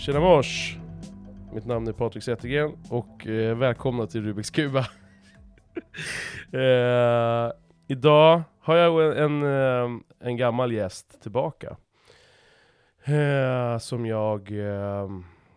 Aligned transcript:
Tjena 0.00 0.20
mors! 0.20 0.78
Mitt 1.52 1.66
namn 1.66 1.88
är 1.88 1.92
Patrik 1.92 2.24
Zettergren 2.24 2.78
och 2.90 3.26
eh, 3.26 3.56
välkomna 3.56 4.06
till 4.06 4.24
Rubiks 4.24 4.50
Kuba. 4.50 4.78
eh, 6.52 7.52
idag 7.86 8.42
har 8.60 8.76
jag 8.76 9.18
en, 9.18 9.42
en, 9.42 9.42
eh, 9.42 10.00
en 10.20 10.36
gammal 10.36 10.72
gäst 10.72 11.22
tillbaka. 11.22 11.76
Eh, 13.04 13.78
som 13.78 14.06
jag... 14.06 14.50
Eh, 14.50 15.08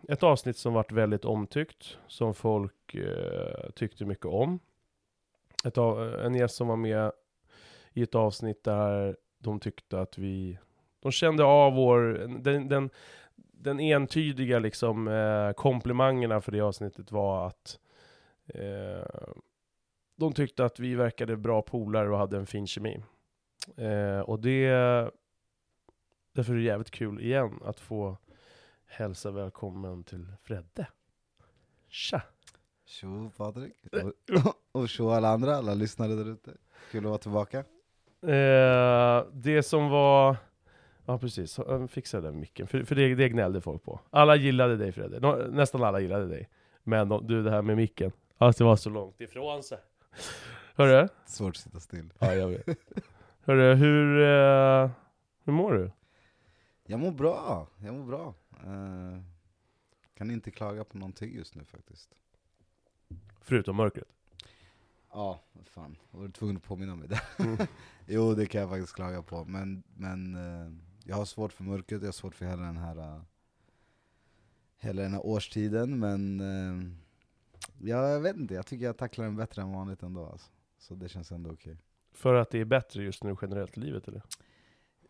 ett 0.08 0.22
avsnitt 0.22 0.56
som 0.56 0.72
varit 0.72 0.92
väldigt 0.92 1.24
omtyckt, 1.24 1.98
som 2.06 2.34
folk 2.34 2.94
eh, 2.94 3.70
tyckte 3.74 4.04
mycket 4.04 4.26
om. 4.26 4.58
Ett 5.64 5.78
av, 5.78 6.14
en 6.14 6.34
gäst 6.34 6.54
som 6.54 6.68
var 6.68 6.76
med 6.76 7.12
i 7.92 8.02
ett 8.02 8.14
avsnitt 8.14 8.64
där 8.64 9.16
de 9.38 9.60
tyckte 9.60 10.00
att 10.00 10.18
vi... 10.18 10.58
De 11.00 11.12
kände 11.12 11.44
av 11.44 11.74
vår... 11.74 12.00
Den, 12.42 12.68
den, 12.68 12.90
den 13.64 13.80
entydiga 13.80 14.58
liksom, 14.58 15.08
eh, 15.08 15.52
komplimangerna 15.52 16.40
för 16.40 16.52
det 16.52 16.60
avsnittet 16.60 17.12
var 17.12 17.46
att 17.46 17.78
eh, 18.46 19.32
de 20.16 20.32
tyckte 20.32 20.64
att 20.64 20.80
vi 20.80 20.94
verkade 20.94 21.36
bra 21.36 21.62
polare 21.62 22.10
och 22.10 22.18
hade 22.18 22.36
en 22.36 22.46
fin 22.46 22.66
kemi. 22.66 23.02
Eh, 23.76 24.20
och 24.20 24.40
det... 24.40 24.68
Därför 26.32 26.52
är 26.52 26.56
det 26.56 26.62
jävligt 26.62 26.90
kul 26.90 27.20
igen 27.20 27.60
att 27.64 27.80
få 27.80 28.16
hälsa 28.86 29.30
välkommen 29.30 30.04
till 30.04 30.32
Fredde. 30.42 30.86
Tja! 31.88 32.22
Tjo 32.86 33.30
Patrik, 33.36 33.74
och, 33.92 34.80
och 34.80 34.88
tjo 34.88 35.08
alla 35.08 35.28
andra, 35.28 35.56
alla 35.56 35.74
lyssnare 35.74 36.14
där 36.14 36.32
ute. 36.32 36.50
Kul 36.90 37.04
att 37.04 37.08
vara 37.08 37.18
tillbaka. 37.18 37.58
Eh, 38.22 39.26
det 39.32 39.62
som 39.62 39.88
var... 39.88 40.36
Ja 41.06 41.18
precis, 41.18 41.60
fixa 41.88 42.20
den 42.20 42.40
micken, 42.40 42.66
för, 42.66 42.84
för 42.84 42.94
det, 42.94 43.14
det 43.14 43.28
gnällde 43.28 43.60
folk 43.60 43.82
på. 43.82 44.00
Alla 44.10 44.36
gillade 44.36 44.76
dig 44.76 44.92
Fredde, 44.92 45.20
Nå, 45.20 45.36
nästan 45.36 45.82
alla 45.82 46.00
gillade 46.00 46.26
dig. 46.26 46.48
Men 46.82 47.08
du, 47.08 47.42
det 47.42 47.50
här 47.50 47.62
med 47.62 47.76
micken, 47.76 48.12
att 48.38 48.56
det 48.56 48.64
var 48.64 48.76
så 48.76 48.90
långt 48.90 49.20
ifrån 49.20 49.62
sig. 49.62 49.78
Hörru? 50.74 51.08
Svårt 51.26 51.56
att 51.56 51.62
sitta 51.62 51.80
still. 51.80 52.12
Ja, 52.18 52.34
jag 52.34 52.48
vet. 52.48 52.66
Hörru, 53.40 53.74
hur, 53.74 54.18
uh, 54.18 54.90
hur 55.44 55.52
mår 55.52 55.72
du? 55.72 55.90
Jag 56.86 57.00
mår 57.00 57.10
bra, 57.10 57.68
jag 57.78 57.94
mår 57.94 58.04
bra. 58.04 58.34
Uh, 58.66 59.22
kan 60.14 60.30
inte 60.30 60.50
klaga 60.50 60.84
på 60.84 60.98
någonting 60.98 61.34
just 61.34 61.54
nu 61.54 61.64
faktiskt. 61.64 62.14
Förutom 63.40 63.76
mörkret? 63.76 64.08
Ja, 65.12 65.40
fan. 65.64 65.96
Jag 66.10 66.18
var 66.18 66.28
tvungen 66.28 66.56
att 66.56 66.62
påminna 66.62 66.96
mig 66.96 67.08
det. 67.08 67.20
Mm. 67.38 67.56
jo, 68.06 68.34
det 68.34 68.46
kan 68.46 68.60
jag 68.60 68.70
faktiskt 68.70 68.94
klaga 68.94 69.22
på. 69.22 69.44
Men, 69.44 69.82
men 69.96 70.34
uh, 70.34 70.72
jag 71.04 71.16
har 71.16 71.24
svårt 71.24 71.52
för 71.52 71.64
mörkret, 71.64 72.00
jag 72.00 72.08
har 72.08 72.12
svårt 72.12 72.34
för 72.34 72.46
hela 72.46 72.62
den 72.62 72.76
här, 72.76 72.98
uh, 72.98 73.22
hela 74.78 75.02
den 75.02 75.12
här 75.12 75.26
årstiden. 75.26 75.98
Men 75.98 76.40
ja, 77.78 78.08
jag 78.08 78.20
vet 78.20 78.36
inte, 78.36 78.54
jag 78.54 78.66
tycker 78.66 78.84
jag 78.84 78.96
tacklar 78.96 79.24
den 79.24 79.36
bättre 79.36 79.62
än 79.62 79.72
vanligt 79.72 80.02
ändå. 80.02 80.26
Alltså. 80.26 80.50
Så 80.78 80.94
det 80.94 81.08
känns 81.08 81.32
ändå 81.32 81.50
okej. 81.50 81.72
Okay. 81.72 81.82
För 82.12 82.34
att 82.34 82.50
det 82.50 82.58
är 82.58 82.64
bättre 82.64 83.02
just 83.02 83.24
nu 83.24 83.36
generellt 83.42 83.76
i 83.76 83.80
livet 83.80 84.08
eller? 84.08 84.22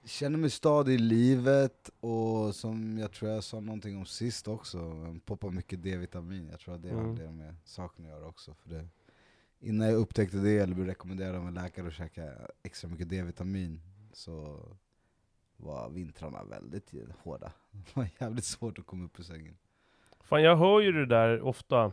känner 0.04 0.38
mig 0.38 0.50
stadig 0.50 0.94
i 0.94 0.98
livet, 0.98 1.90
och 2.00 2.54
som 2.54 2.98
jag 2.98 3.12
tror 3.12 3.30
jag 3.30 3.44
sa 3.44 3.60
någonting 3.60 3.96
om 3.96 4.06
sist 4.06 4.48
också, 4.48 5.16
poppar 5.24 5.50
mycket 5.50 5.82
D-vitamin. 5.82 6.48
Jag 6.50 6.60
tror 6.60 6.74
att 6.74 6.82
det 6.82 6.90
har 6.90 7.04
mm. 7.04 7.16
det 7.16 7.30
med 7.30 7.54
saken 7.64 8.04
att 8.04 8.10
göra 8.10 8.26
också. 8.26 8.54
För 8.54 8.70
det, 8.70 8.88
innan 9.60 9.88
jag 9.88 9.96
upptäckte 9.96 10.36
det, 10.36 10.58
eller 10.58 10.74
blev 10.74 10.86
rekommenderad 10.86 11.34
av 11.34 11.48
en 11.48 11.54
läkare 11.54 11.86
att 11.86 11.94
käka 11.94 12.32
extra 12.62 12.88
mycket 12.88 13.08
D-vitamin, 13.08 13.80
så 14.12 14.60
var 15.64 15.90
vintrarna 15.90 16.44
väldigt 16.44 16.92
hårda. 17.22 17.52
Det 17.70 17.96
var 17.96 18.08
jävligt 18.20 18.44
svårt 18.44 18.78
att 18.78 18.86
komma 18.86 19.04
upp 19.04 19.20
ur 19.20 19.24
sängen. 19.24 19.56
Fan 20.20 20.42
jag 20.42 20.56
hör 20.56 20.80
ju 20.80 20.92
det 20.92 21.06
där 21.06 21.40
ofta, 21.40 21.92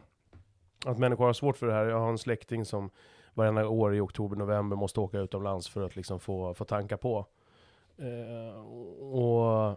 att 0.86 0.98
människor 0.98 1.26
har 1.26 1.34
svårt 1.34 1.58
för 1.58 1.68
det 1.68 1.74
här. 1.74 1.86
Jag 1.86 2.00
har 2.00 2.10
en 2.10 2.18
släkting 2.18 2.66
som 2.66 2.90
varenda 3.34 3.68
år 3.68 3.96
i 3.96 4.00
oktober, 4.00 4.36
november 4.36 4.76
måste 4.76 5.00
åka 5.00 5.20
utomlands 5.20 5.70
för 5.70 5.86
att 5.86 5.96
liksom 5.96 6.20
få, 6.20 6.54
få 6.54 6.66
tanka 6.66 6.98
på. 6.98 7.26
Eh, 7.98 8.60
och 9.02 9.68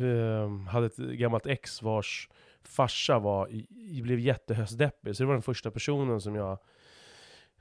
eh, 0.00 0.50
hade 0.68 0.86
ett 0.86 0.96
gammalt 0.96 1.46
ex 1.46 1.82
vars 1.82 2.28
farsa 2.62 3.18
var, 3.18 3.48
i, 3.50 4.00
blev 4.02 4.18
jättehöstdeppig. 4.18 5.16
Så 5.16 5.22
det 5.22 5.26
var 5.26 5.34
den 5.34 5.42
första 5.42 5.70
personen 5.70 6.20
som 6.20 6.34
jag 6.34 6.58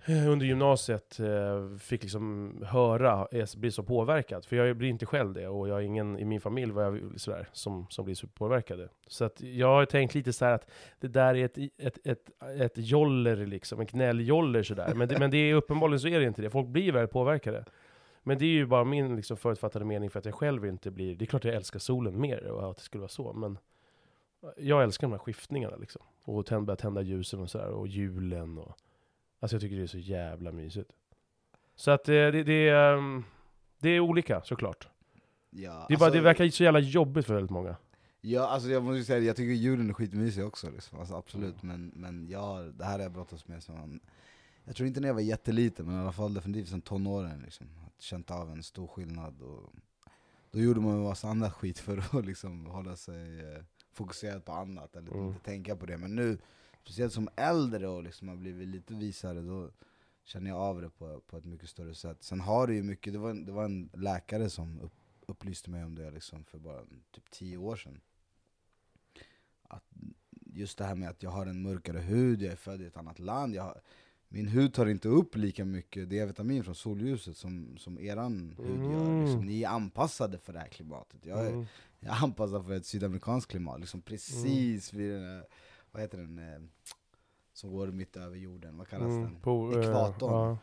Eh, 0.06 0.30
under 0.30 0.46
gymnasiet 0.46 1.20
eh, 1.20 1.78
fick 1.78 2.02
liksom 2.02 2.54
höra 2.68 3.28
eh, 3.32 3.46
bli 3.58 3.72
så 3.72 3.84
påverkad. 3.84 4.46
För 4.46 4.56
jag 4.56 4.78
blir 4.78 4.90
inte 4.90 5.06
själv 5.06 5.34
det, 5.34 5.48
och 5.48 5.68
jag 5.68 5.74
har 5.74 5.82
ingen 5.82 6.20
i 6.20 6.26
min 6.26 6.42
familj 6.42 6.72
var 6.72 6.84
jag, 6.84 7.20
sådär, 7.20 7.50
som, 7.52 7.88
som 7.90 8.06
blir 8.06 8.16
så 8.16 8.28
påverkade. 8.28 8.90
Så 9.08 9.26
att 9.26 9.42
jag 9.42 9.68
har 9.68 9.86
tänkt 9.86 10.16
lite 10.16 10.34
så 10.34 10.46
att 10.46 10.70
det 11.00 11.08
där 11.08 11.36
är 11.36 11.46
ett, 11.46 11.58
ett, 11.78 12.08
ett, 12.08 12.30
ett 12.60 12.74
joller, 12.76 13.46
liksom, 13.46 13.80
en 13.80 13.86
gnälljoller 13.86 14.64
sådär. 14.64 14.94
Men 14.96 15.08
det, 15.08 15.20
men 15.20 15.32
det 15.32 15.38
är 15.38 15.54
uppenbarligen 15.54 16.00
så 16.00 16.08
är 16.08 16.20
det 16.20 16.26
inte 16.26 16.42
det, 16.42 16.50
folk 16.50 16.68
blir 16.68 16.92
väldigt 16.92 17.12
påverkade. 17.12 17.66
Men 18.24 18.38
det 18.38 18.46
är 18.46 18.50
ju 18.50 18.66
bara 18.66 18.84
min 18.84 19.16
liksom, 19.16 19.38
förutfattade 19.38 19.86
mening 19.86 20.10
för 20.10 20.20
att 20.20 20.26
jag 20.26 20.36
själv 20.36 20.66
inte 20.66 20.92
blir... 20.92 21.16
Det 21.16 21.26
är 21.26 21.28
klart 21.28 21.46
jag 21.46 21.56
älskar 21.56 21.80
solen 21.80 22.22
mer 22.22 22.44
och 22.48 22.72
att 22.72 22.78
det 22.78 22.84
skulle 22.84 23.02
vara 23.02 23.10
så, 23.10 23.34
men 23.34 23.58
jag 24.58 24.84
älskar 24.84 25.08
de 25.08 25.12
här 25.12 25.20
skiftningarna 25.20 25.76
liksom. 25.76 26.02
Och 26.24 26.46
tänd, 26.46 26.66
börja 26.66 26.78
tända 26.78 27.02
ljusen 27.02 27.40
och 27.40 27.50
sådär, 27.50 27.70
och 27.70 27.88
julen 27.88 28.58
och... 28.58 28.78
Alltså 29.42 29.56
jag 29.56 29.62
tycker 29.62 29.76
det 29.76 29.84
är 29.84 29.88
så 29.88 29.98
jävla 29.98 30.52
mysigt. 30.52 30.92
Så 31.76 31.92
att 31.92 32.04
det, 32.04 32.32
det, 32.32 32.44
det, 32.44 32.70
ehm, 32.70 33.24
det 33.80 33.90
är 33.90 34.00
olika 34.00 34.42
såklart. 34.42 34.88
Ja, 35.50 35.86
det, 35.88 35.94
är 35.94 35.98
bara, 35.98 36.06
alltså, 36.06 36.20
det 36.20 36.24
verkar 36.24 36.50
så 36.50 36.64
jävla 36.64 36.80
jobbigt 36.80 37.26
för 37.26 37.34
väldigt 37.34 37.52
många. 37.52 37.76
Ja, 38.22 38.48
alltså 38.48 38.70
jag 38.70 38.84
måste 38.84 39.04
säga 39.04 39.20
jag 39.20 39.36
tycker 39.36 39.54
julen 39.54 39.90
är 39.90 39.94
skitmysig 39.94 40.46
också, 40.46 40.70
liksom. 40.70 41.00
alltså, 41.00 41.16
absolut. 41.16 41.64
Mm. 41.64 41.92
Men, 41.92 41.92
men 41.96 42.28
ja, 42.30 42.60
det 42.74 42.86
här 42.86 42.92
har 42.92 43.00
jag 43.00 43.12
brottats 43.12 43.48
med 43.48 43.64
som 43.64 44.00
jag 44.64 44.76
tror 44.76 44.88
inte 44.88 45.00
när 45.00 45.08
jag 45.08 45.14
var 45.14 45.22
jätteliten, 45.22 45.86
men 45.86 45.96
i 45.96 46.00
alla 46.00 46.12
fall 46.12 46.34
definitivt 46.34 46.70
som 46.70 46.82
tonåring. 46.82 47.42
Liksom 47.42 47.68
känt 48.00 48.32
av 48.32 48.52
en 48.52 48.64
stor 48.64 48.88
skillnad. 48.88 49.42
Och 49.42 49.74
då 50.52 50.60
gjorde 50.60 50.80
man 50.80 50.94
en 50.94 51.04
massa 51.04 51.28
annat 51.28 51.54
skit 51.54 51.80
för 51.80 51.98
att 51.98 52.26
liksom 52.26 52.66
hålla 52.66 52.96
sig 52.96 53.40
eh, 53.40 53.64
fokuserad 53.94 54.46
på 54.46 54.52
annat, 54.52 54.96
eller 54.96 55.12
mm. 55.12 55.28
inte 55.28 55.40
tänka 55.40 55.76
på 55.76 55.86
det. 55.86 55.98
Men 55.98 56.16
nu, 56.16 56.38
speciellt 56.84 57.14
som 57.14 57.30
äldre 57.36 57.88
och 57.88 58.04
liksom 58.04 58.28
har 58.28 58.36
blivit 58.36 58.68
lite 58.68 58.94
visare, 58.94 59.42
då 59.42 59.70
känner 60.24 60.50
jag 60.50 60.60
av 60.60 60.82
det 60.82 60.90
på, 60.90 61.22
på 61.28 61.38
ett 61.38 61.46
mycket 61.46 61.70
större 61.70 61.96
sätt. 61.96 62.24
Sen 62.24 62.40
har 62.40 62.68
det 62.68 62.74
ju 62.74 62.84
mycket, 62.84 63.14
det 63.14 63.20
var 63.20 63.30
en, 63.30 63.46
det 63.46 63.52
var 63.52 63.66
en 63.66 63.90
läkare 63.94 64.50
som 64.50 64.80
upp, 64.82 64.94
upplyste 65.28 65.70
mig 65.70 65.86
om 65.86 65.96
det 65.96 66.12
liksom 66.12 66.44
för 66.44 66.60
bara 66.60 66.82
typ 67.12 67.32
tio 67.32 67.58
år 67.58 67.76
sedan. 67.76 68.02
Att 69.64 69.84
just 70.54 70.78
det 70.78 70.86
här 70.86 70.96
med 70.96 71.10
att 71.10 71.24
jag 71.24 71.30
har 71.30 71.46
en 71.46 71.62
mörkare 71.62 72.00
hud, 72.00 72.42
jag 72.42 72.52
är 72.52 72.56
född 72.56 72.82
i 72.82 72.86
ett 72.86 72.98
annat 72.98 73.20
land, 73.20 73.58
har, 73.58 73.82
min 74.28 74.48
hud 74.48 74.74
tar 74.74 74.86
inte 74.86 75.08
upp 75.08 75.36
lika 75.36 75.66
mycket 75.66 76.10
D-vitamin 76.10 76.64
från 76.64 76.76
solljuset 76.76 77.38
som, 77.38 77.78
som 77.78 78.00
eran 78.00 78.56
mm. 78.60 78.68
hud 78.68 78.92
gör. 78.92 79.24
Liksom, 79.24 79.46
ni 79.46 79.64
är 79.64 79.70
anpassade 79.70 80.38
för 80.38 80.54
det 80.54 80.60
här 80.60 80.68
klimatet. 80.68 81.26
Jag 81.26 81.46
är, 81.46 81.52
mm. 81.52 81.66
jag 82.00 82.18
är 82.18 82.24
anpassad 82.24 82.66
för 82.66 82.74
ett 82.74 82.86
sydamerikanskt 82.86 83.52
klimat, 83.52 83.80
liksom 83.80 84.02
precis 84.02 84.94
mm. 84.94 85.04
vid 85.04 85.16
den 85.16 85.24
här, 85.24 85.46
vad 85.92 86.02
heter 86.02 86.18
den, 86.18 86.40
eh, 86.40 86.62
som 87.54 87.72
går 87.72 87.88
mitt 87.88 88.18
över 88.18 88.38
jorden, 88.38 88.78
vad 88.78 88.88
kallas 88.88 89.12
mm. 89.12 89.22
den? 89.22 89.36
På, 89.36 89.72
eh, 89.72 89.80
Ekvatorn. 89.80 90.52
Uh. 90.52 90.58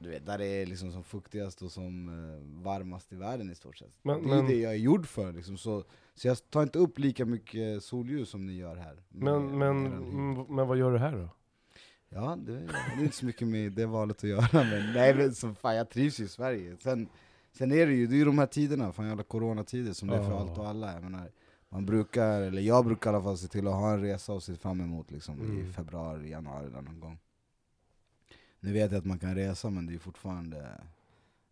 Du 0.00 0.10
vet, 0.10 0.26
där 0.26 0.38
det 0.38 0.46
är 0.46 0.66
liksom 0.66 0.92
som 0.92 1.04
fuktigast 1.04 1.62
och 1.62 1.72
som 1.72 2.08
uh, 2.08 2.62
varmast 2.64 3.12
i 3.12 3.16
världen 3.16 3.50
i 3.50 3.54
stort 3.54 3.76
sett. 3.76 3.92
Men, 4.02 4.22
det 4.22 4.32
är 4.32 4.36
men, 4.36 4.46
det 4.46 4.54
jag 4.54 4.72
är 4.72 4.76
gjord 4.76 5.06
för, 5.06 5.32
liksom. 5.32 5.58
så, 5.58 5.84
så 6.14 6.28
jag 6.28 6.50
tar 6.50 6.62
inte 6.62 6.78
upp 6.78 6.98
lika 6.98 7.24
mycket 7.24 7.84
solljus 7.84 8.30
som 8.30 8.46
ni 8.46 8.56
gör 8.56 8.76
här. 8.76 9.02
Men, 9.08 9.58
men, 9.58 9.82
men 10.48 10.68
vad 10.68 10.78
gör 10.78 10.92
du 10.92 10.98
här 10.98 11.12
då? 11.12 11.28
Ja, 12.08 12.36
det, 12.36 12.52
det 12.52 13.00
är 13.00 13.02
inte 13.02 13.16
så 13.16 13.26
mycket 13.26 13.48
med 13.48 13.72
det 13.72 13.86
valet 13.86 14.16
att 14.16 14.30
göra, 14.30 14.48
men 14.52 14.92
nej 14.92 15.14
men 15.14 15.34
så 15.34 15.54
fan, 15.54 15.76
jag 15.76 15.90
trivs 15.90 16.20
ju 16.20 16.24
i 16.24 16.28
Sverige. 16.28 16.76
Sen, 16.80 17.08
sen 17.52 17.72
är 17.72 17.86
det 17.86 17.92
ju, 17.92 18.06
det 18.06 18.14
är 18.14 18.18
ju 18.18 18.24
de 18.24 18.38
här 18.38 18.46
tiderna, 18.46 18.92
fan 18.92 19.08
jävla 19.08 19.22
coronatider 19.22 19.92
som 19.92 20.08
det 20.08 20.16
är 20.16 20.22
för 20.22 20.32
oh. 20.32 20.40
allt 20.40 20.58
och 20.58 20.68
alla. 20.68 20.92
Jag 20.92 21.02
menar, 21.02 21.30
man 21.68 21.86
brukar, 21.86 22.40
eller 22.42 22.62
jag 22.62 22.84
brukar 22.84 23.12
i 23.12 23.14
alla 23.14 23.24
fall 23.24 23.38
se 23.38 23.48
till 23.48 23.66
att 23.66 23.74
ha 23.74 23.92
en 23.92 24.00
resa 24.00 24.32
och 24.32 24.42
se 24.42 24.56
fram 24.56 24.80
emot 24.80 25.10
liksom, 25.10 25.40
mm. 25.40 25.58
i 25.58 25.72
februari, 25.72 26.30
januari 26.30 26.66
eller 26.66 26.82
någon 26.82 27.00
gång. 27.00 27.18
Nu 28.60 28.72
vet 28.72 28.92
jag 28.92 28.98
att 28.98 29.04
man 29.04 29.18
kan 29.18 29.34
resa, 29.34 29.70
men 29.70 29.86
det 29.86 29.94
är 29.94 29.98
fortfarande, 29.98 30.80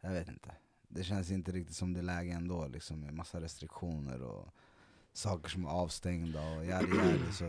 jag 0.01 0.11
vet 0.11 0.29
inte. 0.29 0.51
Det 0.89 1.05
känns 1.05 1.31
inte 1.31 1.53
riktigt 1.53 1.77
som 1.77 1.93
det 1.93 2.01
är 2.01 2.03
läge 2.03 2.33
ändå, 2.33 2.67
liksom, 2.67 3.01
med 3.01 3.15
massa 3.15 3.41
restriktioner 3.41 4.23
och 4.23 4.49
saker 5.13 5.49
som 5.51 5.65
är 5.65 5.71
avstängda 5.71 6.41
och 6.57 6.65
jävligt 6.65 7.05
jävligt. 7.05 7.43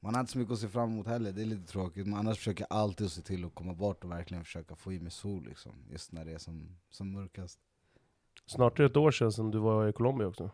Man 0.00 0.14
har 0.14 0.20
inte 0.20 0.32
så 0.32 0.38
mycket 0.38 0.52
att 0.52 0.58
se 0.58 0.68
fram 0.68 0.90
emot 0.90 1.06
heller, 1.06 1.32
det 1.32 1.42
är 1.42 1.46
lite 1.46 1.72
tråkigt. 1.72 2.06
Men 2.06 2.18
annars 2.18 2.38
försöker 2.38 2.66
jag 2.70 2.78
alltid 2.78 3.12
se 3.12 3.22
till 3.22 3.44
att 3.44 3.54
komma 3.54 3.74
bort 3.74 4.04
och 4.04 4.10
verkligen 4.10 4.44
försöka 4.44 4.76
få 4.76 4.92
i 4.92 5.00
mig 5.00 5.10
sol 5.10 5.44
liksom. 5.44 5.72
Just 5.90 6.12
när 6.12 6.24
det 6.24 6.32
är 6.32 6.38
som, 6.38 6.76
som 6.90 7.12
mörkast. 7.12 7.58
Snart 8.46 8.78
är 8.78 8.82
det 8.82 8.90
ett 8.90 8.96
år 8.96 9.10
sedan 9.10 9.32
som 9.32 9.50
du 9.50 9.58
var 9.58 9.88
i 9.88 9.92
Colombia 9.92 10.26
också. 10.26 10.50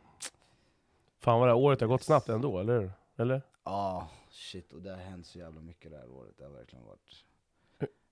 Fan 1.19 1.39
vad 1.41 1.49
det 1.49 1.53
här 1.53 1.59
året 1.61 1.81
har 1.81 1.89
gått 1.89 2.03
snabbt 2.03 2.29
ändå, 2.29 2.59
eller 2.59 2.93
Eller? 3.17 3.43
Ja, 3.65 3.71
ah, 3.73 4.09
shit. 4.31 4.73
Och 4.73 4.83
det 4.83 4.91
har 4.91 4.97
hänt 4.97 5.27
så 5.27 5.39
jävla 5.39 5.61
mycket 5.61 5.91
det 5.91 5.97
här 5.97 6.11
året. 6.11 6.35
Det 6.39 6.45
har 6.45 6.51
verkligen 6.53 6.85
varit... 6.85 7.25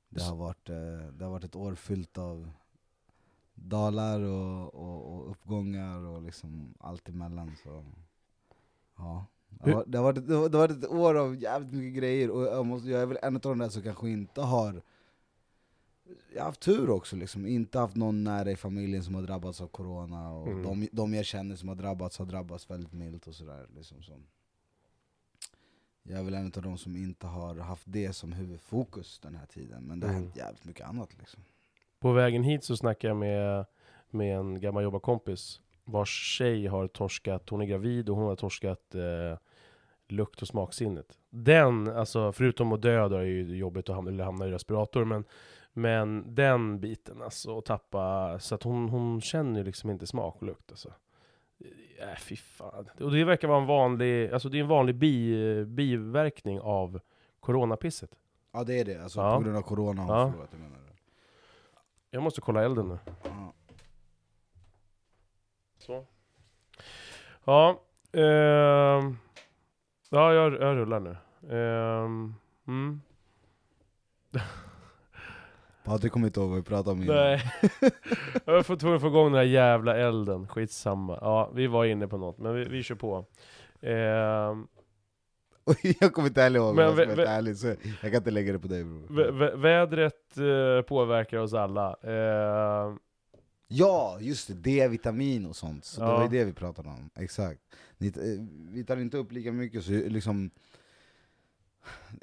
Det 0.08 0.23
har 0.23 0.37
varit, 0.37 0.69
eh, 0.70 1.08
det 1.12 1.25
har 1.25 1.31
varit 1.31 1.44
ett 1.44 1.56
år 1.56 1.75
fyllt 1.75 2.19
av 2.19 2.50
dalar 3.55 4.20
och, 4.20 4.75
och, 4.75 5.12
och 5.14 5.31
uppgångar 5.31 6.06
och 6.06 6.23
liksom 6.23 6.75
allt 6.81 7.08
emellan. 7.08 7.56
Så 7.62 7.85
Ja. 8.97 9.26
Det 9.49 9.70
Hur- 9.70 9.75
har, 9.75 9.85
det, 9.87 9.99
har 9.99 10.05
varit, 10.05 10.29
det 10.29 10.35
har 10.35 10.49
varit 10.49 10.85
ett 10.85 10.91
år 10.91 11.14
av 11.14 11.37
jävligt 11.37 11.73
mycket 11.73 11.94
grejer, 11.94 12.31
och 12.31 12.43
jag, 12.43 12.67
måste, 12.67 12.88
jag 12.88 13.03
är 13.03 13.06
väl 13.06 13.19
en 13.23 13.35
av 13.37 13.41
de 13.41 13.58
där 13.58 13.69
som 13.69 13.82
kanske 13.82 14.08
inte 14.11 14.41
har 14.41 14.82
jag 16.35 16.41
har 16.41 16.47
haft 16.47 16.61
tur 16.61 16.91
också, 16.91 17.17
liksom. 17.17 17.47
inte 17.47 17.79
haft 17.79 17.97
någon 17.97 18.25
nära 18.25 18.50
i 18.50 18.56
familjen 18.56 19.03
som 19.05 19.14
har 19.14 19.23
drabbats 19.23 19.61
av 19.61 19.67
corona, 19.67 20.31
och 20.32 20.49
Mm. 20.49 20.62
de, 20.62 20.88
de 20.93 21.14
jag 21.14 21.25
känner 21.25 21.56
som 21.56 21.69
har 21.69 21.76
drabbats 21.76 22.19
har 22.19 22.26
drabbats 22.26 22.70
väldigt 22.70 22.93
milt 22.93 23.26
och 23.26 23.35
sådär. 23.35 23.67
Liksom, 23.76 24.03
så. 24.03 24.12
Jag 26.03 26.19
är 26.19 26.23
väl 26.25 26.35
en 26.35 26.53
av 26.56 26.62
de 26.62 26.79
som 26.79 26.97
inte 26.97 27.26
har 27.26 27.55
haft 27.55 27.85
det 27.87 28.12
som 28.12 28.32
huvudfokus 28.32 29.19
den 29.19 29.35
här 29.35 29.47
tiden, 29.47 29.82
men 29.85 30.00
det 30.00 30.06
har 30.06 30.14
Mm. 30.14 30.25
hänt 30.25 30.37
jävligt 30.37 30.64
mycket 30.64 30.87
annat. 30.88 31.19
Liksom. 31.19 31.41
På 32.00 32.12
vägen 32.12 32.43
hit 32.43 32.64
så 32.64 32.76
snackade 32.76 33.08
jag 33.11 33.17
med, 33.17 33.67
med 34.11 34.37
en 34.38 34.61
gammal 34.61 34.82
jobbarkompis 34.85 35.61
vars 35.85 36.37
tjej 36.38 36.67
har 36.67 36.88
torskat, 36.88 37.49
hon 37.50 37.61
är 37.61 37.67
gravid 37.67 38.08
och 38.08 38.17
hon 38.17 38.26
har 38.26 38.37
torskat 38.37 38.94
eh, 38.94 39.38
lukt 40.08 40.43
och 40.43 40.49
smaksinnet. 40.49 41.19
Den, 41.31 41.88
alltså 41.88 42.32
förutom 42.32 42.73
att 42.73 42.82
dö 42.82 43.08
då 43.08 43.17
är 43.17 43.20
det 43.20 43.29
ju 43.29 43.56
jobbigt 43.56 43.88
att 43.88 43.94
hamna, 43.94 44.11
eller 44.11 44.25
hamna 44.25 44.47
i 44.47 44.50
respirator, 44.50 45.05
men, 45.05 45.25
men 45.76 46.34
den 46.34 46.81
biten 46.81 47.23
alltså, 47.23 47.58
att 47.58 47.64
tappa, 47.64 48.38
så 48.38 48.55
att 48.55 48.62
hon, 48.62 48.88
hon 48.88 49.20
känner 49.20 49.61
ju 49.61 49.64
liksom 49.67 49.90
inte 49.90 50.06
smak 50.06 50.37
och 50.37 50.43
lukt 50.43 50.70
alltså. 50.70 50.93
Äh, 52.00 52.19
fy 52.19 52.37
fan. 52.37 52.88
Och 53.00 53.12
det 53.12 53.25
verkar 53.25 53.49
vara 53.49 53.61
en 53.61 53.67
vanlig, 53.67 54.31
alltså 54.32 54.49
det 54.49 54.58
är 54.58 54.62
en 54.62 54.69
vanlig 54.69 54.94
bi, 54.94 55.64
biverkning 55.64 56.61
av 56.61 57.00
coronapisset. 57.40 58.11
Ja 58.52 58.64
det 58.64 58.81
är 58.81 58.84
det, 58.84 59.02
alltså, 59.02 59.20
Ja. 59.20 59.37
på 59.37 59.43
grund 59.43 59.56
av 59.56 59.62
corona 59.62 60.02
har 60.02 60.19
Ja. 60.19 60.31
förlorat, 60.31 60.49
jag 60.52 60.61
menar 60.61 60.76
det. 60.76 60.93
Jag 62.11 62.22
måste 62.22 62.40
kolla 62.40 62.64
elden 62.64 62.88
nu. 62.88 62.99
Ja. 63.25 63.52
Så. 65.79 66.06
Ja, 67.44 67.81
ehm, 68.12 69.17
ja 70.11 70.32
jag, 70.34 70.52
jag 70.52 70.76
rullar 70.76 71.00
nu. 71.00 71.17
Ehm, 71.56 72.34
mm. 72.67 73.00
Patrik 75.86 76.12
kommer 76.12 76.26
inte 76.26 76.40
ihåg 76.40 76.48
vad 76.48 76.58
vi 76.58 76.64
pratade 76.64 76.90
om 76.90 77.02
innan. 77.02 77.16
Nej. 77.16 77.42
jag 78.44 78.52
var 78.68 78.76
tvungen 78.76 78.96
att 78.96 79.02
få 79.02 79.08
igång 79.08 79.24
den 79.26 79.34
här 79.34 79.42
jävla 79.42 79.96
elden, 79.96 80.48
skitsamma. 80.48 81.18
Ja, 81.20 81.50
vi 81.54 81.66
var 81.66 81.84
inne 81.84 82.08
på 82.08 82.18
något, 82.18 82.38
men 82.38 82.54
vi, 82.54 82.64
vi 82.64 82.82
kör 82.82 82.94
på. 82.94 83.24
Och 85.64 85.74
jag 86.00 86.12
kommer 86.12 86.28
inte 86.28 86.42
heller 86.42 86.60
ihåg, 86.60 86.74
Men 86.74 86.84
jag 86.84 86.94
ska 86.96 87.16
vara 87.16 87.28
ärlig, 87.28 87.56
så 87.56 87.66
jag 87.66 87.76
kan 88.00 88.14
inte 88.14 88.30
lägga 88.30 88.52
det 88.52 88.58
på 88.58 88.68
dig 88.68 88.84
bror. 88.84 89.06
vä 89.10 89.30
vä 89.30 89.56
vädret 89.56 90.36
eh, 90.36 90.82
påverkar 90.88 91.38
oss 91.38 91.54
alla. 91.54 91.94
Ehm, 91.94 92.98
Ja, 93.68 94.16
just 94.20 94.48
det, 94.48 94.54
D-vitamin 94.54 95.46
och 95.46 95.56
sånt, 95.56 95.84
så 95.84 96.00
det 96.00 96.06
Ja. 96.06 96.16
var 96.16 96.22
ju 96.22 96.28
det 96.38 96.44
vi 96.44 96.52
pratade 96.52 96.88
om, 96.88 97.10
exakt. 97.18 97.60
Ni, 97.98 98.06
eh, 98.08 98.12
vi 98.74 98.84
tar 98.84 98.96
inte 98.96 99.16
upp 99.16 99.32
lika 99.32 99.52
mycket, 99.52 99.84
så 99.84 99.90
liksom 99.92 100.50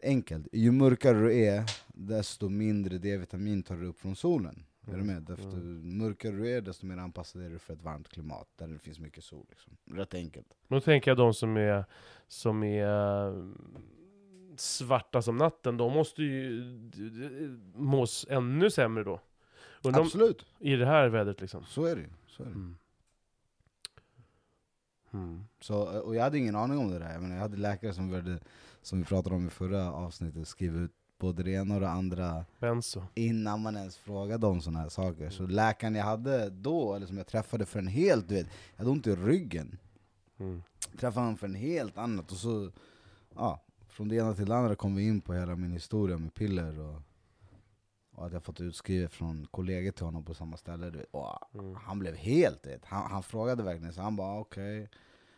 Enkelt, 0.03 0.47
ju 0.51 0.71
mörkare 0.71 1.19
du 1.19 1.35
är, 1.37 1.63
desto 1.87 2.49
mindre 2.49 2.97
D-vitamin 2.97 3.63
tar 3.63 3.75
du 3.77 3.85
upp 3.87 3.99
från 3.99 4.15
solen. 4.15 4.65
Är 4.87 4.91
du 4.91 4.93
Mm, 5.01 5.07
med? 5.07 5.23
Desto 5.23 5.55
mörkare 5.83 6.31
du 6.35 6.49
är, 6.51 6.61
desto 6.61 6.85
mer 6.85 6.97
anpassad 6.97 7.41
är 7.41 7.49
du 7.49 7.59
för 7.59 7.73
ett 7.73 7.81
varmt 7.81 8.09
klimat, 8.09 8.47
där 8.55 8.67
det 8.67 8.79
finns 8.79 8.99
mycket 8.99 9.23
sol. 9.23 9.45
Liksom. 9.49 9.77
Rätt 9.85 10.13
enkelt. 10.13 10.47
Då 10.67 10.81
tänker 10.81 11.11
jag 11.11 11.17
de 11.17 11.33
som 11.33 11.57
är, 11.57 11.85
som 12.27 12.63
är 12.63 13.33
svarta 14.57 15.21
som 15.21 15.37
natten, 15.37 15.77
de 15.77 15.93
måste 15.93 16.23
ju 16.23 16.63
mås 17.75 18.25
ännu 18.29 18.69
sämre 18.69 19.03
då. 19.03 19.21
Undrar 19.83 19.99
om, 20.01 20.05
Absolut, 20.07 20.45
I 20.59 20.75
det 20.75 20.85
här 20.85 21.07
vädret 21.09 21.41
liksom. 21.41 21.65
så 21.65 21.85
är 21.85 21.95
det 21.95 22.01
ju. 22.01 22.09
Så 22.27 22.43
är 22.43 22.47
det. 22.47 22.53
Mm. 22.53 22.77
Mm. 25.13 25.43
Så, 25.59 26.01
och 26.01 26.15
jag 26.15 26.23
hade 26.23 26.37
ingen 26.37 26.55
aning 26.55 26.77
om 26.77 26.91
det 26.91 26.99
där, 26.99 27.13
jag, 27.13 27.21
menar, 27.21 27.35
jag 27.35 27.41
hade 27.41 27.57
läkare 27.57 27.93
som, 27.93 28.09
började, 28.09 28.39
som 28.83 28.99
vi 28.99 29.05
pratade 29.05 29.35
om 29.35 29.47
i 29.47 29.49
förra 29.49 29.91
avsnittet, 29.93 30.47
skriva 30.47 30.79
ut 30.79 30.91
både 31.19 31.43
det 31.43 31.51
ena 31.51 31.75
och 31.75 31.81
det 31.81 31.89
andra 31.89 32.45
Benzo. 32.59 33.01
innan 33.15 33.61
man 33.61 33.75
ens 33.77 33.97
frågade 33.97 34.47
om 34.47 34.61
sådana 34.61 34.79
här 34.79 34.89
saker. 34.89 35.29
Så 35.29 35.43
läkaren 35.47 35.95
jag 35.95 36.03
hade 36.05 36.49
då, 36.49 36.93
eller 36.95 37.05
som 37.05 37.17
jag 37.17 37.27
träffade 37.27 37.65
för 37.65 37.79
en 37.79 37.87
helt, 37.87 38.27
du 38.29 38.35
vet, 38.35 38.47
jag 38.71 38.77
hade 38.77 38.89
ont 38.89 39.07
i 39.07 39.15
ryggen. 39.15 39.77
Mm. 40.37 40.63
Träffade 40.99 41.25
honom 41.25 41.37
för 41.37 41.47
en 41.47 41.55
helt 41.55 41.97
annat, 41.97 42.31
och 42.31 42.37
så, 42.37 42.71
ja, 43.35 43.63
från 43.89 44.07
det 44.09 44.15
ena 44.15 44.33
till 44.33 44.45
det 44.45 44.55
andra 44.55 44.75
kom 44.75 44.95
vi 44.95 45.07
in 45.07 45.21
på 45.21 45.33
hela 45.33 45.55
min 45.55 45.71
historia 45.71 46.17
med 46.17 46.33
piller 46.33 46.79
och, 46.79 47.01
och 48.15 48.25
att 48.25 48.33
jag 48.33 48.43
fått 48.43 48.61
utskrivet 48.61 49.11
från 49.13 49.47
kollegor 49.51 49.91
till 49.91 50.05
honom 50.05 50.23
på 50.25 50.33
samma 50.33 50.57
ställe. 50.57 50.89
Du 50.89 50.97
vet. 50.97 51.07
Och 51.11 51.39
Mm. 51.59 51.75
han 51.75 51.99
blev 51.99 52.15
helt, 52.15 52.63
du 52.63 52.69
vet. 52.69 52.85
Han, 52.85 53.11
han 53.11 53.23
frågade 53.23 53.63
verkligen, 53.63 53.93
så 53.93 54.01
han 54.01 54.15
bara 54.15 54.39
okej. 54.39 54.89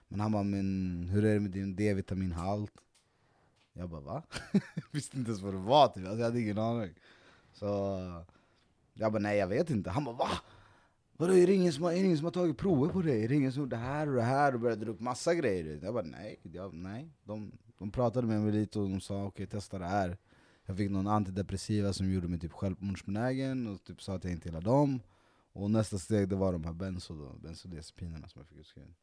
Men 0.08 0.20
han 0.20 0.32
bara, 0.32 0.44
men 0.44 1.08
hur 1.12 1.26
är 1.26 1.34
det 1.34 1.40
med 1.40 1.52
din 1.52 1.76
D-vitaminhalt? 1.76 2.72
Jag 3.78 3.90
bara 3.90 4.02
va? 4.02 4.24
Visste 4.92 5.18
inte 5.18 5.30
ens 5.30 5.42
vad 5.42 5.54
det 5.54 5.60
var 5.60 5.88
typ, 5.88 5.98
alltså, 5.98 6.18
jag 6.18 6.26
hade 6.26 6.42
ingen 6.42 6.58
aning. 6.58 6.94
Så 7.54 7.66
jag 8.94 9.12
bara 9.12 9.20
nej 9.20 9.38
jag 9.38 9.48
vet 9.48 9.70
inte. 9.70 9.90
Han 9.90 10.04
bara 10.04 10.16
va? 10.16 10.30
Vadå 11.18 11.34
är 11.34 11.48
det 11.48 11.54
ingen 11.54 11.74
som 11.74 11.84
har, 11.84 11.92
är 11.92 11.96
det 11.96 12.06
ingen 12.06 12.18
som 12.18 12.26
har 12.26 12.32
tagit 12.32 12.58
prover 12.58 12.90
på 12.94 13.02
dig? 13.02 13.24
Är 13.24 13.28
det 13.28 13.36
ingen 13.36 13.52
som 13.52 13.60
har 13.60 13.66
gjort 13.66 13.70
det 13.70 13.78
här 13.78 14.08
och 14.08 14.16
det 14.16 14.22
här? 14.22 14.54
Och 14.54 14.60
började 14.60 14.86
dra 14.86 14.92
upp 14.92 15.00
massa 15.00 15.36
grejer. 15.36 15.80
Jag 15.84 15.94
bara 15.94 16.04
nej, 16.04 16.40
jag, 16.42 16.74
nej. 16.74 17.12
De, 17.24 17.52
de 17.80 17.92
pratade 17.92 18.28
med 18.28 18.42
mig 18.42 18.52
lite 18.52 18.80
och 18.80 18.90
de 18.90 19.02
sa 19.02 19.26
okej 19.26 19.48
testa 19.48 19.80
det 19.80 19.86
här. 19.86 20.18
Jag 20.66 20.78
fick 20.78 20.92
någon 20.92 21.08
antidepressiva 21.08 21.94
som 21.94 22.12
gjorde 22.12 22.28
mig 22.28 22.40
typ 22.40 22.54
självmordsbenägen 22.54 23.68
och 23.68 23.84
typ 23.84 24.02
sa 24.02 24.14
att 24.14 24.24
jag 24.24 24.34
inte 24.34 24.48
gillar 24.48 24.62
dem. 24.62 25.00
Och 25.54 25.72
nästa 25.72 25.98
steg 25.98 26.30
det 26.30 26.36
var 26.36 26.54
de 26.54 26.64
här 26.64 26.74
benzo 26.74 27.38
benzodiazepinerna 27.40 28.28
som 28.28 28.40
jag 28.40 28.48
fick 28.48 28.58
utskrivet. 28.58 28.96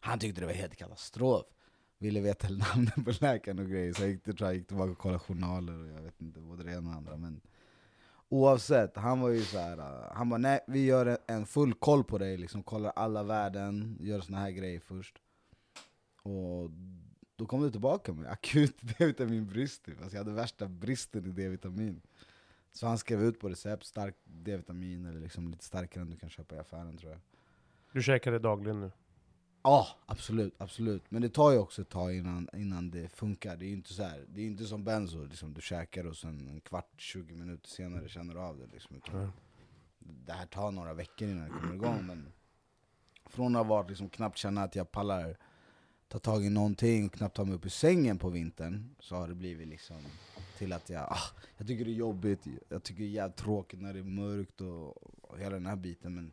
Han 0.00 0.18
tyckte 0.18 0.40
det 0.40 0.46
var 0.46 0.54
helt 0.54 0.76
katastrof. 0.76 1.46
Ville 2.02 2.20
veta 2.20 2.48
namnet 2.74 2.94
på 3.04 3.12
läkaren 3.20 3.58
och 3.58 3.66
grejer, 3.68 3.92
så 3.92 4.02
jag 4.02 4.10
gick, 4.10 4.24
tror 4.24 4.36
jag 4.40 4.54
gick 4.54 4.66
tillbaka 4.66 4.90
och 4.92 4.98
kollade 4.98 5.18
journaler 5.18 5.78
och 5.78 5.88
jag 5.88 6.02
vet 6.02 6.20
inte, 6.20 6.40
både 6.40 6.64
det 6.64 6.70
ena 6.72 6.78
och 6.78 6.84
det 6.84 6.96
andra. 6.96 7.16
Men 7.16 7.40
oavsett, 8.28 8.96
han 8.96 9.20
var 9.20 9.28
ju 9.28 9.42
så 9.42 9.58
här. 9.58 9.78
Äh, 9.78 10.12
han 10.16 10.28
bara 10.28 10.38
nej, 10.38 10.60
vi 10.66 10.84
gör 10.84 11.06
en- 11.06 11.16
en 11.26 11.46
full 11.46 11.74
koll 11.74 12.04
på 12.04 12.18
dig, 12.18 12.36
liksom, 12.36 12.62
kollar 12.62 12.90
alla 12.96 13.22
värden, 13.22 13.96
gör 14.00 14.20
såna 14.20 14.38
här 14.38 14.50
grejer 14.50 14.80
först. 14.80 15.18
Och 16.22 16.70
då 17.36 17.46
kom 17.46 17.62
det 17.62 17.70
tillbaka 17.70 18.12
med 18.12 18.30
akut 18.30 18.76
D-vitaminbrist, 18.80 19.84
typ. 19.84 20.00
alltså 20.02 20.16
jag 20.16 20.24
hade 20.24 20.36
värsta 20.36 20.68
bristen 20.68 21.26
i 21.26 21.28
D-vitamin. 21.32 22.00
Så 22.72 22.86
han 22.86 22.98
skrev 22.98 23.22
ut 23.22 23.40
på 23.40 23.48
recept, 23.48 23.84
stark 23.86 24.14
D-vitamin, 24.24 25.06
eller 25.06 25.20
liksom 25.20 25.48
lite 25.48 25.64
starkare 25.64 26.02
än 26.02 26.10
du 26.10 26.16
kan 26.16 26.30
köpa 26.30 26.54
i 26.54 26.58
affären 26.58 26.96
tror 26.96 27.12
jag. 27.12 27.20
Du 27.92 28.02
käkar 28.02 28.32
det 28.32 28.38
dagligen 28.38 28.80
nu? 28.80 28.90
Ja, 29.62 29.88
absolut, 30.06 30.54
absolut. 30.58 31.02
Men 31.08 31.22
det 31.22 31.28
tar 31.28 31.52
ju 31.52 31.58
också 31.58 31.82
ett 31.82 31.88
tag 31.88 32.16
innan, 32.16 32.48
innan 32.54 32.90
det 32.90 33.08
funkar. 33.08 33.56
Det 33.56 33.64
är 33.64 33.68
ju 33.68 33.74
inte, 33.74 33.94
så 33.94 34.02
här, 34.02 34.24
det 34.28 34.40
är 34.40 34.46
inte 34.46 34.64
som 34.64 34.84
benzo, 34.84 35.24
liksom, 35.24 35.54
du 35.54 35.60
käkar 35.60 36.06
och 36.06 36.16
sen 36.16 36.48
en 36.48 36.60
kvart, 36.60 36.92
20 36.96 37.34
minuter 37.34 37.68
senare 37.68 38.08
känner 38.08 38.34
du 38.34 38.40
av 38.40 38.58
det. 38.58 38.66
Liksom. 38.66 39.00
Det 39.98 40.32
här 40.32 40.46
tar 40.46 40.70
några 40.70 40.94
veckor 40.94 41.28
innan 41.28 41.44
det 41.44 41.58
kommer 41.60 41.74
igång. 41.74 42.06
Men 42.06 42.32
från 43.26 43.56
att 43.56 43.66
varit 43.66 43.88
liksom, 43.88 44.08
knappt 44.08 44.38
känna 44.38 44.62
att 44.62 44.76
jag 44.76 44.92
pallar 44.92 45.36
ta 46.08 46.18
tag 46.18 46.44
i 46.44 46.50
någonting 46.50 47.06
och 47.06 47.12
knappt 47.12 47.36
ta 47.36 47.44
mig 47.44 47.54
upp 47.54 47.66
ur 47.66 47.70
sängen 47.70 48.18
på 48.18 48.28
vintern, 48.28 48.94
så 49.00 49.16
har 49.16 49.28
det 49.28 49.34
blivit 49.34 49.68
liksom 49.68 49.96
till 50.58 50.72
att 50.72 50.90
jag, 50.90 51.02
ah, 51.02 51.30
jag 51.56 51.66
tycker 51.66 51.84
det 51.84 51.90
är 51.90 51.94
jobbigt, 51.94 52.46
jag 52.68 52.82
tycker 52.82 53.02
det 53.02 53.08
är 53.08 53.12
jävligt 53.12 53.36
tråkigt 53.36 53.80
när 53.80 53.92
det 53.92 53.98
är 53.98 54.04
mörkt 54.04 54.60
och, 54.60 55.02
och 55.22 55.38
hela 55.38 55.54
den 55.54 55.66
här 55.66 55.76
biten. 55.76 56.14
Men 56.14 56.32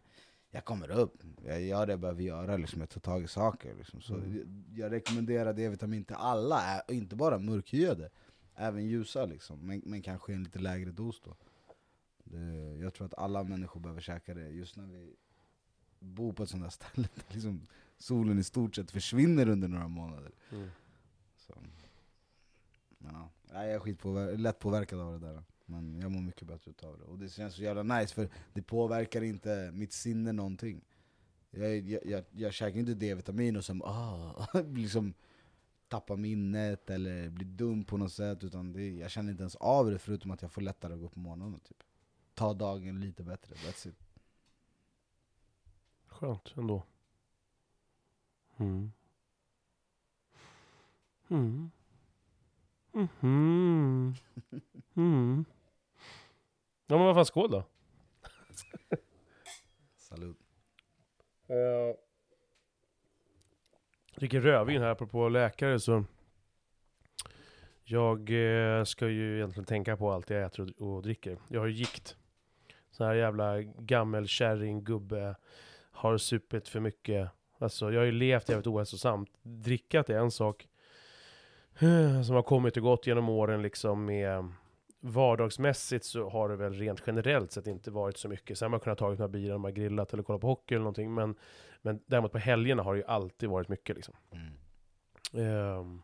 jag 0.51 0.65
kommer 0.65 0.91
upp, 0.91 1.23
jag 1.45 1.61
gör 1.61 1.85
det 1.85 1.93
jag 1.93 1.99
behöver 1.99 2.21
göra, 2.23 2.57
liksom. 2.57 2.79
jag 2.79 2.89
tar 2.89 3.01
tag 3.01 3.23
i 3.23 3.27
saker. 3.27 3.75
Liksom. 3.75 4.01
Så 4.01 4.15
Mm. 4.15 4.63
jag, 4.75 4.91
rekommenderar 4.91 5.53
D-vitamin 5.53 6.05
till 6.05 6.15
alla, 6.15 6.81
inte 6.87 7.15
bara 7.15 7.37
mörkhyade, 7.39 8.09
även 8.55 8.85
ljusa, 8.85 9.25
liksom. 9.25 9.59
men, 9.67 9.81
men 9.85 10.01
kanske 10.01 10.33
en 10.33 10.43
lite 10.43 10.59
lägre 10.59 10.91
dos. 10.91 11.21
Då. 11.21 11.35
Det, 12.23 12.39
jag 12.81 12.93
tror 12.93 13.05
att 13.05 13.13
alla 13.13 13.43
människor 13.43 13.79
behöver 13.79 14.01
käka 14.01 14.33
det, 14.33 14.49
just 14.49 14.75
när 14.77 14.85
vi 14.85 15.15
bor 15.99 16.33
på 16.33 16.43
ett 16.43 16.49
sånt 16.49 16.63
där 16.63 16.69
ställe 16.69 17.07
där 17.15 17.23
liksom 17.33 17.67
solen 17.97 18.39
i 18.39 18.43
stort 18.43 18.75
sett 18.75 18.91
försvinner 18.91 19.49
under 19.49 19.67
några 19.67 19.87
månader. 19.87 20.31
Mm. 20.51 20.69
Så. 21.37 21.53
Ja, 22.99 23.29
jag 23.53 23.71
är 23.71 23.79
skitpåver- 23.79 24.37
lätt 24.37 24.59
påverkad 24.59 24.99
av 24.99 25.19
det 25.19 25.27
där. 25.27 25.43
Men 25.69 25.99
jag 26.01 26.11
mår 26.11 26.21
mycket 26.21 26.47
bättre 26.47 26.71
utav 26.71 26.97
det. 26.97 27.03
Och 27.03 27.17
det 27.19 27.29
känns 27.29 27.55
så 27.55 27.61
jävla 27.61 27.83
nice, 27.83 28.13
för 28.15 28.29
det 28.53 28.61
påverkar 28.61 29.21
inte 29.21 29.71
mitt 29.73 29.93
sinne 29.93 30.31
någonting. 30.31 30.81
Jag, 31.51 31.77
jag, 31.79 32.05
jag, 32.05 32.23
jag 32.31 32.53
käkar 32.53 32.79
inte 32.79 32.93
D-vitamin 32.93 33.55
och 33.55 33.65
sen 33.65 33.81
ah, 33.85 34.47
liksom 34.73 35.13
tappar 35.87 36.17
minnet 36.17 36.89
eller 36.89 37.29
blir 37.29 37.47
dum 37.47 37.83
på 37.83 37.97
något 37.97 38.13
sätt. 38.13 38.43
Utan 38.43 38.73
det, 38.73 38.89
jag 38.89 39.11
känner 39.11 39.31
inte 39.31 39.43
ens 39.43 39.55
av 39.55 39.91
det 39.91 39.99
förutom 39.99 40.31
att 40.31 40.41
jag 40.41 40.51
får 40.51 40.61
lättare 40.61 40.93
att 40.93 40.99
gå 40.99 41.05
upp 41.05 41.13
på 41.13 41.19
morgonen. 41.19 41.59
Typ. 41.59 41.83
Ta 42.33 42.53
dagen 42.53 42.99
lite 42.99 43.23
bättre, 43.23 43.55
that's 43.55 43.87
it. 43.87 43.95
Skönt 46.05 46.53
ändå. 46.57 46.83
Mm. 48.57 48.91
Mm. 51.29 51.71
Mhm. 52.91 54.15
Mm. 54.95 55.45
Ja 56.91 56.97
men 56.97 57.05
vad 57.05 57.15
fan, 57.15 57.25
skål 57.25 57.51
då. 57.51 57.63
Salut. 59.97 60.37
Eh, 61.47 61.95
dricker 64.15 64.41
rödvin 64.41 64.81
här 64.81 64.89
apropå 64.89 65.29
läkare 65.29 65.79
så 65.79 66.03
Jag 67.83 68.29
eh, 68.29 68.83
ska 68.83 69.07
ju 69.07 69.35
egentligen 69.35 69.65
tänka 69.65 69.97
på 69.97 70.11
allt 70.11 70.29
jag 70.29 70.43
äter 70.43 70.73
och, 70.77 70.87
och 70.87 71.01
dricker. 71.01 71.37
Jag 71.47 71.59
har 71.59 71.67
ju 71.67 71.73
gikt. 71.73 72.17
Sån 72.91 73.07
här 73.07 73.15
jävla 73.15 73.61
gammelkärring, 73.61 74.83
gubbe, 74.83 75.35
har 75.91 76.17
supit 76.17 76.67
för 76.67 76.79
mycket. 76.79 77.29
Alltså 77.57 77.91
jag 77.91 77.99
har 77.99 78.05
ju 78.05 78.11
levt 78.11 78.49
jävligt 78.49 78.67
ohälsosamt. 78.67 79.29
Drickat 79.41 80.09
är 80.09 80.17
en 80.17 80.31
sak 80.31 80.67
som 82.25 82.35
har 82.35 82.43
kommit 82.43 82.77
och 82.77 82.83
gått 82.83 83.07
genom 83.07 83.29
åren 83.29 83.61
liksom 83.61 84.05
med 84.05 84.53
vardagsmässigt 84.99 86.05
så 86.05 86.29
har 86.29 86.49
det 86.49 86.55
väl 86.55 86.73
rent 86.73 87.03
generellt 87.07 87.51
sett 87.51 87.67
inte 87.67 87.91
varit 87.91 88.17
så 88.17 88.29
mycket. 88.29 88.57
Sen 88.57 88.65
har 88.65 88.69
man 88.69 88.79
kunnat 88.79 88.97
ta 88.97 89.09
några 89.09 89.27
bilar, 89.27 89.57
man 89.57 89.63
har 89.63 89.71
grillat 89.71 90.13
eller 90.13 90.23
kollat 90.23 90.41
på 90.41 90.47
hockey 90.47 90.75
eller 90.75 90.83
någonting. 90.83 91.13
Men, 91.13 91.35
men 91.81 91.99
däremot 92.05 92.31
på 92.31 92.37
helgerna 92.37 92.83
har 92.83 92.93
det 92.93 92.99
ju 92.99 93.05
alltid 93.05 93.49
varit 93.49 93.67
mycket 93.67 93.95
liksom. 93.95 94.15
Mm. 94.31 94.53
Ehm, 95.33 96.01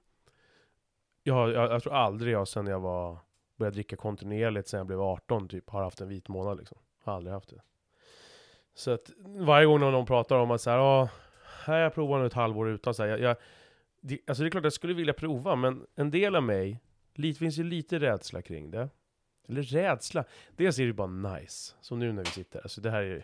jag, 1.24 1.52
jag, 1.52 1.72
jag 1.72 1.84
tror 1.84 1.94
aldrig 1.94 2.34
jag 2.34 2.48
sen 2.48 2.68
jag 2.68 2.80
var, 2.80 3.18
började 3.56 3.76
dricka 3.76 3.96
kontinuerligt 3.96 4.68
sen 4.68 4.78
jag 4.78 4.88
blev 4.88 5.02
18 5.02 5.48
typ, 5.48 5.70
har 5.70 5.84
haft 5.84 6.02
en 6.02 6.08
vit 6.08 6.28
månad 6.28 6.58
liksom. 6.58 6.78
Har 7.04 7.14
aldrig 7.14 7.34
haft 7.34 7.50
det. 7.50 7.62
Så 8.74 8.92
att 8.92 9.12
varje 9.26 9.66
gång 9.66 9.80
någon 9.80 10.06
pratar 10.06 10.38
om 10.38 10.52
att 10.52 10.62
så 10.62 10.70
här, 10.70 10.78
ja, 10.78 11.10
här 11.66 11.80
jag 11.80 11.94
provar 11.94 12.20
nu 12.20 12.26
ett 12.26 12.34
halvår 12.34 12.70
utan 12.70 12.94
så 12.94 13.04
här, 13.04 13.10
jag, 13.10 13.20
jag, 13.20 13.36
det, 14.02 14.20
alltså 14.28 14.44
det 14.44 14.48
är 14.48 14.52
klart 14.52 14.64
jag 14.64 14.74
skulle 14.74 14.94
vilja 14.94 15.14
prova, 15.14 15.56
men 15.56 15.86
en 15.96 16.12
del 16.12 16.36
av 16.36 16.44
mig, 16.44 16.80
lite, 17.16 17.40
finns 17.40 17.58
ju 17.58 17.64
lite 17.64 18.00
rädsla 18.00 18.42
kring 18.42 18.72
det. 18.72 18.90
Eller 19.48 19.62
rädsla, 19.62 20.26
dels 20.56 20.80
är 20.80 20.84
det 20.84 20.88
ju 20.88 20.94
bara 20.94 21.38
nice. 21.38 21.76
Som 21.82 22.00
nu 22.00 22.14
när 22.14 22.24
vi 22.24 22.30
sitter, 22.30 22.62
alltså 22.62 22.82
det 22.82 22.92
här 22.92 23.02
är 23.02 23.06
ju, 23.06 23.22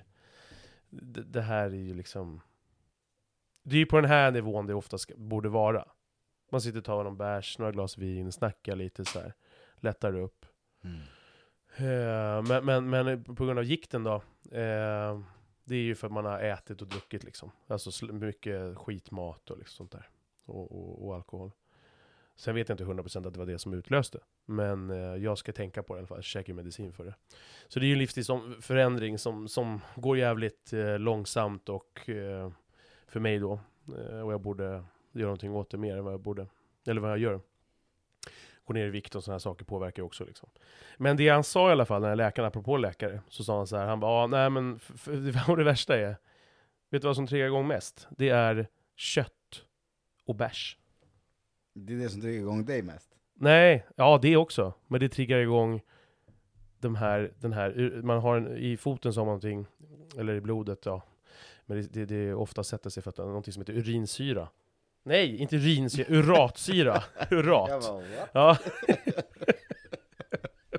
det, 0.90 1.24
det 1.24 1.42
här 1.42 1.66
är 1.66 1.76
ju 1.76 1.94
liksom, 1.94 2.42
det 3.64 3.76
är 3.76 3.80
ju 3.80 3.86
på 3.86 4.02
den 4.02 4.10
här 4.10 4.32
nivån 4.32 4.68
det 4.68 4.74
oftast 4.74 5.16
borde 5.16 5.50
vara. 5.50 5.86
Man 6.52 6.62
sitter 6.62 6.80
och 6.80 6.86
tar 6.86 7.04
någon 7.04 7.18
bärs, 7.18 7.60
några 7.60 7.72
glas 7.72 7.98
vin, 7.98 8.32
snackar 8.32 8.76
lite 8.76 9.06
så 9.06 9.20
här, 9.20 9.34
lättar 9.76 10.16
upp. 10.16 10.46
Mm. 10.84 11.02
Eh, 11.76 12.44
men, 12.44 12.66
men, 12.66 12.90
men 12.90 13.24
på 13.24 13.46
grund 13.46 13.60
av 13.60 13.66
gikten 13.66 14.04
då, 14.04 14.16
eh, 14.52 15.20
det 15.64 15.76
är 15.76 15.84
ju 15.84 15.96
för 15.96 16.08
att 16.08 16.14
man 16.14 16.26
har 16.26 16.40
ätit 16.40 16.82
och 16.82 16.88
druckit 16.88 17.24
liksom. 17.24 17.52
Alltså 17.68 18.06
mycket 18.06 18.78
skitmat 18.78 19.50
och 19.50 19.58
liksom 19.58 19.76
sånt 19.76 19.92
där. 19.92 20.10
Och, 20.46 20.72
och, 20.72 21.08
och 21.08 21.16
alkohol. 21.16 21.52
Sen 22.42 22.56
vet 22.56 22.70
jag 22.70 22.74
inte 22.74 22.84
100% 22.84 23.28
att 23.28 23.34
det 23.34 23.40
var 23.40 23.46
det 23.46 23.60
som 23.60 23.74
utlöste. 23.74 24.20
Men 24.46 24.90
eh, 24.90 25.24
jag 25.24 25.38
ska 25.38 25.52
tänka 25.52 25.84
på 25.84 25.94
det 25.94 25.98
i 25.98 26.00
alla 26.00 26.08
fall, 26.08 26.22
käka 26.22 26.54
medicin 26.54 26.94
för 26.94 27.06
det. 27.06 27.16
Så 27.68 27.80
det 27.80 27.86
är 27.86 27.88
ju 27.88 27.94
en 27.94 28.00
livsstilsförändring 28.00 29.18
som, 29.18 29.48
som 29.48 29.82
går 29.96 30.18
jävligt 30.18 30.74
eh, 30.74 31.00
långsamt 31.00 31.70
och 31.70 32.10
eh, 32.10 32.52
för 33.08 33.20
mig 33.20 33.40
då. 33.40 33.60
Eh, 33.88 34.20
och 34.20 34.34
jag 34.34 34.42
borde 34.42 34.64
göra 35.12 35.26
någonting 35.26 35.56
åt 35.56 35.70
det 35.70 35.78
mer 35.78 35.98
än 35.98 36.04
vad 36.04 36.14
jag 36.14 36.22
borde. 36.22 36.48
Eller 36.88 37.02
vad 37.02 37.12
jag 37.12 37.18
gör. 37.18 37.42
Gå 38.66 38.74
ner 38.74 38.86
i 38.86 38.90
vikt 38.90 39.16
och 39.16 39.24
sådana 39.24 39.34
här 39.34 39.40
saker 39.40 39.66
påverkar 39.66 40.02
ju 40.02 40.06
också 40.06 40.26
liksom. 40.26 40.50
Men 40.98 41.18
det 41.18 41.30
han 41.30 41.44
sa 41.44 41.70
i 41.70 41.72
alla 41.72 41.86
fall, 41.86 42.02
när 42.02 42.16
läkaren, 42.16 42.48
apropå 42.48 42.78
läkare, 42.78 43.22
så 43.28 43.44
sa 43.44 43.58
han 43.58 43.68
så 43.68 43.78
här, 43.78 43.88
han 43.88 44.00
bara, 44.00 44.24
ah, 44.24 44.28
nej 44.28 44.50
men, 44.50 44.80
vad 45.48 45.58
det 45.58 45.64
värsta 45.64 45.98
är, 45.98 46.16
vet 46.90 47.02
du 47.02 47.08
vad 47.08 47.16
som 47.16 47.28
triggar 47.28 47.48
igång 47.48 47.68
mest? 47.68 48.08
Det 48.10 48.30
är 48.30 48.68
kött 48.96 49.66
och 50.26 50.36
bärs. 50.36 50.78
Det 51.74 51.94
är 51.94 51.98
det 51.98 52.10
som 52.10 52.22
triggar 52.22 52.40
igång 52.40 52.66
dig 52.66 52.82
mest. 52.82 53.10
Nej, 53.34 53.86
ja 53.96 54.20
det 54.22 54.38
också, 54.38 54.74
men 54.88 55.00
det 55.00 55.10
triggar 55.10 55.38
igång 55.40 55.82
de 56.80 56.96
här, 56.96 57.34
den 57.40 57.54
här, 57.54 58.02
man 58.04 58.20
har 58.20 58.38
en, 58.38 58.58
i 58.58 58.78
foten 58.78 59.14
så 59.14 59.20
har 59.20 59.26
man 59.26 59.30
någonting, 59.30 59.66
eller 60.18 60.34
i 60.34 60.42
blodet 60.42 60.86
ja, 60.86 61.02
men 61.66 61.78
det, 61.78 61.94
det, 61.94 62.06
det 62.06 62.34
ofta 62.34 62.64
sätter 62.64 62.90
sig 62.90 63.04
för 63.04 63.10
att 63.10 63.16
det 63.16 63.22
är 63.22 63.28
någonting 63.28 63.54
som 63.54 63.62
heter 63.62 63.74
urinsyra. 63.74 64.48
Nej, 65.04 65.38
inte 65.38 65.56
urinsyra, 65.56 66.06
uratsyra. 66.10 67.04
Urat. 67.32 67.82
Bara? 67.82 68.04
Ja. 68.34 68.58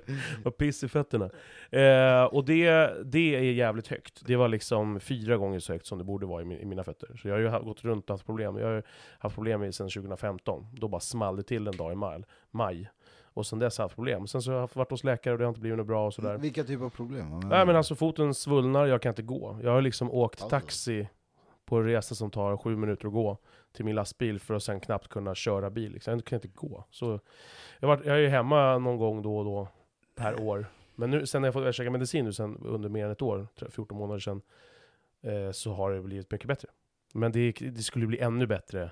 Och 0.44 0.56
piss 0.56 0.84
i 0.84 0.88
fötterna. 0.88 1.30
Eh, 1.70 2.24
och 2.24 2.44
det, 2.44 2.92
det 3.04 3.36
är 3.36 3.40
jävligt 3.52 3.88
högt. 3.88 4.22
Det 4.26 4.36
var 4.36 4.48
liksom 4.48 5.00
fyra 5.00 5.36
gånger 5.36 5.58
så 5.58 5.72
högt 5.72 5.86
som 5.86 5.98
det 5.98 6.04
borde 6.04 6.26
vara 6.26 6.42
i, 6.42 6.44
min, 6.44 6.58
i 6.58 6.64
mina 6.64 6.84
fötter. 6.84 7.16
Så 7.22 7.28
jag 7.28 7.34
har 7.34 7.58
ju 7.60 7.64
gått 7.64 7.84
runt 7.84 8.10
och 8.10 8.14
haft 8.14 8.26
problem. 8.26 8.56
Jag 8.58 8.66
har 8.66 8.82
haft 9.18 9.34
problem 9.34 9.72
sedan 9.72 9.88
2015. 9.88 10.66
Då 10.72 10.88
bara 10.88 11.00
small 11.00 11.36
det 11.36 11.42
till 11.42 11.66
en 11.66 11.76
dag 11.76 11.92
i 11.92 11.94
maj. 11.94 12.24
maj. 12.50 12.90
Och 13.34 13.46
sen 13.46 13.58
dess 13.58 13.78
har 13.78 13.82
jag 13.82 13.88
haft 13.88 13.94
problem. 13.94 14.26
Sen 14.26 14.42
så 14.42 14.52
har 14.52 14.58
jag 14.58 14.68
varit 14.74 14.90
hos 14.90 15.04
läkare 15.04 15.32
och 15.32 15.38
det 15.38 15.44
har 15.44 15.48
inte 15.48 15.60
blivit 15.60 15.78
något 15.78 15.86
bra 15.86 16.06
och 16.06 16.14
sådär. 16.14 16.38
Vilka 16.38 16.64
typer 16.64 16.84
av 16.84 16.90
problem? 16.90 17.40
Nej 17.40 17.66
men 17.66 17.76
alltså 17.76 17.94
foten 17.94 18.34
svullnar, 18.34 18.86
jag 18.86 19.02
kan 19.02 19.10
inte 19.10 19.22
gå. 19.22 19.58
Jag 19.62 19.70
har 19.70 19.82
liksom 19.82 20.10
åkt 20.10 20.42
Alltså. 20.42 20.48
taxi 20.60 21.08
på 21.64 21.76
en 21.76 21.84
resa 21.84 22.14
som 22.14 22.30
tar 22.30 22.56
sju 22.56 22.76
minuter 22.76 23.06
att 23.06 23.12
gå 23.12 23.38
till 23.72 23.84
min 23.84 23.94
lastbil 23.94 24.40
för 24.40 24.54
att 24.54 24.62
sen 24.62 24.80
knappt 24.80 25.08
kunna 25.08 25.34
köra 25.34 25.70
bil. 25.70 25.92
Liksom. 25.92 26.14
Jag 26.14 26.24
kan 26.24 26.36
inte 26.36 26.48
gå. 26.48 26.84
Så 26.90 27.20
jag, 27.80 27.88
varit, 27.88 28.06
jag 28.06 28.16
är 28.16 28.20
ju 28.20 28.28
hemma 28.28 28.78
någon 28.78 28.96
gång 28.96 29.22
då 29.22 29.38
och 29.38 29.44
då 29.44 29.68
per 30.22 30.40
år. 30.40 30.66
Men 30.94 31.10
nu, 31.10 31.26
sen 31.26 31.42
när 31.42 31.46
jag 31.46 31.54
fått 31.54 31.74
käka 31.74 31.90
medicin 31.90 32.24
nu 32.24 32.32
sen 32.32 32.56
under 32.64 32.88
mer 32.88 33.04
än 33.04 33.10
ett 33.10 33.22
år, 33.22 33.48
14 33.70 33.98
månader 33.98 34.20
sedan, 34.20 34.42
eh, 35.22 35.50
så 35.52 35.72
har 35.72 35.92
det 35.92 36.00
blivit 36.00 36.30
mycket 36.30 36.48
bättre. 36.48 36.68
Men 37.14 37.32
det, 37.32 37.52
det 37.52 37.82
skulle 37.82 38.06
bli 38.06 38.18
ännu 38.18 38.46
bättre. 38.46 38.90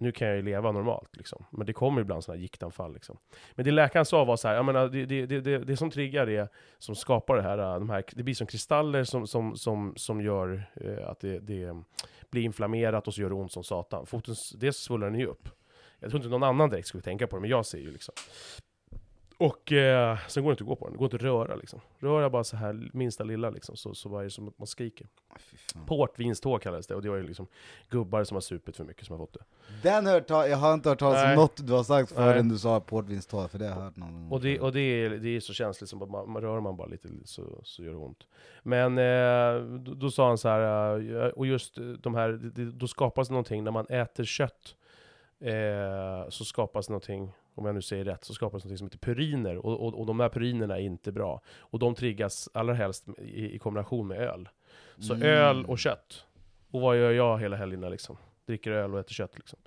Nu 0.00 0.12
kan 0.12 0.28
jag 0.28 0.36
ju 0.36 0.42
leva 0.42 0.72
normalt 0.72 1.16
liksom. 1.16 1.44
Men 1.50 1.66
det 1.66 1.72
kommer 1.72 2.00
ibland 2.00 2.24
sådana 2.24 2.36
här 2.36 2.42
giktanfall 2.42 2.94
liksom. 2.94 3.18
Men 3.54 3.64
det 3.64 3.70
läkaren 3.70 4.04
sa 4.04 4.24
var 4.24 4.36
så 4.36 4.48
här, 4.48 4.54
jag 4.54 4.64
menar, 4.64 4.88
det, 4.88 5.06
det, 5.06 5.26
det, 5.26 5.40
det, 5.40 5.58
det 5.58 5.76
som 5.76 5.90
triggar 5.90 6.26
det, 6.26 6.52
som 6.78 6.94
skapar 6.94 7.36
det 7.36 7.42
här, 7.42 7.56
de 7.56 7.90
här, 7.90 8.04
det 8.12 8.22
blir 8.22 8.34
som 8.34 8.46
kristaller 8.46 9.04
som, 9.04 9.26
som, 9.26 9.56
som, 9.56 9.92
som 9.96 10.20
gör 10.20 10.62
eh, 10.74 11.08
att 11.08 11.20
det, 11.20 11.38
det 11.38 11.82
blir 12.30 12.42
inflammerat 12.42 13.08
och 13.08 13.14
så 13.14 13.20
gör 13.20 13.28
det 13.28 13.34
ont 13.34 13.52
som 13.52 13.64
satan. 13.64 14.06
Foten, 14.06 14.34
det 14.54 14.72
svullnar 14.72 15.10
den 15.10 15.20
ju 15.20 15.26
upp. 15.26 15.48
Jag 15.98 16.10
tror 16.10 16.20
inte 16.20 16.30
någon 16.30 16.42
annan 16.42 16.70
direkt 16.70 16.88
skulle 16.88 17.02
tänka 17.02 17.26
på 17.26 17.36
det, 17.36 17.40
men 17.40 17.50
jag 17.50 17.66
ser 17.66 17.78
ju 17.78 17.90
liksom. 17.90 18.14
Och 19.40 19.72
eh, 19.72 20.18
sen 20.28 20.42
går 20.44 20.50
det 20.50 20.52
inte 20.52 20.64
att 20.64 20.68
gå 20.68 20.76
på 20.76 20.84
den, 20.84 20.92
det 20.92 20.98
går 20.98 21.06
inte 21.06 21.16
att 21.16 21.22
röra 21.22 21.54
liksom. 21.56 21.80
Rör 21.98 22.22
jag 22.22 22.32
bara 22.32 22.44
så 22.44 22.56
här 22.56 22.90
minsta 22.92 23.24
lilla 23.24 23.50
liksom, 23.50 23.76
så, 23.76 23.94
så 23.94 24.08
var 24.08 24.24
det 24.24 24.30
som 24.30 24.48
att 24.48 24.58
man 24.58 24.66
skriker. 24.66 25.06
Portvinstå 25.86 26.58
kallades 26.58 26.86
det, 26.86 26.94
och 26.94 27.02
det 27.02 27.08
var 27.10 27.16
ju 27.16 27.22
liksom 27.22 27.46
gubbar 27.88 28.24
som 28.24 28.34
har 28.36 28.40
supit 28.40 28.76
för 28.76 28.84
mycket 28.84 29.06
som 29.06 29.18
har 29.18 29.26
fått 29.26 29.32
det. 29.34 29.40
Den 29.82 30.06
hört 30.06 30.30
jag 30.30 30.56
har 30.56 30.74
inte 30.74 30.88
hört 30.88 30.98
talas 30.98 31.24
om 31.24 31.34
något 31.42 31.66
du 31.66 31.72
har 31.72 31.82
sagt 31.82 32.12
förrän 32.12 32.46
Nej. 32.46 32.52
du 32.54 32.58
sa 32.58 32.80
portvinsttorg, 32.80 33.48
för 33.48 33.58
det 33.58 33.64
har 33.68 33.74
jag 33.76 33.82
hört 33.82 33.96
någon 33.96 34.12
gång. 34.12 34.32
Och 34.32 34.40
det, 34.40 34.60
och 34.60 34.72
det, 34.72 34.80
är, 34.80 35.10
det 35.10 35.28
är 35.36 35.40
så 35.40 35.52
känsligt, 35.52 35.90
som 35.90 36.02
att 36.02 36.10
man, 36.10 36.30
man 36.30 36.42
rör 36.42 36.60
man 36.60 36.76
bara 36.76 36.86
lite 36.88 37.08
så, 37.24 37.60
så 37.62 37.82
gör 37.82 37.90
det 37.90 37.96
ont. 37.98 38.26
Men 38.62 38.98
eh, 38.98 39.78
då, 39.78 39.94
då 39.94 40.10
sa 40.10 40.28
han 40.28 40.38
så 40.38 40.48
här, 40.48 40.98
eh, 41.26 41.28
och 41.28 41.46
just 41.46 41.78
de 42.00 42.14
här, 42.14 42.28
det- 42.28 42.50
det, 42.50 42.64
då 42.72 42.86
skapas 42.88 43.30
någonting, 43.30 43.64
när 43.64 43.70
man 43.70 43.86
äter 43.88 44.24
kött, 44.24 44.74
eh, 45.40 46.28
så 46.28 46.44
skapas 46.44 46.88
någonting, 46.88 47.32
om 47.58 47.66
jag 47.66 47.74
nu 47.74 47.82
säger 47.82 48.04
rätt, 48.04 48.24
så 48.24 48.34
skapas 48.34 48.64
någonting 48.64 48.78
som 48.78 48.86
heter 48.86 48.98
puriner. 48.98 49.56
Och, 49.56 49.80
och, 49.86 50.00
och 50.00 50.06
de 50.06 50.20
här 50.20 50.28
purinerna 50.28 50.76
är 50.78 50.82
inte 50.82 51.12
bra. 51.12 51.40
Och 51.58 51.78
de 51.78 51.94
triggas 51.94 52.48
allra 52.54 52.74
helst 52.74 53.04
i, 53.18 53.54
i 53.54 53.58
kombination 53.58 54.06
med 54.08 54.18
öl. 54.20 54.48
Så 54.98 55.14
Mm. 55.14 55.28
öl 55.28 55.64
och 55.64 55.78
kött. 55.78 56.24
Och 56.70 56.80
vad 56.80 56.96
gör 56.98 57.10
jag 57.12 57.38
hela 57.38 57.56
helgerna 57.56 57.88
liksom? 57.88 58.16
Dricker 58.46 58.70
öl 58.70 58.94
och 58.94 59.00
äter 59.00 59.12
kött 59.14 59.32
liksom. 59.38 59.58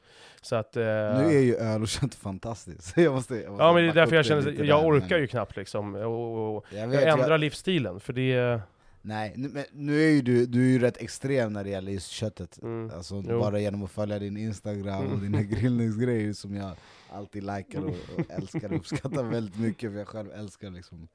Så 0.42 0.56
att... 0.56 0.78
Eh, 0.78 0.84
Nu 0.84 1.26
är 1.38 1.42
ju 1.42 1.56
öl 1.56 1.82
och 1.82 1.88
kött 1.88 2.16
fantastiskt, 2.16 2.94
jag 2.98 3.14
måste, 3.14 3.36
jag 3.36 3.50
måste 3.52 3.64
Ja 3.64 3.74
men 3.74 3.84
det 3.84 3.90
är 3.90 3.94
därför 3.94 4.16
jag 4.16 4.26
känner, 4.26 4.64
jag 4.64 4.86
orkar 4.86 5.10
men- 5.10 5.20
ju 5.20 5.28
knappt 5.28 5.56
liksom. 5.56 5.96
Och, 5.96 6.04
och, 6.06 6.56
och, 6.58 6.66
Jag 6.72 6.88
vet, 6.88 7.02
jag 7.02 7.10
ändrar 7.10 7.32
jag, 7.32 7.40
livsstilen, 7.40 8.00
för 8.00 8.14
det... 8.14 8.62
nej, 9.02 9.34
nu, 9.38 9.50
men 9.50 9.66
nu 9.72 10.02
är 10.04 10.10
ju 10.12 10.22
du, 10.22 10.46
du 10.46 10.66
är 10.66 10.70
ju 10.70 10.80
rätt 10.80 10.98
extrem 10.98 11.54
när 11.54 11.64
det 11.64 11.70
gäller 11.70 11.92
just 11.92 12.08
köttet. 12.10 12.62
Mm, 12.62 12.90
Alltså 12.96 13.22
bara 13.22 13.60
genom 13.60 13.84
att 13.84 13.92
följa 13.92 14.20
din 14.20 14.38
instagram 14.38 15.06
och 15.06 15.12
Mm. 15.14 15.22
dina 15.22 15.42
grillningsgrejer 15.56 16.34
som 16.34 16.56
jag 16.56 16.76
alltid 17.10 17.44
likar 17.44 17.82
och, 17.84 17.90
och 18.18 18.26
älskar 18.32 18.70
och 18.70 18.76
uppskattar 18.78 19.24
väldigt 19.24 19.60
mycket, 19.60 19.92
för 19.92 19.98
jag 20.00 20.08
själv 20.08 20.32
älskar 20.32 20.70
liksom 20.72 21.08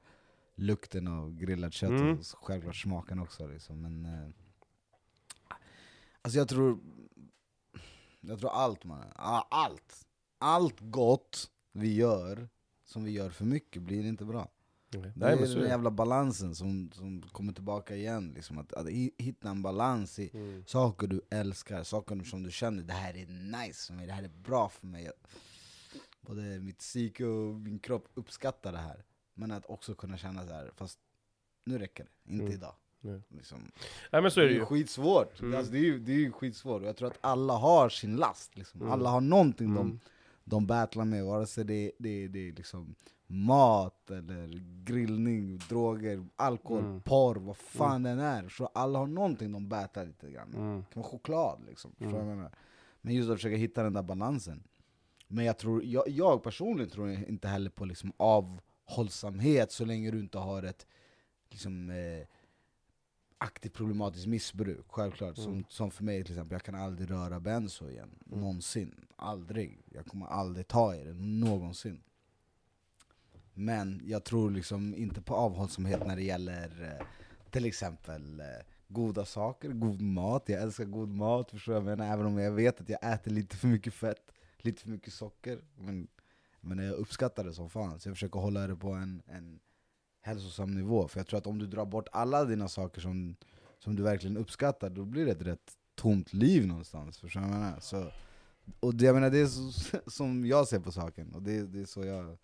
lukten 0.55 1.07
av 1.07 1.35
grillat 1.35 1.73
kött 1.73 1.89
Mm. 1.89 2.17
och 2.19 2.25
självklart 2.25 2.75
smaken 2.75 3.19
också 3.19 3.47
liksom. 3.47 3.81
Men, 3.81 4.05
eh, 4.05 4.29
alltså 6.21 6.39
jag 6.39 6.47
tror, 6.49 6.79
jag 8.21 8.39
tror 8.39 8.49
allt 8.49 8.83
man, 8.83 9.03
allt, 9.49 10.07
allt 10.37 10.75
gott 10.79 11.49
vi 11.71 11.93
gör, 11.95 12.49
som 12.85 13.03
vi 13.03 13.11
gör 13.11 13.29
för 13.29 13.45
mycket 13.45 13.81
blir 13.81 14.05
inte 14.05 14.25
bra. 14.25 14.49
Det 14.89 14.97
är 14.97 15.01
den 15.15 15.23
är 15.43 15.55
det. 15.61 15.67
jävla 15.67 15.91
balansen 15.91 16.55
som, 16.55 16.91
som 16.93 17.21
kommer 17.21 17.53
tillbaka 17.53 17.95
igen, 17.95 18.31
liksom. 18.35 18.57
att, 18.57 18.73
att 18.73 18.85
hi- 18.87 19.11
hitta 19.17 19.49
en 19.49 19.61
balans 19.61 20.19
i 20.19 20.29
Mm. 20.33 20.63
saker 20.67 21.07
du 21.07 21.21
älskar, 21.29 21.83
saker 21.83 22.23
som 22.23 22.43
du 22.43 22.51
känner, 22.51 22.83
det 22.83 22.93
här 22.93 23.17
är 23.17 23.25
nice 23.67 23.87
för 23.87 23.93
mig, 23.93 24.07
det 24.07 24.13
här 24.13 24.23
är 24.23 24.27
bra 24.43 24.69
för 24.69 24.87
mig. 24.87 25.11
Både 26.21 26.41
mitt 26.59 26.77
psyke 26.77 27.25
och 27.25 27.55
min 27.55 27.79
kropp 27.79 28.07
uppskattar 28.13 28.71
det 28.71 28.77
här. 28.77 29.03
Men 29.33 29.51
att 29.51 29.65
också 29.65 29.95
kunna 29.95 30.17
känna 30.17 30.47
så 30.47 30.53
här, 30.53 30.71
fast 30.75 30.99
nu 31.65 31.77
räcker 31.77 32.03
det, 32.23 32.31
inte 32.33 32.43
Mm. 32.45 32.53
idag. 32.57 32.73
Nej. 32.99 33.21
Liksom. 33.29 33.71
Nej 34.11 34.21
men 34.21 34.31
så 34.31 34.41
är 34.41 34.45
det 34.45 34.53
ju. 34.53 34.65
skitsvårt, 34.65 35.39
Mm. 35.41 35.57
alltså, 35.57 35.71
det, 35.71 35.77
är 35.77 35.83
ju, 35.83 35.99
det 35.99 36.11
är 36.11 36.15
ju 36.19 36.31
skitsvårt. 36.31 36.81
Och 36.81 36.87
jag 36.87 36.97
tror 36.97 37.07
att 37.07 37.17
alla 37.21 37.53
har 37.53 37.89
sin 37.89 38.15
last, 38.15 38.55
liksom. 38.57 38.81
Mm. 38.81 38.93
alla 38.93 39.09
har 39.09 39.21
någonting 39.21 39.73
de, 39.75 39.85
Mm. 39.87 39.99
de 40.43 40.67
battlar 40.67 41.05
med, 41.05 41.25
vare 41.25 41.47
sig 41.47 41.65
det, 41.65 41.91
det, 41.99 42.27
det 42.27 42.47
är 42.47 42.51
liksom 42.51 42.95
mat, 43.27 44.11
eller 44.11 44.61
grillning, 44.83 45.57
droger, 45.57 46.25
alkohol, 46.35 46.83
Mm. 46.83 47.01
porr, 47.01 47.35
vad 47.35 47.57
fan 47.57 48.03
den 48.03 48.19
är. 48.19 48.49
Så 48.49 48.65
alla 48.65 48.99
har 48.99 49.07
någonting 49.07 49.51
de 49.51 49.69
battlar 49.69 50.05
lite 50.05 50.31
grann. 50.31 50.53
Mm. 50.53 50.77
Det 50.77 50.93
kan 50.93 51.01
vara 51.03 51.11
choklad 51.11 51.63
liksom, 51.67 51.91
Mm. 51.99 52.45
Men 53.01 53.13
just 53.15 53.29
att 53.29 53.35
försöka 53.37 53.55
hitta 53.55 53.83
den 53.83 53.93
där 53.93 54.03
balansen. 54.03 54.63
Men 55.27 55.45
jag, 55.45 55.57
tror, 55.57 55.83
jag, 55.83 56.03
jag 56.09 56.43
personligen 56.43 56.89
tror 56.89 57.09
inte 57.09 57.47
heller 57.47 57.69
på 57.69 57.85
liksom 57.85 58.13
avhållsamhet 58.17 59.71
så 59.71 59.85
länge 59.85 60.11
du 60.11 60.19
inte 60.19 60.37
har 60.37 60.63
ett 60.63 60.87
liksom, 61.49 61.89
eh, 61.89 62.27
aktivt 63.37 63.73
problematiskt 63.73 64.27
missbruk. 64.27 64.85
Självklart. 64.89 65.37
Mm. 65.37 65.45
Som, 65.53 65.65
som 65.69 65.91
för 65.91 66.03
mig 66.03 66.23
till 66.23 66.33
exempel, 66.33 66.55
jag 66.55 66.63
kan 66.63 66.75
aldrig 66.75 67.11
röra 67.11 67.39
benzo 67.39 67.89
igen. 67.89 68.09
Mm. 68.27 68.39
Någonsin. 68.39 69.05
Aldrig. 69.15 69.81
Jag 69.93 70.05
kommer 70.05 70.25
aldrig 70.27 70.67
ta 70.67 70.95
i 70.95 71.03
det, 71.03 71.13
någonsin. 71.13 72.01
Men 73.57 74.01
jag 74.05 74.23
tror 74.23 74.51
liksom 74.51 74.95
inte 74.95 75.21
på 75.21 75.35
avhållsamhet 75.35 76.07
när 76.07 76.15
det 76.15 76.23
gäller 76.23 76.97
eh, 76.99 77.05
till 77.51 77.65
exempel 77.65 78.39
eh, 78.39 78.45
goda 78.87 79.25
saker, 79.25 79.69
god 79.69 80.01
mat. 80.01 80.43
Jag 80.45 80.61
älskar 80.61 80.85
god 80.85 81.09
mat, 81.09 81.51
förstår 81.51 81.75
jag 81.75 81.83
menar? 81.83 82.13
Även 82.13 82.25
om 82.25 82.37
jag 82.37 82.51
vet 82.51 82.81
att 82.81 82.89
jag 82.89 83.13
äter 83.13 83.31
lite 83.31 83.57
för 83.57 83.67
mycket 83.67 83.93
fett, 83.93 84.31
lite 84.57 84.81
för 84.81 84.89
mycket 84.89 85.13
socker. 85.13 85.59
Men, 85.75 86.07
men 86.61 86.77
jag 86.77 86.93
uppskattar 86.93 87.43
det 87.43 87.53
som 87.53 87.69
fan, 87.69 87.99
så 87.99 88.09
jag 88.09 88.15
försöker 88.15 88.39
hålla 88.39 88.67
det 88.67 88.75
på 88.75 88.89
en, 88.91 89.21
en 89.25 89.59
hälsosam 90.21 90.75
nivå. 90.75 91.07
För 91.07 91.19
jag 91.19 91.27
tror 91.27 91.37
att 91.37 91.47
om 91.47 91.59
du 91.59 91.67
drar 91.67 91.85
bort 91.85 92.07
alla 92.11 92.45
dina 92.45 92.67
saker 92.67 93.01
som, 93.01 93.35
som 93.79 93.95
du 93.95 94.03
verkligen 94.03 94.37
uppskattar, 94.37 94.89
då 94.89 95.05
blir 95.05 95.25
det 95.25 95.31
ett 95.31 95.41
rätt 95.41 95.71
tomt 95.95 96.33
liv 96.33 96.67
någonstans. 96.67 97.17
Förstår 97.17 97.39
du 97.39 97.47
vad 97.47 97.55
jag 97.55 97.61
menar? 97.61 97.79
Så, 97.79 98.11
och 98.79 98.95
det, 98.95 99.05
jag 99.05 99.15
menar, 99.15 99.29
det 99.29 99.39
är 99.39 99.47
så, 99.47 99.97
som 100.07 100.45
jag 100.45 100.67
ser 100.67 100.79
på 100.79 100.91
saken, 100.91 101.35
och 101.35 101.41
det, 101.41 101.61
det 101.67 101.81
är 101.81 101.85
så 101.85 102.05
jag 102.05 102.37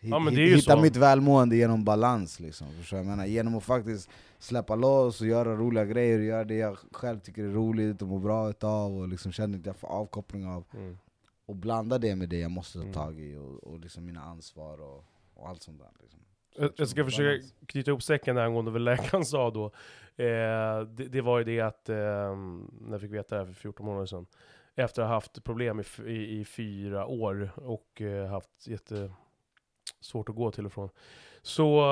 Ja, 0.00 0.18
hitta 0.30 0.76
så. 0.76 0.82
mitt 0.82 0.96
välmående 0.96 1.56
genom 1.56 1.84
balans 1.84 2.40
liksom, 2.40 2.66
förstår 2.78 2.96
jag 2.98 3.06
menar? 3.06 3.26
Genom 3.26 3.54
att 3.56 3.64
faktiskt 3.64 4.10
släppa 4.38 4.74
loss 4.74 5.20
och 5.20 5.26
göra 5.26 5.56
roliga 5.56 5.84
grejer, 5.84 6.18
och 6.18 6.24
göra 6.24 6.44
det 6.44 6.54
jag 6.54 6.78
själv 6.92 7.18
tycker 7.20 7.44
är 7.44 7.48
roligt 7.52 8.02
och 8.02 8.08
mår 8.08 8.18
bra 8.20 8.50
utav 8.50 8.98
och 8.98 9.08
liksom 9.08 9.32
känner 9.32 9.58
att 9.58 9.66
jag 9.66 9.76
får 9.76 9.88
avkoppling 9.88 10.46
av 10.46 10.64
Mm. 10.74 10.98
Och 11.46 11.56
blanda 11.56 11.98
det 11.98 12.16
med 12.16 12.28
det 12.28 12.38
jag 12.38 12.50
måste 12.50 12.78
ta 12.78 12.82
Mm. 12.82 12.94
tag 12.94 13.20
i 13.20 13.36
och, 13.36 13.64
och 13.72 13.78
liksom 13.80 14.04
mina 14.04 14.20
ansvar 14.20 14.80
och, 14.80 15.04
och 15.34 15.48
allt 15.48 15.62
sånt 15.62 15.78
där 15.78 15.90
liksom. 16.00 16.20
Så 16.56 16.62
Jag, 16.62 16.70
jag 16.76 16.88
ska 16.88 17.00
balans. 17.00 17.14
försöka 17.16 17.44
knyta 17.66 17.90
ihop 17.90 18.02
säcken 18.02 18.36
där 18.36 18.42
angående 18.44 18.70
vad 18.70 18.80
läkaren 18.80 19.24
sa 19.24 19.50
då. 19.50 19.64
Eh, 20.24 20.80
det, 20.88 21.08
det 21.08 21.20
var 21.20 21.38
ju 21.38 21.44
det 21.44 21.60
att, 21.60 21.88
eh, 21.88 21.96
när 21.96 22.90
jag 22.90 23.00
fick 23.00 23.10
veta 23.12 23.34
det 23.34 23.40
här 23.40 23.46
för 23.46 23.60
14 23.60 23.86
månader 23.86 24.06
sedan, 24.06 24.26
efter 24.74 25.02
att 25.02 25.08
ha 25.08 25.14
haft 25.14 25.44
problem 25.44 25.80
i, 25.80 26.02
i, 26.10 26.40
i 26.40 26.44
fyra 26.44 27.06
år 27.06 27.50
och 27.56 28.00
eh, 28.00 28.26
haft 28.30 28.68
Svårt 30.00 30.28
att 30.28 30.34
gå 30.34 30.50
till 30.50 30.66
och 30.66 30.72
från, 30.72 30.88
så, 31.42 31.84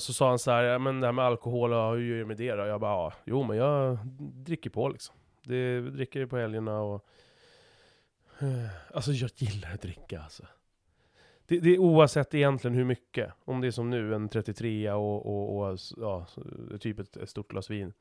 så 0.00 0.12
sa 0.12 0.28
han 0.28 0.38
så 0.38 0.50
här, 0.50 0.62
"Ja, 0.62 0.78
men 0.78 1.00
det 1.00 1.06
här 1.06 1.12
med 1.12 1.24
alkohol, 1.24 1.70
ja, 1.70 1.92
hur 1.92 2.02
gör 2.02 2.18
du 2.18 2.24
med 2.24 2.36
det 2.36 2.52
då? 2.52 2.66
Jag 2.66 2.80
bara, 2.80 2.92
ja, 2.92 3.12
jo 3.24 3.42
men 3.42 3.56
jag 3.56 3.98
dricker 4.16 4.70
på 4.70 4.88
liksom. 4.88 5.14
Det 5.42 5.80
dricker 5.80 5.96
dricker 5.96 6.26
på 6.26 6.36
helgerna 6.36 6.80
och... 6.80 7.06
Eh, 8.38 8.94
alltså 8.94 9.12
jag 9.12 9.30
gillar 9.36 9.74
att 9.74 9.82
dricka 9.82 10.20
alltså. 10.20 10.46
Det, 11.46 11.60
det 11.60 11.74
är 11.74 11.78
oavsett 11.78 12.34
egentligen 12.34 12.74
hur 12.74 12.84
mycket. 12.84 13.32
Om 13.44 13.60
det 13.60 13.66
är 13.66 13.70
som 13.70 13.90
nu, 13.90 14.14
en 14.14 14.28
33 14.28 14.92
och, 14.92 15.26
och, 15.26 15.70
och 15.70 15.78
ja, 15.96 16.26
typ 16.80 16.98
ett, 16.98 17.16
ett 17.16 17.30
stort 17.30 17.48
glas 17.50 17.70
vin. 17.70 17.92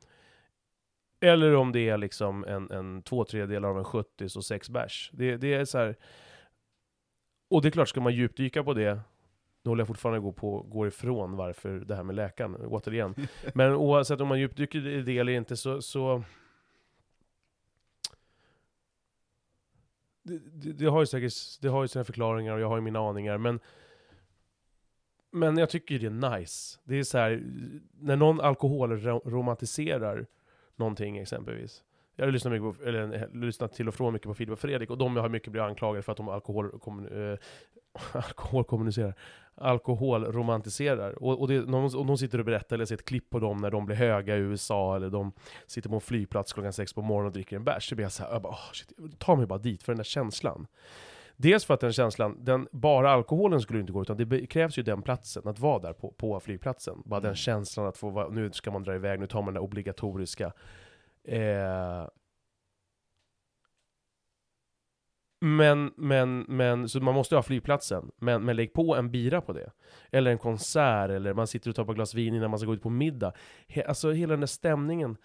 Eller 1.20 1.56
om 1.56 1.72
det 1.72 1.90
är 1.90 1.98
liksom 1.98 2.46
en, 2.46 2.72
en 2.72 3.02
två 3.02 3.24
tredjedelar 3.26 3.70
av 3.70 3.78
en 3.78 3.84
70 3.84 4.26
och 4.38 4.46
sex 4.46 4.70
bärs. 4.70 5.10
Det, 5.14 5.38
det 5.38 5.54
är 5.54 5.66
så 5.66 5.78
här. 5.78 5.96
Och 7.50 7.62
det 7.62 7.68
är 7.68 7.72
klart, 7.72 7.90
ska 7.90 8.02
man 8.02 8.14
djupdyka 8.14 8.64
på 8.64 8.74
det, 8.74 9.00
nu 9.64 9.70
håller 9.70 9.82
jag 9.82 9.88
fortfarande 9.88 10.20
gå 10.20 10.32
på, 10.32 10.62
går 10.62 10.88
ifrån 10.88 11.36
varför 11.36 11.70
det 11.70 11.96
här 11.96 12.04
med 12.04 12.16
läkaren, 12.16 12.56
återigen. 12.56 13.16
Men 13.54 13.74
oavsett 13.74 14.22
om 14.22 14.28
man 14.28 14.40
djupdyker 14.40 14.88
i 14.88 15.02
det 15.02 15.18
eller 15.18 15.34
inte 15.34 15.58
så, 15.58 15.82
så 15.82 16.24
det, 20.24 20.40
det, 20.40 20.74
det 20.74 20.86
har 20.86 21.00
ju 21.00 21.06
säkert 21.06 21.34
det 21.62 21.68
har 21.68 21.82
ju 21.82 21.88
sina 21.88 22.04
förklaringar 22.04 22.54
och 22.54 22.60
jag 22.60 22.70
har 22.70 22.78
ju 22.78 22.82
mina 22.82 23.00
aningar, 23.00 23.38
men 23.38 23.60
men 25.32 25.58
jag 25.58 25.70
tycker 25.70 26.00
det 26.00 26.06
är 26.06 26.40
nice. 26.40 26.80
Det 26.84 27.00
är 27.00 27.04
så 27.04 27.18
här, 27.18 27.44
när 28.00 28.16
någon 28.16 28.42
alkoholromantiserar 28.42 30.28
någonting 30.76 31.18
exempelvis. 31.18 31.84
Jag 32.16 32.26
har 32.26 32.32
lyssnat, 32.32 32.54
mycket 32.54 32.80
på, 32.80 32.86
eller, 32.86 33.14
eh, 33.14 33.42
lyssnat 33.42 33.74
till 33.74 33.88
och 33.88 33.94
från 33.94 34.14
mycket 34.14 34.28
på 34.28 34.34
Filip 34.34 34.54
och 34.54 34.60
Fredrik, 34.60 34.90
och 34.90 34.98
de 34.98 35.16
har 35.16 35.30
mycket 35.30 35.52
blivit 35.52 35.68
anklagade 35.68 36.02
för 36.02 36.12
att 36.12 36.18
de 36.18 36.30
alkohol, 36.30 36.80
kom, 36.80 37.08
eh, 37.08 37.38
alkoholkommunicerar, 38.14 39.14
alkoholromantiserar. 39.56 41.24
Och, 41.24 41.42
och, 41.42 41.48
det, 41.48 41.60
någon, 41.60 41.96
och 41.96 42.06
de 42.06 42.18
sitter 42.18 42.40
och 42.40 42.46
berättar, 42.46 42.76
eller 42.76 42.86
ser 42.86 42.96
ett 42.96 43.06
klipp 43.06 43.30
på 43.30 43.40
dem 43.40 43.58
när 43.58 43.72
de 43.72 43.86
blir 43.86 43.96
höga 43.96 44.36
i 44.36 44.40
USA, 44.40 44.96
eller 44.96 45.10
de 45.10 45.32
sitter 45.68 45.90
på 45.90 45.96
en 45.96 46.02
flygplats 46.02 46.54
klockan 46.54 46.74
sex 46.74 46.94
på 46.94 47.02
morgonen 47.02 47.28
och 47.28 47.34
dricker 47.34 47.56
en 47.56 47.64
bärs. 47.64 47.90
Så 47.90 47.96
blir 47.96 48.06
jag 48.06 48.12
såhär, 48.12 48.32
jag 48.32 48.42
bara, 48.42 48.54
oh, 48.54 48.72
shit, 48.74 49.20
ta 49.20 49.36
mig 49.36 49.46
bara 49.46 49.60
dit 49.60 49.84
för 49.84 49.92
den 49.92 49.98
där 49.98 50.04
känslan. 50.04 50.68
Dels 51.38 51.66
för 51.66 51.74
att 51.74 51.80
den 51.80 51.94
känslan, 51.94 52.38
den, 52.40 52.68
bara 52.72 53.12
alkoholen 53.12 53.62
skulle 53.62 53.80
inte 53.80 53.94
gå, 53.94 54.02
utan 54.02 54.18
det 54.18 54.48
krävs 54.48 54.78
ju 54.78 54.84
den 54.84 55.02
platsen, 55.02 55.48
att 55.48 55.60
vara 55.60 55.80
där 55.80 55.94
på, 55.94 56.12
på 56.12 56.40
flygplatsen. 56.40 57.02
Bara 57.06 57.20
den 57.20 57.28
Mm. 57.30 57.36
känslan 57.36 57.88
att 57.88 57.98
få 57.98 58.10
vara, 58.10 58.30
nu 58.30 58.52
ska 58.52 58.72
man 58.72 58.84
dra 58.84 58.96
iväg, 58.96 59.20
nu 59.20 59.28
tar 59.28 59.40
man 59.42 59.46
den 59.46 59.54
där 59.54 59.62
obligatoriska 59.62 60.54
Eh, 61.24 62.08
men, 65.44 65.92
men, 65.98 66.46
men, 66.48 66.90
så 66.90 67.00
man 67.00 67.14
måste 67.14 67.36
ha 67.36 67.44
flygplatsen. 67.44 68.12
Men, 68.18 68.44
men 68.46 68.56
lägg 68.56 68.74
på 68.74 68.96
en 68.96 69.12
bira 69.12 69.42
på 69.42 69.54
det. 69.54 69.72
Eller 70.12 70.32
en 70.32 70.38
konsert, 70.38 71.10
eller 71.10 71.34
man 71.34 71.48
sitter 71.48 71.70
och 71.70 71.76
tar 71.76 71.86
på 71.86 71.92
ett 71.92 71.96
glas 71.96 72.14
vin 72.14 72.36
innan 72.36 72.50
man 72.50 72.60
ska 72.60 72.68
gå 72.68 72.74
ut 72.74 72.82
på 72.84 72.90
middag. 72.90 73.34
He, 73.68 73.84
alltså 73.84 74.12
hela 74.12 74.32
den 74.34 74.40
där 74.40 74.48
stämningen. 74.48 75.18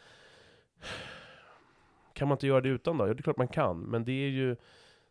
Kan 2.14 2.28
man 2.28 2.34
inte 2.36 2.46
göra 2.46 2.60
det 2.60 2.68
utan 2.68 2.98
då? 2.98 3.08
Ja, 3.08 3.14
det 3.14 3.20
är 3.20 3.22
klart 3.22 3.36
man 3.36 3.48
kan. 3.48 3.80
Men 3.80 4.04
det 4.04 4.12
är 4.12 4.28
ju 4.28 4.56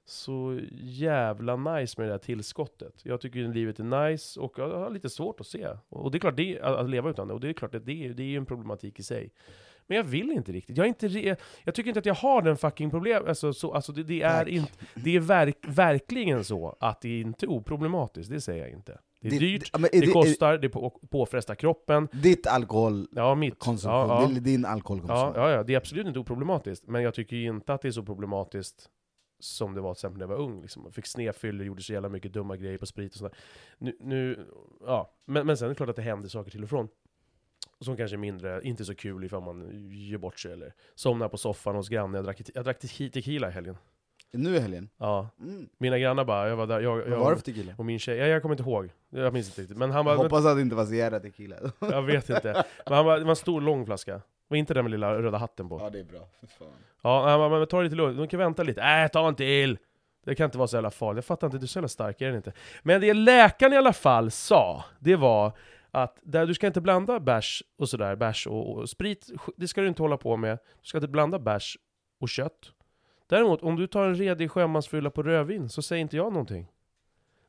så 0.05 0.59
jävla 0.81 1.55
nice 1.55 2.01
med 2.01 2.07
det 2.09 2.13
där 2.13 2.17
tillskottet. 2.17 2.93
Jag 3.05 3.21
tycker 3.21 3.39
ju 3.39 3.53
livet 3.53 3.79
är 3.79 4.09
nice, 4.09 4.39
och 4.39 4.53
jag 4.57 4.69
har 4.77 4.89
lite 4.89 5.09
svårt 5.09 5.39
att 5.39 5.47
se. 5.47 5.67
Och 5.89 6.11
det 6.11 6.17
är 6.17 6.19
klart, 6.19 6.37
det, 6.37 6.61
att 6.61 6.89
leva 6.89 7.09
utan 7.09 7.27
det. 7.27 7.33
Och 7.33 7.39
det 7.39 7.49
är 7.49 7.53
klart 7.53 7.71
det, 7.71 7.77
är- 7.77 8.13
det 8.13 8.23
är 8.23 8.27
ju 8.27 8.37
en 8.37 8.45
problematik 8.45 8.99
i 8.99 9.03
sig. 9.03 9.31
Men 9.87 9.95
jag 9.97 10.03
vill 10.03 10.31
inte 10.31 10.51
riktigt. 10.51 10.77
Jag, 10.77 10.83
är 10.85 10.87
inte, 10.87 11.07
re- 11.07 11.35
jag 11.63 11.75
tycker 11.75 11.87
inte 11.89 11.99
att 11.99 12.05
jag 12.05 12.13
har 12.15 12.41
den 12.41 12.57
fucking 12.57 12.89
problem. 12.89 13.23
Alltså, 13.27 13.53
så, 13.53 13.73
alltså 13.73 13.91
det, 13.91 14.03
det 14.03 14.21
är, 14.21 14.47
inte, 14.49 14.71
det 14.95 15.15
är 15.15 15.19
verk, 15.19 15.57
verkligen 15.67 16.43
så 16.43 16.75
att 16.79 17.01
det 17.01 17.09
är 17.09 17.21
inte 17.21 17.47
oproblematiskt, 17.47 18.31
det 18.31 18.41
säger 18.41 18.63
jag 18.63 18.71
inte. 18.71 18.99
Det 19.21 19.27
är 19.27 19.31
Ditt- 19.31 19.39
dyrt, 19.39 19.75
är 19.75 19.79
det 19.79 19.97
är- 19.97 20.13
kostar, 20.13 20.57
det 20.57 20.69
på, 20.69 20.89
påfrestar 21.09 21.55
kroppen. 21.55 22.07
Ditt 22.11 22.47
alkoholkonsumtion, 22.47 23.07
Ja, 23.15 23.35
mitt. 23.35 23.55
Ja, 23.83 24.29
ja. 24.33 24.39
din, 24.39 24.61
Ja, 24.61 24.69
alkoholkonsumtion. 24.69 25.33
ja, 25.35 25.51
ja, 25.51 25.63
det 25.63 25.73
är 25.73 25.77
absolut 25.77 26.07
inte 26.07 26.19
oproblematiskt. 26.19 26.87
Men 26.87 27.03
jag 27.03 27.13
tycker 27.13 27.35
inte 27.35 27.73
att 27.73 27.81
det 27.81 27.87
är 27.87 27.91
så 27.91 28.03
problematiskt 28.03 28.89
som 29.39 29.73
det 29.73 29.81
var 29.81 29.93
till 29.93 29.97
exempel 29.97 30.17
när 30.19 30.23
jag 30.33 30.37
var 30.37 30.45
ung. 30.45 30.61
Liksom. 30.61 30.81
Jag 30.85 30.93
fick 30.93 31.05
snedfyllor, 31.05 31.65
gjorde 31.65 31.81
så 31.83 31.93
jävla 31.93 32.09
mycket 32.09 32.33
dumma 32.33 32.57
grejer 32.57 32.77
på 32.77 32.85
sprit 32.85 33.11
och 33.11 33.17
sådär. 33.17 33.33
Nu, 33.77 33.97
nu, 33.99 34.45
ja. 34.85 35.13
men, 35.25 35.47
men 35.47 35.57
sen 35.57 35.65
är 35.65 35.69
det 35.69 35.75
klart 35.75 35.89
att 35.89 35.95
det 35.95 36.01
händer 36.01 36.29
saker 36.29 36.51
till 36.51 36.63
och 36.63 36.69
från. 36.69 36.87
Som 37.85 37.97
kanske 37.97 38.15
är 38.15 38.17
mindre, 38.17 38.61
inte 38.63 38.85
så 38.85 38.95
kul 38.95 39.23
ifall 39.23 39.41
man 39.41 39.89
gör 39.91 40.17
bort 40.17 40.39
sig 40.39 40.53
eller 40.53 40.73
somnar 40.95 41.27
på 41.29 41.37
soffan 41.37 41.75
hos 41.75 41.89
grannen. 41.89 42.13
Jag 42.15 42.23
drack, 42.25 42.41
jag 42.55 42.63
drack 42.63 42.79
te- 42.79 43.09
tequila 43.09 43.47
i 43.49 43.51
helgen. 43.51 43.77
Nu 44.31 44.55
i 44.55 44.59
helgen? 44.59 44.89
Ja. 44.97 45.29
Mm. 45.39 45.69
Mina 45.77 45.99
grannar 45.99 46.25
bara, 46.25 46.49
jag 46.49 46.55
var 46.55 46.67
där, 46.67 46.79
jag, 46.79 46.95
Vad 46.97 47.09
jag 47.09 47.17
var 47.19 47.29
det 47.31 47.37
för 47.37 47.43
tequila? 47.43 47.73
och 47.77 47.85
min 47.85 47.99
tjej, 47.99 48.17
ja, 48.17 48.25
jag 48.25 48.41
kommer 48.41 48.55
inte 48.55 48.63
ihåg. 48.69 48.89
Jag 49.09 49.33
minns 49.33 49.47
inte 49.47 49.61
riktigt. 49.61 49.77
Men 49.77 49.91
han 49.91 49.97
Jag 50.07 50.17
bara, 50.17 50.23
hoppas 50.23 50.45
att 50.45 50.55
det 50.57 50.61
inte 50.61 50.75
var 50.75 50.85
Sierra 50.85 51.19
tequila. 51.19 51.55
jag 51.79 52.01
vet 52.01 52.29
inte. 52.29 52.63
Men 52.85 52.93
han 52.95 53.05
bara, 53.05 53.17
det 53.19 53.23
var 53.23 53.29
en 53.29 53.35
stor 53.35 53.61
lång 53.61 53.85
flaska. 53.85 54.21
Och 54.49 54.57
inte 54.57 54.73
den 54.73 54.85
med 54.85 54.91
lilla 54.91 55.13
röda 55.21 55.37
hatten 55.37 55.69
på. 55.69 55.79
ja 55.79 55.89
det 55.89 55.99
är 55.99 56.03
bra, 56.03 56.27
för 56.39 56.47
fan. 56.47 56.67
Ja, 57.03 57.29
han 57.29 57.39
bara, 57.39 57.59
men 57.59 57.67
ta 57.67 57.77
det 57.77 57.83
lite 57.83 57.95
lugnt, 57.95 58.17
de 58.17 58.27
kan 58.27 58.39
vänta 58.39 58.63
lite. 58.63 58.81
Äh, 58.81 59.07
ta 59.07 59.27
en 59.27 59.35
till! 59.35 59.77
Det 60.25 60.35
kan 60.35 60.45
inte 60.45 60.57
vara 60.57 60.67
så 60.67 60.75
jävla 60.77 60.91
farligt. 60.91 61.17
Jag 61.17 61.25
fattar 61.25 61.47
inte, 61.47 61.57
du 61.57 61.63
är 61.63 61.67
så 61.67 61.77
jävla 61.79 61.87
stark, 61.87 62.21
är 62.21 62.27
den 62.27 62.35
inte? 62.35 62.53
Men 62.83 63.01
det 63.01 63.13
läkaren 63.13 63.73
i 63.73 63.77
alla 63.77 63.93
fall 63.93 64.31
sa, 64.31 64.83
det 64.99 65.15
var 65.15 65.51
att 66.03 66.19
där, 66.23 66.45
du 66.45 66.53
ska 66.53 66.67
inte 66.67 66.81
blanda 66.81 67.19
bärs 67.19 67.63
och 67.77 67.89
sådär, 67.89 68.15
bärs 68.15 68.47
och, 68.47 68.75
och 68.77 68.89
sprit, 68.89 69.29
det 69.57 69.67
ska 69.67 69.81
du 69.81 69.87
inte 69.87 70.01
hålla 70.01 70.17
på 70.17 70.37
med. 70.37 70.57
Du 70.81 70.87
ska 70.87 70.97
inte 70.97 71.07
blanda 71.07 71.39
bärs 71.39 71.77
och 72.19 72.29
kött. 72.29 72.71
Däremot, 73.27 73.61
om 73.61 73.75
du 73.75 73.87
tar 73.87 74.05
en 74.07 74.15
redig 74.15 74.51
sjömansfylla 74.51 75.09
på 75.09 75.23
rödvin, 75.23 75.69
så 75.69 75.81
säger 75.81 76.01
inte 76.01 76.17
jag 76.17 76.33
någonting. 76.33 76.67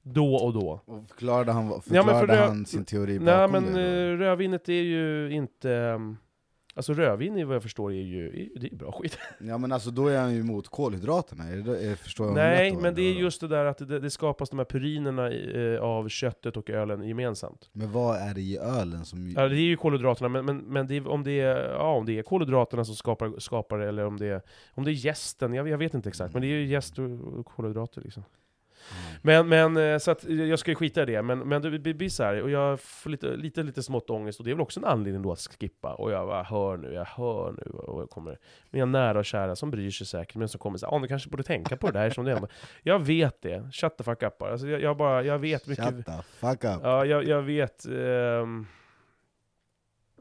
Då 0.02 0.34
och 0.34 0.52
då. 0.52 0.80
Och 0.84 1.08
förklarade 1.08 1.52
han, 1.52 1.66
Ja, 1.68 1.80
förklarade 1.80 2.26
men 2.26 2.36
för 2.36 2.46
han 2.46 2.66
sin 2.66 2.84
teori 2.84 3.18
Nej 3.18 3.48
bakom 3.48 3.52
men 3.52 3.74
det? 3.74 4.06
då? 4.06 4.14
eh, 4.14 4.18
rödvinet 4.18 4.68
är 4.68 4.72
ju 4.82 5.30
inte... 5.32 5.70
um, 5.70 6.16
Alltså 6.76 6.92
rödvin, 6.94 7.38
i 7.38 7.44
vad 7.44 7.54
jag 7.54 7.62
förstår, 7.62 7.92
är 7.92 8.02
ju 8.02 8.48
det 8.56 8.72
är 8.72 8.76
bra 8.76 8.92
skit. 8.92 9.18
Ja 9.38 9.58
men 9.58 9.72
alltså 9.72 9.90
då 9.90 10.08
är 10.08 10.18
han 10.18 10.34
ju 10.34 10.40
emot 10.40 10.68
kolhydraterna, 10.68 11.44
är 11.44 11.56
det, 11.56 11.90
är, 11.90 11.94
förstår 11.94 12.26
jag 12.26 12.34
Nej, 12.34 12.70
rätt 12.70 12.80
men 12.80 12.94
det 12.94 13.02
är 13.02 13.12
just 13.12 13.40
det 13.40 13.48
där 13.48 13.64
att 13.64 13.78
det, 13.78 14.00
det 14.00 14.10
skapas 14.10 14.50
de 14.50 14.58
här 14.58 14.66
purinerna 14.66 15.30
i, 15.30 15.74
eh, 15.74 15.80
av 15.80 16.08
köttet 16.08 16.56
och 16.56 16.70
ölen 16.70 17.02
gemensamt. 17.08 17.70
Men 17.72 17.92
vad 17.92 18.16
är 18.16 18.34
det 18.34 18.40
i 18.40 18.58
ölen 18.58 19.04
som... 19.04 19.30
Ja, 19.30 19.48
det 19.48 19.56
är 19.56 19.60
ju 19.60 19.76
kolhydraterna, 19.76 20.28
men, 20.28 20.44
men, 20.44 20.58
men 20.58 20.86
det 20.86 20.96
är, 20.96 21.08
om, 21.08 21.24
det 21.24 21.40
är, 21.40 21.72
ja, 21.72 21.92
om 21.92 22.06
det 22.06 22.18
är 22.18 22.22
kolhydraterna 22.22 22.84
som 22.84 22.94
skapar, 22.94 23.38
skapar 23.38 23.78
det, 23.78 23.88
eller 23.88 24.04
om 24.06 24.16
det 24.16 24.26
är, 24.26 24.42
om 24.74 24.84
det 24.84 24.90
är 24.90 25.06
jästen, 25.06 25.54
jag, 25.54 25.68
jag 25.68 25.78
vet 25.78 25.94
inte 25.94 26.08
exakt, 26.08 26.34
men 26.34 26.42
det 26.42 26.48
är 26.48 26.58
ju 26.58 26.76
och, 26.76 27.38
och 27.38 27.46
kolhydrater 27.46 28.00
liksom. 28.00 28.22
Men, 29.22 29.48
men 29.48 29.76
eh, 29.76 29.98
så 29.98 30.10
att 30.10 30.24
jag 30.24 30.58
ska 30.58 30.70
ju 30.70 30.74
skita 30.74 31.02
i 31.02 31.04
det, 31.04 31.22
men, 31.22 31.38
men 31.38 31.62
det 31.62 31.94
blir 31.94 32.08
så 32.08 32.22
här, 32.22 32.42
och 32.42 32.50
jag 32.50 32.80
får 32.80 33.10
lite, 33.10 33.36
lite, 33.36 33.62
lite 33.62 33.82
smått 33.82 34.10
ångest, 34.10 34.38
och 34.38 34.44
det 34.44 34.50
är 34.50 34.54
väl 34.54 34.62
också 34.62 34.80
en 34.80 34.84
anledning 34.84 35.22
då 35.22 35.32
att 35.32 35.38
skippa. 35.38 35.94
Och 35.94 36.12
jag 36.12 36.26
bara, 36.26 36.42
hör 36.42 36.76
nu, 36.76 36.92
jag 36.92 37.04
hör 37.04 37.52
nu, 37.52 37.78
och 37.78 38.02
jag 38.02 38.10
kommer 38.10 38.38
mina 38.70 38.86
nära 38.86 39.18
och 39.18 39.24
kära 39.24 39.56
som 39.56 39.70
bryr 39.70 39.90
sig 39.90 40.06
säkert, 40.06 40.36
men 40.36 40.48
som 40.48 40.58
kommer 40.58 40.78
säga 40.78 40.90
ah, 40.90 40.98
du 40.98 41.08
kanske 41.08 41.30
borde 41.30 41.42
tänka 41.42 41.76
på 41.76 41.90
det 41.90 41.98
där 41.98 42.10
som 42.10 42.24
det 42.24 42.32
är. 42.32 42.48
Jag 42.82 42.98
vet 42.98 43.42
det, 43.42 43.70
shut 43.72 43.96
the 43.96 44.04
fuck 44.04 44.22
up 44.22 44.38
bara. 44.38 44.52
Alltså, 44.52 44.68
jag, 44.68 44.80
jag 44.80 44.96
bara, 44.96 45.22
jag 45.22 45.38
vet 45.38 45.66
mycket... 45.66 45.84
Shut 45.84 46.06
the 46.06 46.22
fuck 46.22 46.64
up. 46.64 46.80
Ja, 46.82 47.04
jag, 47.04 47.24
jag 47.24 47.42
vet... 47.42 47.86
Um, 47.86 48.66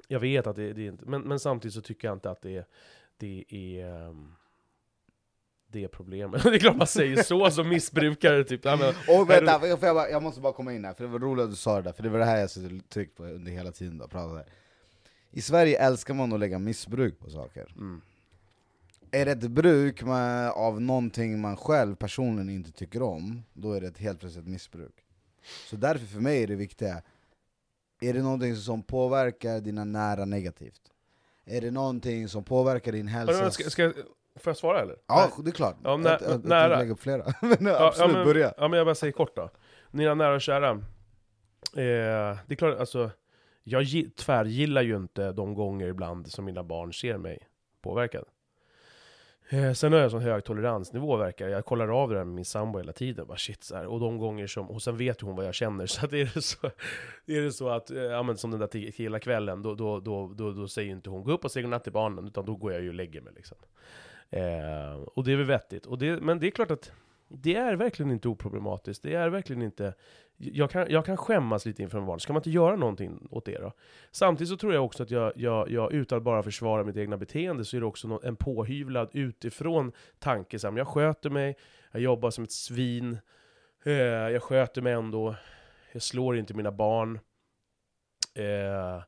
jag 0.07 0.19
vet 0.19 0.47
att 0.47 0.55
det, 0.55 0.73
det 0.73 0.81
är 0.81 0.87
inte, 0.87 1.05
men, 1.05 1.21
men 1.21 1.39
samtidigt 1.39 1.73
så 1.73 1.81
tycker 1.81 2.07
jag 2.07 2.15
inte 2.15 2.31
att 2.31 2.41
det, 2.41 2.67
det 3.17 3.45
är... 3.49 4.07
Um, 4.07 4.35
det 5.75 5.87
problemet. 5.87 6.43
det 6.43 6.55
är 6.55 6.59
klart 6.59 6.75
man 6.75 6.87
säger 6.87 7.23
så 7.23 7.51
som 7.51 7.69
missbrukare 7.69 8.43
typ. 8.43 8.65
Ja, 8.65 8.75
men, 8.75 9.17
och 9.17 9.29
vänta, 9.29 9.59
du... 9.59 9.67
jag, 9.67 9.79
bara, 9.79 10.09
jag, 10.09 10.23
måste 10.23 10.41
bara 10.41 10.53
komma 10.53 10.73
in 10.73 10.85
här, 10.85 10.93
för 10.93 11.03
det 11.03 11.09
var 11.09 11.19
roligt 11.19 11.43
att 11.43 11.49
du 11.49 11.55
sa 11.55 11.75
det 11.75 11.81
där, 11.81 11.93
för 11.93 12.03
det 12.03 12.09
var 12.09 12.19
det 12.19 12.25
här 12.25 12.37
jag 12.37 12.49
suttit 12.49 12.89
tryckt 12.89 13.17
på 13.17 13.23
under 13.23 13.51
hela 13.51 13.71
tiden 13.71 13.97
då, 13.97 14.07
pratade. 14.07 14.45
I 15.31 15.41
Sverige 15.41 15.79
älskar 15.79 16.13
man 16.13 16.33
att 16.33 16.39
lägga 16.39 16.59
missbruk 16.59 17.19
på 17.19 17.29
saker. 17.29 17.73
Mm. 17.77 18.01
Är 19.11 19.25
det 19.25 19.31
ett 19.31 19.51
bruk 19.51 20.03
med, 20.03 20.49
av 20.49 20.81
någonting 20.81 21.41
man 21.41 21.57
själv 21.57 21.95
personligen 21.95 22.49
inte 22.49 22.71
tycker 22.71 23.01
om, 23.01 23.43
då 23.53 23.73
är 23.73 23.81
det 23.81 23.87
ett 23.87 23.97
helt 23.97 24.19
plötsligt 24.19 24.47
missbruk. 24.47 25.05
Så 25.69 25.75
därför 25.75 26.05
för 26.05 26.19
mig 26.19 26.43
är 26.43 26.47
det 26.47 26.55
viktiga, 26.55 27.01
är 28.01 28.13
det 28.13 28.21
någonting 28.21 28.55
som 28.55 28.83
påverkar 28.83 29.61
dina 29.61 29.83
nära 29.83 30.25
negativt? 30.25 30.81
Är 31.45 31.61
det 31.61 31.71
någonting 31.71 32.27
som 32.27 32.43
påverkar 32.43 32.91
din 32.91 33.07
hälsa? 33.07 33.51
Ska, 33.51 33.69
ska, 33.69 33.93
får 34.39 34.49
jag 34.49 34.57
svara 34.57 34.81
eller? 34.81 34.95
Ja, 35.07 35.31
det 35.43 35.49
är 35.49 35.53
klart. 35.53 35.75
Ja, 35.83 35.97
nä, 35.97 36.09
jag, 36.09 36.21
jag, 36.31 36.45
nära. 36.45 36.69
Jag 36.69 36.79
lägger 36.79 36.91
upp 36.91 36.99
flera. 36.99 37.23
men 37.41 37.65
ja, 37.65 37.87
absolut, 37.87 38.11
ja, 38.11 38.17
men, 38.17 38.25
börja. 38.25 38.53
Ja, 38.57 38.67
men 38.67 38.77
jag 38.77 38.87
bara 38.87 38.95
säger 38.95 39.13
kort 39.13 39.35
då. 39.35 39.49
Mina 39.91 40.13
nära 40.13 40.35
och 40.35 40.41
kära. 40.41 40.69
Eh, 40.69 42.37
det 42.47 42.53
är 42.53 42.55
klart, 42.55 42.79
alltså, 42.79 43.11
jag 43.63 43.85
tvärgillar 44.17 44.81
ju 44.81 44.95
inte 44.95 45.31
de 45.31 45.53
gånger 45.53 45.87
ibland 45.87 46.31
som 46.31 46.45
mina 46.45 46.63
barn 46.63 46.93
ser 46.93 47.17
mig 47.17 47.47
påverkad. 47.81 48.25
Eh, 49.49 49.71
sen 49.71 49.93
har 49.93 49.99
jag 49.99 50.11
sån 50.11 50.21
hög 50.21 50.43
toleransnivå 50.43 51.17
verkar 51.17 51.47
Jag 51.47 51.65
kollar 51.65 52.01
av 52.01 52.09
det 52.09 52.15
där 52.15 52.23
med 52.23 52.35
min 52.35 52.45
sambo 52.45 52.79
hela 52.79 52.93
tiden. 52.93 53.27
Bara 53.27 53.37
shit, 53.37 53.63
så 53.63 53.75
här. 53.75 53.85
Och 53.85 53.99
de 53.99 54.17
gånger 54.17 54.47
som, 54.47 54.69
och 54.69 54.81
sen 54.81 54.97
vet 54.97 55.21
hon 55.21 55.35
vad 55.35 55.45
jag 55.45 55.53
känner. 55.53 55.85
Så 55.95 56.05
att 56.05 56.13
är 56.13 56.31
det 56.33 56.41
så, 56.41 56.67
är 57.25 57.41
det 57.41 57.51
så 57.51 57.69
att, 57.69 57.91
eh, 57.91 57.97
ja 57.97 58.23
men 58.23 58.37
som 58.37 58.51
den 58.51 58.59
där 58.59 58.67
tequila-kvällen, 58.67 59.61
då, 59.61 59.75
då, 59.75 59.99
då, 59.99 60.33
då, 60.35 60.51
då 60.51 60.67
säger 60.67 60.91
inte 60.91 61.09
hon 61.09 61.23
gå 61.23 61.31
upp 61.31 61.45
och 61.45 61.51
säg 61.51 61.63
godnatt 61.63 61.83
till 61.83 61.93
barnen, 61.93 62.27
utan 62.27 62.45
då 62.45 62.55
går 62.55 62.73
jag 62.73 62.81
ju 62.81 62.89
och 62.89 62.95
lägger 62.95 63.21
mig 63.21 63.33
liksom. 63.35 63.57
Eh, 64.35 64.93
och 64.93 65.23
det 65.23 65.31
är 65.31 65.35
väl 65.35 65.45
vettigt. 65.45 65.85
Och 65.85 65.97
det, 65.97 66.21
men 66.21 66.39
det 66.39 66.47
är 66.47 66.51
klart 66.51 66.71
att 66.71 66.91
det 67.27 67.55
är 67.55 67.75
verkligen 67.75 68.11
inte 68.11 68.27
oproblematiskt. 68.27 69.03
Det 69.03 69.13
är 69.13 69.29
verkligen 69.29 69.61
inte... 69.61 69.93
Jag 70.37 70.71
kan, 70.71 70.85
jag 70.89 71.05
kan 71.05 71.17
skämmas 71.17 71.65
lite 71.65 71.83
inför 71.83 71.97
en 71.97 72.05
barn. 72.05 72.19
Ska 72.19 72.33
man 72.33 72.39
inte 72.39 72.49
göra 72.49 72.75
någonting 72.75 73.27
åt 73.31 73.45
det 73.45 73.57
då? 73.57 73.71
Samtidigt 74.11 74.49
så 74.49 74.57
tror 74.57 74.73
jag 74.73 74.85
också 74.85 75.03
att 75.03 75.11
jag, 75.11 75.33
jag, 75.35 75.71
jag 75.71 75.93
utan 75.93 76.17
att 76.17 76.23
bara 76.23 76.43
försvara 76.43 76.83
mitt 76.83 76.97
egna 76.97 77.17
beteende, 77.17 77.65
så 77.65 77.77
är 77.77 77.81
det 77.81 77.87
också 77.87 78.19
en 78.23 78.35
påhyvlad 78.35 79.09
utifrån 79.13 79.91
tanke. 80.19 80.59
Så 80.59 80.73
jag 80.77 80.87
sköter 80.87 81.29
mig, 81.29 81.57
jag 81.91 82.01
jobbar 82.01 82.29
som 82.29 82.43
ett 82.43 82.51
svin, 82.51 83.17
eh, 83.85 83.93
jag 83.93 84.43
sköter 84.43 84.81
mig 84.81 84.93
ändå, 84.93 85.35
jag 85.91 86.01
slår 86.01 86.37
inte 86.37 86.53
mina 86.53 86.71
barn. 86.71 87.19
Eh, 88.33 89.03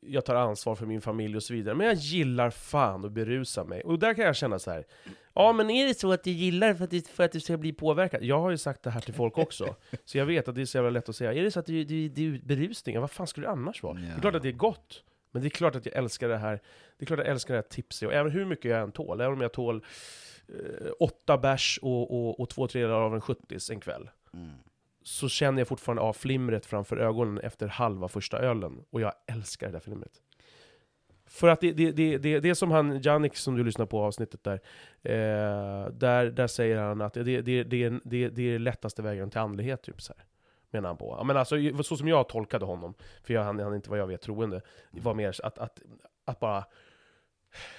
jag 0.00 0.24
tar 0.24 0.34
ansvar 0.34 0.74
för 0.74 0.86
min 0.86 1.00
familj 1.00 1.36
och 1.36 1.42
så 1.42 1.54
vidare. 1.54 1.74
Men 1.74 1.86
jag 1.86 1.96
gillar 1.96 2.50
fan 2.50 3.04
att 3.04 3.12
berusa 3.12 3.64
mig. 3.64 3.82
Och 3.82 3.98
där 3.98 4.14
kan 4.14 4.24
jag 4.24 4.36
känna 4.36 4.58
så 4.58 4.70
här. 4.70 4.86
Ja, 5.34 5.52
men 5.52 5.70
är 5.70 5.86
det 5.86 5.98
så 5.98 6.12
att 6.12 6.24
du 6.24 6.30
gillar 6.30 6.74
för 6.74 6.84
att, 6.84 6.90
du, 6.90 7.00
för 7.00 7.24
att 7.24 7.32
du 7.32 7.40
ska 7.40 7.56
bli 7.56 7.72
påverkad? 7.72 8.22
Jag 8.22 8.40
har 8.40 8.50
ju 8.50 8.58
sagt 8.58 8.82
det 8.82 8.90
här 8.90 9.00
till 9.00 9.14
folk 9.14 9.38
också. 9.38 9.76
så 10.04 10.18
jag 10.18 10.26
vet 10.26 10.48
att 10.48 10.54
det 10.54 10.60
är 10.60 10.66
så 10.66 10.78
jävla 10.78 10.90
lätt 10.90 11.08
att 11.08 11.16
säga. 11.16 11.32
Är 11.32 11.42
det 11.42 11.50
så 11.50 11.60
att 11.60 11.66
du, 11.66 11.84
du, 11.84 12.08
du 12.08 12.38
berusning? 12.38 13.00
Vad 13.00 13.10
fan 13.10 13.26
skulle 13.26 13.46
det 13.46 13.50
annars 13.50 13.82
vara? 13.82 14.00
Ja. 14.00 14.06
Det 14.06 14.14
är 14.16 14.20
klart 14.20 14.34
att 14.34 14.42
det 14.42 14.48
är 14.48 14.52
gott. 14.52 15.04
Men 15.30 15.42
det 15.42 15.48
är 15.48 15.50
klart 15.50 15.76
att 15.76 15.86
jag 15.86 15.94
älskar 15.94 16.28
det 16.28 16.36
här. 16.36 16.60
Det 16.98 17.04
är 17.04 17.06
klart 17.06 17.18
att 17.18 17.26
jag 17.26 17.32
älskar 17.32 17.54
det 17.54 17.58
här 17.58 17.68
tipset. 17.68 18.08
Och 18.08 18.14
även 18.14 18.32
hur 18.32 18.44
mycket 18.44 18.70
jag 18.70 18.80
än 18.80 18.92
tål. 18.92 19.20
Även 19.20 19.32
om 19.32 19.40
jag 19.40 19.52
tål 19.52 19.84
eh, 20.48 20.90
åtta 21.00 21.38
bärs 21.38 21.78
och, 21.82 22.10
och, 22.10 22.40
och 22.40 22.48
två 22.48 22.66
tredjedelar 22.66 23.00
av 23.00 23.14
en 23.14 23.20
70 23.20 23.72
en 23.72 23.80
kväll. 23.80 24.10
Mm 24.34 24.50
så 25.08 25.28
känner 25.28 25.60
jag 25.60 25.68
fortfarande 25.68 26.02
av 26.02 26.12
flimret 26.12 26.66
framför 26.66 26.96
ögonen 26.96 27.38
efter 27.38 27.68
halva 27.68 28.08
första 28.08 28.38
ölen. 28.38 28.84
Och 28.90 29.00
jag 29.00 29.12
älskar 29.26 29.66
det 29.66 29.72
där 29.72 29.80
flimret. 29.80 30.12
För 31.26 31.48
att 31.48 31.60
det, 31.60 31.72
det, 31.72 31.92
det, 31.92 32.18
det, 32.18 32.40
det 32.40 32.50
är 32.50 32.54
som 32.54 32.70
han, 32.70 33.00
Jannik 33.00 33.36
som 33.36 33.56
du 33.56 33.64
lyssnar 33.64 33.86
på 33.86 34.00
avsnittet 34.02 34.44
där, 34.44 34.60
eh, 35.02 35.90
där, 35.90 36.30
där 36.30 36.46
säger 36.46 36.78
han 36.78 37.00
att 37.00 37.14
det, 37.14 37.22
det, 37.22 37.42
det, 37.42 37.64
det, 37.64 38.00
det, 38.04 38.28
det 38.28 38.42
är 38.42 38.58
lättaste 38.58 39.02
vägen 39.02 39.30
till 39.30 39.40
andlighet, 39.40 39.82
typ 39.82 40.02
så 40.02 40.12
här. 40.16 40.24
Menar 40.70 40.88
han 40.88 40.96
på. 40.96 41.24
Men 41.24 41.36
alltså, 41.36 41.56
så 41.82 41.96
som 41.96 42.08
jag 42.08 42.28
tolkade 42.28 42.64
honom, 42.64 42.94
för 43.22 43.34
jag, 43.34 43.42
han, 43.44 43.60
han 43.60 43.74
inte 43.74 43.90
vad 43.90 43.98
jag 43.98 44.06
vet 44.06 44.22
troende, 44.22 44.60
det 44.90 45.00
var 45.00 45.14
mer 45.14 45.34
att, 45.42 45.58
att, 45.58 45.82
att 46.24 46.40
bara 46.40 46.64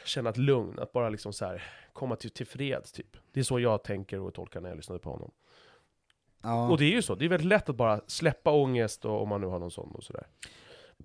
känna 0.06 0.30
ett 0.30 0.38
lugn, 0.38 0.80
att 0.80 0.92
bara 0.92 1.10
liksom 1.10 1.34
så 1.34 1.46
här, 1.46 1.64
komma 1.94 2.16
till, 2.16 2.32
till 2.32 2.48
fred, 2.48 2.84
typ. 2.94 3.18
Det 3.32 3.40
är 3.40 3.44
så 3.44 3.60
jag 3.60 3.84
tänker 3.84 4.20
och 4.20 4.34
tolkar 4.34 4.62
när 4.62 4.70
jag 4.70 4.76
lyssnade 4.76 5.00
på 5.00 5.10
honom. 5.10 5.32
Ja. 6.42 6.70
Och 6.70 6.78
det 6.78 6.86
är 6.86 6.92
ju 6.92 7.02
så, 7.02 7.16
det 7.16 7.26
är 7.26 7.30
väldigt 7.30 7.48
lätt 7.48 7.70
att 7.70 7.76
bara 7.76 8.02
släppa 8.08 8.52
ångest 8.52 9.06
och, 9.06 9.22
om 9.22 9.30
man 9.30 9.42
nu 9.42 9.48
har 9.48 9.60
någon 9.60 9.72
sån 9.72 9.92
och 9.92 10.04
sådär. 10.04 10.28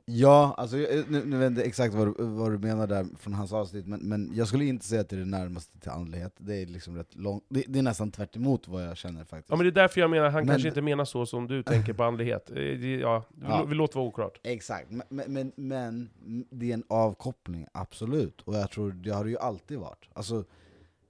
Ja, 0.06 0.54
alltså, 0.56 0.76
nu, 0.76 1.04
nu 1.08 1.20
vet 1.20 1.40
jag 1.40 1.46
inte 1.46 1.62
exakt 1.62 1.94
vad, 1.94 2.20
vad 2.20 2.52
du 2.52 2.58
menar 2.58 2.86
där 2.86 3.06
från 3.18 3.34
hans 3.34 3.52
avsnitt, 3.52 3.86
men, 3.86 4.00
men 4.00 4.30
jag 4.34 4.48
skulle 4.48 4.64
inte 4.64 4.86
säga 4.86 5.00
att 5.00 5.08
det 5.08 5.16
är 5.16 5.20
det 5.20 5.26
närmaste 5.26 5.78
till 5.78 5.90
andlighet. 5.90 6.34
Det 6.36 6.62
är 6.62 6.66
liksom 6.66 6.96
rätt 6.96 7.14
långt, 7.14 7.44
det, 7.48 7.64
det, 7.68 7.78
är 7.78 7.82
nästan 7.82 8.10
tvärt 8.10 8.36
vad 8.66 8.86
jag 8.86 8.96
känner 8.96 9.24
faktiskt. 9.24 9.50
Ja 9.50 9.56
men 9.56 9.64
det 9.66 9.70
är 9.70 9.82
därför 9.82 10.00
jag 10.00 10.10
menar, 10.10 10.30
han 10.30 10.40
men, 10.40 10.46
kanske 10.46 10.68
inte 10.68 10.82
menar 10.82 11.04
så 11.04 11.26
som 11.26 11.46
du 11.46 11.62
tänker 11.62 11.92
på 11.92 12.04
andlighet. 12.04 12.50
Det, 12.54 12.96
ja, 12.96 13.24
ja. 13.42 13.64
vi 13.64 13.74
låter 13.74 13.96
vara 13.96 14.08
oklart. 14.08 14.40
Exakt, 14.42 14.90
men, 14.90 15.32
men, 15.32 15.52
men, 15.56 16.10
det 16.50 16.70
är 16.70 16.74
en 16.74 16.84
avkoppling, 16.88 17.66
absolut. 17.72 18.40
Och 18.40 18.54
jag 18.54 18.70
tror 18.70 18.92
det 18.92 19.10
har 19.10 19.24
det 19.24 19.30
ju 19.30 19.38
alltid 19.38 19.78
varit. 19.78 20.08
Alltså, 20.12 20.44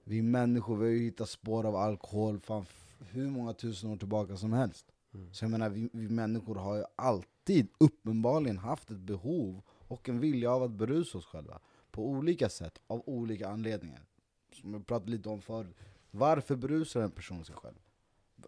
vi 0.03 0.21
människor, 0.21 0.77
vi 0.77 0.85
har 0.85 0.91
ju 0.91 1.03
hittat 1.03 1.29
spår 1.29 1.65
av 1.65 1.75
alkohol, 1.75 2.39
fan 2.39 2.65
hur 2.99 3.29
många 3.29 3.53
tusen 3.53 3.91
år 3.91 3.97
tillbaka 3.97 4.37
som 4.37 4.53
helst. 4.53 4.85
Mm. 5.13 5.33
Så 5.33 5.45
jag 5.45 5.51
menar, 5.51 5.69
vi, 5.69 5.89
vi, 5.93 6.09
människor 6.09 6.55
har 6.55 6.75
ju 6.75 6.83
alltid 6.95 7.67
uppenbarligen 7.77 8.57
haft 8.57 8.91
ett 8.91 8.97
behov 8.97 9.61
och 9.67 10.09
en 10.09 10.19
vilja 10.19 10.51
av 10.51 10.63
att 10.63 10.71
berusa 10.71 11.17
oss 11.17 11.25
själva. 11.25 11.59
På 11.91 12.09
olika 12.09 12.49
sätt, 12.49 12.79
av 12.87 13.03
olika 13.05 13.49
anledningar. 13.49 14.05
Som 14.53 14.73
jag 14.73 14.87
pratade 14.87 15.11
lite 15.11 15.29
om 15.29 15.41
förut. 15.41 15.75
Varför 16.11 16.55
berusar 16.55 17.01
en 17.01 17.11
person 17.11 17.45
sig 17.45 17.55
själv? 17.55 17.75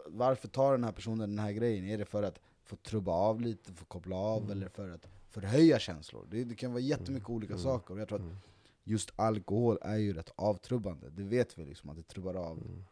Varför 0.06 0.48
tar 0.48 0.72
den 0.72 0.84
här 0.84 0.92
personen 0.92 1.30
den 1.30 1.38
här 1.38 1.52
grejen? 1.52 1.84
Är 1.84 1.98
det 1.98 2.04
för 2.04 2.22
att 2.22 2.40
få 2.64 2.76
trubba 2.76 3.12
av 3.12 3.40
lite, 3.40 3.72
få 3.72 3.84
koppla 3.84 4.16
av, 4.16 4.42
mm. 4.42 4.50
eller 4.52 4.68
för 4.68 4.90
att 4.90 5.06
förhöja 5.30 5.78
känslor? 5.78 6.26
Det, 6.30 6.44
det 6.44 6.54
kan 6.54 6.72
vara 6.72 6.80
jättemycket 6.80 7.28
mm. 7.28 7.36
olika 7.36 7.58
saker. 7.58 7.94
Och 7.94 8.00
jag 8.00 8.08
tror 8.08 8.18
att 8.18 8.24
mm. 8.24 8.36
just 8.84 9.12
alkohol 9.16 9.78
är 9.82 9.96
ju 9.96 10.12
rätt 10.12 10.32
avtrubbande. 10.36 11.08
Det 11.10 11.22
vet 11.22 11.58
vi 11.58 11.64
liksom, 11.64 11.90
att 11.90 11.96
det 11.96 12.02
trubbar 12.02 12.34
av 12.34 12.58
mm 12.58 12.84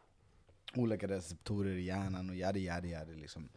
olika 0.75 1.07
receptorer 1.07 1.75
i 1.75 1.81
hjärnan 1.81 2.29
och 2.29 2.35
yadi 2.35 2.59
yadi 2.59 2.89
yadi 2.89 3.15
liksom. 3.15 3.49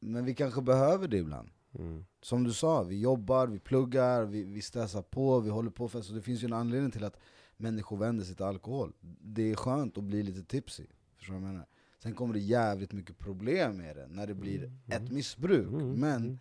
Men 0.00 0.24
vi 0.24 0.34
kanske 0.34 0.62
behöver 0.62 1.08
det 1.08 1.16
ibland. 1.16 1.50
Mm. 1.78 2.04
Som 2.22 2.44
du 2.44 2.52
sa, 2.52 2.82
vi 2.82 3.00
jobbar, 3.00 3.46
vi 3.46 3.58
pluggar, 3.58 4.24
vi, 4.24 4.44
vi 4.44 4.62
stressar 4.62 5.02
på, 5.02 5.40
vi 5.40 5.50
håller 5.50 5.70
på 5.70 5.88
för 5.88 6.00
så 6.00 6.12
det 6.12 6.22
finns 6.22 6.42
ju 6.42 6.46
en 6.46 6.52
anledning 6.52 6.90
till 6.90 7.04
att 7.04 7.20
människor 7.56 7.96
vänder 7.96 8.24
sig 8.24 8.36
till 8.36 8.44
alkohol. 8.44 8.92
Det 9.20 9.50
är 9.50 9.54
skönt 9.54 9.98
att 9.98 10.04
bli 10.04 10.22
lite 10.22 10.42
tipsy, 10.42 10.86
förstår 11.16 11.34
du 11.34 11.40
vad 11.40 11.48
jag 11.48 11.52
menar? 11.52 11.66
Sen 12.02 12.14
kommer 12.14 12.34
det 12.34 12.40
jävligt 12.40 12.92
mycket 12.92 13.18
problem 13.18 13.76
med 13.76 13.96
det, 13.96 14.06
när 14.08 14.26
det 14.26 14.34
blir 14.34 14.58
mm. 14.58 14.78
ett 14.88 15.12
missbruk. 15.12 15.68
Mm. 15.68 15.92
Men 15.92 16.16
mm. 16.16 16.38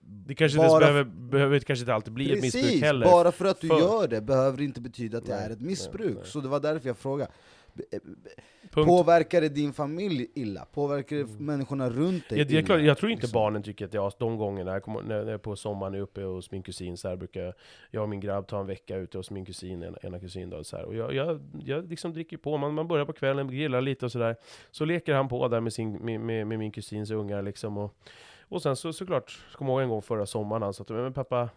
det 0.00 0.34
kanske 0.34 0.58
bara, 0.58 0.80
behöver, 0.80 1.04
behöver 1.04 1.60
kanske 1.60 1.82
inte 1.82 1.94
alltid 1.94 2.12
bli 2.12 2.28
precis, 2.28 2.54
ett 2.54 2.62
missbruk 2.62 2.82
heller. 2.82 3.06
Bara 3.06 3.32
för 3.32 3.44
att 3.44 3.60
du 3.60 3.68
för... 3.68 3.78
gör 3.78 4.08
det 4.08 4.20
behöver 4.20 4.58
det 4.58 4.64
inte 4.64 4.80
betyda 4.80 5.18
att 5.18 5.26
det 5.26 5.36
nej, 5.36 5.46
är 5.46 5.50
ett 5.50 5.60
missbruk. 5.60 6.06
Nej, 6.06 6.14
nej. 6.14 6.26
Så 6.26 6.40
det 6.40 6.48
var 6.48 6.60
därför 6.60 6.88
jag 6.88 6.96
frågade. 6.96 7.30
Punkt. 8.70 8.86
Påverkar 8.86 9.40
det 9.40 9.48
din 9.48 9.72
familj 9.72 10.26
illa? 10.34 10.64
Påverkar 10.64 11.16
det 11.16 11.22
mm. 11.22 11.46
människorna 11.46 11.90
runt 11.90 12.28
dig 12.28 12.38
jag, 12.38 12.50
jag, 12.50 12.64
illa? 12.64 12.78
Jag 12.78 12.98
tror 12.98 13.12
inte 13.12 13.22
liksom. 13.22 13.40
barnen 13.40 13.62
tycker 13.62 13.84
att 13.84 13.94
jag, 13.94 14.12
de 14.18 14.36
gångerna, 14.36 14.72
jag 14.72 14.82
kommer, 14.82 15.02
när 15.02 15.16
jag 15.16 15.28
är 15.28 15.38
på 15.38 15.56
sommaren 15.56 15.94
är 15.94 16.00
uppe 16.00 16.22
hos 16.22 16.50
min 16.50 16.62
kusin, 16.62 16.96
så 16.96 17.08
här 17.08 17.16
brukar 17.16 17.54
jag 17.90 18.02
och 18.02 18.08
min 18.08 18.20
grabb 18.20 18.46
ta 18.46 18.60
en 18.60 18.66
vecka 18.66 18.96
ute 18.96 19.18
hos 19.18 19.30
min 19.30 19.44
kusin, 19.44 19.82
ena, 19.82 19.98
ena 20.02 20.20
kusin 20.20 20.50
då, 20.50 20.64
så 20.64 20.76
här. 20.76 20.84
Och 20.84 20.94
jag, 20.94 21.14
jag, 21.14 21.40
jag 21.64 21.88
liksom 21.88 22.12
dricker 22.12 22.36
på, 22.36 22.56
man, 22.56 22.74
man 22.74 22.88
börjar 22.88 23.04
på 23.04 23.12
kvällen, 23.12 23.48
grillar 23.48 23.80
lite 23.80 24.04
och 24.04 24.12
sådär. 24.12 24.36
Så 24.70 24.84
leker 24.84 25.14
han 25.14 25.28
på 25.28 25.48
där 25.48 25.60
med, 25.60 25.72
sin, 25.72 25.92
med, 25.92 26.20
med, 26.20 26.46
med 26.46 26.58
min 26.58 26.72
kusins 26.72 27.10
ungar 27.10 27.42
liksom. 27.42 27.78
Och, 27.78 27.94
och 28.40 28.62
sen 28.62 28.76
så, 28.76 28.92
såklart, 28.92 29.38
jag 29.50 29.58
kommer 29.58 29.72
ihåg 29.72 29.82
en 29.82 29.88
gång 29.88 30.02
förra 30.02 30.26
sommaren, 30.26 30.62
han 30.62 30.74
sa 30.74 30.84
till 30.84 30.94
mig, 30.94 31.04
men 31.04 31.12
pappa, 31.12 31.48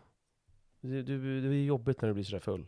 det, 0.82 1.02
det, 1.02 1.42
det 1.42 1.56
är 1.56 1.66
jobbigt 1.66 2.02
när 2.02 2.10
du 2.10 2.14
blir 2.14 2.24
sådär 2.24 2.40
full. 2.40 2.66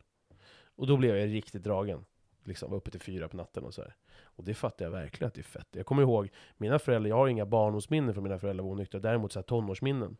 Och 0.75 0.87
då 0.87 0.97
blev 0.97 1.17
jag 1.17 1.33
riktigt 1.33 1.63
dragen 1.63 2.05
liksom 2.43 2.71
var 2.71 2.77
uppe 2.77 2.91
till 2.91 3.01
fyra 3.01 3.27
på 3.27 3.37
natten 3.37 3.63
och 3.63 3.73
så 3.73 3.81
här. 3.81 3.95
Och 4.23 4.43
det 4.43 4.53
fattar 4.53 4.85
jag 4.85 4.91
verkligen 4.91 5.27
att 5.27 5.33
det 5.33 5.41
är 5.41 5.43
fett. 5.43 5.67
Jag 5.71 5.85
kommer 5.85 6.01
ihåg, 6.01 6.29
mina 6.57 6.79
föräldrar, 6.79 7.09
jag 7.09 7.15
har 7.15 7.27
inga 7.27 7.45
barndomsminnen 7.45 8.13
från 8.13 8.23
mina 8.23 8.39
föräldrar 8.39 8.63
var 8.63 8.71
onyktra, 8.71 8.99
däremot 8.99 9.31
så 9.31 9.39
här 9.39 9.43
tonårsminnen. 9.43 10.17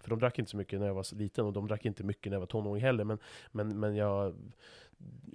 För 0.00 0.10
de 0.10 0.18
drack 0.18 0.38
inte 0.38 0.50
så 0.50 0.56
mycket 0.56 0.80
när 0.80 0.86
jag 0.86 0.94
var 0.94 1.14
liten, 1.14 1.44
och 1.44 1.52
de 1.52 1.68
drack 1.68 1.84
inte 1.84 2.04
mycket 2.04 2.30
när 2.30 2.34
jag 2.34 2.40
var 2.40 2.46
tonåring 2.46 2.82
heller, 2.82 3.04
men, 3.04 3.18
men, 3.52 3.80
men 3.80 3.96
jag 3.96 4.34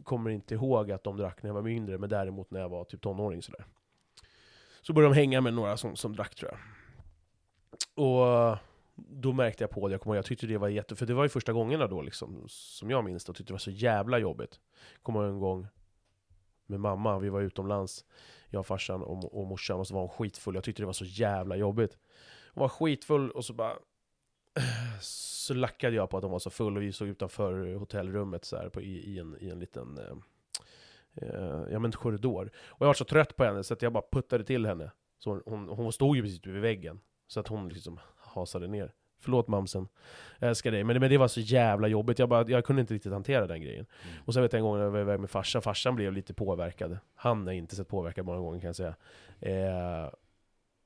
kommer 0.03 0.29
inte 0.29 0.53
ihåg 0.53 0.91
att 0.91 1.03
de 1.03 1.17
drack 1.17 1.43
när 1.43 1.49
jag 1.49 1.55
var 1.55 1.61
mindre, 1.61 1.97
men 1.97 2.09
däremot 2.09 2.51
när 2.51 2.59
jag 2.59 2.69
var 2.69 2.83
typ 2.83 3.01
tonåring 3.01 3.41
sådär. 3.41 3.65
Så 4.81 4.93
började 4.93 5.15
de 5.15 5.19
hänga 5.19 5.41
med 5.41 5.53
några 5.53 5.77
som, 5.77 5.95
som 5.95 6.15
drack 6.15 6.35
tror 6.35 6.51
jag. 6.51 6.59
Och 8.05 8.57
då 8.95 9.33
märkte 9.33 9.63
jag 9.63 9.71
på 9.71 9.87
det, 9.87 9.91
jag 9.91 10.01
kommer 10.01 10.15
ihåg, 10.15 10.17
jag 10.17 10.25
tyckte 10.25 10.47
det 10.47 10.57
var 10.57 10.67
jätte... 10.67 10.95
För 10.95 11.05
det 11.05 11.13
var 11.13 11.23
ju 11.23 11.29
första 11.29 11.53
gångerna 11.53 11.87
då 11.87 12.01
liksom, 12.01 12.45
som 12.47 12.89
jag 12.89 13.03
minns 13.03 13.25
det, 13.25 13.29
och 13.29 13.35
tyckte 13.35 13.51
det 13.51 13.53
var 13.53 13.59
så 13.59 13.71
jävla 13.71 14.19
jobbigt. 14.19 14.59
Kommer 15.01 15.19
ihåg 15.19 15.29
en 15.29 15.39
gång 15.39 15.67
med 16.71 16.79
mamma, 16.79 17.19
vi 17.19 17.29
var 17.29 17.41
utomlands, 17.41 18.05
jag, 18.49 18.65
farsan 18.65 19.01
och, 19.01 19.39
och 19.39 19.47
morsan, 19.47 19.79
och 19.79 19.87
så 19.87 19.93
var 19.93 20.01
hon 20.01 20.09
skitfull. 20.09 20.55
Jag 20.55 20.63
tyckte 20.63 20.81
det 20.81 20.85
var 20.85 20.93
så 20.93 21.05
jävla 21.05 21.55
jobbigt. 21.55 21.97
Hon 22.53 22.61
var 22.61 22.69
skitfull 22.69 23.31
och 23.31 23.45
så 23.45 23.53
bara... 23.53 23.73
Så 25.01 25.53
lackade 25.53 25.95
jag 25.95 26.09
på 26.09 26.17
att 26.17 26.23
hon 26.23 26.31
var 26.31 26.39
så 26.39 26.49
full 26.49 26.77
och 26.77 26.83
vi 26.83 26.91
såg 26.91 27.07
utanför 27.07 27.75
hotellrummet 27.75 28.45
så 28.45 28.57
här 28.57 28.69
på, 28.69 28.81
i, 28.81 29.13
i, 29.13 29.19
en, 29.19 29.37
i 29.39 29.49
en 29.49 29.59
liten... 29.59 29.97
Eh, 29.97 30.15
eh, 31.15 31.63
ja 31.71 31.79
men 31.79 31.91
korridor. 31.91 32.51
Och 32.55 32.81
jag 32.81 32.87
var 32.87 32.93
så 32.93 33.05
trött 33.05 33.35
på 33.35 33.43
henne 33.43 33.63
så 33.63 33.73
att 33.73 33.81
jag 33.81 33.93
bara 33.93 34.03
puttade 34.11 34.43
till 34.43 34.65
henne. 34.65 34.91
Så 35.17 35.29
hon, 35.29 35.41
hon, 35.45 35.69
hon 35.69 35.93
stod 35.93 36.15
ju 36.15 36.21
precis 36.21 36.45
vid 36.47 36.61
väggen. 36.61 36.99
Så 37.27 37.39
att 37.39 37.47
hon 37.47 37.69
liksom 37.69 37.99
hasade 38.17 38.67
ner. 38.67 38.93
Förlåt 39.21 39.47
mamsen, 39.47 39.87
jag 40.39 40.49
älskar 40.49 40.71
dig. 40.71 40.83
Men, 40.83 40.99
men 40.99 41.09
det 41.09 41.17
var 41.17 41.27
så 41.27 41.39
jävla 41.39 41.87
jobbigt, 41.87 42.19
jag, 42.19 42.29
bara, 42.29 42.49
jag 42.49 42.65
kunde 42.65 42.81
inte 42.81 42.93
riktigt 42.93 43.11
hantera 43.11 43.47
den 43.47 43.61
grejen. 43.61 43.85
Mm. 44.03 44.15
Och 44.25 44.33
sen 44.33 44.43
vet 44.43 44.53
jag 44.53 44.57
en 44.57 44.65
gång 44.65 44.77
när 44.77 44.83
jag 44.83 44.91
var 44.91 44.99
iväg 44.99 45.19
med 45.19 45.29
farsan, 45.29 45.61
farsan 45.61 45.95
blev 45.95 46.13
lite 46.13 46.33
påverkad. 46.33 46.97
Han 47.15 47.47
har 47.47 47.53
inte 47.53 47.75
sett 47.75 47.87
påverkad 47.87 48.25
många 48.25 48.39
gånger 48.39 48.59
kan 48.59 48.67
jag 48.67 48.75
säga. 48.75 48.95
Eh, 49.39 50.09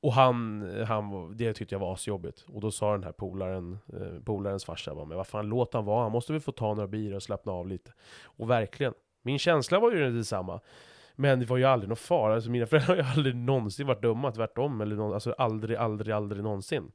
och 0.02 0.14
han, 0.14 0.70
han, 0.88 1.38
det 1.38 1.54
tyckte 1.54 1.76
jag 1.76 1.80
var 1.80 1.94
asjobbigt. 1.94 2.46
Och 2.48 2.62
då 2.62 2.72
sa 2.72 2.92
den 2.92 3.04
här 3.04 3.12
polaren, 3.12 3.78
eh, 3.94 4.24
polarens 4.26 4.66
farsa 4.66 4.96
bara, 4.96 5.06
men 5.06 5.18
vad 5.18 5.28
fan 5.28 5.50
låt 5.50 5.74
han 5.74 5.86
vara, 5.86 6.04
han 6.04 6.12
måste 6.12 6.32
väl 6.32 6.42
få 6.42 6.52
ta 6.52 6.74
några 6.74 6.88
bira 6.88 7.16
och 7.16 7.24
slappna 7.24 7.52
av 7.52 7.68
lite. 7.68 7.92
Och 8.24 8.50
verkligen, 8.50 8.94
min 9.22 9.40
känsla 9.40 9.80
var 9.80 9.92
ju 9.92 10.12
detsamma. 10.12 10.60
Men 11.16 11.40
det 11.40 11.46
var 11.46 11.58
ju 11.58 11.64
aldrig 11.64 11.90
någon 11.90 11.98
fara, 11.98 12.34
alltså 12.34 12.50
mina 12.50 12.66
föräldrar 12.66 12.96
har 12.96 13.04
ju 13.04 13.10
aldrig 13.10 13.36
någonsin 13.36 13.88
varit 13.88 14.02
dumma, 14.02 14.32
tvärtom. 14.32 14.82
Eller 14.82 14.96
någon, 14.96 15.14
alltså 15.14 15.32
aldrig, 15.32 15.78
aldrig, 15.78 16.16
aldrig 16.16 16.44
någonsin. 16.44 16.92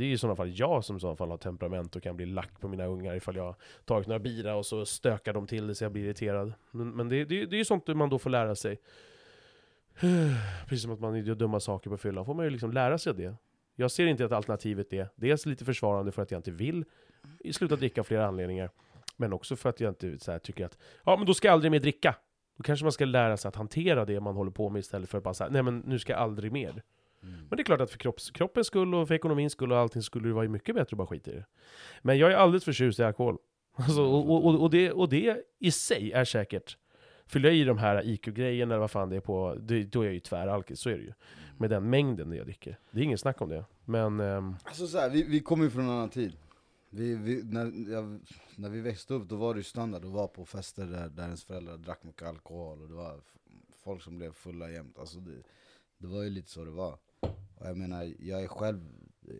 Det 0.00 0.04
är 0.04 0.08
ju 0.08 0.14
i 0.14 0.18
sådana 0.18 0.36
fall 0.36 0.58
jag 0.58 0.84
som 0.84 0.96
i 0.96 1.00
sådana 1.00 1.16
fall 1.16 1.30
har 1.30 1.36
temperament 1.36 1.96
och 1.96 2.02
kan 2.02 2.16
bli 2.16 2.26
lack 2.26 2.60
på 2.60 2.68
mina 2.68 2.86
ungar 2.86 3.14
ifall 3.14 3.36
jag 3.36 3.54
tagit 3.84 4.06
några 4.06 4.18
bira 4.18 4.54
och 4.54 4.66
så 4.66 4.86
stökar 4.86 5.32
de 5.32 5.46
till 5.46 5.66
det 5.66 5.74
så 5.74 5.84
jag 5.84 5.92
blir 5.92 6.04
irriterad. 6.04 6.52
Men, 6.70 6.90
men 6.90 7.08
det, 7.08 7.24
det, 7.24 7.46
det 7.46 7.56
är 7.56 7.58
ju 7.58 7.64
sånt 7.64 7.86
man 7.86 8.08
då 8.08 8.18
får 8.18 8.30
lära 8.30 8.54
sig. 8.54 8.80
Precis 10.66 10.82
som 10.82 10.90
att 10.90 11.00
man 11.00 11.24
gör 11.24 11.34
dumma 11.34 11.60
saker 11.60 11.90
på 11.90 11.96
fyllan, 11.96 12.24
får 12.24 12.34
man 12.34 12.44
ju 12.44 12.50
liksom 12.50 12.72
lära 12.72 12.98
sig 12.98 13.14
det. 13.14 13.34
Jag 13.76 13.90
ser 13.90 14.06
inte 14.06 14.24
att 14.24 14.32
alternativet 14.32 14.92
är 14.92 15.08
dels 15.16 15.46
lite 15.46 15.64
försvarande 15.64 16.12
för 16.12 16.22
att 16.22 16.30
jag 16.30 16.38
inte 16.38 16.50
vill 16.50 16.84
sluta 17.52 17.76
dricka 17.76 18.00
av 18.00 18.04
flera 18.04 18.26
anledningar. 18.26 18.70
Men 19.16 19.32
också 19.32 19.56
för 19.56 19.68
att 19.68 19.80
jag 19.80 19.90
inte 19.90 20.18
så 20.18 20.32
här, 20.32 20.38
tycker 20.38 20.66
att, 20.66 20.78
ja 21.04 21.16
men 21.16 21.26
då 21.26 21.34
ska 21.34 21.48
jag 21.48 21.52
aldrig 21.52 21.70
mer 21.70 21.80
dricka. 21.80 22.16
Då 22.56 22.62
kanske 22.62 22.84
man 22.84 22.92
ska 22.92 23.04
lära 23.04 23.36
sig 23.36 23.48
att 23.48 23.56
hantera 23.56 24.04
det 24.04 24.20
man 24.20 24.34
håller 24.34 24.50
på 24.50 24.68
med 24.70 24.80
istället 24.80 25.10
för 25.10 25.18
att 25.18 25.24
bara 25.24 25.34
säga, 25.34 25.50
nej 25.50 25.62
men 25.62 25.78
nu 25.78 25.98
ska 25.98 26.12
jag 26.12 26.20
aldrig 26.20 26.52
mer. 26.52 26.82
Mm. 27.22 27.34
Men 27.48 27.56
det 27.56 27.62
är 27.62 27.64
klart 27.64 27.80
att 27.80 27.90
för 27.90 27.98
kropps, 27.98 28.30
kroppens 28.30 28.66
skull 28.66 28.94
och 28.94 29.08
för 29.08 29.14
ekonomins 29.14 29.52
skull 29.52 29.72
och 29.72 29.78
allting 29.78 30.02
skulle 30.02 30.28
det 30.28 30.34
vara 30.34 30.48
mycket 30.48 30.74
bättre 30.74 30.94
att 30.94 30.98
bara 30.98 31.06
skita 31.06 31.30
i 31.30 31.34
det. 31.34 31.44
Men 32.02 32.18
jag 32.18 32.32
är 32.32 32.36
alldeles 32.36 32.64
förtjust 32.64 32.98
i 32.98 33.02
alkohol. 33.02 33.38
Alltså, 33.76 34.02
och, 34.02 34.46
och, 34.46 34.60
och, 34.62 34.70
det, 34.70 34.92
och 34.92 35.08
det 35.08 35.42
i 35.58 35.70
sig 35.70 36.12
är 36.12 36.24
säkert, 36.24 36.76
fyller 37.26 37.48
jag 37.48 37.58
i 37.58 37.64
de 37.64 37.78
här 37.78 38.06
IQ-grejerna 38.06 38.74
eller 38.74 38.80
vad 38.80 38.90
fan 38.90 39.08
det 39.08 39.16
är 39.16 39.20
på, 39.20 39.56
det, 39.60 39.84
då 39.84 40.00
är 40.00 40.04
jag 40.04 40.14
ju 40.14 40.20
tväralkis, 40.20 40.80
så 40.80 40.90
är 40.90 40.96
det 40.96 41.02
ju. 41.02 41.12
Med 41.58 41.70
den 41.70 41.90
mängden 41.90 42.32
jag 42.32 42.46
dricker. 42.46 42.78
Det 42.90 43.00
är 43.00 43.04
ingen 43.04 43.18
snack 43.18 43.40
om 43.40 43.48
det. 43.48 43.64
Men, 43.84 44.20
ehm, 44.20 44.56
Alltså 44.64 44.86
så 44.86 44.98
här, 44.98 45.10
vi, 45.10 45.22
vi 45.22 45.40
kommer 45.40 45.64
ju 45.64 45.70
från 45.70 45.84
en 45.84 45.90
annan 45.90 46.10
tid. 46.10 46.36
Vi, 46.90 47.14
vi, 47.14 47.42
när, 47.44 47.92
jag, 47.92 48.20
när 48.56 48.68
vi 48.68 48.80
växte 48.80 49.14
upp 49.14 49.28
då 49.28 49.36
var 49.36 49.54
det 49.54 49.58
ju 49.58 49.64
standard 49.64 50.04
att 50.04 50.10
vara 50.10 50.28
på 50.28 50.44
fester 50.44 50.86
där, 50.86 51.08
där 51.08 51.24
ens 51.24 51.44
föräldrar 51.44 51.76
drack 51.76 52.04
mycket 52.04 52.28
alkohol 52.28 52.82
och 52.82 52.88
det 52.88 52.94
var 52.94 53.20
folk 53.84 54.02
som 54.02 54.18
blev 54.18 54.32
fulla 54.32 54.70
jämt. 54.70 54.98
Alltså 54.98 55.18
det, 55.18 55.42
det 55.98 56.06
var 56.06 56.22
ju 56.22 56.30
lite 56.30 56.50
så 56.50 56.64
det 56.64 56.70
var. 56.70 56.98
Och 57.60 57.66
jag 57.66 57.76
menar, 57.76 58.12
jag 58.18 58.42
är 58.42 58.48
själv 58.48 58.80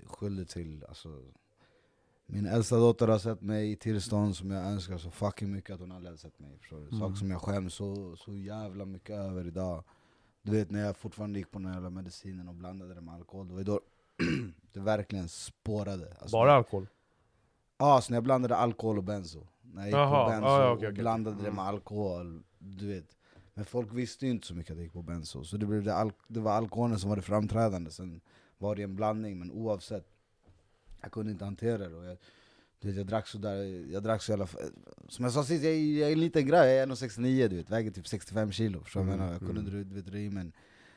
skyldig 0.07 0.49
till, 0.49 0.85
alltså 0.89 1.23
min 2.27 2.47
äldsta 2.47 2.77
dotter 2.77 3.09
har 3.09 3.19
sett 3.19 3.41
mig 3.41 3.73
i 3.73 3.77
tillstånd 3.77 4.37
som 4.37 4.51
jag 4.51 4.67
önskar 4.67 4.99
så 4.99 5.11
fucking 5.11 5.53
mycket 5.53 5.75
att 5.75 5.81
hon 5.81 5.93
aldrig 5.93 6.07
hade 6.09 6.19
sett 6.19 6.39
mig. 6.39 6.59
Förstår? 6.59 6.79
Mm. 6.79 6.99
Saker 6.99 7.15
som 7.15 7.31
jag 7.31 7.41
skäms 7.41 7.75
så, 7.75 8.17
så 8.17 8.37
jävla 8.37 8.85
mycket 8.85 9.17
över 9.17 9.47
idag. 9.47 9.85
Du 10.43 10.53
vet 10.53 10.71
när 10.71 10.81
jag 10.85 10.97
fortfarande 10.97 11.39
gick 11.39 11.51
på 11.51 11.59
den 11.59 11.67
här 11.67 11.75
jävla 11.75 11.91
medicinen 11.91 12.49
och 12.49 12.55
blandade 12.55 12.95
det 12.95 13.01
med 13.01 13.15
alkohol, 13.15 13.49
det 13.49 13.55
var 13.55 13.63
då 13.63 13.81
det 14.73 14.81
verkligen 14.81 15.29
spårade. 15.29 16.17
Alltså, 16.21 16.37
bara 16.37 16.53
alkohol. 16.53 16.87
Ja, 17.79 18.01
så 18.01 18.13
när 18.13 18.17
jag 18.17 18.25
blandade 18.25 18.57
alkohol 18.57 18.99
och 18.99 19.05
benzo. 19.05 19.47
När 19.63 19.81
jag 19.83 19.87
gick 19.89 19.95
Jaha, 19.95 20.25
på 20.25 20.31
benzo 20.31 20.49
ja, 20.49 20.73
okej, 20.73 20.89
och 20.89 20.95
blandade 20.95 21.37
det 21.37 21.43
Mm. 21.43 21.55
med 21.55 21.65
alkohol, 21.65 22.43
du 22.59 22.87
vet. 22.87 23.17
Men 23.61 23.65
folk 23.67 23.93
visste 23.93 24.27
ju 24.27 24.31
inte 24.33 24.47
så 24.47 24.55
mycket 24.55 24.71
att 24.71 24.77
jag 24.77 24.85
gick 24.85 24.93
på 24.93 25.03
benzo, 25.03 25.45
så 25.45 25.57
det, 25.57 25.67
blev 25.67 25.83
det, 25.83 25.95
al- 25.95 26.13
det 26.29 26.41
var 26.41 26.53
alkoholen 26.53 26.99
som 26.99 27.09
var 27.09 27.17
det 27.17 27.23
framträdande. 27.23 27.91
Sen 27.91 28.21
var 28.59 28.77
det 28.77 28.83
en 28.83 28.97
blandning, 28.97 29.39
men 29.39 29.51
oavsett, 29.51 30.07
jag 31.01 31.13
kunde 31.13 31.33
inte 31.33 31.45
hantera 31.45 31.89
det. 31.89 31.95
Och 31.97 32.05
jag, 32.05 32.19
du 32.81 32.89
vet, 32.89 32.97
jag 32.97 33.07
drack 33.07 33.27
så 33.27 33.39
där, 33.39 33.55
jag 33.93 34.03
drack 34.03 34.23
så 34.23 34.33
jävla... 34.33 34.47
Som 35.09 35.25
jag 35.25 35.33
sa 35.33 35.45
sist, 35.45 35.65
jag, 35.65 35.75
jag 35.75 36.09
är 36.09 36.13
en 36.13 36.21
liten 36.21 36.47
grabb, 36.47 36.65
jag 36.67 36.75
är 36.77 36.87
1,69 36.87 37.49
du 37.49 37.57
vet, 37.57 37.71
väger 37.71 37.91
typ 37.91 38.07
65 38.09 38.53
kilo. 38.53 38.79
Vad 38.79 38.89
jag 38.95 39.03
Mm, 39.03 39.19
menar? 39.19 39.33
Jag 39.33 39.41
kunde 39.41 39.61
mm. 39.61 39.89
du 39.89 39.95
vet, 39.95 40.07
dra 40.07 40.19
i 40.19 40.31
mig 40.31 40.41
en, 40.41 40.53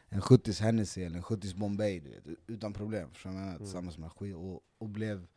en 0.10 0.22
70s 0.22 0.62
Hennessy 0.62 1.02
eller 1.04 1.18
en 1.18 1.24
70s 1.24 1.56
Bombay, 1.58 2.00
du 2.00 2.10
vet, 2.10 2.38
utan 2.48 2.74
problem. 2.74 3.10
Vad 3.24 3.34
jag 3.34 3.40
menar? 3.40 3.48
Mm. 3.48 3.58
Tillsammans 3.58 3.98
med 3.98 4.12
skit, 4.12 4.36
och, 4.36 4.62
och 4.78 4.90
blev 4.90 5.28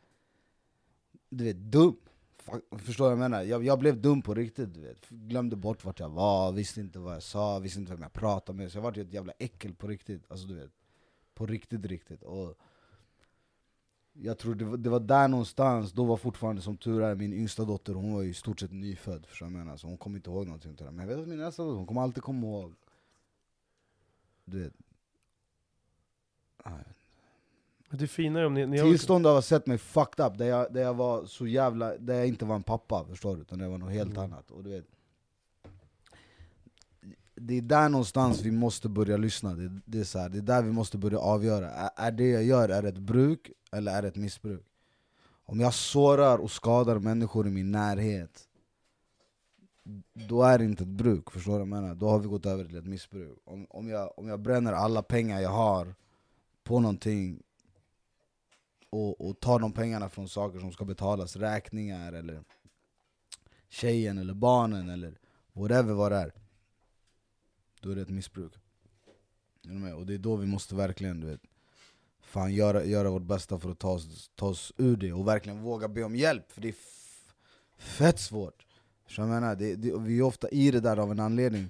du 1.29 1.43
vet, 1.43 1.57
dum. 1.57 1.95
Förstår 2.77 3.05
du 3.05 3.09
vad 3.09 3.11
jag 3.11 3.19
menar? 3.19 3.43
Jag, 3.43 3.63
jag 3.63 3.79
blev 3.79 4.01
dum 4.01 4.21
på 4.21 4.33
riktigt, 4.33 4.73
du 4.73 4.81
vet. 4.81 5.09
Glömde 5.09 5.55
bort 5.55 5.85
vart 5.85 5.99
jag 5.99 6.09
var, 6.09 6.51
visste 6.51 6.79
inte 6.79 6.99
vad 6.99 7.15
jag 7.15 7.23
sa, 7.23 7.59
visste 7.59 7.79
inte 7.79 7.91
vem 7.91 8.01
jag 8.01 8.13
pratade 8.13 8.57
med. 8.57 8.71
Så 8.71 8.77
jag 8.77 8.83
var 8.83 8.97
ett 8.97 9.13
jävla 9.13 9.33
äckel 9.39 9.75
på 9.75 9.87
riktigt. 9.87 10.31
Alltså 10.31 10.47
du 10.47 10.55
vet. 10.55 10.71
På 11.33 11.45
riktigt, 11.45 11.85
riktigt. 11.85 12.23
Och 12.23 12.57
jag 14.13 14.37
tror 14.37 14.55
det 14.55 14.65
var, 14.65 14.77
det 14.77 14.89
var 14.89 14.99
där 14.99 15.27
någonstans, 15.27 15.91
då 15.91 16.05
var 16.05 16.17
fortfarande 16.17 16.61
som 16.61 16.77
tur 16.77 17.01
är 17.01 17.15
min 17.15 17.33
yngsta 17.33 17.65
dotter, 17.65 17.93
hon 17.93 18.13
var 18.13 18.21
ju 18.21 18.29
i 18.29 18.33
stort 18.33 18.59
sett 18.59 18.71
nyfödd. 18.71 19.25
Förstår 19.25 19.45
jag 19.45 19.53
menar? 19.53 19.77
Så 19.77 19.87
hon 19.87 19.97
kommer 19.97 20.17
inte 20.17 20.29
ihåg 20.29 20.45
någonting 20.45 20.71
av 20.71 20.77
det 20.77 20.83
där. 20.83 20.91
Men 20.91 21.07
jag 21.07 21.15
vet 21.15 21.23
att 21.23 21.29
min 21.29 21.39
äldsta 21.39 21.63
dotter, 21.63 21.77
hon 21.77 21.87
kommer 21.87 22.01
alltid 22.01 22.23
komma 22.23 22.47
ihåg. 22.47 22.75
Du 24.45 24.63
vet. 24.63 24.73
Ah, 26.63 26.71
det 27.89 28.07
fina 28.07 28.39
är 28.39 28.45
om 28.45 28.53
ni... 28.53 28.65
ni 28.65 28.77
har, 28.77 28.87
Tillstånd 28.87 29.27
av 29.27 29.31
att 29.31 29.37
ha 29.37 29.41
sett 29.41 29.67
mig 29.67 29.77
fucked 29.77 30.25
up, 30.25 30.37
där 30.37 30.45
jag, 30.45 30.73
där 30.73 30.81
jag 30.81 30.93
var 30.93 31.25
så 31.25 31.47
jävla, 31.47 31.97
där 31.97 32.13
jag 32.13 32.27
inte 32.27 32.45
var 32.45 32.55
en 32.55 32.63
pappa 32.63 33.05
förstår 33.05 33.35
du, 33.35 33.41
utan 33.41 33.59
det 33.59 33.67
var 33.67 33.77
något 33.77 33.91
helt 33.91 34.11
Mm. 34.17 34.23
annat. 34.23 34.51
Och 34.51 34.63
du 34.63 34.69
vet, 34.69 34.85
det 37.35 37.53
är 37.57 37.61
där 37.61 37.89
någonstans 37.89 38.41
vi 38.41 38.51
måste 38.51 38.89
börja 38.89 39.17
lyssna, 39.17 39.53
det, 39.53 39.79
det, 39.85 39.99
är, 39.99 40.03
så 40.03 40.19
här, 40.19 40.29
det 40.29 40.37
är 40.37 40.41
där 40.41 40.61
vi 40.61 40.71
måste 40.71 40.97
börja 40.97 41.19
avgöra. 41.19 41.69
Är, 41.69 41.89
är 41.95 42.11
det 42.11 42.29
jag 42.29 42.43
gör 42.43 42.69
är 42.69 42.83
ett 42.83 42.97
bruk, 42.97 43.51
eller 43.71 43.97
är 43.97 44.01
det 44.01 44.07
ett 44.07 44.15
missbruk? 44.15 44.65
Om 45.45 45.59
jag 45.59 45.73
sårar 45.73 46.37
och 46.37 46.51
skadar 46.51 46.99
människor 46.99 47.47
i 47.47 47.49
min 47.51 47.71
närhet, 47.71 48.43
då 50.13 50.43
är 50.43 50.57
det 50.57 50.65
inte 50.65 50.83
ett 50.83 50.89
bruk, 50.89 51.31
förstår 51.31 51.51
du 51.51 51.57
vad 51.57 51.61
jag 51.61 51.81
menar? 51.81 51.95
Då 51.95 52.09
har 52.09 52.19
vi 52.19 52.27
gått 52.27 52.45
över 52.45 52.65
till 52.65 52.77
ett 52.77 52.85
missbruk. 52.85 53.37
Om, 53.45 53.67
om, 53.69 53.87
jag, 53.89 54.19
om 54.19 54.27
jag 54.27 54.39
bränner 54.39 54.73
alla 54.73 55.01
pengar 55.01 55.39
jag 55.39 55.49
har 55.49 55.95
på 56.63 56.79
någonting 56.79 57.43
och, 58.89 59.29
och 59.29 59.39
tar 59.39 59.59
de 59.59 59.73
pengarna 59.73 60.09
från 60.09 60.29
saker 60.29 60.59
som 60.59 60.71
ska 60.71 60.85
betalas, 60.85 61.35
räkningar 61.35 62.13
eller 62.13 62.43
tjejen 63.69 64.17
eller 64.17 64.33
barnen 64.33 64.89
eller 64.89 65.19
whatever 65.53 65.93
vad 65.93 66.11
det 66.11 66.17
är. 66.17 66.33
Då 67.81 67.91
är 67.91 67.95
det 67.95 68.01
ett 68.01 68.09
missbruk. 68.09 68.53
Och 69.95 70.05
det 70.05 70.13
är 70.13 70.17
då 70.17 70.35
vi 70.35 70.47
måste 70.47 70.75
verkligen 70.75 71.19
du 71.19 71.27
vet, 71.27 71.41
fan, 72.21 72.53
göra, 72.53 72.83
göra 72.83 73.09
vårt 73.09 73.23
bästa 73.23 73.59
för 73.59 73.71
att 73.71 73.79
ta 73.79 73.91
oss, 73.91 74.31
ta 74.35 74.45
oss 74.45 74.73
ur 74.77 74.97
det 74.97 75.13
och 75.13 75.27
verkligen 75.27 75.61
våga 75.61 75.87
be 75.87 76.03
om 76.03 76.15
hjälp, 76.15 76.51
för 76.51 76.61
det 76.61 76.67
är 76.67 76.75
fett 77.77 78.19
svårt. 78.19 78.65
Så 79.07 79.21
jag 79.21 79.29
menar, 79.29 79.55
det, 79.55 79.75
det, 79.75 79.99
vi 79.99 80.19
är 80.19 80.21
ofta 80.21 80.49
i 80.49 80.71
det 80.71 80.79
där 80.79 80.97
av 80.97 81.11
en 81.11 81.19
anledning. 81.19 81.69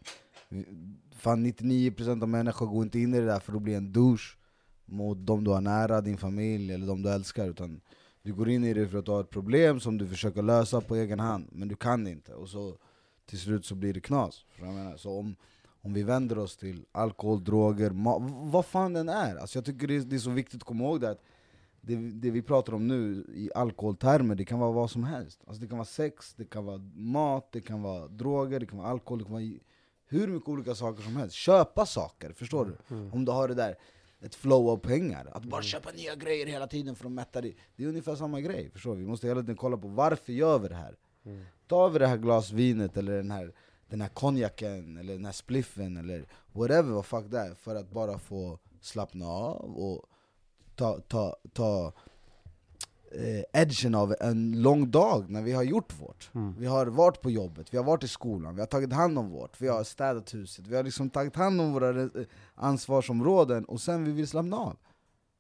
Fan 1.12 1.46
99% 1.46 2.22
av 2.22 2.30
människor 2.30 2.68
går 2.68 2.84
inte 2.84 3.00
in 3.00 3.14
i 3.14 3.20
det 3.20 3.26
där 3.26 3.40
för 3.40 3.56
att 3.56 3.62
bli 3.62 3.74
en 3.74 3.94
douche 3.94 4.38
mot 4.88 5.18
de 5.26 5.44
du 5.44 5.52
har 5.52 5.62
nära, 5.62 6.02
din 6.02 6.18
familj 6.18 6.74
eller 6.74 6.88
de 6.88 7.02
du 7.02 7.10
älskar 7.10 7.50
utan 7.50 7.82
du 8.22 8.34
går 8.34 8.50
in 8.50 8.64
i 8.64 8.74
det 8.74 8.88
för 8.88 8.98
att 8.98 9.06
du 9.06 9.12
har 9.12 9.22
ett 9.22 9.30
problem 9.30 9.80
som 9.80 9.98
du 9.98 10.08
försöker 10.08 10.42
lösa 10.42 10.82
på 10.82 10.96
egen 10.96 11.20
hand, 11.20 11.50
men 11.52 11.68
du 11.68 11.76
kan 11.76 12.08
inte 12.08 12.34
och 12.34 12.50
så 12.50 12.78
till 13.26 13.40
slut 13.40 13.66
så 13.66 13.76
blir 13.76 13.94
det 13.94 14.00
knas. 14.00 14.46
Så 14.98 15.20
om, 15.20 15.36
om 15.82 15.94
vi 15.94 16.04
vänder 16.04 16.38
oss 16.38 16.58
till 16.58 16.86
alkohol, 16.92 17.44
droger, 17.44 17.92
vad 18.52 18.66
fan 18.66 18.94
den 18.94 19.10
är. 19.10 19.36
Alltså 19.36 19.58
jag 19.58 19.66
tycker 19.66 19.88
det 19.88 19.96
är, 19.96 20.00
det 20.00 20.16
är 20.16 20.20
så 20.20 20.30
viktigt 20.30 20.62
att 20.62 20.68
komma 20.68 20.84
ihåg 20.84 21.02
det 21.02 21.10
att 21.10 21.24
det, 21.82 21.96
det 21.96 22.32
vi 22.32 22.42
pratar 22.42 22.74
om 22.74 22.88
nu 22.88 23.26
i 23.34 23.50
alkoholtermer, 23.56 24.36
det 24.36 24.46
kan 24.46 24.60
vara 24.60 24.72
vad 24.72 24.92
som 24.92 25.04
helst. 25.04 25.40
Alltså 25.48 25.62
det 25.62 25.68
kan 25.68 25.78
vara 25.78 25.86
sex, 25.86 26.34
det 26.34 26.46
kan 26.46 26.66
vara 26.66 26.82
mat, 26.96 27.52
det 27.52 27.62
kan 27.62 27.82
vara 27.82 28.08
droger, 28.08 28.60
det 28.60 28.66
kan 28.66 28.78
vara 28.78 28.88
alkohol, 28.88 29.20
det 29.20 29.26
kan 29.26 29.34
vara 29.34 29.52
hur 30.08 30.28
mycket 30.28 30.50
olika 30.50 30.76
saker 30.76 31.04
som 31.04 31.16
helst. 31.16 31.36
Köpa 31.36 31.86
saker, 31.86 32.32
förstår 32.32 32.66
du? 32.66 32.96
Mm. 32.96 33.14
Om 33.14 33.26
du 33.26 33.32
har 33.32 33.48
det 33.48 33.54
där, 33.54 33.76
ett 34.22 34.36
flow 34.36 34.70
av 34.70 34.78
pengar. 34.78 35.32
Att 35.34 35.44
bara 35.44 35.62
köpa 35.62 35.92
nya 35.92 36.16
grejer 36.16 36.46
hela 36.46 36.68
tiden 36.68 36.96
för 36.96 37.06
att 37.06 37.12
mätta 37.12 37.42
dig. 37.42 37.58
Det 37.76 37.84
är 37.84 37.88
ungefär 37.88 38.16
samma 38.16 38.42
grej, 38.42 38.70
förstår 38.70 38.96
du? 38.96 39.02
Vi 39.02 39.08
måste 39.08 39.28
hela 39.28 39.42
tiden 39.42 39.56
kolla 39.56 39.78
på 39.78 39.88
varför 39.88 40.34
gör 40.34 40.60
vi 40.60 40.68
det 40.68 40.76
här? 40.76 40.96
Mm. 41.26 41.46
Tar 41.68 41.90
vi 41.90 42.00
det 42.00 42.08
här 42.08 42.18
glas 42.18 42.52
vinet 42.52 42.98
eller 42.98 43.18
den 43.18 43.32
här, 43.32 43.54
den 43.88 44.02
här 44.02 44.10
konjaken 44.10 44.98
eller 44.98 45.14
den 45.14 45.26
här 45.26 45.32
spliffen 45.32 45.98
eller 45.98 46.26
whatever 46.52 46.92
vad 46.92 47.06
fuck 47.06 47.26
det 47.32 47.40
är 47.40 47.54
för 47.54 47.76
att 47.76 47.92
bara 47.92 48.20
få 48.20 48.60
slappna 48.82 49.28
av 49.28 49.78
och 49.78 50.06
ta, 50.76 51.00
ta, 51.00 51.38
ta 51.54 51.94
eh, 53.12 53.62
edgen 53.62 53.96
av 53.96 54.16
en 54.20 54.62
lång 54.62 54.92
dag 54.92 55.30
när 55.30 55.42
vi 55.42 55.52
har 55.52 55.64
gjort 55.64 56.00
vårt. 56.02 56.30
Mm. 56.34 56.56
Vi 56.60 56.66
har 56.66 56.86
varit 56.86 57.22
på 57.22 57.32
jobbet, 57.32 57.74
vi 57.74 57.78
har 57.78 57.86
varit 57.86 58.04
i 58.04 58.08
skolan, 58.08 58.56
vi 58.56 58.62
har 58.62 58.68
tagit 58.68 58.94
hand 58.94 59.20
om 59.20 59.30
vårt, 59.30 59.62
vi 59.62 59.68
har 59.68 59.84
städat 59.84 60.34
huset, 60.34 60.68
vi 60.68 60.76
har 60.76 60.84
liksom 60.84 61.10
tagit 61.10 61.36
hand 61.36 61.62
om 61.62 61.74
våra 61.74 62.02
eh, 62.02 62.10
ansvarsområden 62.56 63.66
och 63.66 63.82
sen 63.82 64.04
vi 64.04 64.12
vill 64.12 64.28
slappna 64.28 64.58
av. 64.58 64.78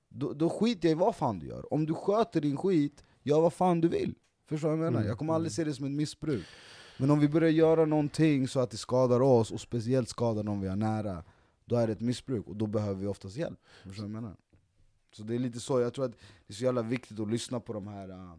Då, 0.09 0.33
då 0.33 0.49
skiter 0.49 0.87
jag 0.87 0.91
i 0.91 0.99
vad 0.99 1.15
fan 1.15 1.39
du 1.39 1.47
gör. 1.47 1.73
Om 1.73 1.85
du 1.85 1.93
sköter 1.93 2.41
din 2.41 2.57
skit, 2.57 3.03
gör 3.23 3.41
vad 3.41 3.53
fan 3.53 3.81
du 3.81 3.87
vill. 3.87 4.15
Förstår 4.49 4.69
du 4.69 4.77
vad 4.77 4.85
jag 4.85 4.91
menar? 4.91 4.99
Mm. 4.99 5.09
Jag 5.09 5.17
kommer 5.17 5.33
aldrig 5.33 5.51
se 5.51 5.63
det 5.63 5.73
som 5.73 5.85
ett 5.85 5.91
missbruk. 5.91 6.45
Men 6.97 7.11
om 7.11 7.19
vi 7.19 7.29
börjar 7.29 7.49
göra 7.49 7.85
någonting 7.85 8.47
så 8.47 8.59
att 8.59 8.71
det 8.71 8.77
skadar 8.77 9.21
oss, 9.21 9.51
och 9.51 9.61
speciellt 9.61 10.09
skadar 10.09 10.43
de 10.43 10.61
vi 10.61 10.67
har 10.67 10.75
nära, 10.75 11.23
då 11.65 11.75
är 11.75 11.87
det 11.87 11.93
ett 11.93 12.01
missbruk, 12.01 12.47
och 12.47 12.55
då 12.55 12.67
behöver 12.67 13.01
vi 13.01 13.07
oftast 13.07 13.35
hjälp. 13.35 13.59
Förstår 13.83 14.03
du 14.03 14.09
vad 14.09 14.15
jag 14.15 14.23
menar? 14.23 14.37
Så 15.17 15.23
det 15.23 15.35
är 15.35 15.39
lite 15.39 15.59
så, 15.59 15.79
jag 15.81 15.93
tror 15.93 16.05
att 16.05 16.11
det 16.47 16.53
är 16.53 16.53
så 16.53 16.63
jävla 16.63 16.81
viktigt 16.81 17.19
att 17.19 17.31
lyssna 17.31 17.59
på 17.59 17.73
de 17.73 17.87
här 17.87 18.09
uh, 18.09 18.33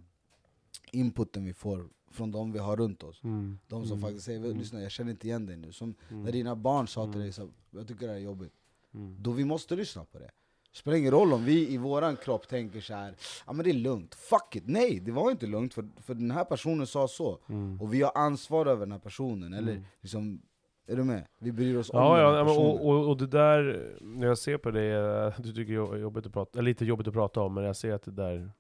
inputen 0.93 1.45
vi 1.45 1.53
får 1.53 1.89
från 2.11 2.31
de 2.31 2.53
vi 2.53 2.59
har 2.59 2.77
runt 2.77 3.03
oss. 3.03 3.25
Mm. 3.25 3.59
De 3.69 3.87
som 3.87 3.99
Mm. 3.99 4.03
faktiskt 4.09 4.25
säger 4.27 4.39
Mm. 4.45 4.59
lyssna 4.59 4.83
jag 4.83 4.91
känner 4.91 5.11
inte 5.11 5.27
igen 5.27 5.47
dig 5.47 5.57
nu. 5.57 5.73
Som 5.73 5.95
Mm. 6.11 6.23
när 6.23 6.33
dina 6.33 6.57
barn 6.57 6.89
sa 6.89 7.03
till 7.05 7.09
Mm. 7.15 7.21
dig 7.21 7.33
så, 7.33 7.49
jag 7.71 7.89
tycker 7.89 8.07
det 8.07 8.13
här 8.13 8.19
är 8.19 8.23
jobbigt. 8.25 8.53
Mm. 8.95 9.17
Då 9.21 9.31
vi 9.33 9.45
måste 9.45 9.77
lyssna 9.77 10.05
på 10.05 10.19
det. 10.19 10.31
Spelar 10.73 10.97
ingen 10.99 11.11
roll 11.11 11.33
om 11.33 11.45
vi 11.45 11.69
i 11.73 11.77
våran 11.77 12.17
kropp 12.17 12.49
tänker 12.49 12.81
så 12.81 12.95
här, 12.95 13.15
ja 13.47 13.53
men 13.53 13.65
det 13.65 13.71
är 13.71 13.75
lugnt, 13.75 14.15
fuck 14.15 14.57
it! 14.57 14.63
Nej, 14.67 15.01
det 15.01 15.13
var 15.13 15.31
inte 15.31 15.47
lugnt 15.47 15.75
för, 15.75 15.89
för 16.01 16.15
den 16.15 16.31
här 16.31 16.45
personen 16.45 16.87
sa 16.87 17.09
så. 17.09 17.39
Och 17.81 17.95
vi 17.95 18.03
har 18.03 18.13
ansvar 18.15 18.67
över 18.67 18.87
den 18.87 18.93
här 18.93 18.99
personen, 18.99 19.53
eller 19.53 19.83
liksom, 20.01 20.43
är 20.89 20.97
du 20.97 21.05
med? 21.05 21.27
Vi 21.39 21.53
bryr 21.53 21.77
oss 21.77 21.91
om 21.91 22.01
Ja, 22.01 22.21
ja 22.21 22.45
men 22.45 22.57
och, 22.57 22.87
och, 22.89 23.09
och 23.09 23.17
det 23.17 23.27
där, 23.27 23.93
när 24.01 24.27
jag 24.27 24.39
ser 24.39 24.59
på 24.59 24.71
det, 24.71 25.35
du 25.39 25.53
tycker 25.53 25.73
det 25.73 25.97
är 25.97 25.97
jobbigt 25.97 26.27
att 26.27 26.33
prata, 26.33 26.59
eller 26.59 26.71
lite 26.71 26.85
jobbigt 26.85 27.09
att 27.09 27.15
prata 27.15 27.41
om, 27.41 27.55
men 27.55 27.65
jag 27.65 27.77
ser 27.77 27.93
att 27.93 28.03
det 28.03 28.11
där, 28.11 28.51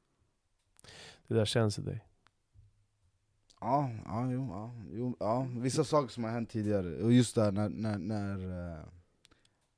det 1.26 1.34
där 1.34 1.44
känns 1.44 1.78
i 1.78 1.82
dig. 1.82 2.04
Ja, 3.60 3.90
ja, 4.04 4.30
jo, 4.32 4.48
ja, 4.50 4.72
jo, 4.92 5.16
ja, 5.20 5.46
vissa 5.56 5.84
saker 5.84 6.08
som 6.08 6.24
har 6.24 6.30
hänt 6.30 6.50
tidigare, 6.50 7.02
och 7.02 7.12
just 7.12 7.34
där 7.34 7.52
när, 7.52 7.68
när, 7.68 7.98
när, 7.98 8.34
eh, 8.34 8.84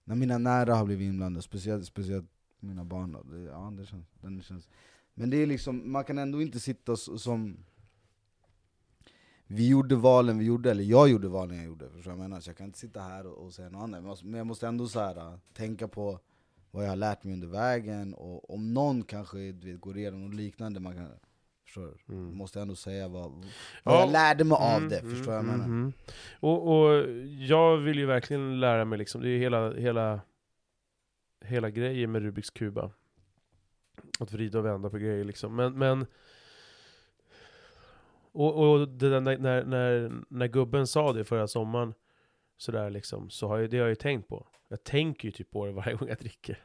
när 0.04 0.14
mina 0.14 0.38
nära 0.38 0.74
har 0.74 0.84
blivit 0.84 1.08
inblandade, 1.08 1.42
speciellt, 1.42 1.86
speciellt 1.86 2.30
mina 2.60 2.84
barn 2.84 3.12
då, 3.12 3.22
det, 3.22 3.40
ja, 3.40 3.72
det 3.76 3.86
känns, 3.86 4.06
den 4.20 4.42
känns 4.42 4.68
Men 5.14 5.30
det 5.30 5.36
är 5.36 5.46
liksom, 5.46 5.92
man 5.92 6.04
kan 6.04 6.18
ändå 6.18 6.42
inte 6.42 6.60
sitta 6.60 6.96
som 6.96 7.64
Vi 9.52 9.68
gjorde 9.68 9.96
valen 9.96 10.38
vi 10.38 10.44
gjorde, 10.44 10.70
eller 10.70 10.84
jag 10.84 11.08
gjorde 11.08 11.28
valen 11.28 11.56
jag 11.56 11.66
gjorde, 11.66 11.90
förstår 11.90 12.12
jag 12.12 12.18
menar? 12.20 12.40
Så 12.40 12.50
jag 12.50 12.56
kan 12.56 12.66
inte 12.66 12.78
sitta 12.78 13.00
här 13.00 13.26
och, 13.26 13.44
och 13.44 13.52
säga 13.52 13.68
något 13.68 13.82
annat, 13.82 14.22
men 14.22 14.34
jag 14.38 14.46
måste- 14.46 14.66
ändå 14.66 14.86
så 14.88 15.00
här, 15.00 15.16
äh, 15.16 15.34
tänka 15.52 15.88
på 15.88 16.18
vad 16.70 16.84
jag 16.84 16.88
har 16.88 16.96
lärt 16.96 17.24
mig 17.24 17.34
under 17.34 17.48
vägen, 17.48 18.14
och 18.14 18.54
om 18.54 18.74
någon 18.74 19.02
kanske 19.02 19.38
vet, 19.52 19.80
går 19.80 19.98
igenom 19.98 20.24
något 20.24 20.34
liknande, 20.34 20.80
man 20.80 20.94
kan, 20.94 21.08
förstår 21.64 21.94
du? 22.06 22.14
Mm. 22.14 22.36
Måste 22.36 22.60
ändå 22.60 22.74
säga 22.74 23.08
vad, 23.08 23.30
vad 23.32 23.44
Ja. 23.84 24.00
jag 24.00 24.12
lärde 24.12 24.44
mig 24.44 24.58
av 24.60 24.76
Mm, 24.76 24.88
det, 24.88 24.98
mm, 24.98 25.10
förstår 25.16 25.34
jag 25.34 25.44
mm, 25.44 25.52
menar? 25.52 25.64
mm. 25.64 25.92
Och, 26.40 26.68
och 26.68 27.10
jag 27.38 27.76
vill 27.76 27.98
ju 27.98 28.06
verkligen 28.06 28.60
lära 28.60 28.84
mig 28.84 28.98
liksom, 28.98 29.20
det 29.22 29.28
är 29.28 29.38
hela, 29.38 29.72
hela, 29.72 30.20
hela 31.44 31.70
grejen 31.70 32.12
med 32.12 32.22
Rubiks 32.22 32.50
kuba. 32.50 32.90
Att 34.20 34.32
vrida 34.32 34.58
och 34.58 34.64
vända 34.64 34.90
på 34.90 34.98
grejer 34.98 35.24
liksom. 35.24 35.56
Men, 35.56 35.78
men 35.78 36.06
och, 38.32 38.70
och 38.70 38.88
det 38.88 39.10
där, 39.10 39.20
när, 39.20 39.64
när, 39.64 40.12
när, 40.28 40.46
gubben 40.46 40.86
sa 40.86 41.12
det 41.12 41.24
förra 41.24 41.46
sommaren, 41.46 41.94
sådär 42.56 42.90
liksom, 42.90 43.30
så 43.30 43.48
har 43.48 43.58
jag, 43.58 43.70
det 43.70 43.76
har 43.76 43.84
jag 43.84 43.88
ju 43.90 43.94
tänkt 43.94 44.28
på. 44.28 44.46
Jag 44.68 44.84
tänker 44.84 45.28
ju 45.28 45.32
typ 45.32 45.50
på 45.50 45.66
det 45.66 45.72
varje 45.72 45.94
gång 45.94 46.08
jag 46.08 46.18
dricker. 46.18 46.58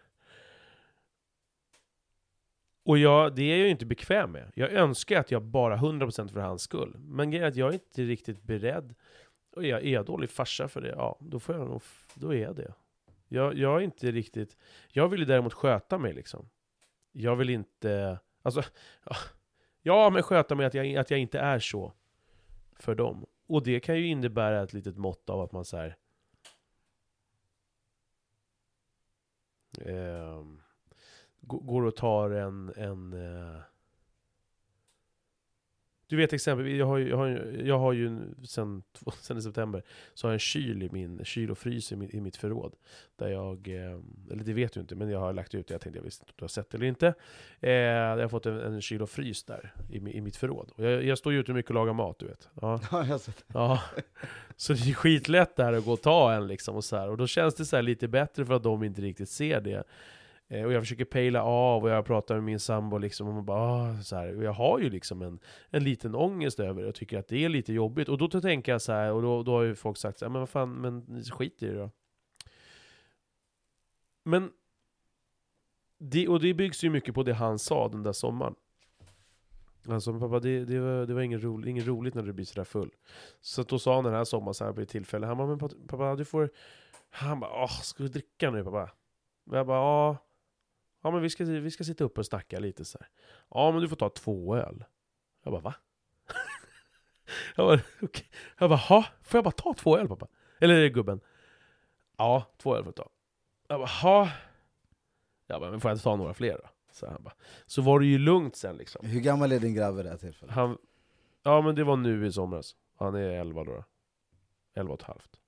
Och 2.86 2.98
jag, 2.98 3.36
det 3.36 3.44
är 3.44 3.58
jag 3.58 3.66
ju 3.66 3.70
inte 3.70 3.86
bekväm 3.86 4.32
med. 4.32 4.52
Jag 4.56 4.72
önskar 4.72 5.20
att 5.20 5.32
jag 5.32 5.42
bara 5.42 5.78
100% 5.78 6.34
för 6.34 6.40
hans 6.40 6.62
skull. 6.62 6.96
Men 6.98 7.32
grejen 7.32 7.46
är 7.46 7.50
att 7.50 7.56
jag 7.56 7.70
är 7.70 7.74
inte 7.74 8.02
riktigt 8.02 8.42
beredd. 8.42 8.96
Och 9.56 9.66
jag 9.66 9.86
är 9.86 9.90
jag 9.90 10.06
dålig 10.06 10.30
farsa 10.30 10.68
för 10.68 10.82
det, 10.82 10.88
ja, 10.88 11.18
då 11.20 11.40
får 11.40 11.56
jag 11.56 11.68
nog, 11.68 11.82
då 12.14 12.34
är 12.34 12.42
jag 12.42 12.56
det. 12.56 12.74
Jag, 13.28 13.58
jag 13.58 13.76
är 13.76 13.84
inte 13.84 14.12
riktigt, 14.12 14.58
jag 14.92 15.10
vill 15.10 15.20
ju 15.20 15.26
däremot 15.26 15.54
sköta 15.54 15.98
mig 15.98 16.14
liksom. 16.14 16.50
Jag 17.12 17.36
vill 17.36 17.50
inte, 17.50 18.20
alltså, 18.42 18.64
ja, 19.06 19.16
ja 19.86 20.10
men 20.10 20.24
sköta 20.24 20.56
mig 20.56 20.66
att 20.66 20.74
jag, 20.74 20.96
att 20.96 21.12
jag 21.12 21.20
inte 21.20 21.40
är 21.40 21.60
så 21.60 21.94
för 22.80 22.96
dem. 22.96 23.26
Och 23.48 23.64
det 23.64 23.80
kan 23.80 23.96
ju 23.96 24.08
innebära 24.08 24.64
ett 24.64 24.74
litet 24.74 24.98
mått 24.98 25.30
av 25.30 25.42
att 25.42 25.52
man 25.52 25.66
så 25.66 25.78
här. 25.78 25.98
eh, 29.82 30.44
går 31.42 31.86
och 31.86 31.96
tar 31.96 32.30
en, 32.30 32.74
en 32.76 33.14
eh, 33.14 33.60
du 36.08 36.16
vet 36.18 36.34
exempelvis, 36.34 36.80
jag 36.80 36.86
har 36.86 36.98
ju, 36.98 37.10
jag 37.10 37.18
har, 37.18 37.28
ju- 37.28 37.62
jag 37.68 37.80
har 37.80 37.94
ju 37.94 38.08
en- 38.08 38.36
sen, 38.48 38.84
sen 39.22 39.38
i 39.38 39.42
september, 39.42 39.84
så 40.14 40.28
har 40.28 40.32
jag 40.32 40.36
en 40.36 40.40
kyl 40.40 40.84
i 40.84 40.90
min, 40.92 41.26
kyl 41.26 41.52
och 41.52 41.58
frys 41.58 41.92
i, 41.92 41.96
min, 41.96 42.16
i 42.16 42.22
mitt 42.22 42.36
förråd. 42.36 42.74
Där 43.16 43.28
jag, 43.28 43.68
eh, 43.68 44.00
eller 44.32 44.44
det 44.44 44.54
vet 44.54 44.74
du 44.74 44.80
inte, 44.80 44.96
men 44.96 45.10
jag 45.10 45.20
har 45.20 45.34
lagt 45.34 45.56
ut 45.56 45.68
det, 45.68 45.74
jag 45.74 45.82
tänkte 45.82 46.00
jag 46.00 46.04
visste 46.04 46.24
inte 46.24 46.32
om 46.32 46.36
du 46.38 46.44
har 46.44 46.48
sett 46.50 46.70
det 46.70 46.78
eller 46.78 46.88
inte. 46.88 47.14
Eh, 47.60 47.72
jag 47.72 48.18
har 48.18 48.28
fått 48.28 48.46
en, 48.46 48.60
en 48.60 48.82
kyl 48.82 49.02
och 49.02 49.10
frys 49.10 49.44
där, 49.44 49.74
i, 49.90 49.96
i 49.98 50.22
mitt 50.22 50.36
förråd. 50.36 50.72
Och 50.76 50.84
jag, 50.84 51.04
jag 51.04 51.18
står 51.18 51.34
ju 51.34 51.40
ute 51.40 51.54
mycket 51.54 51.70
och 51.72 51.76
lagar 51.76 51.94
mat, 51.94 52.20
du 52.20 52.26
vet. 52.26 52.50
Ja. 52.62 52.80
Ja, 52.92 52.98
jag 53.00 53.06
har 53.06 53.18
sett 53.18 53.38
det. 53.38 53.44
Ja, 53.54 53.82
så 54.56 54.74
det 54.74 54.90
är 54.90 54.94
skitlätt 54.94 55.56
där 55.56 55.74
att 55.74 55.86
gå 55.86 55.92
och 55.94 56.02
ta 56.02 56.34
en 56.34 56.48
liksom 56.48 56.76
och 56.76 56.84
så 56.84 56.96
här. 56.98 57.10
Och 57.10 57.18
då 57.18 57.28
känns 57.28 57.56
det 57.56 57.66
så 57.66 57.76
här 57.76 57.84
lite 57.84 58.08
bättre 58.08 58.46
för 58.46 58.54
att 58.54 58.64
de 58.64 58.84
inte 58.84 59.02
riktigt 59.02 59.30
ser 59.30 59.62
det. 59.62 59.84
Eh, 60.48 60.66
och 60.66 60.74
jag 60.74 60.82
försöker 60.82 61.06
pejla 61.06 61.44
av 61.44 61.84
och 61.84 61.90
jag 61.90 62.06
pratar 62.06 62.36
med 62.36 62.44
min 62.44 62.60
sambo 62.60 62.98
liksom 62.98 63.28
och 63.28 63.34
man 63.34 63.46
bara 63.46 63.60
ah, 63.60 64.02
så 64.02 64.16
här. 64.16 64.38
Och 64.38 64.44
jag 64.44 64.54
har 64.54 64.80
ju 64.80 64.90
liksom 64.90 65.22
en, 65.22 65.40
en 65.70 65.84
liten 65.84 66.16
ångest 66.16 66.60
över 66.60 66.82
det 66.82 66.88
och 66.88 66.96
tycker 66.96 67.20
att 67.20 67.28
det 67.28 67.46
är 67.46 67.50
lite 67.50 67.74
jobbigt. 67.74 68.10
Och 68.10 68.18
då 68.18 68.28
tänker 68.28 68.72
jag 68.72 68.82
så 68.82 68.92
här, 68.92 69.12
och 69.12 69.22
då, 69.22 69.44
då 69.44 69.52
har 69.52 69.64
ju 69.64 69.76
folk 69.76 69.98
sagt 69.98 70.20
så 70.20 70.26
här, 70.26 70.30
men 70.30 70.40
vad 70.40 70.50
fan, 70.50 70.72
men 70.72 71.24
skit 71.24 71.64
i 71.64 71.66
det 71.66 71.78
då. 71.78 71.92
Men 74.24 74.52
det, 75.98 76.28
och 76.28 76.40
det 76.40 76.54
byggs 76.54 76.84
ju 76.84 76.90
mycket 76.90 77.16
på 77.16 77.24
det 77.24 77.34
han 77.34 77.60
sa 77.60 77.88
den 77.88 78.04
där 78.04 78.12
sommaren. 78.12 78.56
Alltså 79.90 80.12
men 80.12 80.22
pappa, 80.22 80.40
det, 80.40 80.66
det 80.66 80.80
var, 80.80 81.06
det 81.06 81.14
var 81.14 81.22
inget, 81.22 81.44
roligt, 81.44 81.70
inget 81.70 81.88
roligt 81.88 82.14
när 82.16 82.24
du 82.24 82.34
blir 82.34 82.46
sådär 82.46 82.64
full. 82.64 82.92
Så 83.42 83.64
då 83.64 83.80
sa 83.80 83.96
han 83.96 84.04
den 84.04 84.14
här 84.14 84.24
sommaren 84.24 84.54
så 84.54 84.66
här 84.66 84.74
på 84.74 84.82
ett 84.82 84.90
tillfälle, 84.90 85.28
han 85.28 85.38
bara, 85.38 85.48
men 85.48 85.60
pappa, 85.60 85.76
pappa 85.88 86.16
du 86.16 86.26
får... 86.26 86.50
Han 87.10 87.40
bara, 87.40 87.64
åh, 87.64 87.82
ska 87.82 88.04
du 88.04 88.10
dricka 88.10 88.52
nu 88.52 88.64
pappa? 88.64 88.92
Och 89.46 89.58
jag 89.58 89.68
bara, 89.68 89.78
ja. 89.78 90.25
Ja 91.06 91.12
men 91.12 91.22
vi 91.22 91.30
ska, 91.30 91.46
vi 91.46 91.72
ska 91.72 91.84
sitta 91.84 92.04
upp 92.04 92.18
och 92.18 92.26
snacka 92.26 92.60
lite 92.60 92.86
så 92.86 92.98
här. 92.98 93.10
Ja 93.50 93.72
men 93.72 93.82
du 93.82 93.90
får 93.90 93.96
ta 93.96 94.10
två 94.10 94.56
öl. 94.56 94.86
Jag 95.44 95.54
bara, 95.54 95.62
va? 95.62 95.76
jag 97.56 97.68
bara, 97.68 97.80
okej. 98.02 98.30
Jag 98.60 98.70
bara, 98.70 98.80
ha? 98.80 99.06
Får 99.22 99.38
jag 99.38 99.44
bara 99.44 99.52
ta 99.52 99.74
två 99.74 99.98
öl 99.98 100.08
pappa? 100.08 100.28
Eller 100.60 100.88
gubben? 100.88 101.20
Ja, 102.18 102.46
två 102.58 102.76
öl 102.76 102.84
får 102.84 102.92
du 102.92 102.96
ta. 102.96 103.10
Jag 103.68 103.80
bara, 103.80 103.88
ha? 103.88 104.30
Jag 105.48 105.62
bara, 105.62 105.72
men 105.72 105.82
får 105.82 105.90
jag 105.92 105.96
inte 105.96 106.04
ta 106.04 106.16
några 106.16 106.34
fler 106.34 106.58
då? 106.64 106.70
Så 106.92 107.08
han 107.08 107.24
bara, 107.24 107.36
så 107.66 107.82
var 107.82 108.00
det 108.00 108.06
ju 108.06 108.18
lugnt 108.18 108.56
sen 108.56 108.78
liksom. 108.78 109.06
Hur 109.06 109.20
gammal 109.20 109.52
är 109.52 109.60
din 109.60 109.74
grabb 109.74 109.96
vid 109.96 110.06
det 110.06 110.10
här 110.10 110.18
tillfället? 110.18 110.56
Han, 110.56 110.78
ja 111.44 111.62
men 111.62 111.76
det 111.76 111.84
var 111.84 111.98
nu 111.98 112.28
i 112.28 112.32
somras. 112.32 112.76
Han 112.96 113.16
är 113.16 113.30
11 113.30 113.64
då. 113.64 113.84
11 114.74 114.94
och 114.94 115.00
ett 115.00 115.08
halvt. 115.08 115.40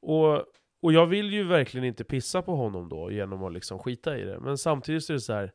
Och, 0.00 0.44
och 0.80 0.92
jag 0.92 1.06
vill 1.06 1.32
ju 1.32 1.44
verkligen 1.44 1.84
inte 1.86 2.04
pissa 2.04 2.42
på 2.42 2.56
honom 2.56 2.88
då 2.88 3.10
genom 3.10 3.42
att 3.44 3.52
liksom 3.52 3.78
skita 3.78 4.18
i 4.18 4.24
det. 4.24 4.40
Men 4.40 4.58
samtidigt 4.58 5.04
så 5.04 5.12
är 5.12 5.14
det 5.14 5.20
så 5.20 5.32
här. 5.32 5.52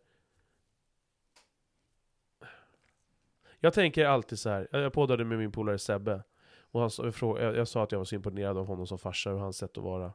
Jag 3.59 3.73
tänker 3.73 4.05
alltid 4.05 4.39
så 4.39 4.49
här. 4.49 4.67
jag 4.71 4.93
poddade 4.93 5.25
med 5.25 5.37
min 5.37 5.51
polare 5.51 5.79
Sebbe. 5.79 6.23
Och 6.71 6.81
han, 6.81 6.89
sa- 6.89 7.05
jag, 7.05 7.41
jag, 7.41 7.55
jag 7.55 7.67
sa 7.67 7.83
att 7.83 7.91
jag 7.91 7.99
var 7.99 8.05
så 8.05 8.15
imponerad 8.15 8.57
av 8.57 8.67
honom 8.67 8.87
som 8.87 8.97
farsa 8.99 9.33
och 9.33 9.39
hans 9.39 9.57
sätt 9.57 9.77
att 9.77 9.83
vara 9.83 10.13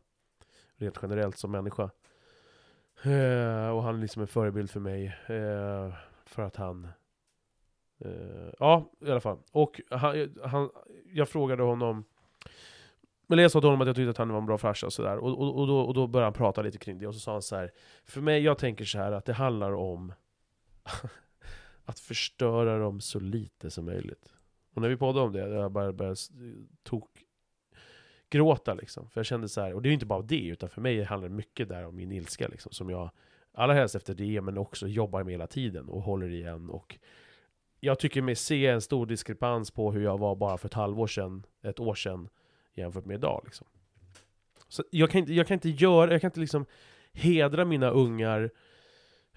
rent 0.77 0.99
generellt 1.03 1.39
som 1.39 1.51
människa. 1.51 1.91
Eh, 3.03 3.69
och 3.69 3.83
han 3.83 3.95
liksom 3.95 3.95
är 3.95 4.01
liksom 4.01 4.23
en 4.23 4.29
förebild 4.29 4.71
för 4.71 4.81
mig. 4.81 5.07
Eh, 5.07 5.95
för 6.25 6.43
att 6.43 6.57
han 6.57 6.89
Eh, 7.99 8.53
ja, 8.59 8.93
i 9.01 9.11
alla 9.11 9.21
fall. 9.21 9.39
Och 9.53 9.81
han, 9.91 10.35
han, 10.45 10.71
jag 11.13 11.29
frågade 11.29 11.63
honom, 11.63 12.05
men 13.27 13.39
jag 13.39 13.51
sa 13.51 13.61
till 13.61 13.67
honom 13.67 13.81
att 13.81 13.87
jag 13.87 13.97
tyckte 13.97 14.11
att 14.11 14.19
han 14.19 14.29
var 14.29 14.39
en 14.39 14.47
bra 14.47 14.59
farsa 14.59 14.87
och 14.87 14.93
sådär. 14.93 15.17
Och, 15.19 15.39
och, 15.39 15.61
och, 15.61 15.67
då, 15.67 15.81
och 15.81 15.95
då 15.95 16.07
började 16.07 16.27
han 16.27 16.33
prata 16.33 16.63
lite 16.63 16.79
kring 16.79 16.99
det, 16.99 17.07
och 17.07 17.15
så 17.15 17.21
sa 17.21 17.33
han 17.33 17.43
så 17.43 17.57
här. 17.57 17.73
För 18.05 18.21
mig, 18.21 18.43
jag 18.43 18.59
tänker 18.59 18.85
så 18.85 18.99
här 18.99 19.13
att 19.13 19.25
det 19.25 19.33
handlar 19.33 19.73
om 19.73 20.13
att 21.85 21.99
förstöra 21.99 22.79
dem 22.79 23.01
så 23.01 23.21
lite 23.21 23.71
som 23.71 23.85
möjligt. 23.85 24.33
Och 24.75 24.83
när 24.83 24.89
vi 24.89 24.97
poddade 24.97 25.27
om 25.27 25.33
det, 25.33 25.39
jag 25.39 25.73
bara 25.73 25.93
började 25.93 26.17
tok 26.83 27.11
gråta 28.31 28.75
liksom. 28.75 29.11
För 29.11 29.21
jag 29.21 29.27
kände 29.27 29.49
så 29.49 29.61
här, 29.61 29.75
och 29.75 29.83
det 29.83 29.87
är 29.87 29.91
ju 29.91 29.95
inte 29.95 30.07
bara 30.07 30.23
det, 30.23 30.47
utan 30.47 30.69
för 30.69 30.81
mig 30.81 31.03
handlar 31.03 31.29
det 31.29 31.35
mycket 31.35 31.69
där 31.69 31.87
om 31.87 31.97
min 31.97 32.13
ilska 32.13 32.49
liksom, 32.49 32.73
som 32.73 32.91
jag 32.91 33.11
allra 33.53 33.75
helst 33.75 33.95
efter 33.95 34.15
det, 34.15 34.41
men 34.41 34.59
också 34.59 34.89
jobbar 34.89 35.23
med 35.23 35.33
hela 35.33 35.47
tiden 35.47 35.89
och 35.89 36.03
håller 36.03 36.29
igen 36.29 36.71
och 36.71 36.99
jag 37.81 37.99
tycker 37.99 38.23
mig 38.23 38.35
se 38.35 38.67
en 38.67 38.81
stor 38.81 39.07
diskrepans 39.07 39.71
på 39.71 39.93
hur 39.93 40.05
jag 40.05 40.19
var 40.19 40.37
bara 40.37 40.59
för 40.59 40.69
ett 40.69 40.75
halvår 40.75 41.07
sedan, 41.07 41.47
ett 41.63 41.81
år 41.81 41.95
sedan, 41.95 42.29
jämfört 42.77 43.05
med 43.05 43.15
idag. 43.15 43.43
Liksom. 43.45 43.67
Så 44.69 44.85
jag 44.91 45.11
kan, 45.11 45.19
inte, 45.19 45.33
jag 45.33 45.47
kan 45.47 45.55
inte 45.55 45.69
göra, 45.69 46.13
jag 46.13 46.21
kan 46.21 46.29
inte 46.29 46.41
liksom 46.41 46.67
hedra 47.13 47.65
mina 47.65 47.91
ungar, 47.91 48.51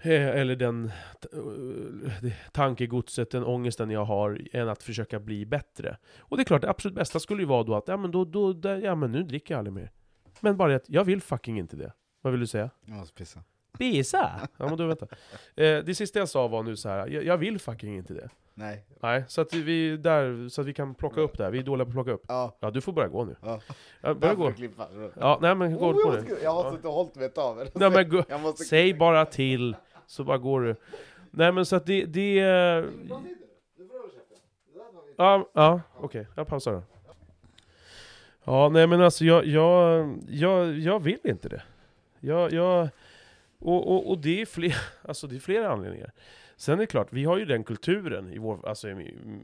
eh, 0.02 0.28
eller 0.28 0.56
den 0.56 0.90
eh, 1.32 2.32
tankegodset, 2.52 3.30
den 3.30 3.44
ångesten 3.44 3.90
jag 3.90 4.04
har, 4.04 4.40
än 4.52 4.68
att 4.68 4.82
försöka 4.82 5.20
bli 5.20 5.46
bättre. 5.46 5.96
Och 6.18 6.36
det 6.36 6.42
är 6.42 6.44
klart, 6.44 6.62
det 6.62 6.70
absolut 6.70 6.94
bästa 6.94 7.20
skulle 7.20 7.42
ju 7.42 7.48
vara 7.48 7.62
då 7.62 7.74
att, 7.74 7.88
ja 7.88 7.96
men 7.96 8.10
då, 8.10 8.24
då, 8.24 8.52
där, 8.52 8.76
ja 8.76 8.94
men 8.94 9.12
nu 9.12 9.22
dricker 9.22 9.54
jag 9.54 9.58
aldrig 9.58 9.74
mer. 9.74 9.90
Men 10.40 10.56
bara 10.56 10.76
att, 10.76 10.88
jag 10.88 11.04
vill 11.04 11.20
fucking 11.20 11.58
inte 11.58 11.76
det. 11.76 11.92
Vad 12.20 12.32
vill 12.32 12.40
du 12.40 12.46
säga? 12.46 12.70
Jag 12.86 12.96
måste 12.96 13.14
pissa. 13.14 13.44
Pisa! 13.78 14.48
Ja 14.58 14.68
men 14.68 14.76
då 14.76 14.86
vänta. 14.86 15.06
Eh, 15.56 15.78
det 15.84 15.94
sista 15.94 16.18
jag 16.18 16.28
sa 16.28 16.48
var 16.48 16.62
nu 16.62 16.76
så 16.76 16.88
här. 16.88 17.06
Jag, 17.08 17.24
jag 17.24 17.38
vill 17.38 17.58
fucking 17.58 17.96
inte 17.96 18.14
det. 18.14 18.28
Nej. 18.60 18.84
Nej, 19.02 19.24
så 19.28 19.40
att 19.40 19.54
vi, 19.54 19.96
där, 19.96 20.48
så 20.48 20.60
att 20.60 20.66
vi 20.66 20.74
kan 20.74 20.94
plocka 20.94 21.20
upp 21.20 21.38
det 21.38 21.44
här. 21.44 21.50
Vi 21.50 21.58
är 21.58 21.62
dåliga 21.62 21.84
på 21.84 21.88
att 21.88 21.94
plocka 21.94 22.12
upp. 22.12 22.24
Ja. 22.28 22.56
Ja, 22.60 22.70
du 22.70 22.80
får 22.80 22.92
börja 22.92 23.08
gå 23.08 23.24
nu. 23.24 23.36
Ja. 23.42 23.60
Ja, 24.00 24.14
börja 24.14 24.34
gå. 24.34 24.52
Klippa. 24.52 24.88
Ja, 25.20 25.38
nej 25.42 25.54
men 25.54 25.78
gå 25.78 25.90
Oh, 25.90 26.04
på 26.04 26.16
det. 26.16 26.42
Jag 26.42 26.50
har 26.50 26.70
inte 26.70 26.88
hållit 26.88 27.14
mig 27.14 27.26
ett 27.26 27.38
av. 27.38 27.68
Nej 27.74 27.90
men 27.90 28.08
gå. 28.10 28.24
Jag 28.28 28.40
måste... 28.40 28.64
Säg 28.64 28.94
bara 28.94 29.24
till, 29.24 29.76
så 30.06 30.24
bara 30.24 30.38
går 30.38 30.60
du. 30.60 30.76
Nej 31.30 31.52
men 31.52 31.66
så 31.66 31.76
att 31.76 31.86
det... 31.86 32.04
det 32.04 32.38
eh, 32.38 32.84
ja, 35.16 35.50
ja 35.52 35.80
okej. 36.00 36.26
Jag 36.34 36.46
pausar 36.46 36.72
då. 36.72 36.82
Ja, 38.44 38.68
nej 38.68 38.86
men 38.86 39.02
alltså 39.02 39.24
jag, 39.24 39.46
jag, 39.46 40.18
jag, 40.28 40.78
jag 40.78 41.00
vill 41.00 41.20
inte 41.24 41.48
det. 41.48 41.62
Jag, 42.20 42.52
jag, 42.52 42.88
och, 43.58 43.94
och, 43.94 44.10
och 44.10 44.18
det, 44.18 44.40
är 44.40 44.46
fler, 44.46 44.76
alltså 45.02 45.26
det 45.26 45.36
är 45.36 45.40
flera 45.40 45.72
anledningar. 45.72 46.12
Sen 46.60 46.74
är 46.74 46.78
det 46.78 46.86
klart, 46.86 47.08
vi 47.10 47.24
har 47.24 47.38
ju 47.38 47.44
den 47.44 47.64
kulturen, 47.64 48.32
i 48.32 48.38
vår, 48.38 48.68
alltså 48.68 48.88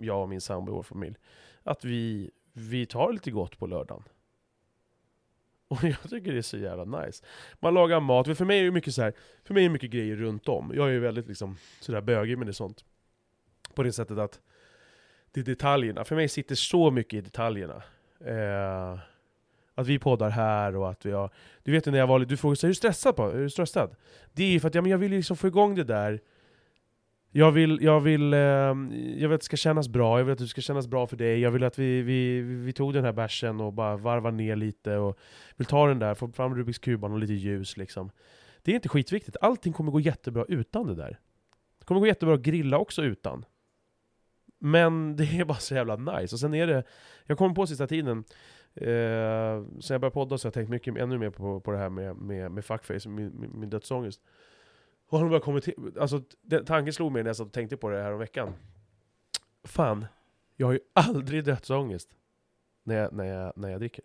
jag 0.00 0.22
och 0.22 0.28
min 0.28 0.40
sambo 0.40 0.72
i 0.72 0.74
vår 0.74 0.82
familj, 0.82 1.16
att 1.62 1.84
vi, 1.84 2.30
vi 2.52 2.86
tar 2.86 3.12
lite 3.12 3.30
gott 3.30 3.58
på 3.58 3.66
lördagen. 3.66 4.02
Och 5.68 5.84
jag 5.84 6.10
tycker 6.10 6.32
det 6.32 6.38
är 6.38 6.42
så 6.42 6.58
jävla 6.58 6.84
nice. 6.84 7.24
Man 7.60 7.74
lagar 7.74 8.00
mat, 8.00 8.38
för 8.38 8.44
mig 8.44 8.60
är 8.60 8.64
det 8.64 8.70
mycket 8.70 8.94
så 8.94 9.02
här, 9.02 9.12
för 9.44 9.54
mig 9.54 9.64
är 9.64 9.68
det 9.68 9.72
mycket 9.72 9.90
grejer 9.90 10.16
runt 10.16 10.48
om. 10.48 10.72
Jag 10.74 10.88
är 10.88 10.92
ju 10.92 11.00
väldigt 11.00 11.28
liksom 11.28 11.56
sådär 11.80 12.00
bögig 12.00 12.38
med 12.38 12.46
det 12.46 12.52
sånt. 12.52 12.84
På 13.74 13.82
det 13.82 13.92
sättet 13.92 14.18
att 14.18 14.40
det 15.30 15.40
är 15.40 15.44
detaljerna. 15.44 16.04
För 16.04 16.16
mig 16.16 16.28
sitter 16.28 16.54
så 16.54 16.90
mycket 16.90 17.14
i 17.14 17.20
detaljerna. 17.20 17.82
Eh, 18.20 18.98
att 19.74 19.86
vi 19.86 19.98
poddar 19.98 20.30
här 20.30 20.76
och 20.76 20.90
att 20.90 21.06
vi 21.06 21.12
har... 21.12 21.30
Du 21.62 21.72
vet 21.72 21.86
när 21.86 21.98
jag 21.98 22.06
var 22.06 22.18
du 22.18 22.36
frågade 22.36 22.56
så 22.56 22.66
här, 22.66 22.68
är 22.68 22.70
du 22.70 22.74
stressad? 22.74 23.16
På? 23.16 23.30
Är 23.30 23.38
du 23.38 23.50
stressad? 23.50 23.96
Det 24.32 24.44
är 24.44 24.50
ju 24.50 24.60
för 24.60 24.68
att 24.68 24.74
ja, 24.74 24.82
men 24.82 24.90
jag 24.90 24.98
vill 24.98 25.10
liksom 25.10 25.36
få 25.36 25.46
igång 25.46 25.74
det 25.74 25.84
där. 25.84 26.20
Jag 27.36 27.52
vill, 27.52 27.78
jag 27.82 28.00
vill, 28.00 28.32
eh, 28.34 28.38
jag 28.38 29.28
vill 29.28 29.32
att 29.32 29.40
det 29.40 29.44
ska 29.44 29.56
kännas 29.56 29.88
bra, 29.88 30.18
jag 30.18 30.24
vill 30.24 30.32
att 30.32 30.38
det 30.38 30.46
ska 30.46 30.60
kännas 30.60 30.86
bra 30.86 31.06
för 31.06 31.16
dig, 31.16 31.40
jag 31.40 31.50
vill 31.50 31.64
att 31.64 31.78
vi, 31.78 32.02
vi, 32.02 32.40
vi 32.40 32.72
tog 32.72 32.94
den 32.94 33.04
här 33.04 33.12
bärsen 33.12 33.60
och 33.60 33.72
bara 33.72 33.96
varvar 33.96 34.30
ner 34.30 34.56
lite 34.56 34.96
och 34.96 35.18
vill 35.56 35.66
ta 35.66 35.86
den 35.86 35.98
där, 35.98 36.14
få 36.14 36.28
fram 36.28 36.54
Rubiks 36.54 36.78
kuban 36.78 37.12
och 37.12 37.18
lite 37.18 37.32
ljus 37.32 37.76
liksom. 37.76 38.10
Det 38.62 38.70
är 38.70 38.74
inte 38.74 38.88
skitviktigt, 38.88 39.36
allting 39.40 39.72
kommer 39.72 39.92
gå 39.92 40.00
jättebra 40.00 40.44
utan 40.48 40.86
det 40.86 40.94
där. 40.94 41.18
Det 41.78 41.84
kommer 41.84 42.00
gå 42.00 42.06
jättebra 42.06 42.34
att 42.34 42.40
grilla 42.40 42.78
också 42.78 43.02
utan. 43.02 43.44
Men 44.58 45.16
det 45.16 45.24
är 45.24 45.44
bara 45.44 45.58
så 45.58 45.74
jävla 45.74 45.96
nice. 45.96 46.34
Och 46.34 46.40
sen 46.40 46.54
är 46.54 46.66
det, 46.66 46.84
jag 47.24 47.38
kom 47.38 47.54
på 47.54 47.66
sista 47.66 47.86
tiden, 47.86 48.24
eh, 48.74 49.64
sen 49.80 49.94
jag 49.94 50.00
började 50.00 50.10
podda 50.10 50.38
så 50.38 50.46
har 50.46 50.48
jag 50.48 50.54
tänkt 50.54 50.70
mycket, 50.70 50.96
ännu 50.96 51.18
mer 51.18 51.30
på, 51.30 51.60
på 51.60 51.72
det 51.72 51.78
här 51.78 51.90
med, 51.90 52.16
med, 52.16 52.50
med 52.50 52.64
fuckface, 52.64 53.08
min, 53.08 53.40
min, 53.40 53.60
min 53.60 53.70
dödsångest. 53.70 54.20
Och 55.08 55.18
har 55.18 55.28
börjat 55.28 55.42
kommit 55.44 55.64
till, 55.64 55.74
alltså 56.00 56.22
den, 56.42 56.64
tanken 56.64 56.92
slog 56.92 57.12
mig 57.12 57.22
när 57.22 57.34
jag 57.38 57.52
tänkte 57.52 57.76
på 57.76 57.88
det 57.90 58.02
här 58.02 58.12
om 58.12 58.18
veckan. 58.18 58.52
Fan, 59.64 60.06
jag 60.56 60.66
har 60.66 60.72
ju 60.72 60.80
aldrig 60.92 61.44
dödsångest 61.44 62.08
när 62.84 62.94
jag, 62.96 63.12
när 63.12 63.24
jag, 63.24 63.52
när 63.56 63.68
jag 63.68 63.80
dricker. 63.80 64.04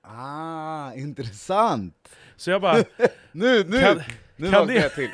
Ah, 0.00 0.92
intressant! 0.94 2.08
Så 2.36 2.50
jag 2.50 2.60
bara, 2.62 2.76
Nu, 3.32 3.64
nu! 3.64 3.80
Kan- 3.80 4.00
nu 4.36 4.50
kan 4.50 4.66
det- 4.66 4.88
till. 4.88 5.10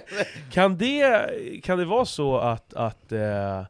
kan 0.50 0.78
det, 0.78 1.60
kan 1.64 1.78
det 1.78 1.84
vara 1.84 2.04
så 2.04 2.38
att, 2.38 2.74
att, 2.74 3.12
eh, 3.12 3.64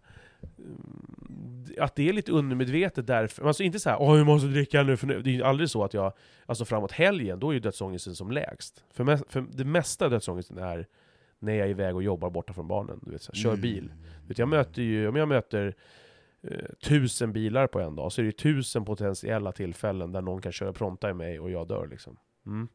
att 1.78 1.96
det 1.96 2.08
är 2.08 2.12
lite 2.12 2.32
undermedvetet 2.32 3.06
därför? 3.06 3.46
Alltså 3.46 3.62
inte 3.62 3.80
så 3.80 3.90
här, 3.90 3.96
åh 4.00 4.16
jag 4.18 4.26
måste 4.26 4.48
dricka 4.48 4.82
nu, 4.82 4.96
för 4.96 5.06
nu. 5.06 5.22
Det 5.22 5.30
är 5.30 5.34
ju 5.34 5.42
aldrig 5.42 5.70
så 5.70 5.84
att 5.84 5.94
jag, 5.94 6.12
alltså 6.46 6.64
framåt 6.64 6.92
helgen, 6.92 7.38
då 7.40 7.50
är 7.50 7.52
ju 7.54 7.60
dödsångesten 7.60 8.14
som 8.14 8.30
lägst. 8.30 8.84
För, 8.90 9.04
me- 9.04 9.24
för 9.28 9.44
det 9.52 9.64
mesta 9.64 10.04
av 10.04 10.10
dödsångesten 10.10 10.58
är 10.58 10.86
när 11.38 11.54
jag 11.54 11.66
är 11.66 11.70
iväg 11.70 11.94
och 11.96 12.02
jobbar 12.02 12.30
borta 12.30 12.52
från 12.52 12.68
barnen, 12.68 13.00
du 13.02 13.10
vet, 13.10 13.22
så 13.22 13.32
här, 13.32 13.42
kör 13.42 13.56
bil. 13.56 13.92
Du 14.22 14.28
Vet, 14.28 14.38
jag 14.38 14.48
möter 14.48 14.82
ju, 14.82 15.08
om 15.08 15.16
jag 15.16 15.28
möter 15.28 15.74
eh, 16.42 16.58
tusen 16.84 17.32
bilar 17.32 17.66
på 17.66 17.80
en 17.80 17.96
dag, 17.96 18.12
så 18.12 18.20
är 18.20 18.22
det 18.22 18.26
ju 18.26 18.32
tusen 18.32 18.84
potentiella 18.84 19.52
tillfällen 19.52 20.12
där 20.12 20.20
någon 20.20 20.42
kan 20.42 20.52
köra 20.52 20.72
pronta 20.72 21.10
i 21.10 21.14
mig 21.14 21.40
och 21.40 21.50
jag 21.50 21.68
dör 21.68 21.86
liksom. 21.86 22.16
Mm. 22.46 22.68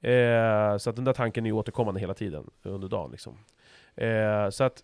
Eh, 0.00 0.76
så 0.78 0.90
att 0.90 0.96
den 0.96 1.04
där 1.04 1.12
tanken 1.12 1.46
är 1.46 1.50
ju 1.50 1.54
återkommande 1.54 2.00
hela 2.00 2.14
tiden 2.14 2.50
under 2.62 2.88
dagen 2.88 3.10
liksom. 3.10 3.38
Eh, 3.94 4.50
så 4.50 4.64
att 4.64 4.82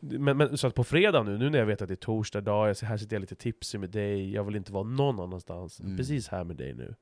men, 0.00 0.36
men, 0.36 0.58
så 0.58 0.66
att 0.66 0.74
på 0.74 0.84
fredag 0.84 1.22
nu, 1.22 1.38
nu 1.38 1.50
när 1.50 1.58
jag 1.58 1.66
vet 1.66 1.82
att 1.82 1.88
det 1.88 1.94
är 1.94 1.96
torsdag 1.96 2.40
dag, 2.40 2.68
jag, 2.68 2.76
här 2.86 2.96
sitter 2.96 3.16
jag 3.16 3.20
lite 3.20 3.34
tipsig 3.34 3.80
med 3.80 3.90
dig, 3.90 4.32
jag 4.34 4.44
vill 4.44 4.56
inte 4.56 4.72
vara 4.72 4.84
någon 4.84 5.20
annanstans. 5.20 5.80
Mm. 5.80 5.96
Precis 5.96 6.28
här 6.28 6.44
med 6.44 6.56
dig 6.56 6.74
nu. 6.74 6.94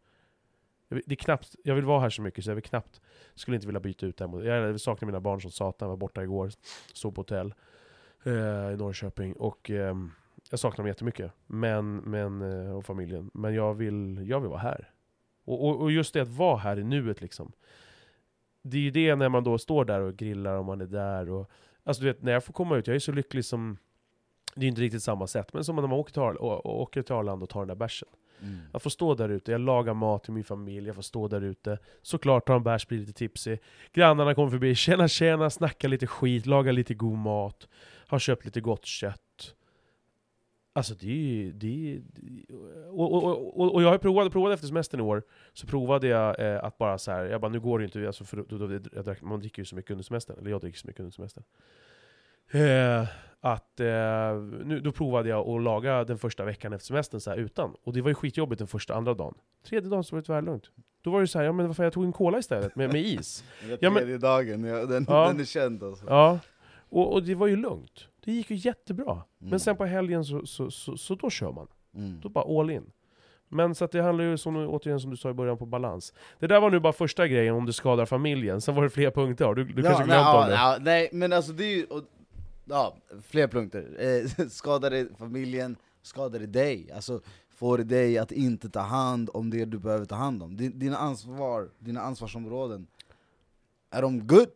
Jag 0.89 1.03
det 1.07 1.15
är 1.15 1.17
knappt, 1.17 1.57
jag 1.65 1.75
vill 1.75 1.85
vara 1.85 2.01
här 2.01 2.11
så 2.11 2.23
mycket 2.23 2.45
så 2.45 2.51
jag 2.51 2.55
vill 2.55 2.65
knappt, 2.65 3.01
skulle 3.35 3.55
inte 3.55 3.67
vilja 3.67 3.81
byta 3.81 4.07
ut 4.07 4.17
det 4.17 4.25
här 4.25 4.31
mot, 4.31 4.45
Jag 4.45 4.81
saknar 4.81 5.07
mina 5.07 5.21
barn 5.21 5.41
som 5.41 5.51
satan, 5.51 5.89
var 5.89 5.97
borta 5.97 6.23
igår, 6.23 6.51
stod 6.95 7.15
på 7.15 7.21
hotell 7.21 7.55
eh, 8.25 8.33
i 8.73 8.77
Norrköping. 8.77 9.33
Och 9.33 9.71
ehm, 9.71 10.11
jag 10.51 10.61
saknar 10.61 10.77
dem 10.77 10.87
jättemycket, 10.87 11.33
men, 11.47 11.97
men, 11.97 12.43
eh, 12.43 12.77
och 12.77 12.85
familjen. 12.85 13.31
Men 13.35 13.55
jag 13.55 13.75
vill, 13.75 14.29
jag 14.29 14.41
vill 14.41 14.51
vara 14.51 14.61
här. 14.61 14.91
Och, 15.45 15.69
och, 15.69 15.81
och 15.81 15.93
just 15.93 16.15
det 16.15 16.21
att 16.21 16.29
vara 16.29 16.57
här 16.57 16.79
i 16.79 16.85
nuet 16.85 17.21
liksom. 17.21 17.53
Det 18.63 18.77
är 18.77 18.83
ju 18.83 18.91
det 18.91 19.17
när 19.17 19.29
man 19.29 19.45
då 19.45 19.59
står 19.59 19.85
där 19.85 20.01
och 20.01 20.17
grillar 20.17 20.55
och 20.55 20.65
man 20.65 20.81
är 20.81 20.87
där. 20.87 21.31
Och, 21.31 21.51
alltså 21.89 22.03
du 22.03 22.07
vet, 22.07 22.23
när 22.23 22.33
jag 22.33 22.45
får 22.45 22.53
komma 22.53 22.77
ut, 22.77 22.87
jag 22.87 22.97
är 22.97 23.01
så 23.01 23.13
lycklig 23.13 23.45
som... 23.45 23.79
Det 24.55 24.67
är 24.67 24.69
inte 24.69 24.81
riktigt 24.81 25.03
samma 25.03 25.27
sätt, 25.27 25.53
men 25.53 25.65
som 25.65 25.77
när 25.77 25.83
man 25.83 25.93
åker 25.93 26.13
till, 26.13 26.23
Ar- 26.23 26.43
och, 26.43 26.67
och 26.67 26.81
åker 26.81 27.03
till 27.03 27.15
Arlanda 27.15 27.43
och 27.45 27.51
tar 27.51 27.61
den 27.61 27.69
där 27.69 27.75
bärsen. 27.75 28.09
Mm. 28.43 28.59
Jag 28.73 28.83
får 28.83 28.91
stå 28.91 29.15
där 29.15 29.29
ute, 29.29 29.53
jag 29.53 29.61
lagar 29.61 29.95
mat 29.95 30.25
till 30.25 30.33
min 30.33 30.45
familj, 30.45 30.87
jag 30.87 30.95
får 30.95 31.03
stå 31.03 31.29
där 31.29 31.41
ute. 31.41 31.79
Såklart 32.03 32.47
ta 32.47 32.57
en 32.57 32.63
bärs, 32.63 32.87
bli 32.89 32.99
lite 32.99 33.13
tipsig. 33.13 33.59
Grannarna 33.93 34.35
kommer 34.35 34.51
förbi, 34.51 34.75
tjena 34.75 35.09
tjena, 35.09 35.51
snacka 35.51 35.89
lite 35.89 36.07
skit, 36.07 36.47
laga 36.47 36.73
lite 36.73 36.95
god 36.95 37.19
mat. 37.19 37.69
Har 38.07 38.19
köpt 38.19 38.45
lite 38.45 38.61
gott 38.61 38.85
kött. 38.87 39.55
Alltså 40.79 40.95
det 40.95 41.07
är 41.11 41.15
ju... 41.15 41.53
Det 41.53 41.93
är, 41.95 42.03
och, 42.91 43.13
och, 43.15 43.61
och, 43.61 43.75
och 43.75 43.83
jag 43.83 43.89
har 43.89 43.99
provat, 43.99 44.33
provat 44.33 44.55
efter 44.55 44.67
semestern 44.67 45.01
i 45.01 45.03
år, 45.03 45.23
så 45.53 45.67
provade 45.67 46.07
jag 46.07 46.41
eh, 46.55 46.65
att 46.65 46.79
bara 46.79 46.99
så 46.99 47.11
här, 47.11 47.25
jag 47.25 47.41
bara 47.41 47.49
nu 47.53 47.61
går 47.61 47.79
det 47.79 47.83
ju 47.83 47.87
inte, 47.87 48.07
alltså 48.07 48.25
för, 48.25 48.37
då, 48.49 48.59
då, 48.59 48.73
jag 48.93 49.05
drack, 49.05 49.23
man 49.23 49.41
dricker 49.41 49.63
ju 49.63 49.67
så 49.67 49.77
mycket 49.77 49.91
under 49.91 50.05
semestern, 50.05 50.39
eller 50.39 50.51
jag 50.51 50.61
dricker 50.61 50.79
så 50.79 50.87
mycket 50.87 51.01
under 51.01 51.13
semestern. 51.13 51.45
Eh, 52.51 53.09
att, 53.41 53.81
eh, 53.81 53.87
nu, 54.65 54.81
då 54.85 54.93
provade 54.93 55.29
jag 55.29 55.49
att 55.49 55.63
laga 55.63 56.05
den 56.05 56.19
första 56.19 56.45
veckan 56.45 56.73
efter 56.73 56.87
semestern 56.87 57.21
så 57.21 57.31
här 57.31 57.37
utan. 57.37 57.75
Och 57.85 57.93
det 57.93 58.01
var 58.03 58.09
ju 58.09 58.15
skitjobbigt 58.15 58.59
den 58.59 58.69
första, 58.69 58.95
andra 58.95 59.15
dagen. 59.15 59.35
Tredje 59.69 59.91
dagen 59.91 60.05
så 60.05 60.17
var 60.17 60.21
det 60.21 60.27
tvärlugnt. 60.27 60.71
Då 61.03 61.11
var 61.11 61.21
det 61.21 61.27
så 61.27 61.39
här, 61.39 61.45
ja 61.47 61.53
men 61.53 61.67
varför 61.67 61.85
jag 61.85 61.93
tog 61.93 62.05
en 62.05 62.13
cola 62.13 62.39
istället 62.39 62.77
med, 62.77 62.93
med 62.93 63.01
is. 63.03 63.45
Den 63.69 63.79
Ja, 63.81 63.91
men- 63.91 63.95
tredje 64.03 64.19
dagen, 64.19 64.65
ja, 64.65 64.87
den, 64.87 65.07
Ja. 65.09 65.27
den 65.29 65.41
är 65.41 65.45
känd 65.45 65.83
alltså. 65.83 66.05
Ja, 66.09 66.39
och, 66.91 67.13
och 67.13 67.23
det 67.23 67.35
var 67.35 67.47
ju 67.47 67.57
lugnt. 67.57 68.09
Det 68.25 68.33
gick 68.33 68.51
ju 68.51 68.57
jättebra. 68.57 69.13
Mm. 69.13 69.25
Men 69.51 69.61
sen 69.61 69.77
på 69.77 69.85
helgen 69.85 70.25
så, 70.25 70.47
så, 70.47 70.71
så, 70.71 70.97
så 70.97 71.15
då 71.15 71.31
kör 71.31 71.53
man. 71.53 71.67
Mm. 71.95 72.21
Då 72.23 72.29
bara 72.29 72.61
all 72.61 72.71
in. 72.71 72.91
Men 73.49 73.75
så 73.75 73.85
att 73.85 73.91
det 73.93 74.03
handlar 74.03 74.25
ju 74.25 74.37
som, 74.39 74.57
återigen 74.57 75.01
som 75.01 75.11
du 75.11 75.17
sa 75.17 75.31
i 75.31 75.35
början 75.35 75.59
på 75.59 75.67
balans. 75.67 76.13
Det 76.39 76.47
där 76.47 76.61
var 76.61 76.71
nu 76.71 76.81
bara 76.81 76.93
första 76.93 77.29
grejen 77.29 77.55
om 77.55 77.67
det 77.67 77.73
skadar 77.73 78.07
familjen, 78.07 78.61
sen 78.61 78.75
var 78.75 78.83
det 78.83 78.91
fler 78.91 79.11
punkter. 79.11 79.45
Har 79.45 79.55
Du, 79.55 79.65
du 79.65 79.83
kanske 79.83 79.99
nej, 79.99 80.07
glömt 80.07 80.21
ja, 80.27 80.43
om 80.43 80.49
det? 80.49 80.55
ja, 80.55 80.79
nej, 80.81 81.09
men 81.13 81.33
alltså 81.33 81.53
det 81.53 81.65
är 81.65 81.77
ju... 81.77 81.85
Och, 81.85 82.03
ja, 82.65 82.97
fler 83.23 83.49
punkter. 83.49 83.97
Eh, 83.99 84.47
skadar 84.49 84.91
det 84.91 85.09
familjen, 85.19 85.77
skadar 86.03 86.39
det 86.39 86.47
dig? 86.47 86.93
Alltså, 86.93 87.21
får 87.51 87.79
det 87.79 87.85
dig 87.85 88.19
att 88.19 88.33
inte 88.33 88.71
ta 88.71 88.81
hand 88.81 89.31
om 89.35 89.51
det 89.51 89.65
du 89.65 89.79
behöver 89.79 90.05
ta 90.05 90.15
hand 90.15 90.43
om? 90.43 90.57
Din, 90.57 90.79
dina 90.79 90.97
ansvar, 90.97 91.69
dina 91.79 92.01
ansvarsområden, 92.01 92.87
är 93.91 94.03
de 94.03 94.27
good? 94.27 94.49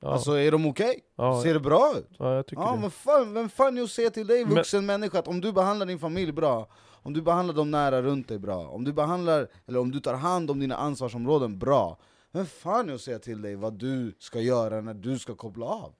Ja, 0.00 0.12
Alltså 0.12 0.32
är 0.32 0.50
de 0.52 0.66
okej? 0.66 1.00
ja, 1.16 1.42
Ser 1.42 1.54
det 1.54 1.60
bra 1.60 1.94
ut? 1.98 2.08
ja, 2.18 2.34
jag 2.34 2.46
tycker 2.46 2.62
Ja, 2.62 2.72
det. 2.72 2.80
men 2.80 2.90
fan, 2.90 3.34
vem 3.34 3.48
fan 3.48 3.78
är 3.78 3.82
att 3.82 3.90
säga 3.90 4.10
till 4.10 4.26
dig 4.26 4.44
Men- 4.44 4.54
vuxen 4.54 4.86
människa 4.86 5.18
att 5.18 5.28
om 5.28 5.40
du 5.40 5.52
behandlar 5.52 5.86
din 5.86 5.98
familj 5.98 6.32
bra, 6.32 6.68
om 7.02 7.12
du 7.12 7.22
behandlar 7.22 7.54
de 7.54 7.70
nära 7.70 8.02
runt 8.02 8.28
dig 8.28 8.38
bra, 8.38 8.68
om 8.68 8.84
du 8.84 8.92
behandlar, 8.92 9.48
eller 9.66 9.78
om 9.78 9.90
du 9.90 10.00
tar 10.00 10.14
hand 10.14 10.50
om 10.50 10.60
dina 10.60 10.76
ansvarsområden 10.76 11.58
bra, 11.58 11.98
vem 12.32 12.46
fan 12.46 12.88
är 12.90 12.94
att 12.94 13.00
säga 13.00 13.18
till 13.18 13.42
dig 13.42 13.56
vad 13.56 13.72
du 13.74 14.14
ska 14.18 14.40
göra 14.40 14.80
när 14.80 14.94
du 14.94 15.18
ska 15.18 15.34
koppla 15.34 15.66
av? 15.66 15.94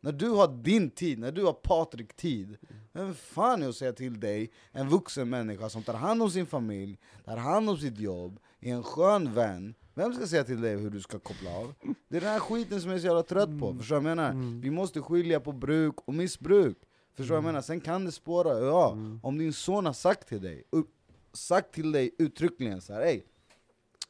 När 0.00 0.12
du 0.12 0.28
har 0.28 0.48
din 0.48 0.90
tid, 0.90 1.18
när 1.18 1.32
du 1.32 1.44
har 1.44 1.52
Patrik-tid, 1.52 2.56
vem 2.92 3.14
fan 3.14 3.62
är 3.62 3.68
att 3.68 3.74
säga 3.76 3.92
till 3.92 4.20
dig, 4.20 4.50
en 4.72 4.88
vuxen 4.88 5.30
människa 5.30 5.68
som 5.68 5.82
tar 5.82 5.94
hand 5.94 6.22
om 6.22 6.30
sin 6.30 6.46
familj, 6.46 6.98
tar 7.24 7.36
hand 7.36 7.70
om 7.70 7.76
sitt 7.76 7.98
jobb, 7.98 8.38
är 8.60 8.72
en 8.74 8.82
skön 8.82 9.34
vän, 9.34 9.74
vem 9.94 10.14
ska 10.14 10.26
säga 10.26 10.44
till 10.44 10.60
dig 10.60 10.76
hur 10.76 10.90
du 10.90 11.00
ska 11.00 11.18
koppla 11.18 11.50
av? 11.50 11.74
Det 12.08 12.16
är 12.16 12.20
den 12.20 12.30
här 12.30 12.38
skiten 12.40 12.80
som 12.80 12.90
jag 12.90 12.96
är 12.96 13.00
så 13.00 13.06
jävla 13.06 13.22
trött 13.22 13.60
på, 13.60 13.74
förstår 13.74 13.96
du 13.96 14.02
vad 14.02 14.10
jag 14.10 14.16
menar? 14.16 14.30
Mm. 14.30 14.60
Vi 14.60 14.70
måste 14.70 15.00
skilja 15.00 15.40
på 15.40 15.52
bruk 15.52 15.94
och 16.04 16.14
missbruk. 16.14 16.76
Förstår 17.14 17.24
du 17.24 17.28
vad 17.28 17.36
jag 17.36 17.44
menar? 17.44 17.60
Sen 17.60 17.80
kan 17.80 18.04
det 18.04 18.12
spåra, 18.12 18.60
ja, 18.60 18.92
Mm. 18.92 19.20
om 19.22 19.38
din 19.38 19.52
son 19.52 19.86
har 19.86 19.92
sagt 19.92 20.28
till 20.28 20.42
dig, 20.42 20.64
upp, 20.70 20.90
sagt 21.32 21.74
till 21.74 21.92
dig 21.92 22.10
uttryckligen 22.18 22.80
så 22.80 22.92
här, 22.92 23.00
Ey, 23.02 23.20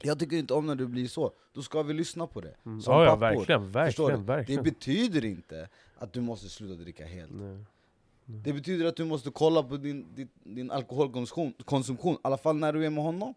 Jag 0.02 0.18
tycker 0.18 0.36
inte 0.36 0.54
om 0.54 0.66
när 0.66 0.74
du 0.74 0.86
blir 0.86 1.08
så, 1.08 1.32
då 1.52 1.62
ska 1.62 1.82
vi 1.82 1.94
lyssna 1.94 2.26
på 2.26 2.40
det. 2.40 2.54
Mm. 2.66 2.80
Som 2.82 2.94
Ja, 2.94 3.04
ja, 3.04 3.16
verkligen, 3.16 3.70
verkligen, 3.72 4.24
verkligen. 4.24 4.64
Det 4.64 4.70
betyder 4.70 5.24
inte 5.24 5.68
att 5.98 6.12
du 6.12 6.20
måste 6.20 6.48
sluta 6.48 6.82
dricka 6.82 7.06
helt. 7.06 7.32
Nej. 7.34 7.64
Det 8.26 8.52
betyder 8.52 8.86
att 8.86 8.96
du 8.96 9.04
måste 9.04 9.30
kolla 9.30 9.62
på 9.62 9.76
din, 9.76 10.06
din, 10.14 10.28
din 10.42 10.70
alkoholkonsumtion, 10.70 11.52
konsumtion, 11.64 12.14
i 12.14 12.18
alla 12.22 12.36
fall 12.38 12.56
när 12.56 12.72
du 12.72 12.86
är 12.86 12.90
med 12.90 13.04
honom. 13.04 13.34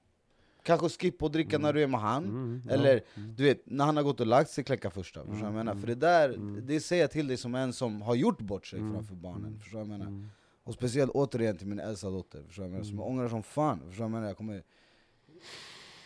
Kanske 0.67 0.89
skippa 0.89 1.25
att 1.25 1.33
dricka 1.33 1.57
när 1.57 1.73
du 1.73 1.83
är 1.83 1.87
med 1.87 1.99
han. 1.99 2.23
Mm. 2.25 2.61
Eller 2.69 3.01
du 3.37 3.43
vet, 3.43 3.61
när 3.65 3.85
han 3.85 3.95
har 3.97 4.03
gått 4.03 4.19
och 4.19 4.27
lagt 4.27 4.49
sig, 4.49 4.63
kläcka 4.63 4.89
första. 4.89 5.25
Förstår 5.25 5.43
jag 5.47 5.53
menar? 5.53 5.71
Mm. 5.71 5.81
För 5.81 5.87
det 5.87 5.95
där, 5.95 6.29
Mm. 6.29 6.67
det 6.67 6.79
säger 6.79 7.03
jag 7.03 7.11
till 7.11 7.27
dig 7.27 7.37
som 7.37 7.55
en 7.55 7.73
som 7.73 8.01
har 8.01 8.15
gjort 8.15 8.39
bort 8.41 8.65
sig 8.67 8.79
Mm. 8.79 8.93
framför 8.93 9.15
barnen. 9.15 9.59
Förstår 9.59 9.79
jag 9.79 9.87
menar? 9.87 10.05
Mm. 10.05 10.29
Och 10.63 10.73
speciellt 10.73 11.11
återigen 11.11 11.57
till 11.57 11.67
min 11.67 11.79
äldsta 11.79 12.09
dotter, 12.09 12.43
förstår 12.43 12.65
jag 12.65 12.71
menar? 12.71 12.83
Som 12.83 12.93
Mm. 12.93 12.99
jag 13.03 13.07
ångrar 13.11 13.29
som 13.29 13.43
fan. 13.43 13.79
Förstår 13.87 14.03
jag 14.03 14.11
menar? 14.11 14.27
Jag 14.27 14.37
kommer... 14.37 14.63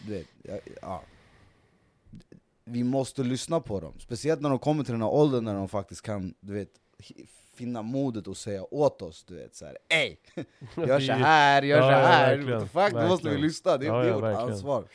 Du 0.08 0.12
vet, 0.14 0.28
jag, 0.44 0.60
ja. 0.82 1.04
Vi 2.66 2.84
måste 2.84 3.24
lyssna 3.24 3.60
på 3.60 3.80
dem. 3.80 3.94
Speciellt 4.00 4.42
när 4.42 4.50
de 4.50 4.60
kommer 4.60 4.84
till 4.84 4.92
den 4.94 5.02
här 5.02 5.10
åldern 5.10 5.44
när 5.44 5.56
de 5.56 5.70
faktiskt 5.70 6.02
kan, 6.02 6.34
du 6.40 6.54
vet, 6.54 6.70
finna 7.62 7.82
modet 7.82 8.28
att 8.28 8.38
säga 8.38 8.74
åt 8.74 9.02
oss, 9.02 9.24
du 9.24 9.36
vet 9.36 9.56
såhär 9.56 9.78
Ey! 9.90 10.18
Gör 10.88 11.00
så 11.00 11.12
här, 11.12 11.62
gör 11.62 11.78
Ja, 11.78 11.84
så 11.84 11.92
ja, 11.92 11.98
här! 11.98 12.38
verkligen, 12.38 12.60
What 12.60 12.70
the 12.72 12.92
fuck, 12.92 13.02
då 13.02 13.08
måste 13.08 13.30
vi 13.30 13.38
lyssna, 13.38 13.78
det 13.78 13.86
är, 13.86 13.88
Ja, 13.88 13.98
det 13.98 14.08
är 14.08 14.10
ja, 14.10 14.16
vårt 14.16 14.52
ansvar. 14.52 14.88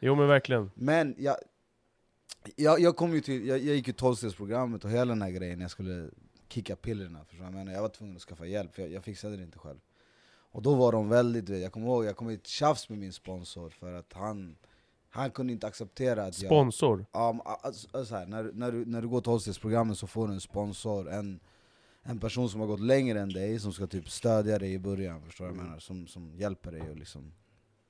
Jo 0.00 0.14
men 0.14 0.28
verkligen. 0.28 0.70
Men 0.74 1.14
jag, 1.18 1.36
jag, 2.56 2.80
jag 2.80 2.96
kom 2.96 3.14
ju 3.14 3.20
till, 3.20 3.46
jag, 3.46 3.58
jag 3.58 3.76
gick 3.76 3.86
ju 3.86 3.92
12-stegsprogrammet 3.92 4.84
och 4.84 4.90
hela 4.90 5.04
den 5.14 5.22
här 5.22 5.30
grejen, 5.30 5.60
jag 5.60 5.70
skulle 5.70 6.10
kicka 6.48 6.76
pillerna, 6.76 7.24
förstår 7.24 7.46
jag? 7.54 7.68
Jag 7.68 7.82
var 7.82 7.88
tvungen 7.88 8.16
att 8.16 8.22
skaffa 8.22 8.46
hjälp, 8.46 8.74
för 8.74 8.82
jag, 8.82 8.90
jag 8.90 9.04
fixade 9.04 9.36
det 9.36 9.42
inte 9.42 9.58
själv. 9.58 9.78
Och 10.52 10.62
då 10.62 10.74
var 10.74 10.92
de 10.92 11.08
väldigt, 11.08 11.48
jag 11.48 11.72
kommer 11.72 11.86
ihåg, 11.86 12.04
jag 12.04 12.16
kom 12.16 12.30
i 12.30 12.34
ett 12.34 12.46
tjafs 12.46 12.88
med 12.88 12.98
min 12.98 13.12
sponsor 13.12 13.70
för 13.70 13.92
att 13.92 14.12
han, 14.12 14.56
han 15.10 15.30
kunde 15.30 15.52
inte 15.52 15.66
acceptera 15.66 16.24
att 16.24 16.42
jag... 16.42 16.48
Sponsor. 16.48 17.06
Ja, 17.12 17.32
men, 17.32 17.42
alltså, 17.46 17.88
alltså, 17.92 18.14
här, 18.14 18.26
när, 18.26 18.50
när, 18.52 18.72
du, 18.72 18.84
när 18.84 19.02
du 19.02 19.08
går 19.08 19.20
12-stegsprogrammet 19.20 19.94
så 19.94 20.06
får 20.06 20.28
du 20.28 20.34
en 20.34 20.40
sponsor, 20.40 21.10
en, 21.10 21.40
en 22.08 22.18
person 22.18 22.50
som 22.50 22.60
har 22.60 22.66
gått 22.66 22.80
längre 22.80 23.20
än 23.20 23.28
dig, 23.28 23.60
som 23.60 23.72
ska 23.72 23.86
typ 23.86 24.10
stödja 24.10 24.58
dig 24.58 24.72
i 24.72 24.78
början, 24.78 25.22
förstår 25.22 25.44
du 25.44 25.50
vad 25.50 25.56
jag 25.56 25.60
Mm. 25.60 25.68
menar? 25.70 25.80
Som, 25.80 26.06
som 26.06 26.34
hjälper 26.36 26.72
dig 26.72 26.90
och 26.90 26.96
liksom 26.96 27.32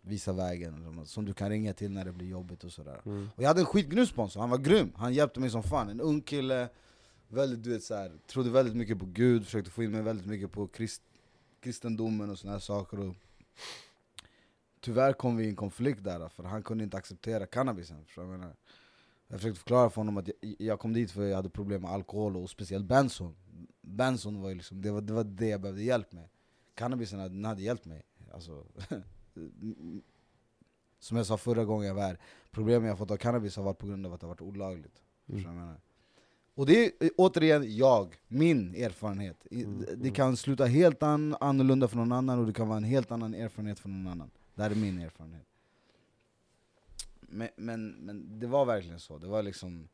visa 0.00 0.32
vägen, 0.32 1.04
som, 1.06 1.24
du 1.24 1.34
kan 1.34 1.50
ringa 1.50 1.72
till 1.74 1.90
när 1.90 2.04
det 2.04 2.12
blir 2.12 2.26
jobbigt 2.28 2.64
och 2.64 2.72
sådär. 2.72 3.00
Mm. 3.06 3.28
Och 3.36 3.42
jag 3.42 3.48
hade 3.48 3.60
en 3.60 3.66
skitgrym 3.66 4.06
sponsor, 4.06 4.40
han 4.40 4.50
var 4.50 4.58
grym, 4.58 4.92
han 4.96 5.14
hjälpte 5.14 5.40
mig 5.40 5.50
som 5.50 5.62
fan. 5.62 5.88
En 5.88 6.00
ung 6.00 6.20
kille, 6.20 6.68
väldigt, 7.28 7.62
du 7.62 7.70
vet, 7.70 7.82
så 7.82 7.94
här, 7.94 8.12
trodde 8.26 8.50
väldigt 8.50 8.76
mycket 8.76 8.98
på 8.98 9.06
Gud, 9.06 9.44
försökte 9.44 9.70
få 9.70 9.82
in 9.82 9.90
mig 9.90 10.02
väldigt 10.02 10.26
mycket 10.26 10.52
på 10.52 10.66
krist, 10.68 11.02
kristendomen 11.60 12.30
och 12.30 12.38
såna 12.38 12.52
här 12.52 12.60
saker. 12.60 13.00
Och 13.00 13.14
tyvärr 14.80 15.12
kom 15.12 15.36
vi 15.36 15.44
i 15.44 15.48
en 15.48 15.56
konflikt 15.56 16.04
där, 16.04 16.28
för 16.28 16.42
han 16.44 16.62
kunde 16.62 16.84
inte 16.84 16.96
acceptera 16.96 17.46
cannabisen. 17.46 18.04
Förstår 18.04 18.24
jag, 18.24 18.30
menar? 18.30 18.54
Jag 19.28 19.38
försökte 19.38 19.58
förklara 19.58 19.90
för 19.90 19.96
honom 20.00 20.16
att 20.16 20.28
jag, 20.28 20.56
jag 20.58 20.80
kom 20.80 20.92
dit 20.92 21.10
för 21.10 21.24
jag 21.24 21.36
hade 21.36 21.48
problem 21.50 21.82
med 21.82 21.90
alkohol, 21.90 22.36
och 22.36 22.50
speciellt 22.50 22.86
benson. 22.86 23.36
Benson 23.80 24.42
var 24.42 24.48
ju 24.48 24.54
liksom, 24.54 24.82
det 24.82 24.90
var, 24.90 25.00
det 25.00 25.12
var 25.12 25.24
det 25.24 25.48
jag 25.48 25.60
behövde 25.60 25.82
hjälp 25.82 26.12
med. 26.12 26.28
Cannabisen 26.74 27.18
hade, 27.18 27.34
den 27.34 27.44
hade 27.44 27.62
hjälpt 27.62 27.84
mig. 27.84 28.02
Alltså, 28.32 28.64
som 30.98 31.16
jag 31.16 31.26
sa 31.26 31.36
förra 31.36 31.64
gången 31.64 31.86
jag 31.88 31.94
var 31.94 32.02
här, 32.02 32.18
problemet 32.50 32.88
jag 32.88 32.98
fått 32.98 33.10
av 33.10 33.16
cannabis 33.16 33.56
har 33.56 33.64
varit 33.64 33.78
på 33.78 33.86
grund 33.86 34.06
av 34.06 34.12
att 34.12 34.20
det 34.20 34.26
har 34.26 34.34
varit 34.34 34.40
olagligt. 34.40 35.02
Mm. 35.28 35.74
Och 36.54 36.66
det 36.66 36.86
är 36.86 37.10
återigen 37.16 37.76
jag, 37.76 38.14
min 38.28 38.74
erfarenhet. 38.74 39.46
Mm, 39.50 39.84
Det 39.96 40.10
kan 40.10 40.36
sluta 40.36 40.64
helt 40.64 41.02
an, 41.02 41.36
annorlunda 41.40 41.88
för 41.88 41.96
någon 41.96 42.12
annan 42.12 42.38
och 42.38 42.46
det 42.46 42.52
kan 42.52 42.68
vara 42.68 42.76
en 42.76 42.84
helt 42.84 43.10
annan 43.10 43.34
erfarenhet 43.34 43.78
för 43.78 43.88
någon 43.88 44.06
annan. 44.06 44.30
Det 44.54 44.62
här 44.62 44.70
är 44.70 44.74
min 44.74 44.98
erfarenhet. 44.98 45.46
Men, 47.28 47.48
men, 47.56 47.90
men 47.90 48.38
det 48.38 48.46
var 48.46 48.64
verkligen 48.64 49.00
så, 49.00 49.18
det 49.18 49.26
var 49.26 49.42
liksom 49.42 49.88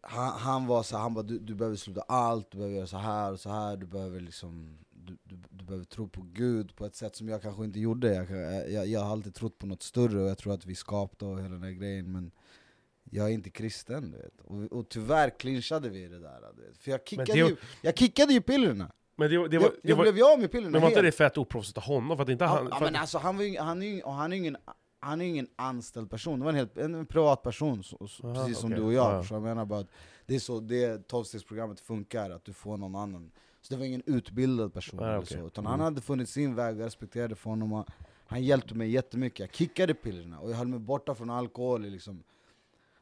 han, 0.00 0.38
han 0.38 0.66
var 0.66 0.82
så 0.82 0.96
han 0.96 1.14
bara 1.14 1.22
du, 1.22 1.38
du 1.38 1.54
behöver 1.54 1.76
sluta 1.76 2.00
allt, 2.00 2.50
du 2.50 2.58
behöver 2.58 2.76
göra 2.76 2.86
så 2.86 2.96
här 2.96 3.32
och 3.32 3.40
så 3.40 3.50
här, 3.50 3.76
du 3.76 3.86
behöver 3.86 4.20
liksom 4.20 4.78
du, 4.90 5.16
du, 5.24 5.36
du 5.50 5.64
behöver 5.64 5.84
tro 5.84 6.08
på 6.08 6.22
Gud 6.32 6.76
på 6.76 6.86
ett 6.86 6.94
sätt 6.94 7.16
som 7.16 7.28
jag 7.28 7.42
kanske 7.42 7.64
inte 7.64 7.80
gjorde. 7.80 8.14
Jag, 8.14 8.70
jag, 8.70 8.86
jag 8.86 9.00
har 9.00 9.12
alltid 9.12 9.34
trott 9.34 9.58
på 9.58 9.66
något 9.66 9.82
större 9.82 10.20
och 10.22 10.28
jag 10.28 10.38
tror 10.38 10.54
att 10.54 10.66
vi 10.66 10.74
skapade 10.74 11.32
och 11.32 11.38
hela 11.38 11.48
den 11.48 11.62
här 11.62 11.70
grejen 11.70 12.12
men 12.12 12.30
jag 13.04 13.26
är 13.26 13.30
inte 13.30 13.50
kristen 13.50 14.10
du 14.10 14.16
vet. 14.16 14.40
Och, 14.40 14.78
och 14.78 14.88
tyvärr 14.88 15.30
clinchade 15.30 15.88
vi 15.88 16.08
det 16.08 16.18
där. 16.18 16.40
Du 16.56 16.62
vet. 16.62 16.78
För 16.78 16.90
jag 16.90 17.00
kickade, 17.08 17.32
det- 17.32 17.38
ju, 17.38 17.56
jag 17.82 17.98
kickade 17.98 18.32
ju 18.32 18.40
pillerna! 18.40 18.92
Men 19.16 19.30
det, 19.30 19.48
det 19.48 19.58
var, 19.58 19.64
jag 19.64 19.72
det 19.82 19.88
jag 19.88 19.96
var, 19.96 20.04
blev 20.04 20.16
ju 20.16 20.24
av 20.24 20.38
med 20.38 20.52
pillerna 20.52 20.70
men 20.70 20.80
var 20.80 20.88
inte 20.88 21.02
det 21.02 21.12
fett 21.12 21.38
oproffsigt 21.38 21.78
av 21.78 21.84
honom? 21.84 22.16
För 22.16 22.22
att 22.22 22.28
inte 22.28 22.44
han... 22.44 22.68
ja, 22.70 22.78
för 22.78 22.84
men 22.84 22.96
alltså, 22.96 23.18
han, 23.18 23.36
var 23.36 23.44
ju, 23.44 23.58
han, 23.58 23.82
är 23.82 23.86
ju, 23.86 24.02
och 24.02 24.12
han 24.12 24.32
är 24.32 24.36
ju 24.36 24.40
ingen, 24.40 24.56
han 25.00 25.20
är 25.20 25.24
ingen 25.24 25.48
anställd 25.56 26.10
person, 26.10 26.38
det 26.38 26.44
var 26.44 26.50
en, 26.52 26.56
helt, 26.58 26.78
en 26.78 27.06
privat 27.06 27.42
person, 27.42 27.82
så, 27.82 28.08
så, 28.08 28.26
Aha, 28.26 28.34
precis 28.34 28.58
som 28.58 28.70
du 28.70 28.82
och 28.82 28.92
jag. 28.92 29.12
Ja. 29.14 29.24
Så 29.24 29.34
jag 29.34 29.42
menar 29.42 29.64
bara 29.64 29.80
att 29.80 29.90
det 30.26 30.34
är 30.34 30.38
så 30.38 30.60
det 30.60 31.08
tolvstegsprogrammet 31.08 31.80
funkar, 31.80 32.30
att 32.30 32.44
du 32.44 32.52
får 32.52 32.76
någon 32.76 32.96
annan. 32.96 33.30
Så 33.60 33.74
det 33.74 33.78
var 33.78 33.86
ingen 33.86 34.02
utbildad 34.06 34.74
person, 34.74 35.00
Ah, 35.00 35.12
eller 35.14 35.24
så, 35.26 35.46
utan 35.46 35.64
Mm. 35.66 35.70
han 35.70 35.80
hade 35.80 36.00
funnit 36.00 36.28
sin 36.28 36.54
väg, 36.54 36.76
jag 36.80 36.86
respekterade 36.86 37.34
för 37.34 37.50
honom. 37.50 37.72
och 37.72 37.88
Han 38.26 38.42
hjälpte 38.42 38.74
mig 38.74 38.90
jättemycket, 38.90 39.40
jag 39.40 39.54
kickade 39.54 39.94
pillerna 39.94 40.40
och 40.40 40.50
jag 40.50 40.56
höll 40.56 40.68
mig 40.68 40.78
borta 40.78 41.14
från 41.14 41.30
alkohol 41.30 41.84
i 41.86 41.90
liksom 41.90 42.22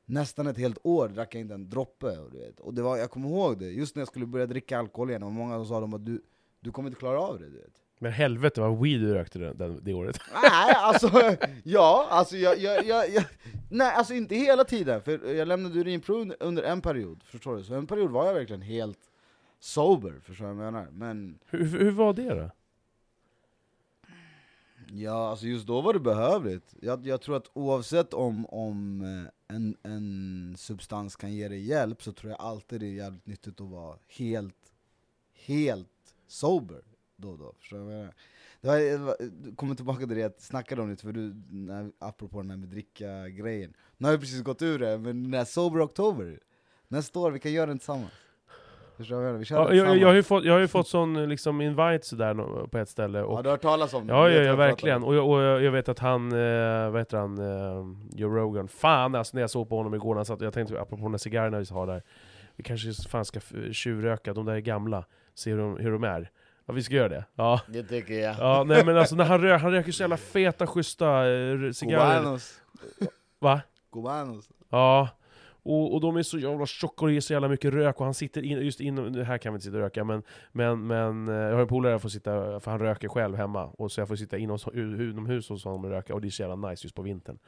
nästan 0.04 0.46
ett 0.46 0.56
helt 0.58 0.78
år, 0.82 1.08
drack 1.08 1.34
jag 1.34 1.40
inte 1.40 1.54
en 1.54 1.70
droppe. 1.70 2.18
Och, 2.18 2.30
du 2.30 2.38
vet. 2.38 2.60
och 2.60 2.74
det 2.74 2.82
var, 2.82 2.96
jag 2.96 3.10
kommer 3.10 3.28
ihåg 3.28 3.58
det, 3.58 3.70
just 3.70 3.94
när 3.96 4.00
jag 4.00 4.08
skulle 4.08 4.26
börja 4.26 4.46
dricka 4.46 4.78
alkohol 4.78 5.10
igen, 5.10 5.22
och 5.22 5.32
många 5.32 5.54
som 5.56 5.66
sa 5.66 5.84
att 5.96 6.06
du, 6.06 6.22
du 6.60 6.72
kommer 6.72 6.88
inte 6.88 6.98
klara 7.00 7.20
av 7.20 7.38
det. 7.38 7.44
Du 7.48 7.56
vet. 7.56 7.82
Men 7.98 8.12
helvete 8.12 8.60
vad 8.60 8.82
weed 8.82 9.00
du 9.00 9.14
rökte 9.14 9.38
den, 9.38 9.58
den, 9.58 9.80
det 9.82 9.94
året. 9.94 10.20
Nej, 10.32 10.74
alltså, 10.76 11.36
ja, 11.64 12.06
alltså 12.10 12.36
jag, 12.36 12.58
jag, 12.58 12.84
jag, 12.86 13.10
jag, 13.10 13.24
nej, 13.70 13.92
alltså 13.94 14.14
inte 14.14 14.34
hela 14.34 14.64
tiden, 14.64 15.02
för 15.02 15.34
jag 15.34 15.48
lämnade 15.48 15.80
urinprov 15.80 16.20
under, 16.20 16.36
under 16.40 16.62
en 16.62 16.80
period, 16.80 17.22
förstår 17.24 17.56
du? 17.56 17.64
Så 17.64 17.74
en 17.74 17.86
period 17.86 18.10
var 18.10 18.26
jag 18.26 18.34
verkligen 18.34 18.62
helt 18.62 19.10
sober, 19.60 20.14
förstår 20.22 20.46
du 20.46 20.54
vad 20.54 20.66
jag 20.66 20.72
menar? 20.72 20.88
Men 20.92 21.38
Hur, 21.46 21.64
hur 21.64 21.90
var 21.90 22.12
det 22.12 22.34
då? 22.34 22.50
ja, 24.92 25.30
alltså 25.30 25.46
just 25.46 25.66
då 25.66 25.80
var 25.80 25.92
det 25.92 26.00
behövligt. 26.00 26.74
Jag, 26.80 27.06
jag 27.06 27.20
tror 27.20 27.36
att 27.36 27.50
oavsett 27.52 28.14
om, 28.14 28.46
om 28.46 29.02
eh, 29.02 29.56
en, 29.56 29.76
en 29.82 30.54
substans 30.58 31.16
kan 31.16 31.32
ge 31.32 31.48
dig 31.48 31.60
hjälp, 31.66 32.02
så 32.02 32.12
tror 32.12 32.30
jag 32.30 32.40
alltid 32.40 32.80
det 32.80 32.86
är 32.86 32.94
jävligt 32.94 33.26
nyttigt 33.26 33.60
att 33.60 33.68
vara 33.68 33.96
helt, 34.08 34.72
helt 35.46 36.14
sober 36.26 36.82
då 37.18 37.30
och 37.30 37.38
då, 37.38 37.54
förstår 37.58 37.78
du 37.78 37.84
vad 37.84 37.92
jag 37.92 37.98
menar? 37.98 38.14
Det 38.60 38.68
var, 38.68 38.78
det 38.78 38.96
var, 38.96 39.16
du 39.42 39.54
kommer 39.54 39.74
tillbaka 39.74 40.06
till 40.06 40.16
det 40.16 40.20
jag 40.20 40.32
snackade 40.38 40.82
om 40.82 40.90
lite, 40.90 41.02
för 41.02 41.12
du, 41.12 41.34
när, 41.50 41.90
apropå 41.98 42.40
den 42.42 42.50
här 42.50 42.56
med 42.56 42.68
dricka-grejen. 42.68 43.74
Nu 43.96 44.06
har 44.06 44.12
vi 44.12 44.18
precis 44.18 44.42
gått 44.42 44.62
ur 44.62 44.78
det, 44.78 44.98
men 44.98 45.22
den 45.22 45.34
här 45.34 45.44
Sober 45.44 45.80
October, 45.80 46.40
nästa 46.88 47.18
år, 47.18 47.30
vi 47.30 47.38
kan 47.38 47.52
göra 47.52 47.66
den 47.66 47.78
tillsammans. 47.78 48.12
Jag 49.00 49.44
Ja, 49.50 49.74
jag, 49.74 49.96
jag, 49.96 50.08
har 50.08 50.14
ju 50.14 50.22
fått, 50.22 50.44
jag 50.44 50.52
har 50.52 50.60
ju 50.60 50.68
fått 50.68 50.88
sån 50.88 51.28
liksom 51.28 51.60
invite 51.60 52.06
sådär 52.06 52.66
på 52.66 52.78
ett 52.78 52.88
ställe, 52.88 53.22
och 53.22 53.38
Ja, 53.38 53.42
du 53.42 53.48
har 53.48 53.54
hört 53.54 53.62
talas 53.62 53.94
om 53.94 54.06
det? 54.06 54.12
Ja, 54.12 54.30
ja, 54.30 54.42
ja 54.42 54.56
verkligen. 54.56 55.04
Och 55.04 55.14
jag, 55.14 55.28
och 55.28 55.40
jag 55.42 55.72
vet 55.72 55.88
att 55.88 55.98
han, 55.98 56.32
eh, 56.32 56.90
vad 56.90 57.00
heter 57.00 57.18
han, 57.18 57.38
eh, 57.38 57.86
Joe 58.18 58.36
Rogan, 58.36 58.68
fan 58.68 59.14
alltså 59.14 59.36
när 59.36 59.40
jag 59.40 59.50
såg 59.50 59.68
på 59.68 59.76
honom 59.76 59.94
igår, 59.94 60.14
han 60.14 60.24
satt, 60.24 60.40
jag 60.40 60.52
tänkte 60.52 60.80
apropå 60.80 61.02
de 61.02 61.12
där 61.12 61.18
cigarrerna 61.18 61.58
vi 61.58 61.66
har 61.70 61.86
där, 61.86 62.02
vi 62.56 62.62
kanske 62.62 63.08
fan 63.08 63.24
ska 63.24 63.40
tjuvröka, 63.72 64.34
de 64.34 64.46
där 64.46 64.54
är 64.54 64.60
gamla, 64.60 65.04
se 65.34 65.50
hur 65.50 65.58
de, 65.58 65.76
hur 65.76 65.92
de 65.92 66.04
är. 66.04 66.30
Ja, 66.68 66.74
vi 66.74 66.82
ska 66.82 66.94
göra 66.94 67.08
det. 67.08 67.24
Ja. 67.34 67.60
Det 67.68 67.82
tycker 67.82 68.14
jag. 68.14 68.36
Ja, 68.38 68.64
nej 68.66 68.84
men 68.84 68.96
alltså 68.96 69.16
när 69.16 69.24
han, 69.24 69.40
rö 69.40 69.56
han 69.56 69.72
röker 69.72 69.92
så 69.92 70.02
jävla 70.02 70.16
feta, 70.16 70.66
schyssta 70.66 71.30
eh, 71.30 71.70
cigarrer. 71.72 72.18
Cubanos. 72.18 72.60
Va? 73.38 73.60
Cubanos. 73.92 74.48
Ja. 74.70 75.08
Och, 75.62 75.94
och 75.94 76.00
de 76.00 76.16
är 76.16 76.22
så 76.22 76.38
jävla 76.38 76.66
tjocka 76.66 77.04
och 77.04 77.10
det 77.10 77.16
är 77.16 77.20
så 77.20 77.32
jävla 77.32 77.48
mycket 77.48 77.72
rök, 77.72 77.98
och 77.98 78.04
han 78.04 78.14
sitter 78.14 78.42
in, 78.42 78.58
just 78.58 78.80
inom, 78.80 79.12
det 79.12 79.24
här 79.24 79.38
kan 79.38 79.52
vi 79.52 79.56
inte 79.56 79.64
sitta 79.64 79.76
och 79.76 79.82
röka, 79.82 80.04
men, 80.04 80.22
men, 80.52 80.86
men 80.86 81.28
eh, 81.28 81.34
jag 81.34 81.52
har 81.52 81.60
en 81.60 81.68
polare 81.68 81.92
jag 81.92 82.02
får 82.02 82.08
sitta, 82.08 82.60
för 82.60 82.70
han 82.70 82.80
röker 82.80 83.08
själv 83.08 83.36
hemma, 83.36 83.64
och 83.66 83.92
så 83.92 84.00
jag 84.00 84.08
får 84.08 84.16
sitta 84.16 84.38
inom, 84.38 84.58
inomhus 84.74 85.48
hos 85.48 85.64
honom 85.64 85.84
och 85.84 85.90
röka, 85.90 86.14
och 86.14 86.20
det 86.20 86.28
är 86.28 86.30
så 86.30 86.42
jävla 86.42 86.70
nice 86.70 86.84
just 86.84 86.94
på 86.94 87.02
vintern. 87.02 87.38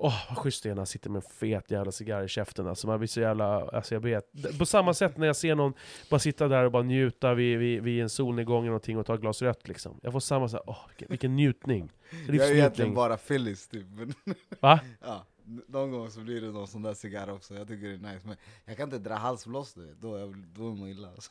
Åh, 0.00 0.14
vad 0.28 0.38
schysst 0.38 0.62
det 0.62 0.68
är 0.68 0.74
när 0.74 0.76
han 0.80 0.86
sitter 0.86 1.10
med 1.10 1.22
en 1.24 1.30
fet 1.30 1.70
jävla 1.70 1.92
cigarr 1.92 2.24
i 2.24 2.28
käften 2.28 2.66
alltså, 2.66 2.86
man 2.86 2.98
blir 2.98 3.08
så 3.08 3.20
jävla, 3.20 3.68
alltså 3.68 3.94
jag 3.94 4.00
vet, 4.00 4.58
På 4.58 4.66
samma 4.66 4.94
sätt 4.94 5.16
när 5.16 5.26
jag 5.26 5.36
ser 5.36 5.54
någon 5.54 5.72
bara 6.10 6.18
sitta 6.18 6.48
där 6.48 6.64
och 6.64 6.72
bara 6.72 6.82
njuta 6.82 7.34
vid, 7.34 7.58
vid, 7.58 7.82
vid 7.82 8.02
en 8.02 8.08
solnedgång 8.08 8.58
eller 8.60 8.66
någonting 8.70 8.98
och 8.98 9.06
ta 9.06 9.14
ett 9.14 9.20
glas 9.20 9.42
rött 9.42 9.68
liksom. 9.68 10.00
Jag 10.02 10.12
får 10.12 10.20
samma 10.20 10.48
såhär, 10.48 10.62
åh 10.66 10.78
vilken, 10.88 11.08
vilken 11.10 11.36
njutning. 11.36 11.92
Jag 12.28 12.36
är 12.36 12.54
egentligen 12.54 12.94
bara 12.94 13.16
Phillies 13.16 13.68
typ. 13.68 13.86
Va? 14.60 14.80
ja, 15.00 15.26
någon 15.66 15.90
gång 15.90 16.10
så 16.10 16.20
blir 16.20 16.40
det 16.40 16.46
någon 16.50 16.68
sån 16.68 16.82
där 16.82 16.94
cigarr 16.94 17.30
också, 17.30 17.54
jag 17.54 17.68
tycker 17.68 17.86
det 17.88 17.94
är 17.94 18.12
nice. 18.14 18.26
Men 18.26 18.36
jag 18.64 18.76
kan 18.76 18.84
inte 18.92 18.98
dra 18.98 19.14
halsblås 19.14 19.74
du 19.74 19.86
vet, 19.86 20.00
då, 20.00 20.14
är 20.14 20.20
jag- 20.20 20.44
då 20.54 20.62
mår 20.62 20.88
jag 20.88 20.96
illa 20.96 21.08
alltså. 21.08 21.30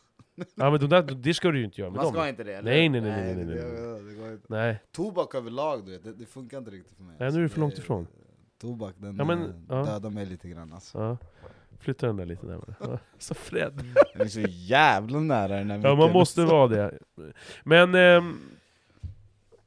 Ja 0.55 0.71
men 0.71 0.79
de 0.79 0.89
där, 0.89 1.01
det 1.01 1.33
ska 1.33 1.51
du 1.51 1.59
ju 1.59 1.65
inte 1.65 1.81
göra 1.81 1.91
med 1.91 1.95
Man 1.95 2.05
dem. 2.05 2.13
ska 2.13 2.29
inte 2.29 2.43
det 2.43 2.53
eller? 2.53 2.71
Nej, 2.71 2.89
nej, 2.89 3.01
nej, 3.01 3.11
nej, 3.35 3.45
nej, 3.45 3.45
nej, 4.03 4.15
går 4.15 4.31
inte. 4.31 4.45
Nej. 4.49 4.81
Tobak 4.91 5.35
överlag 5.35 5.85
du 5.85 5.91
vet, 5.91 6.03
det, 6.03 6.13
det 6.13 6.25
funkar 6.25 6.57
inte 6.57 6.71
riktigt 6.71 6.97
för 6.97 7.03
mig. 7.03 7.15
Nej, 7.19 7.31
nu 7.31 7.37
är 7.37 7.41
du 7.43 7.49
för 7.49 7.59
långt 7.59 7.77
ifrån. 7.77 8.07
Tobak, 8.61 8.95
den 8.97 9.15
Ja, 9.17 9.25
men, 9.25 9.43
eh, 9.43 9.49
ja. 9.69 9.83
dödar 9.83 10.09
mig 10.09 10.25
lite 10.25 10.49
grann 10.49 10.73
alltså. 10.73 10.97
Ja. 10.97 11.17
Flytta 11.79 12.07
den 12.07 12.17
där 12.17 12.25
lite 12.25 12.45
närmare. 12.45 12.75
Ja. 12.79 12.99
Så 13.17 13.33
Fred. 13.33 13.73
Den 14.13 14.21
är 14.21 14.25
så 14.25 14.41
jävla 14.41 15.19
nära 15.19 15.55
den 15.55 15.71
här 15.71 15.79
Ja 15.83 15.95
man 15.95 16.11
måste 16.11 16.45
vara 16.45 16.67
det. 16.67 16.99
Men, 17.63 17.95
ehm, 17.95 18.39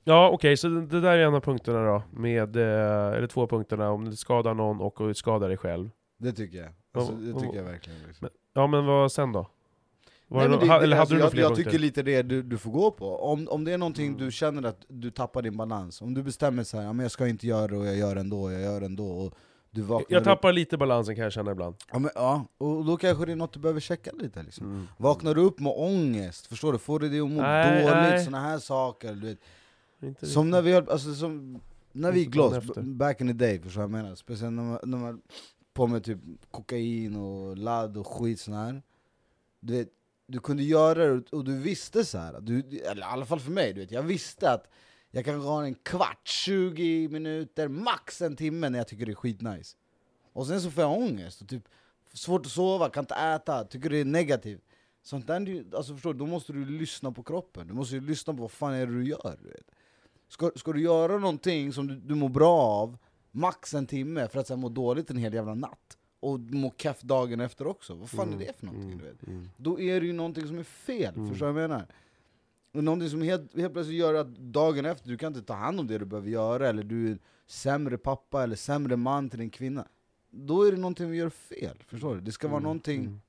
Ja, 0.05 0.31
okej, 0.31 0.57
så 0.57 0.69
det 0.69 1.01
där 1.01 1.19
är 1.19 1.27
en 1.27 1.35
av 1.35 1.41
punkterna 1.41 1.85
då, 1.87 2.03
med, 2.11 2.57
eh, 2.57 3.17
eller 3.17 3.27
två 3.27 3.47
punkterna, 3.47 3.91
om 3.91 4.05
du 4.05 4.17
skadar 4.17 4.55
någon 4.55 4.81
och 4.81 5.01
och 5.01 5.17
skadar 5.17 5.49
dig 5.49 5.57
själv. 5.57 5.91
Det 6.19 6.33
tycker 6.33 6.59
jag. 6.59 6.69
Alltså, 6.95 7.13
det 7.13 7.41
tycker 7.41 7.57
jag 7.57 7.65
verkligen. 7.65 7.99
Liksom. 8.07 8.29
Ja 8.53 8.67
men 8.67 8.87
vad 8.87 9.13
sen 9.13 9.33
då? 9.33 9.47
Nej, 10.39 10.49
det 10.49 10.57
det- 10.59 10.67
ha- 10.67 10.79
det- 10.79 10.85
eller 10.85 10.97
hade 10.97 11.01
alltså, 11.01 11.15
du 11.15 11.21
jag, 11.21 11.31
fler 11.31 11.43
jag 11.43 11.57
tycker 11.57 11.79
lite 11.79 12.03
det 12.03 12.23
du, 12.23 12.43
du 12.43 12.59
får 12.59 12.71
gå 12.71 12.91
på. 12.91 13.17
Om, 13.17 13.49
om 13.49 13.65
det 13.65 13.73
är 13.73 13.79
någonting 13.79 14.07
Mm. 14.07 14.19
du 14.19 14.33
känner 14.33 14.63
att 14.63 14.85
du 14.89 15.11
tappar 15.11 15.43
din 15.43 15.57
balans, 15.57 16.03
om 16.03 16.15
du 16.15 16.23
bestämmer 16.23 16.63
så 16.65 16.77
här, 16.77 16.85
ja, 16.85 16.93
men 16.93 17.05
jag 17.05 17.11
ska 17.11 17.29
inte 17.29 17.47
göra 17.47 17.67
det 17.69 17.77
och 17.77 17.87
jag 17.87 17.97
gör 17.97 18.17
ändå, 18.17 18.53
jag 18.53 18.63
gör 18.63 18.83
ändå, 18.83 19.07
och 19.11 19.35
du 19.71 19.83
vaknar 19.83 20.07
Jag 20.09 20.19
upp- 20.21 20.25
tappar 20.25 20.53
lite 20.53 20.77
balansen 20.79 21.15
kan 21.15 21.25
jag 21.25 21.33
känna 21.33 21.51
ibland. 21.51 21.75
Ja, 21.93 21.99
men, 21.99 22.11
ja, 22.15 22.45
och 22.59 22.85
då 22.85 22.97
kanske 22.97 23.27
det 23.27 23.33
är 23.33 23.37
något 23.37 23.53
du 23.53 23.61
behöver 23.61 23.81
checka 23.81 24.11
lite 24.19 24.43
liksom. 24.43 24.67
Mm. 24.67 24.87
Vaknar 24.99 25.35
du 25.35 25.41
upp 25.41 25.61
med 25.61 25.73
ångest, 25.77 26.47
förstår 26.47 26.73
du? 26.73 26.79
Får 26.79 26.99
du 27.01 27.09
det 27.09 27.21
att 27.21 27.31
må 27.31 27.43
Nej, 27.43 28.11
dåligt, 28.11 28.25
såna 28.25 28.41
här 28.41 28.59
saker 28.59 29.15
du 29.15 29.27
vet. 29.27 29.39
Inte 30.03 30.27
Som 30.27 30.43
riktigt. 30.43 30.51
när 30.53 30.63
vi 30.63 30.73
höll, 30.73 30.89
alltså 30.89 31.15
som, 31.15 31.61
när 31.93 32.13
vi 32.13 32.21
gick 32.21 32.35
loss, 32.35 32.65
back 32.77 33.21
in 33.21 33.27
the 33.27 33.33
day, 33.33 33.59
förstår 33.61 33.83
jag 33.83 33.91
menar? 33.91 34.15
Speciellt 34.15 34.53
när 34.53 34.63
man, 34.63 34.79
när 34.85 34.99
man 34.99 35.21
på 35.75 35.87
med 35.87 36.05
typ 36.05 36.19
kokain 36.51 37.17
och 37.17 37.57
ladd 37.57 37.97
och 37.97 38.07
skit 38.07 38.41
sån 38.41 38.55
här. 38.55 38.83
Du 39.61 39.73
vet, 39.79 39.89
du 40.31 40.39
kunde 40.41 40.63
göra 40.63 41.07
det 41.07 41.33
och- 41.33 41.45
du 41.45 41.59
visste 41.59 42.05
så 42.05 42.19
här. 42.19 42.41
Du, 42.41 42.61
eller 42.79 43.03
i 43.03 43.05
alla 43.05 43.25
fall 43.27 43.41
för 43.41 43.51
mig, 43.51 43.73
du 43.73 43.81
vet, 43.81 43.91
jag 43.91 44.03
visste 44.03 44.51
att 44.53 44.69
jag 45.11 45.25
kan 45.25 45.41
ha 45.41 45.65
en 45.65 45.75
kvart, 45.75 46.29
20 46.29 47.09
minuter, 47.09 47.69
max 47.69 48.23
en 48.23 48.37
timme 48.37 48.69
när 48.69 48.79
jag 48.79 48.89
tycker 48.89 49.07
det 49.07 49.13
är 49.13 49.15
skitnice. 49.15 49.77
Och 50.33 50.47
sen 50.47 50.61
så 50.61 50.71
får 50.71 50.83
jag 50.83 50.93
ångest, 50.93 51.43
och 51.43 51.49
typ 51.49 51.65
svårt 52.13 52.47
att 52.47 52.53
sova, 52.53 52.91
kan 52.91 53.03
inte 53.03 53.15
äta, 53.15 53.65
tycker 53.65 53.91
det 53.91 53.99
är 53.99 54.05
negativt. 54.05 54.63
Sånt 55.03 55.27
där, 55.27 55.35
är 55.41 55.47
ju- 55.47 55.71
alltså 55.77 55.95
förstår 55.95 56.13
du, 56.13 56.19
då 56.19 56.27
måste 56.27 56.53
du 56.53 56.65
lyssna 56.65 57.13
på 57.13 57.23
kroppen, 57.23 57.67
du 57.69 57.75
måste 57.75 57.95
ju 57.95 58.01
lyssna 58.01 58.33
på 58.35 58.41
vad 58.43 58.51
fan 58.51 58.75
är 58.75 58.87
det 58.87 58.93
du 58.95 59.05
gör. 59.09 59.37
Du 59.43 59.49
vet. 59.49 59.67
Ska, 60.29 60.51
ska 60.57 60.73
du 60.73 60.83
göra 60.83 61.19
någonting 61.19 61.73
som 61.73 61.87
du, 61.87 61.95
du 61.97 62.15
mår 62.15 62.29
bra 62.29 62.59
av, 62.61 62.99
max 63.31 63.75
en 63.75 63.87
timme, 63.87 64.29
för 64.29 64.41
att 64.41 64.47
sen 64.47 64.61
må 64.61 64.69
dåligt 64.69 65.11
en 65.11 65.17
hel 65.17 65.35
jävla 65.35 65.55
natt, 65.55 65.99
och 66.21 66.41
må 66.41 66.73
keff 66.77 67.01
dagen 67.01 67.41
efter 67.41 67.67
också, 67.67 67.95
vad 67.95 68.11
fan 68.11 68.29
Mm, 68.29 68.41
är 68.41 68.47
det 68.47 68.53
för 68.59 68.67
någonting? 68.67 68.93
mm, 68.93 68.99
Du 69.05 69.05
vet? 69.11 69.27
mm. 69.27 69.49
Då 69.57 69.81
är 69.81 70.01
det 70.01 70.07
ju 70.07 70.13
någonting 70.13 70.47
som 70.47 70.59
är 70.59 70.63
fel, 70.63 71.15
Mm. 71.15 71.29
förstår 71.31 71.47
du 71.47 71.53
vad 71.53 71.63
jag 71.63 71.71
menar? 71.71 71.87
Och 72.73 72.85
någonting 72.85 73.11
som 73.11 73.23
helt, 73.23 73.57
helt 73.57 73.73
plötsligt 73.73 73.99
gör 73.99 74.15
att 74.15 74.27
dagen 74.39 74.85
efter, 74.85 75.09
du 75.09 75.19
kan 75.19 75.35
inte 75.35 75.47
ta 75.47 75.55
hand 75.55 75.81
om 75.81 75.87
det 75.87 75.99
du 75.99 76.05
behöver 76.05 76.31
göra, 76.31 76.69
eller 76.69 76.83
du 76.83 77.11
är 77.13 77.19
sämre 77.47 77.99
pappa 77.99 78.43
eller 78.43 78.57
sämre 78.57 78.97
man 78.97 79.31
till 79.31 79.39
din 79.39 79.51
kvinna. 79.51 79.89
Då 80.31 80.63
är 80.63 80.73
det 80.73 80.79
någonting 80.79 81.11
vi 81.11 81.17
gör 81.17 81.31
fel, 81.31 81.77
förstår 81.87 82.15
du? 82.15 82.21
Det 82.21 82.33
ska 82.33 82.49
vara 82.49 82.57
Mm, 82.57 82.63
någonting 82.65 83.01
mm. 83.01 83.21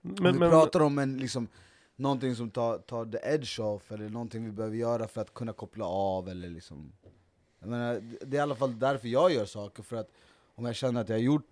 Men, 0.00 0.32
vi 0.32 0.38
men, 0.38 0.50
pratar 0.50 0.80
om 0.80 0.98
en, 0.98 1.18
liksom, 1.18 1.48
någonting 1.96 2.34
som 2.36 2.50
tar, 2.50 2.78
tar 2.78 3.04
the 3.06 3.18
edge 3.22 3.60
off, 3.60 3.92
eller 3.92 4.08
någonting 4.08 4.44
vi 4.44 4.52
behöver 4.52 4.76
göra 4.76 5.08
för 5.08 5.20
att 5.20 5.34
kunna 5.34 5.52
koppla 5.52 5.84
av, 5.84 6.28
eller 6.28 6.48
liksom 6.50 6.92
jag 7.58 7.68
menar, 7.68 8.00
Det 8.26 8.36
är 8.36 8.38
i 8.38 8.42
alla 8.42 8.54
fall 8.56 8.78
därför 8.78 9.08
jag 9.08 9.32
gör 9.32 9.44
saker, 9.44 9.82
för 9.82 9.96
att 9.96 10.10
om 10.54 10.64
jag 10.64 10.74
känner 10.74 11.00
att 11.00 11.08
jag 11.08 11.16
har 11.16 11.20
gjort, 11.22 11.46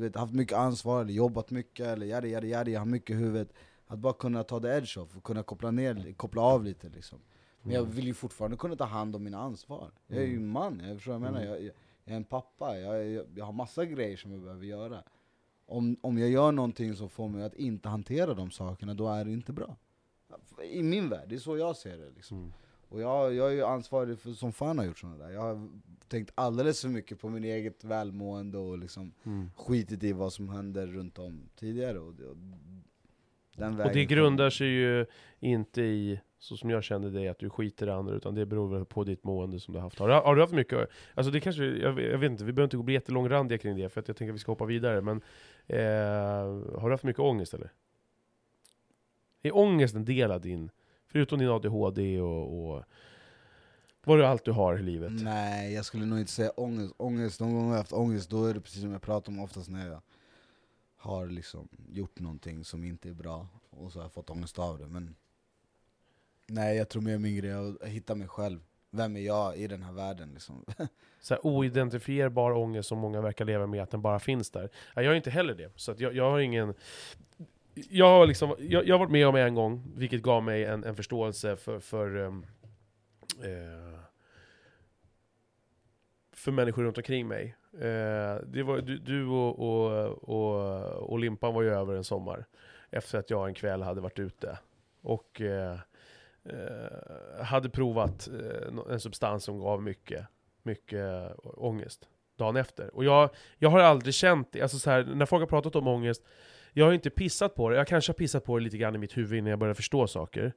du 0.00 0.06
vet, 0.06 0.16
haft 0.16 0.32
mycket 0.34 0.58
ansvar, 0.58 1.00
eller 1.00 1.12
jobbat 1.12 1.50
mycket, 1.50 1.86
eller 1.86 2.06
yadi 2.06 2.28
yadi 2.28 2.48
yadi, 2.48 2.72
jag 2.72 2.80
har 2.80 2.86
mycket 2.86 3.10
i 3.10 3.18
huvudet 3.18 3.52
Att 3.86 3.98
bara 3.98 4.12
kunna 4.12 4.42
ta 4.44 4.60
the 4.60 4.68
edge 4.68 4.98
off, 4.98 5.16
och 5.16 5.24
kunna 5.24 5.42
koppla, 5.42 5.70
ner, 5.70 6.12
koppla 6.16 6.42
av 6.42 6.64
lite 6.64 6.88
liksom 6.88 7.18
Men 7.62 7.72
jag 7.74 7.82
Mm. 7.82 7.94
vill 7.96 8.06
ju 8.06 8.14
fortfarande 8.14 8.56
kunna 8.56 8.76
ta 8.76 8.84
hand 8.84 9.16
om 9.16 9.24
mina 9.24 9.38
ansvar 9.38 9.90
Jag 10.06 10.18
är 10.18 10.26
ju 10.26 10.36
Mm. 10.36 10.48
man, 10.50 10.80
jag 10.88 10.96
förstår 10.96 11.12
vad 11.12 11.16
jag 11.28 11.32
menar, 11.32 11.40
Mm. 11.40 11.50
jag, 11.52 11.62
jag, 11.62 11.72
jag 12.04 12.12
är 12.12 12.16
en 12.16 12.24
pappa, 12.24 12.78
jag, 12.78 13.06
jag, 13.06 13.26
jag 13.34 13.44
har 13.44 13.52
massa 13.52 13.84
grejer 13.84 14.16
som 14.16 14.32
jag 14.32 14.42
behöver 14.42 14.66
göra 14.66 15.02
om, 15.66 15.96
om 16.00 16.18
jag 16.18 16.28
gör 16.30 16.52
någonting 16.52 16.94
som 16.94 17.08
får 17.08 17.28
mig 17.28 17.42
att 17.44 17.54
inte 17.54 17.88
hantera 17.88 18.34
de 18.34 18.50
sakerna, 18.50 18.94
då 18.94 19.08
är 19.08 19.24
det 19.24 19.32
inte 19.32 19.52
bra. 19.52 19.76
I 20.64 20.82
min 20.82 21.08
värld, 21.08 21.28
det 21.28 21.34
är 21.34 21.38
så 21.38 21.56
jag 21.56 21.76
ser 21.76 21.98
det. 21.98 22.10
Liksom. 22.10 22.36
Mm. 22.38 22.52
Och 22.90 23.00
jag, 23.00 23.34
jag 23.34 23.48
är 23.48 23.54
ju 23.54 23.64
ansvarig 23.64 24.18
för 24.18 24.30
som 24.30 24.52
fan 24.52 24.78
har 24.78 24.84
gjort 24.84 24.98
sådana 24.98 25.18
där. 25.24 25.30
Jag 25.30 25.40
har 25.40 25.68
tänkt 26.08 26.32
alldeles 26.34 26.80
för 26.82 26.88
mycket 26.88 27.20
på 27.20 27.28
min 27.28 27.44
eget 27.44 27.84
välmående 27.84 28.58
och 28.58 28.78
liksom 28.78 29.12
Mm. 29.24 29.50
skitit 29.56 30.02
i 30.04 30.12
vad 30.12 30.32
som 30.32 30.48
händer 30.48 30.86
runt 30.86 31.18
om 31.18 31.48
tidigare. 31.56 31.98
Och 31.98 32.14
det, 32.14 32.24
och 32.26 32.36
den 33.56 33.76
vägen 33.76 33.90
Och 33.90 33.94
det 33.94 34.04
grundar 34.04 34.50
sig 34.50 34.66
ju 34.68 35.06
inte 35.40 35.82
i, 35.82 36.20
så 36.38 36.56
som 36.56 36.70
jag 36.70 36.84
kände 36.84 37.10
dig, 37.10 37.28
att 37.28 37.38
du 37.38 37.50
skiter 37.50 37.86
i 37.86 37.90
andra, 37.90 38.14
utan 38.14 38.34
det 38.34 38.46
beror 38.46 38.84
på 38.84 39.04
ditt 39.04 39.24
mående 39.24 39.60
som 39.60 39.72
du 39.74 39.78
har 39.78 39.84
haft. 39.84 39.98
Har 39.98 40.08
du, 40.08 40.14
har 40.14 40.34
du 40.34 40.40
haft 40.40 40.52
mycket, 40.52 40.88
alltså 41.14 41.32
det 41.32 41.40
kanske, 41.40 41.64
jag, 41.64 41.92
vet- 41.92 42.10
jag 42.10 42.18
vet 42.18 42.30
inte, 42.30 42.44
vi 42.44 42.52
behöver 42.52 42.66
inte 42.66 42.76
gå 42.76 42.82
bli 42.82 42.94
jättelångrandiga 42.94 43.58
kring 43.58 43.76
det, 43.76 43.88
för 43.88 44.00
att 44.00 44.08
jag 44.08 44.16
tänker 44.16 44.30
att 44.32 44.34
vi 44.34 44.38
ska 44.38 44.52
hoppa 44.52 44.64
vidare, 44.64 45.00
men 45.00 45.16
eh, 45.66 46.78
har 46.80 46.84
du 46.88 46.90
haft 46.90 47.04
mycket 47.04 47.20
ångest 47.20 47.54
eller? 47.54 47.72
Är 49.42 49.56
ångest 49.56 49.94
en 49.94 50.04
del 50.04 50.30
av 50.30 50.40
din, 50.40 50.70
förutom 51.12 51.38
din 51.38 51.48
ADHD 51.48 52.20
och, 52.20 52.74
och 52.74 52.84
vad 54.04 54.18
du 54.18 54.26
allt 54.26 54.44
du 54.44 54.52
har 54.52 54.78
i 54.78 54.82
livet? 54.82 55.12
Nej, 55.12 55.72
jag 55.72 55.84
skulle 55.84 56.06
nog 56.06 56.18
inte 56.18 56.32
säga 56.32 56.50
ångest. 56.50 56.94
ångest. 56.96 57.38
Gånger 57.38 57.60
jag 57.60 57.68
har 57.68 57.76
haft 57.76 57.92
ångest, 57.92 58.30
då 58.30 58.44
är 58.44 58.54
det 58.54 58.60
precis 58.60 58.82
som 58.82 58.92
jag 58.92 59.02
pratar 59.02 59.32
om 59.32 59.40
oftast 59.40 59.70
när 59.70 59.88
jag 59.88 60.02
har 60.96 61.26
liksom 61.26 61.68
gjort 61.88 62.20
någonting 62.20 62.64
som 62.64 62.84
inte 62.84 63.08
är 63.08 63.14
bra, 63.14 63.48
och 63.70 63.92
så 63.92 63.98
har 63.98 64.04
jag 64.04 64.12
fått 64.12 64.30
ångest 64.30 64.58
av 64.58 64.78
det. 64.78 64.86
Men 64.86 65.14
nej, 66.46 66.76
jag 66.76 66.88
tror 66.88 67.02
mer 67.02 67.18
min 67.18 67.36
grej 67.36 67.50
är 67.50 67.82
att 67.82 67.88
hitta 67.88 68.14
mig 68.14 68.28
själv. 68.28 68.60
Vem 68.90 69.16
är 69.16 69.20
jag 69.20 69.56
i 69.56 69.66
den 69.66 69.82
här 69.82 69.92
världen? 69.92 70.30
Liksom. 70.32 70.64
så 71.20 71.34
här 71.34 71.46
oidentifierbar 71.46 72.52
ångest 72.52 72.88
som 72.88 72.98
många 72.98 73.20
verkar 73.20 73.44
leva 73.44 73.66
med, 73.66 73.82
att 73.82 73.90
den 73.90 74.02
bara 74.02 74.18
finns 74.18 74.50
där. 74.50 74.70
Ja, 74.94 75.02
jag 75.02 75.12
är 75.12 75.16
inte 75.16 75.30
heller 75.30 75.54
det, 75.54 75.72
så 75.76 75.94
jag, 75.98 76.14
jag 76.14 76.30
har 76.30 76.38
ingen... 76.38 76.74
Jag 77.88 78.06
har, 78.06 78.26
liksom, 78.26 78.56
jag, 78.58 78.86
jag 78.86 78.94
har 78.94 78.98
varit 78.98 79.10
med 79.10 79.28
om 79.28 79.36
en 79.36 79.54
gång, 79.54 79.92
vilket 79.94 80.22
gav 80.22 80.42
mig 80.42 80.64
en, 80.64 80.84
en 80.84 80.96
förståelse 80.96 81.56
för, 81.56 81.80
för, 81.80 82.16
um, 82.16 82.46
för 86.32 86.52
människor 86.52 86.82
runt 86.82 86.98
omkring 86.98 87.28
mig. 87.28 87.56
Eh, 87.74 88.36
det 88.46 88.62
var, 88.62 88.80
du, 88.80 88.98
du 88.98 89.26
och, 89.26 89.58
och, 89.58 90.06
och, 90.28 90.84
och 91.10 91.18
Limpan 91.18 91.54
var 91.54 91.62
ju 91.62 91.70
över 91.70 91.94
en 91.94 92.04
sommar, 92.04 92.46
efter 92.90 93.18
att 93.18 93.30
jag 93.30 93.48
en 93.48 93.54
kväll 93.54 93.82
hade 93.82 94.00
varit 94.00 94.18
ute. 94.18 94.58
Och 95.02 95.40
eh, 95.40 95.78
eh 96.44 97.44
hade 97.44 97.70
provat 97.70 98.28
en 98.90 99.00
substans 99.00 99.44
som 99.44 99.60
gav 99.60 99.82
mycket, 99.82 100.26
mycket 100.62 101.32
ångest 101.42 102.08
dagen 102.36 102.56
efter. 102.56 102.94
Och 102.94 103.04
jag, 103.04 103.30
jag 103.58 103.70
har 103.70 103.80
aldrig 103.80 104.14
känt 104.14 104.52
det, 104.52 104.62
alltså 104.62 104.78
så 104.78 104.90
här, 104.90 105.04
när 105.04 105.26
folk 105.26 105.40
har 105.40 105.46
pratat 105.46 105.76
om 105.76 105.88
ångest, 105.88 106.22
jag 106.72 106.86
har 106.86 106.92
inte 106.92 107.10
pissat 107.10 107.54
på 107.54 107.70
det, 107.70 107.76
jag 107.76 107.86
kanske 107.86 108.10
har 108.10 108.14
pissat 108.14 108.44
på 108.44 108.58
det 108.58 108.64
lite 108.64 108.76
grann 108.76 108.94
i 108.94 108.98
mitt 108.98 109.16
huvud 109.16 109.38
innan 109.38 109.50
jag 109.50 109.58
började 109.58 109.74
förstå 109.74 110.06
saker 110.06 110.52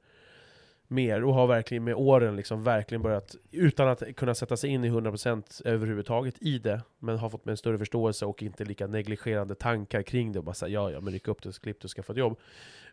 mer, 0.88 1.24
och 1.24 1.34
har 1.34 1.48
verkligen 1.48 1.84
med 1.84 1.96
åren 1.96 2.36
liksom 2.36 2.64
verkligen 2.64 3.02
börjat, 3.02 3.36
utan 3.52 3.88
att 3.88 4.16
kunna 4.16 4.36
sätta 4.36 4.58
sig 4.58 4.70
in 4.70 4.84
i 4.84 4.90
100% 4.90 5.62
överhuvudtaget 5.66 6.36
i 6.42 6.60
det, 6.60 6.82
men 7.00 7.18
har 7.18 7.30
fått 7.30 7.46
med 7.46 7.52
en 7.52 7.58
större 7.58 7.78
förståelse 7.78 8.26
och 8.26 8.44
inte 8.44 8.66
lika 8.66 8.88
negligerande 8.88 9.56
tankar 9.56 10.02
kring 10.02 10.32
det, 10.32 10.40
och 10.40 10.46
bara 10.46 10.54
säga 10.54 10.70
ja, 10.70 10.92
ja, 10.92 11.02
men 11.02 11.14
ryck 11.14 11.28
upp 11.28 11.42
det, 11.44 11.62
klipp 11.62 11.82
det 11.82 11.86
och 11.86 11.92
skaffa 11.92 12.14
ett 12.14 12.20
jobb. 12.20 12.40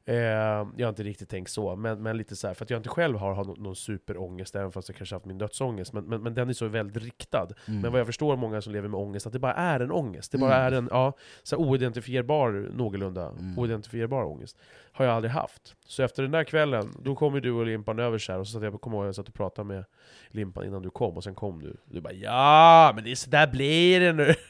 Eh, 0.05 0.17
jag 0.17 0.81
har 0.81 0.89
inte 0.89 1.03
riktigt 1.03 1.29
tänkt 1.29 1.51
så, 1.51 1.77
men, 1.77 2.03
men 2.03 2.17
lite 2.17 2.37
så 2.37 2.47
här, 2.47 2.55
för 2.55 2.65
att 2.65 2.71
jag 2.71 2.79
inte 2.79 2.89
själv 2.89 3.17
har, 3.19 3.35
har 3.35 3.45
någon, 3.45 3.77
superångest, 3.77 4.55
även 4.57 4.73
fast 4.73 4.89
jag 4.89 4.97
kanske 4.97 5.15
haft 5.15 5.25
min 5.27 5.39
dödsångest, 5.39 5.93
men, 5.93 6.05
men, 6.05 6.23
men 6.23 6.35
den 6.35 6.49
är 6.49 6.53
så 6.53 6.67
väldigt 6.67 7.03
riktad. 7.03 7.49
Mm. 7.69 7.81
Men 7.81 7.93
vad 7.93 8.01
jag 8.01 8.07
förstår 8.07 8.37
många 8.37 8.61
som 8.63 8.73
lever 8.73 8.89
med 8.89 9.01
ångest, 9.01 9.27
att 9.27 9.33
det 9.33 9.39
bara 9.39 9.55
är 9.55 9.81
en 9.81 9.91
ångest. 9.91 10.33
Det 10.33 10.39
bara 10.39 10.57
Mm. 10.57 10.75
är 10.75 10.79
en 10.79 10.89
ja, 10.91 11.13
så 11.43 11.57
här 11.57 11.63
oidentifierbar, 11.69 12.71
någorlunda 12.75 13.29
Mm. 13.29 13.59
oidentifierbar 13.59 14.25
ångest. 14.25 14.59
Har 14.93 15.05
jag 15.05 15.15
aldrig 15.15 15.33
haft. 15.33 15.77
Så 15.87 16.03
efter 16.03 16.23
den 16.23 16.33
där 16.33 16.45
kvällen, 16.45 16.89
då 17.03 17.15
kom 17.15 17.35
ju 17.35 17.41
du 17.41 17.51
och 17.53 17.67
Limpan 17.67 17.99
över 17.99 18.19
så 18.19 18.33
här, 18.33 18.39
och 18.39 18.47
så 18.47 18.53
satt 18.53 18.63
jag, 18.63 18.81
kommer 18.81 18.97
ihåg, 18.97 19.07
jag 19.07 19.15
satt 19.15 19.29
och 19.29 19.35
pratade 19.35 19.69
med 19.69 19.85
Limpan 20.29 20.65
innan 20.65 20.83
du 20.83 20.91
kom, 20.91 21.17
och 21.17 21.25
sen 21.25 21.35
kom 21.35 21.63
du. 21.63 21.77
Du 21.85 22.01
bara 22.01 22.13
ja, 22.13 22.93
men 22.95 23.05
det 23.05 23.11
är 23.11 23.15
så 23.15 23.31
där 23.31 23.47
blir 23.47 24.01
det 24.01 24.13
nu. 24.13 24.35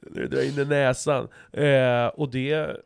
Du 0.00 0.28
drar 0.28 0.42
in 0.42 0.58
i 0.58 0.64
näsan. 0.64 1.28
Eh, 1.52 2.06
och 2.06 2.30
det... 2.30 2.76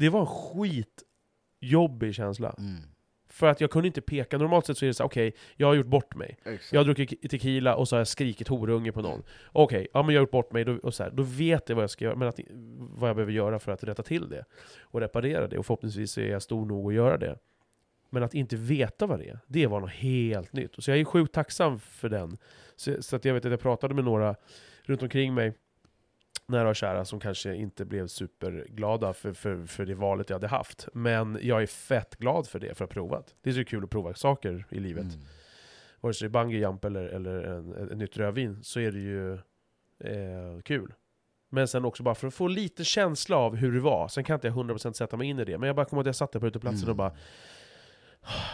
Det 0.00 0.08
var 0.08 0.20
en 0.20 0.26
skitjobbig 0.26 2.14
känsla. 2.14 2.54
Mm. 2.58 2.80
För 3.28 3.46
att 3.46 3.60
jag 3.60 3.70
kunde 3.70 3.86
inte 3.86 4.00
peka, 4.00 4.38
normalt 4.38 4.66
sett 4.66 4.78
så 4.78 4.84
är 4.84 4.86
det 4.86 4.94
så 4.94 5.04
okej, 5.04 5.34
jag 5.56 5.66
har 5.66 5.74
gjort 5.74 5.86
bort 5.86 6.14
mig. 6.14 6.38
Exakt. 6.44 6.72
Jag 6.72 6.80
har 6.80 6.84
druckit 6.84 7.30
tequila 7.30 7.74
och 7.74 7.88
så 7.88 7.96
har 7.96 8.00
jag 8.00 8.08
skrikit 8.08 8.48
horunge 8.48 8.92
på 8.92 9.02
någon. 9.02 9.22
Okej, 9.52 9.88
ja 9.92 10.02
men 10.02 10.14
jag 10.14 10.20
har 10.20 10.22
gjort 10.22 10.30
bort 10.30 10.52
mig, 10.52 10.64
då, 10.64 10.72
och 10.72 10.94
så 10.94 11.02
här, 11.02 11.10
då 11.10 11.22
vet 11.22 11.68
jag 11.68 11.76
vad 11.76 11.82
jag 11.82 11.90
ska 11.90 12.04
göra, 12.04 12.16
men 12.16 12.28
att, 12.28 12.40
vad 12.78 13.08
jag 13.08 13.16
behöver 13.16 13.32
göra 13.32 13.58
för 13.58 13.72
att 13.72 13.84
rätta 13.84 14.02
till 14.02 14.28
det. 14.28 14.44
Och 14.80 15.00
reparera 15.00 15.46
det, 15.46 15.58
och 15.58 15.66
förhoppningsvis 15.66 16.18
är 16.18 16.30
jag 16.30 16.42
stor 16.42 16.66
nog 16.66 16.88
att 16.88 16.94
göra 16.94 17.18
det. 17.18 17.38
Men 18.10 18.22
att 18.22 18.34
inte 18.34 18.56
veta 18.56 19.06
vad 19.06 19.18
det 19.18 19.28
är, 19.28 19.38
det 19.46 19.66
var 19.66 19.80
något 19.80 19.90
helt 19.90 20.52
nytt. 20.52 20.74
Så 20.78 20.90
jag 20.90 21.00
är 21.00 21.04
sjukt 21.04 21.34
tacksam 21.34 21.80
för 21.80 22.08
den. 22.08 22.38
Så, 22.76 23.02
så 23.02 23.16
att 23.16 23.24
jag 23.24 23.34
vet 23.34 23.44
att 23.44 23.50
jag 23.50 23.60
pratade 23.60 23.94
med 23.94 24.04
några 24.04 24.36
runt 24.82 25.02
omkring 25.02 25.34
mig, 25.34 25.54
nära 26.50 26.68
och 26.68 26.76
kära, 26.76 27.04
som 27.04 27.20
kanske 27.20 27.54
inte 27.54 27.84
blev 27.84 28.06
superglada 28.06 29.12
för, 29.12 29.32
för, 29.32 29.66
för 29.66 29.86
det 29.86 29.94
valet 29.94 30.30
jag 30.30 30.34
hade 30.34 30.48
haft. 30.48 30.88
Men 30.92 31.38
jag 31.42 31.62
är 31.62 31.66
fett 31.66 32.16
glad 32.16 32.46
för 32.48 32.58
det, 32.58 32.74
för 32.74 32.84
att 32.84 32.90
ha 32.90 32.94
provat. 32.94 33.34
Det 33.42 33.50
är 33.50 33.54
så 33.54 33.64
kul 33.64 33.84
att 33.84 33.90
prova 33.90 34.14
saker 34.14 34.66
i 34.70 34.80
livet 34.80 35.04
Mm. 35.04 35.20
vare 36.00 36.14
sig 36.14 36.28
det 36.28 36.38
är 36.38 36.42
bungee 36.42 36.60
jump 36.60 36.84
eller, 36.84 37.02
eller 37.04 37.42
en, 37.42 37.72
en, 37.74 37.90
ett 37.90 37.96
nytt 37.98 38.16
rödvin, 38.16 38.58
så 38.62 38.80
är 38.80 38.92
det 38.92 38.98
ju 38.98 39.32
eh, 40.04 40.60
kul. 40.64 40.94
Men 41.52 41.68
sen 41.68 41.84
också 41.84 42.02
bara 42.02 42.14
för 42.14 42.26
att 42.26 42.34
få 42.34 42.48
lite 42.48 42.84
känsla 42.84 43.36
av 43.36 43.56
hur 43.56 43.72
det 43.72 43.80
var. 43.80 44.08
Sen 44.08 44.24
kan 44.24 44.34
inte 44.34 44.46
jag 44.46 44.56
100% 44.56 44.92
sätta 44.92 45.16
mig 45.16 45.28
in 45.28 45.38
i 45.38 45.44
det, 45.44 45.58
men 45.58 45.66
jag 45.66 45.76
bara 45.76 45.86
kommer 45.86 46.00
att 46.00 46.06
jag 46.06 46.14
satt 46.16 46.32
där 46.32 46.40
på 46.40 46.46
uteplatsen 46.46 46.82
Mm. 46.82 46.90
och 46.90 46.96
bara 46.96 47.12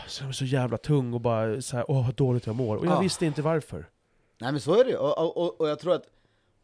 Så 0.07 0.23
jag 0.25 0.29
är 0.29 0.33
så 0.33 0.45
jävla 0.45 0.77
tung 0.77 1.15
och 1.15 1.21
bara 1.21 1.61
så 1.61 1.77
här, 1.77 1.91
åh 1.91 2.07
vad 2.07 2.15
dåligt 2.15 2.47
jag 2.47 2.57
mår. 2.57 2.77
Och 2.77 2.87
jag 2.87 2.93
Ah. 2.93 3.01
visste 3.01 3.27
inte 3.27 3.43
varför. 3.43 3.87
Nej 4.39 4.53
men 4.53 4.61
så 4.61 4.81
är 4.81 4.85
det 4.85 4.97
och, 4.97 5.19
och, 5.19 5.37
och, 5.37 5.61
och 5.61 5.69
jag 5.69 5.79
tror 5.79 5.95
att, 5.95 6.03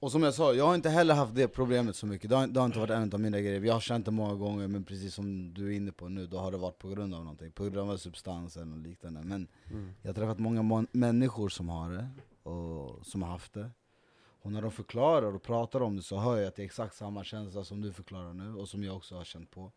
och 0.02 0.12
som 0.12 0.22
jag 0.22 0.34
sa, 0.34 0.54
jag 0.54 0.66
har 0.66 0.74
inte 0.74 0.90
heller 0.90 1.14
haft 1.14 1.34
det 1.34 1.48
problemet 1.48 1.96
så 1.96 2.06
mycket, 2.06 2.30
det 2.30 2.36
har, 2.36 2.46
det 2.46 2.60
har 2.60 2.66
inte 2.66 2.78
varit 2.78 2.90
en 2.90 3.12
av 3.12 3.20
mina 3.20 3.40
grejer, 3.40 3.60
jag 3.60 3.72
har 3.72 3.80
känt 3.80 4.04
det 4.04 4.10
många 4.10 4.34
gånger, 4.34 4.68
men 4.68 4.84
precis 4.84 5.14
som 5.14 5.54
du 5.54 5.68
är 5.68 5.76
inne 5.76 5.92
på 5.92 6.08
nu, 6.08 6.26
då 6.26 6.38
har 6.38 6.52
det 6.52 6.58
varit 6.58 6.78
på 6.78 6.88
grund 6.88 7.14
av 7.14 7.20
någonting, 7.20 7.52
på 7.52 7.64
grund 7.64 7.90
av 7.90 7.96
substansen 7.96 8.72
och 8.72 8.78
liknande. 8.78 9.22
Men 9.22 9.48
jag 10.02 10.08
har 10.08 10.14
träffat 10.14 10.38
många 10.38 10.86
människor 10.92 11.48
som 11.48 11.68
har 11.68 11.90
det, 11.90 12.08
och 12.50 13.06
som 13.06 13.22
har 13.22 13.30
haft 13.30 13.52
det. 13.52 13.70
Och 14.42 14.52
när 14.52 14.62
de 14.62 14.70
förklarar 14.70 15.34
och 15.34 15.42
pratar 15.42 15.80
om 15.80 15.96
det 15.96 16.02
så 16.02 16.16
hör 16.16 16.36
jag 16.36 16.46
att 16.48 16.56
det 16.56 16.62
är 16.62 16.66
exakt 16.66 16.96
samma 16.96 17.24
känsla 17.24 17.64
som 17.64 17.80
du 17.80 17.92
förklarar 17.92 18.34
nu, 18.34 18.54
och 18.54 18.68
som 18.68 18.84
jag 18.84 18.96
också 18.96 19.16
har 19.16 19.24
känt 19.24 19.50
på. 19.50 19.72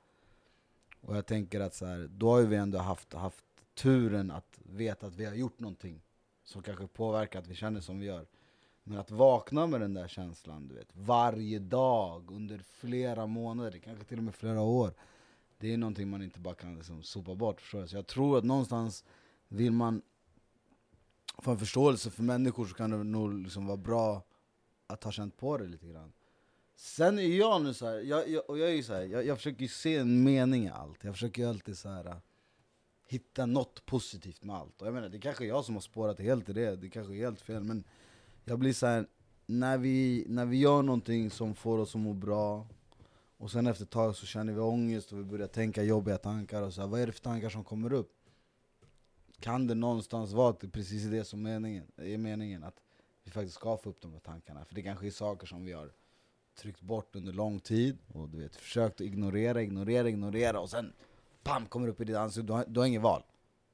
Och 1.01 1.17
jag 1.17 1.25
tänker 1.25 1.59
att 1.59 1.75
så 1.75 1.85
här, 1.85 2.09
då 2.11 2.31
har 2.31 2.41
vi 2.41 2.55
ändå 2.55 2.77
haft, 2.77 3.13
haft 3.13 3.45
turen 3.75 4.31
att 4.31 4.59
veta 4.63 5.07
att 5.07 5.15
vi 5.15 5.25
har 5.25 5.33
gjort 5.33 5.59
någonting 5.59 6.01
som 6.43 6.63
kanske 6.63 6.87
påverkar 6.87 7.39
att 7.39 7.47
vi 7.47 7.55
känner 7.55 7.81
som 7.81 7.99
vi 7.99 8.05
gör. 8.05 8.25
Men 8.87 8.97
att 8.97 9.11
vakna 9.11 9.67
med 9.67 9.81
den 9.81 9.93
där 9.93 10.07
känslan, 10.07 10.67
du 10.67 10.75
vet, 10.75 10.89
varje 10.93 11.59
dag 11.59 12.31
under 12.31 12.57
flera 12.57 13.27
månader, 13.27 13.79
kanske 13.79 14.05
till 14.05 14.17
och 14.17 14.23
med 14.23 14.35
flera 14.35 14.61
år. 14.61 14.93
Det 15.57 15.73
är 15.73 15.77
någonting 15.77 16.09
man 16.09 16.21
inte 16.21 16.39
bara 16.39 16.55
kan 16.55 16.75
liksom 16.75 17.03
sopa 17.03 17.35
bort. 17.35 17.61
Förstår 17.61 17.81
jag. 17.81 17.89
Så 17.89 17.95
jag 17.95 18.07
tror 18.07 18.37
att 18.37 18.43
någonstans 18.43 19.03
vill 19.47 19.71
man 19.71 20.01
få 21.37 21.51
en 21.51 21.57
förståelse 21.57 22.09
för 22.09 22.23
människor 22.23 22.65
så 22.65 22.75
kan 22.75 22.91
det 22.91 23.03
nog 23.03 23.33
liksom 23.33 23.67
vara 23.67 23.77
bra 23.77 24.23
att 24.87 25.03
ha 25.03 25.11
känt 25.11 25.37
på 25.37 25.57
det 25.57 25.67
lite 25.67 25.87
grann. 25.87 26.13
Sen 26.75 27.19
är 27.19 27.37
jag 27.37 27.61
nu 27.61 27.73
så 27.73 27.85
här, 27.85 27.99
jag, 27.99 28.29
jag, 28.29 28.49
och 28.49 28.59
jag 28.59 28.73
är 28.73 28.83
så 28.83 28.93
här, 28.93 29.01
jag, 29.01 29.25
jag 29.25 29.37
försöker 29.37 29.61
ju 29.61 29.67
se 29.67 29.97
en 29.97 30.23
mening 30.23 30.65
i 30.65 30.69
allt. 30.69 31.03
Jag 31.03 31.13
försöker 31.13 31.41
ju 31.41 31.49
alltid 31.49 31.77
så 31.77 31.89
här 31.89 32.21
hitta 33.07 33.45
något 33.45 33.85
positivt 33.85 34.43
med 34.43 34.55
allt. 34.55 34.81
Och 34.81 34.87
jag 34.87 34.93
menar, 34.93 35.09
det 35.09 35.17
är 35.17 35.21
kanske 35.21 35.45
är 35.45 35.47
jag 35.47 35.65
som 35.65 35.75
har 35.75 35.81
spårat 35.81 36.19
helt 36.19 36.49
i 36.49 36.53
det, 36.53 36.75
det 36.75 36.87
är 36.87 36.89
kanske 36.89 37.13
är 37.13 37.17
helt 37.17 37.41
fel, 37.41 37.63
men 37.63 37.83
jag 38.45 38.59
blir 38.59 38.73
så 38.73 38.85
här 38.85 39.07
när 39.45 39.77
vi, 39.77 40.25
när 40.27 40.45
vi 40.45 40.57
gör 40.57 40.81
någonting 40.81 41.29
som 41.29 41.55
får 41.55 41.77
oss 41.77 41.95
att 41.95 42.01
må 42.01 42.13
bra, 42.13 42.67
och 43.37 43.51
sen 43.51 43.67
efter 43.67 43.83
ett 43.83 43.89
tag 43.89 44.15
så 44.15 44.25
känner 44.25 44.53
vi 44.53 44.59
ångest 44.59 45.11
och 45.11 45.19
vi 45.19 45.23
börjar 45.23 45.47
tänka 45.47 45.83
jobbiga 45.83 46.17
tankar, 46.17 46.61
och 46.61 46.73
så 46.73 46.81
här, 46.81 46.87
vad 46.87 46.99
är 46.99 47.05
det 47.05 47.11
för 47.11 47.21
tankar 47.21 47.49
som 47.49 47.63
kommer 47.63 47.93
upp? 47.93 48.11
Kan 49.39 49.67
det 49.67 49.75
någonstans 49.75 50.31
vara 50.31 50.49
att 50.49 50.59
det 50.59 50.67
är 50.67 50.71
precis 50.71 51.03
det 51.03 51.23
som 51.23 51.41
meningen, 51.41 51.91
är 51.95 52.17
meningen, 52.17 52.63
att 52.63 52.75
vi 53.23 53.31
faktiskt 53.31 53.55
ska 53.55 53.77
få 53.77 53.89
upp 53.89 54.01
de 54.01 54.13
här 54.13 54.19
tankarna? 54.19 54.65
För 54.65 54.75
det 54.75 54.81
kanske 54.81 55.07
är 55.07 55.11
saker 55.11 55.47
som 55.47 55.65
vi 55.65 55.71
har 55.71 55.91
tryckt 56.57 56.81
bort 56.81 57.15
under 57.15 57.33
lång 57.33 57.59
tid, 57.59 57.97
och 58.13 58.29
du 58.29 58.37
vet, 58.37 58.55
försökt 58.55 58.95
att 58.95 59.07
ignorera, 59.07 59.61
ignorera, 59.61 60.09
ignorera, 60.09 60.59
och 60.59 60.69
sen 60.69 60.93
pam, 61.43 61.65
kommer 61.65 61.87
upp 61.87 62.01
i 62.01 62.05
ditt 62.05 62.15
ansikte, 62.15 62.47
du 62.47 62.53
har, 62.53 62.65
du 62.67 62.79
har 62.79 62.87
inget 62.87 63.01
val. 63.01 63.23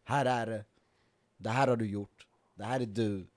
Här 0.03 0.25
är 0.25 0.45
det, 0.45 0.65
det 1.37 1.49
här 1.49 1.67
har 1.67 1.75
du 1.75 1.85
gjort, 1.85 2.27
det 2.55 2.63
här 2.63 2.79
är 2.79 2.85
du, 2.85 3.27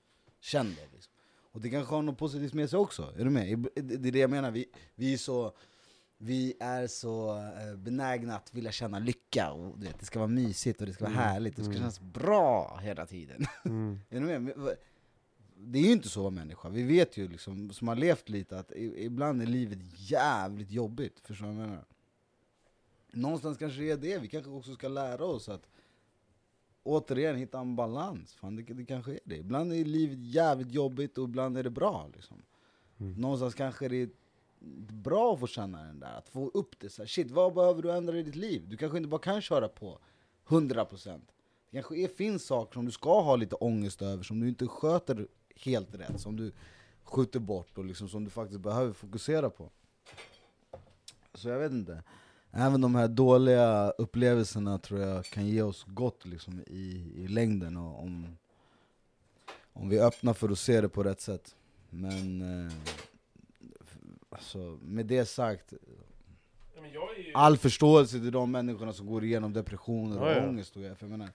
känn 0.41 0.75
det 0.75 0.89
liksom. 0.93 1.14
Och 1.55 1.61
det 1.61 1.71
kanske 1.71 1.95
har 1.95 2.03
något 2.03 2.19
positivt 2.19 2.55
med 2.55 2.71
sig 2.71 2.79
också, 2.79 3.13
är 3.17 3.25
du 3.25 3.31
med? 3.31 3.67
Det 3.75 4.09
är 4.09 4.13
det 4.13 4.19
jag 4.19 4.31
menar, 4.31 4.51
vi, 4.51 4.67
vi 4.95 5.13
är 5.13 5.19
så 5.19 5.55
vi 6.19 6.55
är 6.61 6.87
så 6.87 7.37
eh, 7.37 7.77
benägna 7.77 8.37
att 8.37 8.55
vilja 8.55 8.73
känna 8.73 8.99
lycka, 8.99 9.53
och 9.53 9.83
vet, 9.83 10.01
det 10.01 10.07
ska 10.07 10.19
vara 10.19 10.29
mysigt 10.29 10.81
och 10.81 10.87
det 10.87 10.93
ska 10.93 11.05
vara 11.05 11.15
Mm, 11.15 11.25
härligt, 11.25 11.57
det 11.57 11.63
ska 11.63 11.71
mm. 11.71 11.79
kännas 11.79 12.01
bra 12.01 12.79
hela 12.83 13.07
tiden. 13.07 13.47
Mm. 13.65 14.01
är 14.11 14.21
du 14.21 14.27
med? 14.27 14.77
Det 15.57 15.79
är 15.79 15.83
ju 15.83 15.93
inte 15.93 16.09
så 16.09 16.31
människa, 16.31 16.69
vi 16.69 16.83
vet 16.83 17.17
ju 17.17 17.29
liksom, 17.29 17.71
som 17.71 17.89
har 17.89 17.97
levt 17.97 18.29
lite, 18.29 18.59
att 18.59 18.73
ibland 18.97 19.43
är 19.43 19.47
livet 19.47 19.79
jävligt 19.93 20.71
jobbigt, 20.71 21.21
förstår 21.21 21.47
du 21.47 21.53
vad 21.53 21.63
jag 21.63 21.69
menar? 21.69 21.85
Någonstans 23.13 23.59
kanske 23.59 23.81
det 23.81 23.91
är 23.91 23.97
det, 23.97 24.19
vi 24.19 24.29
kanske 24.29 24.51
också 24.51 24.75
ska 24.75 24.89
lära 24.89 25.25
oss 25.25 25.49
att 25.49 25.69
återigen 26.85 27.37
hitta 27.37 27.61
en 27.61 27.77
balans, 27.77 28.35
fan 28.35 28.57
det, 28.57 28.63
det 28.63 28.85
kanske 28.85 29.13
är 29.13 29.21
det. 29.25 29.37
Ibland 29.37 29.73
är 29.73 29.85
livet 29.85 30.19
jävligt 30.19 30.73
jobbigt 30.73 31.19
och 31.19 31.25
ibland 31.25 31.59
är 31.59 31.63
det 31.63 31.71
bra 31.71 32.11
liksom. 32.15 32.43
Mm. 32.99 33.13
Någonstans 33.13 33.55
kanske 33.55 33.89
det 33.89 34.03
är 34.03 34.09
bra 34.93 35.35
att 35.35 35.41
få 35.41 35.47
känna 35.47 35.83
den 35.83 36.01
där, 36.01 36.19
att 36.19 36.29
få 36.29 36.49
upp 36.49 36.79
det 36.79 36.89
så 36.89 37.03
här, 37.03 37.07
shit 37.07 37.31
vad 37.31 37.55
behöver 37.55 37.83
du 37.83 37.93
ändra 37.93 38.19
i 38.19 38.23
ditt 38.23 38.37
liv? 38.37 38.69
Du 38.69 38.77
kanske 38.77 38.99
inte 38.99 39.09
bara 39.09 39.21
kan 39.21 39.43
köra 39.43 39.69
på 39.69 39.99
100% 40.47 41.21
Det 41.71 41.77
kanske 41.77 41.97
är, 41.97 42.09
finns 42.09 42.47
saker 42.47 42.73
som 42.73 42.85
du 42.85 42.93
ska 42.93 43.21
ha 43.21 43.37
lite 43.37 43.55
ångest 43.55 44.03
över, 44.03 44.23
som 44.23 44.41
du 44.41 44.49
inte 44.49 44.67
sköter 44.67 45.29
helt 45.57 45.95
rätt, 45.95 46.21
som 46.21 46.37
du 46.37 46.53
skjuter 47.05 47.41
bort 47.41 47.79
och 47.79 47.85
liksom 47.85 48.09
som 48.09 48.25
du 48.25 48.31
faktiskt 48.31 48.61
behöver 48.61 48.93
fokusera 48.93 49.51
på. 49.51 49.71
Så 51.35 51.49
jag 51.49 51.59
vet 51.59 51.73
inte. 51.73 52.03
Även 52.57 52.81
de 52.81 52.95
här 52.95 53.09
dåliga 53.09 53.91
upplevelserna 53.91 54.79
tror 54.79 55.01
jag 55.01 55.25
kan 55.25 55.47
ge 55.47 55.63
oss 55.63 55.85
gott 55.89 56.25
liksom 56.27 56.61
i, 56.67 57.13
i 57.17 57.29
längden, 57.29 57.77
och 57.77 58.03
om, 58.03 58.37
om 59.73 59.89
vi 59.89 59.99
är 59.99 60.07
öppna 60.07 60.35
för 60.35 60.49
att 60.49 60.59
se 60.59 60.81
det 60.81 60.89
på 60.89 61.03
rätt 61.03 61.21
sätt. 61.21 61.57
Men 61.91 62.43
eh, 62.67 62.73
alltså, 64.31 64.79
med 64.83 65.07
det 65.07 65.25
sagt, 65.25 65.73
ju... 65.73 67.33
all 67.35 67.57
förståelse 67.57 68.19
till 68.19 68.33
de 68.33 68.51
människorna 68.51 68.93
som 68.93 69.07
går 69.07 69.25
igenom 69.25 69.53
depressioner 69.53 70.21
och 70.21 70.29
Ja, 70.29 70.37
ja. 70.37 70.49
ångest. 70.49 70.77
Och 70.77 70.83
jag, 70.83 70.99
för 70.99 71.07
jag 71.07 71.11
menar, 71.11 71.33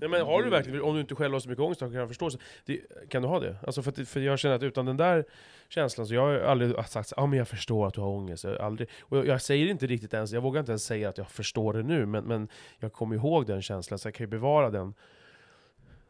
Nej, 0.00 0.08
men 0.08 0.26
har 0.26 0.42
du 0.42 0.50
verkligen, 0.50 0.82
om 0.82 0.94
du 0.94 1.00
inte 1.00 1.14
själv 1.14 1.32
har 1.32 1.40
så 1.40 1.48
mycket 1.48 1.64
ångest, 1.64 1.80
kan 1.80 1.92
jag 1.92 2.08
förstå. 2.08 2.30
Det, 2.64 2.80
kan 3.08 3.22
du 3.22 3.28
ha 3.28 3.40
det? 3.40 3.56
Alltså 3.62 3.82
för, 3.82 3.90
att, 3.90 4.08
för 4.08 4.20
jag 4.20 4.38
känner 4.38 4.54
att 4.54 4.62
utan 4.62 4.86
den 4.86 4.96
där 4.96 5.24
känslan, 5.68 6.06
så 6.06 6.14
jag 6.14 6.22
har 6.22 6.38
aldrig 6.38 6.86
sagt 6.86 7.08
så, 7.08 7.14
ah, 7.16 7.26
men 7.26 7.38
jag 7.38 7.48
förstår 7.48 7.86
att 7.86 7.94
du 7.94 8.00
har 8.00 8.08
ångest. 8.08 8.44
Jag, 8.44 8.60
aldrig, 8.60 8.88
och 9.00 9.18
jag, 9.18 9.26
jag 9.26 9.42
säger 9.42 9.66
inte 9.66 9.86
riktigt 9.86 10.14
ens, 10.14 10.32
jag 10.32 10.40
vågar 10.40 10.60
inte 10.60 10.72
ens 10.72 10.84
säga 10.84 11.08
att 11.08 11.18
jag 11.18 11.30
förstår 11.30 11.72
det 11.72 11.82
nu, 11.82 12.06
men, 12.06 12.24
men 12.24 12.48
jag 12.78 12.92
kommer 12.92 13.16
ihåg 13.16 13.46
den 13.46 13.62
känslan, 13.62 13.98
så 13.98 14.08
jag 14.08 14.14
kan 14.14 14.24
ju 14.24 14.30
bevara 14.30 14.70
den 14.70 14.94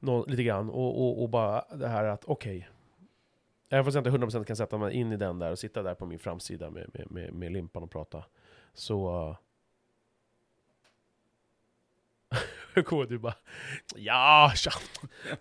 nå, 0.01 0.25
lite 0.27 0.43
grann. 0.43 0.71
Och, 0.71 1.03
och, 1.03 1.23
och 1.23 1.29
bara 1.29 1.65
det 1.75 1.89
här 1.89 2.05
att, 2.05 2.25
okej. 2.25 2.69
Även 3.71 3.85
fast 3.85 3.95
jag 3.95 4.07
inte 4.07 4.39
100% 4.39 4.45
kan 4.45 4.57
sätta 4.57 4.79
mig 4.79 4.95
in 4.95 5.13
i 5.13 5.17
den 5.17 5.39
där 5.39 5.51
och 5.51 5.59
sitta 5.59 5.83
där 5.83 5.95
på 5.95 6.07
min 6.07 6.19
framsida 6.19 6.71
med, 6.71 6.91
med, 6.95 7.11
med, 7.11 7.35
med 7.35 7.53
limpan 7.53 7.83
och 7.83 7.91
prata. 7.91 8.25
Så... 8.75 9.37
Du 13.09 13.19
bara 13.19 13.35
Ja, 13.97 14.53
tja, 14.57 14.71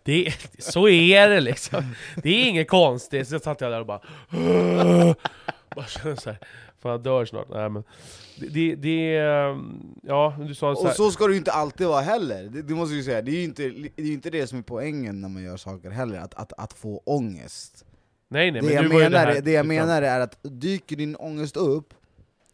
det, 0.03 0.33
så 0.59 0.87
är 0.87 1.29
det 1.29 1.39
liksom. 1.39 1.95
Det 2.23 2.29
är 2.29 2.49
inget 2.49 2.69
konstigt. 2.69 3.27
Så 3.27 3.39
satt 3.39 3.61
jag 3.61 3.71
där 3.71 3.79
och 3.79 3.85
bara... 3.85 4.01
bara 5.75 5.85
kände 5.85 6.17
så 6.17 6.29
här, 6.29 6.39
Fan 6.79 6.91
jag 6.91 7.03
dör 7.03 7.25
snart. 7.25 7.47
Nej, 7.49 7.69
men 7.69 7.83
det, 8.39 8.47
det, 8.47 8.75
det 8.75 9.13
Ja, 10.03 10.37
du 10.47 10.55
sa 10.55 10.75
så 10.75 10.81
och 10.81 10.87
här, 10.87 10.93
så 10.93 11.11
ska 11.11 11.27
det 11.27 11.31
ju 11.31 11.37
inte 11.37 11.51
alltid 11.51 11.87
vara 11.87 12.01
heller, 12.01 12.43
det, 12.43 12.61
det 12.61 12.73
måste 12.73 12.95
jag 12.95 13.05
säga. 13.05 13.21
Det 13.21 13.31
är 13.31 13.35
ju 13.35 13.43
inte 13.43 13.69
det, 13.69 14.01
är 14.01 14.11
inte 14.11 14.29
det 14.29 14.47
som 14.47 14.57
är 14.57 14.63
poängen 14.63 15.21
när 15.21 15.29
man 15.29 15.43
gör 15.43 15.57
saker 15.57 15.89
heller, 15.89 16.19
att, 16.19 16.33
att, 16.33 16.53
att 16.57 16.73
få 16.73 17.01
ångest. 17.05 17.85
Nej 18.27 18.51
nej, 18.51 18.61
det, 18.61 18.67
men 18.67 18.75
jag 18.75 18.89
menar, 18.89 19.09
det, 19.09 19.17
här, 19.17 19.41
det 19.41 19.51
jag 19.51 19.65
menar 19.65 20.01
är 20.01 20.19
att 20.19 20.37
dyker 20.41 20.95
din 20.95 21.15
ångest 21.15 21.57
upp, 21.57 21.93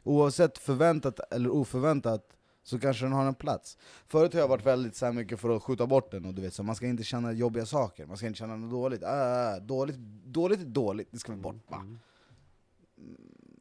oavsett 0.04 0.58
förväntat 0.58 1.20
eller 1.34 1.50
oförväntat, 1.50 2.22
så 2.66 2.80
kanske 2.80 3.06
den 3.06 3.12
har 3.12 3.26
en 3.26 3.36
plats. 3.36 3.78
Förut 4.08 4.34
har 4.34 4.40
jag 4.40 4.48
varit 4.48 4.66
väldigt 4.66 4.96
så 4.96 5.12
mycket 5.12 5.40
för 5.40 5.50
att 5.56 5.64
skjuta 5.64 5.88
bort 5.88 6.12
den, 6.12 6.26
och 6.26 6.34
du 6.34 6.42
vet, 6.42 6.54
så 6.54 6.64
man 6.64 6.76
ska 6.76 6.88
inte 6.88 7.04
känna 7.04 7.32
jobbiga 7.32 7.66
saker, 7.66 8.06
man 8.06 8.18
ska 8.18 8.28
inte 8.28 8.40
känna 8.40 8.56
något 8.56 8.72
dåligt. 8.72 9.04
Ah, 9.04 9.60
dåligt, 9.60 9.98
dåligt 10.26 10.60
är 10.60 10.66
dåligt, 10.66 11.08
det 11.12 11.20
ska 11.20 11.32
vi 11.32 11.38
bort. 11.38 11.56
Va? 11.68 11.98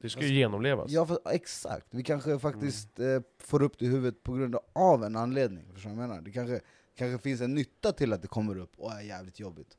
Det 0.01 0.11
ska 0.11 0.21
ju 0.21 0.35
genomlevas. 0.35 0.91
Ja, 0.91 1.07
för, 1.07 1.19
exakt. 1.31 1.87
Vi 1.91 2.03
kanske 2.03 2.39
faktiskt 2.39 3.01
eh, 3.01 3.21
får 3.39 3.63
upp 3.63 3.79
det 3.79 3.85
i 3.85 3.89
huvudet 3.89 4.23
på 4.23 4.33
grund 4.33 4.57
av 4.73 5.05
en 5.05 5.17
anledning. 5.17 5.65
Förstår 5.73 5.91
du 5.91 5.97
vad 5.97 6.05
jag 6.05 6.09
menar? 6.09 6.23
Det 6.23 6.33
kanske, 6.33 6.61
kanske 6.95 7.23
finns 7.23 7.41
en 7.41 7.55
nytta 7.55 7.93
till 7.93 8.13
att 8.13 8.23
det 8.23 8.29
kommer 8.29 8.59
upp 8.59 8.73
och 8.77 8.93
är 8.93 9.01
jävligt 9.01 9.41
jobbigt. 9.41 9.79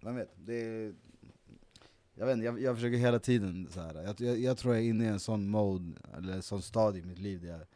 Vem 0.00 0.16
vet? 0.16 0.30
Det 0.36 0.54
är, 0.54 0.94
jag, 2.14 2.26
vet 2.26 2.32
inte, 2.32 2.46
jag, 2.46 2.62
jag 2.62 2.76
försöker 2.76 2.98
hela 2.98 3.18
tiden 3.18 3.68
så 3.70 3.80
här. 3.80 4.02
Jag, 4.02 4.20
jag, 4.20 4.38
jag 4.38 4.58
tror 4.58 4.74
jag 4.74 4.84
är 4.84 4.88
inne 4.88 5.04
i 5.04 5.08
en 5.08 5.20
sån 5.20 5.48
mode, 5.48 5.92
eller 6.16 6.32
en 6.32 6.42
sån 6.42 6.62
stadie 6.62 7.02
i 7.02 7.04
mitt 7.04 7.18
liv 7.18 7.40
där 7.40 7.48
jag 7.48 7.66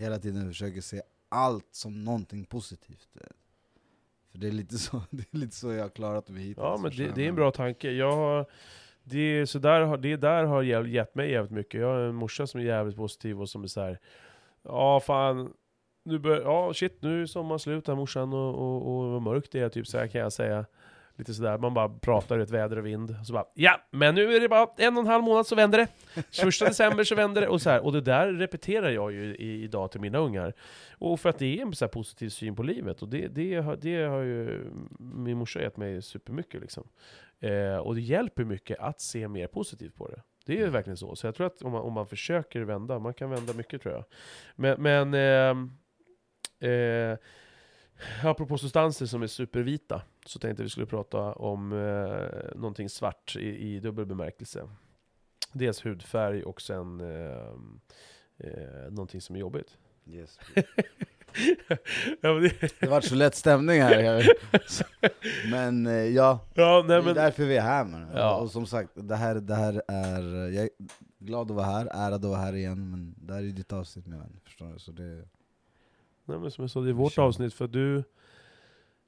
hela 0.00 0.18
tiden 0.18 0.48
försöker 0.48 0.80
se 0.80 1.02
allt 1.28 1.68
som 1.70 2.04
någonting 2.04 2.44
positivt. 2.44 3.08
För 4.30 4.38
det 4.38 4.46
är 4.46 4.52
lite 4.52 4.78
så, 4.78 5.02
det 5.10 5.24
är 5.32 5.36
lite 5.36 5.56
så 5.56 5.72
jag 5.72 5.82
har 5.82 5.88
klarat 5.88 6.28
mig 6.28 6.42
hittills. 6.42 6.58
Ja 6.58 6.78
men 6.82 6.90
det, 6.96 7.14
det 7.14 7.24
är 7.24 7.28
en 7.28 7.34
bra 7.34 7.50
tanke. 7.50 7.90
Jag 7.90 8.16
har, 8.16 8.46
det, 9.02 9.46
så 9.46 9.58
där, 9.58 9.96
det 9.96 10.16
där 10.16 10.44
har 10.44 10.62
gett 10.62 11.14
mig 11.14 11.30
jävligt 11.30 11.52
mycket. 11.52 11.80
Jag 11.80 11.88
har 11.88 12.00
en 12.00 12.14
morsa 12.14 12.46
som 12.46 12.60
är 12.60 12.64
jävligt 12.64 12.96
positiv 12.96 13.40
och 13.40 13.48
som 13.48 13.62
är 13.62 13.66
så 13.66 13.80
här. 13.80 13.98
Ja 14.62 15.00
fan, 15.00 15.52
nu 16.04 16.18
bör, 16.18 16.40
ja 16.40 16.74
shit 16.74 17.02
nu 17.02 17.22
är 17.22 17.26
sommaren 17.26 17.58
slut 17.58 17.88
här 17.88 17.94
morsan 17.94 18.32
och, 18.32 18.54
och, 18.54 18.96
och 18.96 19.10
vad 19.10 19.22
mörkt 19.22 19.52
det 19.52 19.60
är 19.60 19.68
typ 19.68 19.86
så 19.86 19.98
här 19.98 20.06
kan 20.06 20.20
jag 20.20 20.32
säga. 20.32 20.66
Lite 21.20 21.34
sådär, 21.34 21.58
man 21.58 21.74
bara 21.74 21.88
pratar 21.88 22.38
ut 22.38 22.50
väder 22.50 22.78
och 22.78 22.86
vind. 22.86 23.16
Och 23.20 23.26
så 23.26 23.32
bara, 23.32 23.44
ja, 23.54 23.80
men 23.90 24.14
nu 24.14 24.34
är 24.34 24.40
det 24.40 24.48
bara 24.48 24.68
en 24.76 24.96
och 24.96 25.00
en 25.00 25.06
halv 25.06 25.24
månad 25.24 25.46
så 25.46 25.54
vänder 25.54 25.78
det. 25.78 25.88
21 26.30 26.60
december 26.60 27.04
så 27.04 27.14
vänder 27.14 27.40
det. 27.40 27.48
Och, 27.48 27.62
så 27.62 27.70
här, 27.70 27.84
och 27.84 27.92
det 27.92 28.00
där 28.00 28.32
repeterar 28.32 28.90
jag 28.90 29.12
ju 29.12 29.36
idag 29.36 29.90
till 29.90 30.00
mina 30.00 30.18
ungar. 30.18 30.54
Och 30.98 31.20
för 31.20 31.28
att 31.28 31.38
det 31.38 31.58
är 31.58 31.62
en 31.62 31.74
så 31.74 31.84
här 31.84 31.90
positiv 31.90 32.28
syn 32.28 32.56
på 32.56 32.62
livet. 32.62 33.02
Och 33.02 33.08
det, 33.08 33.28
det, 33.28 33.54
har, 33.54 33.76
det 33.76 34.02
har 34.02 34.20
ju 34.20 34.64
min 34.98 35.36
morsa 35.36 35.62
gett 35.62 35.76
mig 35.76 36.02
supermycket 36.02 36.60
liksom. 36.60 36.88
Eh, 37.40 37.76
och 37.76 37.94
det 37.94 38.00
hjälper 38.00 38.44
mycket 38.44 38.78
att 38.78 39.00
se 39.00 39.28
mer 39.28 39.46
positivt 39.46 39.96
på 39.96 40.08
det. 40.08 40.22
Det 40.46 40.52
är 40.52 40.64
ju 40.64 40.70
verkligen 40.70 40.96
så. 40.96 41.16
Så 41.16 41.26
jag 41.26 41.34
tror 41.34 41.46
att 41.46 41.62
om 41.62 41.72
man, 41.72 41.82
om 41.82 41.92
man 41.92 42.06
försöker 42.06 42.60
vända, 42.60 42.98
man 42.98 43.14
kan 43.14 43.30
vända 43.30 43.52
mycket 43.52 43.82
tror 43.82 43.94
jag. 43.94 44.04
Men, 44.56 44.82
men 44.82 45.14
eh, 45.14 45.70
Eh, 46.60 47.16
apropå 48.24 48.58
substanser 48.58 49.06
som 49.06 49.22
är 49.22 49.26
supervita, 49.26 50.02
så 50.26 50.38
tänkte 50.38 50.62
vi 50.62 50.68
skulle 50.68 50.86
prata 50.86 51.32
om 51.32 51.72
eh, 51.72 52.58
någonting 52.58 52.88
svart 52.88 53.36
i, 53.36 53.48
i 53.48 53.80
dubbel 53.80 54.06
bemärkelse. 54.06 54.68
Dels 55.52 55.86
hudfärg 55.86 56.42
och 56.42 56.60
sen 56.60 57.00
eh, 57.00 57.52
eh, 58.38 58.90
någonting 58.90 59.20
som 59.20 59.36
är 59.36 59.40
jobbigt. 59.40 59.78
Yes. 60.06 60.38
ja, 62.20 62.32
det, 62.32 62.80
Det 62.80 62.86
vart 62.86 63.04
så 63.04 63.14
lätt 63.14 63.34
stämning 63.34 63.82
här. 63.82 64.28
Men 65.50 65.86
eh, 65.86 65.92
ja, 65.92 66.40
ja, 66.54 66.82
det 66.82 66.88
nej, 66.88 66.96
är 66.96 67.02
men, 67.02 67.14
därför 67.14 67.44
vi 67.44 67.56
är 67.56 67.62
här 67.62 67.84
man. 67.84 68.10
Ja. 68.14 68.36
Och 68.36 68.50
som 68.50 68.66
sagt, 68.66 68.90
det 68.94 69.16
här, 69.16 69.34
det 69.34 69.54
här 69.54 69.82
är, 69.88 70.48
jag 70.50 70.64
är 70.64 70.70
glad 71.18 71.50
att 71.50 71.56
vara 71.56 71.66
här, 71.66 71.86
ärad 71.86 72.14
att 72.14 72.30
vara 72.30 72.40
här 72.40 72.54
igen, 72.54 72.90
men 72.90 73.14
det 73.18 73.34
här 73.34 73.42
är 73.42 73.46
ditt 73.46 73.72
avsnitt 73.72 74.06
min 74.06 74.18
vän. 74.18 74.40
Förstår 74.44 74.72
du? 74.72 74.78
Så 74.78 74.92
det, 74.92 75.28
nej, 76.24 76.38
men 76.38 76.50
som 76.50 76.62
jag 76.62 76.70
sa, 76.70 76.80
det 76.80 76.90
är 76.90 76.92
vårt 76.92 77.18
avsnitt 77.18 77.54
för 77.54 77.68
du... 77.68 78.04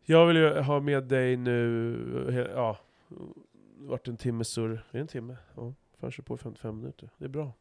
Jag 0.05 0.26
vill 0.26 0.36
ju 0.36 0.61
ha 0.61 0.80
med 0.80 1.05
dig 1.05 1.36
nu, 1.36 2.28
eh, 2.28 2.36
ja, 2.55 2.78
det 3.09 3.16
vart 3.78 4.09
en 4.09 4.16
timme 4.16 4.44
surr. 4.44 4.72
Är 4.72 4.82
det 4.90 4.98
en 4.98 5.07
timme? 5.07 5.36
Ja, 5.57 5.74
kanske 6.00 6.22
på 6.22 6.36
55 6.36 6.78
minuter. 6.78 7.11
Det 7.18 7.24
är 7.24 7.28
bra. 7.28 7.53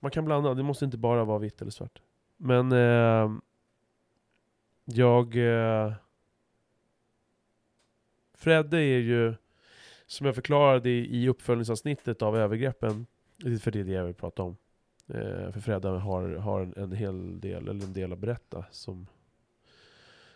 Man 0.00 0.10
kan 0.10 0.24
blanda, 0.24 0.54
det 0.54 0.62
måste 0.62 0.84
inte 0.84 0.98
bara 0.98 1.24
vara 1.24 1.38
vitt 1.38 1.62
eller 1.62 1.70
svart. 1.70 2.02
Men 2.36 2.72
eh, 2.72 3.32
jag... 4.84 5.36
Eh, 5.36 5.92
Fredde 8.34 8.76
är 8.76 8.98
ju, 8.98 9.34
som 10.06 10.26
jag 10.26 10.34
förklarade 10.34 10.90
i, 10.90 11.22
i 11.22 11.28
uppföljningsavsnittet 11.28 12.22
av 12.22 12.36
övergreppen, 12.36 13.06
för 13.60 13.70
det 13.70 13.80
är 13.80 13.84
det 13.84 13.92
jag 13.92 14.04
vill 14.04 14.14
prata 14.14 14.42
om. 14.42 14.56
Eh, 15.06 15.52
för 15.52 15.60
Fredde 15.60 15.88
har, 15.88 16.28
har 16.28 16.60
en, 16.60 16.74
en 16.76 16.92
hel 16.92 17.40
del, 17.40 17.68
eller 17.68 17.84
en 17.84 17.92
del 17.92 18.12
att 18.12 18.18
berätta 18.18 18.64
som, 18.70 19.06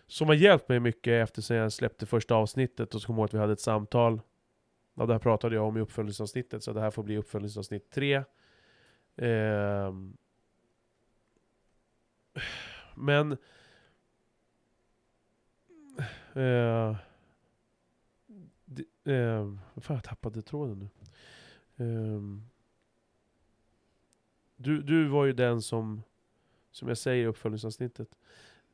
som 0.06 0.26
har 0.26 0.34
hjälpt 0.34 0.68
mig 0.68 0.80
mycket 0.80 1.22
efter 1.22 1.42
sen 1.42 1.56
jag 1.56 1.72
släppte 1.72 2.06
första 2.06 2.34
avsnittet 2.34 2.94
och 2.94 3.00
så 3.00 3.06
kommer 3.06 3.18
jag 3.18 3.22
ihåg 3.22 3.28
att 3.28 3.34
vi 3.34 3.38
hade 3.38 3.52
ett 3.52 3.60
samtal. 3.60 4.20
Ja, 4.94 5.06
det 5.06 5.12
här 5.12 5.18
pratade 5.18 5.54
jag 5.54 5.64
om 5.64 5.76
i 5.76 5.80
uppföljningsavsnittet, 5.80 6.62
så 6.62 6.72
det 6.72 6.80
här 6.80 6.90
får 6.90 7.02
bli 7.02 7.16
uppföljningsavsnitt 7.16 7.90
tre. 7.90 8.14
Eh, 9.16 9.94
men... 12.94 13.32
Eh, 16.34 16.96
det, 18.64 18.84
eh, 19.04 19.54
fan, 19.80 19.96
jag 19.96 20.04
tappade 20.04 20.42
tråden 20.42 20.78
nu. 20.78 20.88
Eh, 21.84 22.20
du, 24.56 24.82
du 24.82 25.08
var 25.08 25.24
ju 25.24 25.32
den 25.32 25.62
som, 25.62 26.02
som 26.70 26.88
jag 26.88 26.98
säger 26.98 27.24
i 27.24 27.26
uppföljningsavsnittet, 27.26 28.18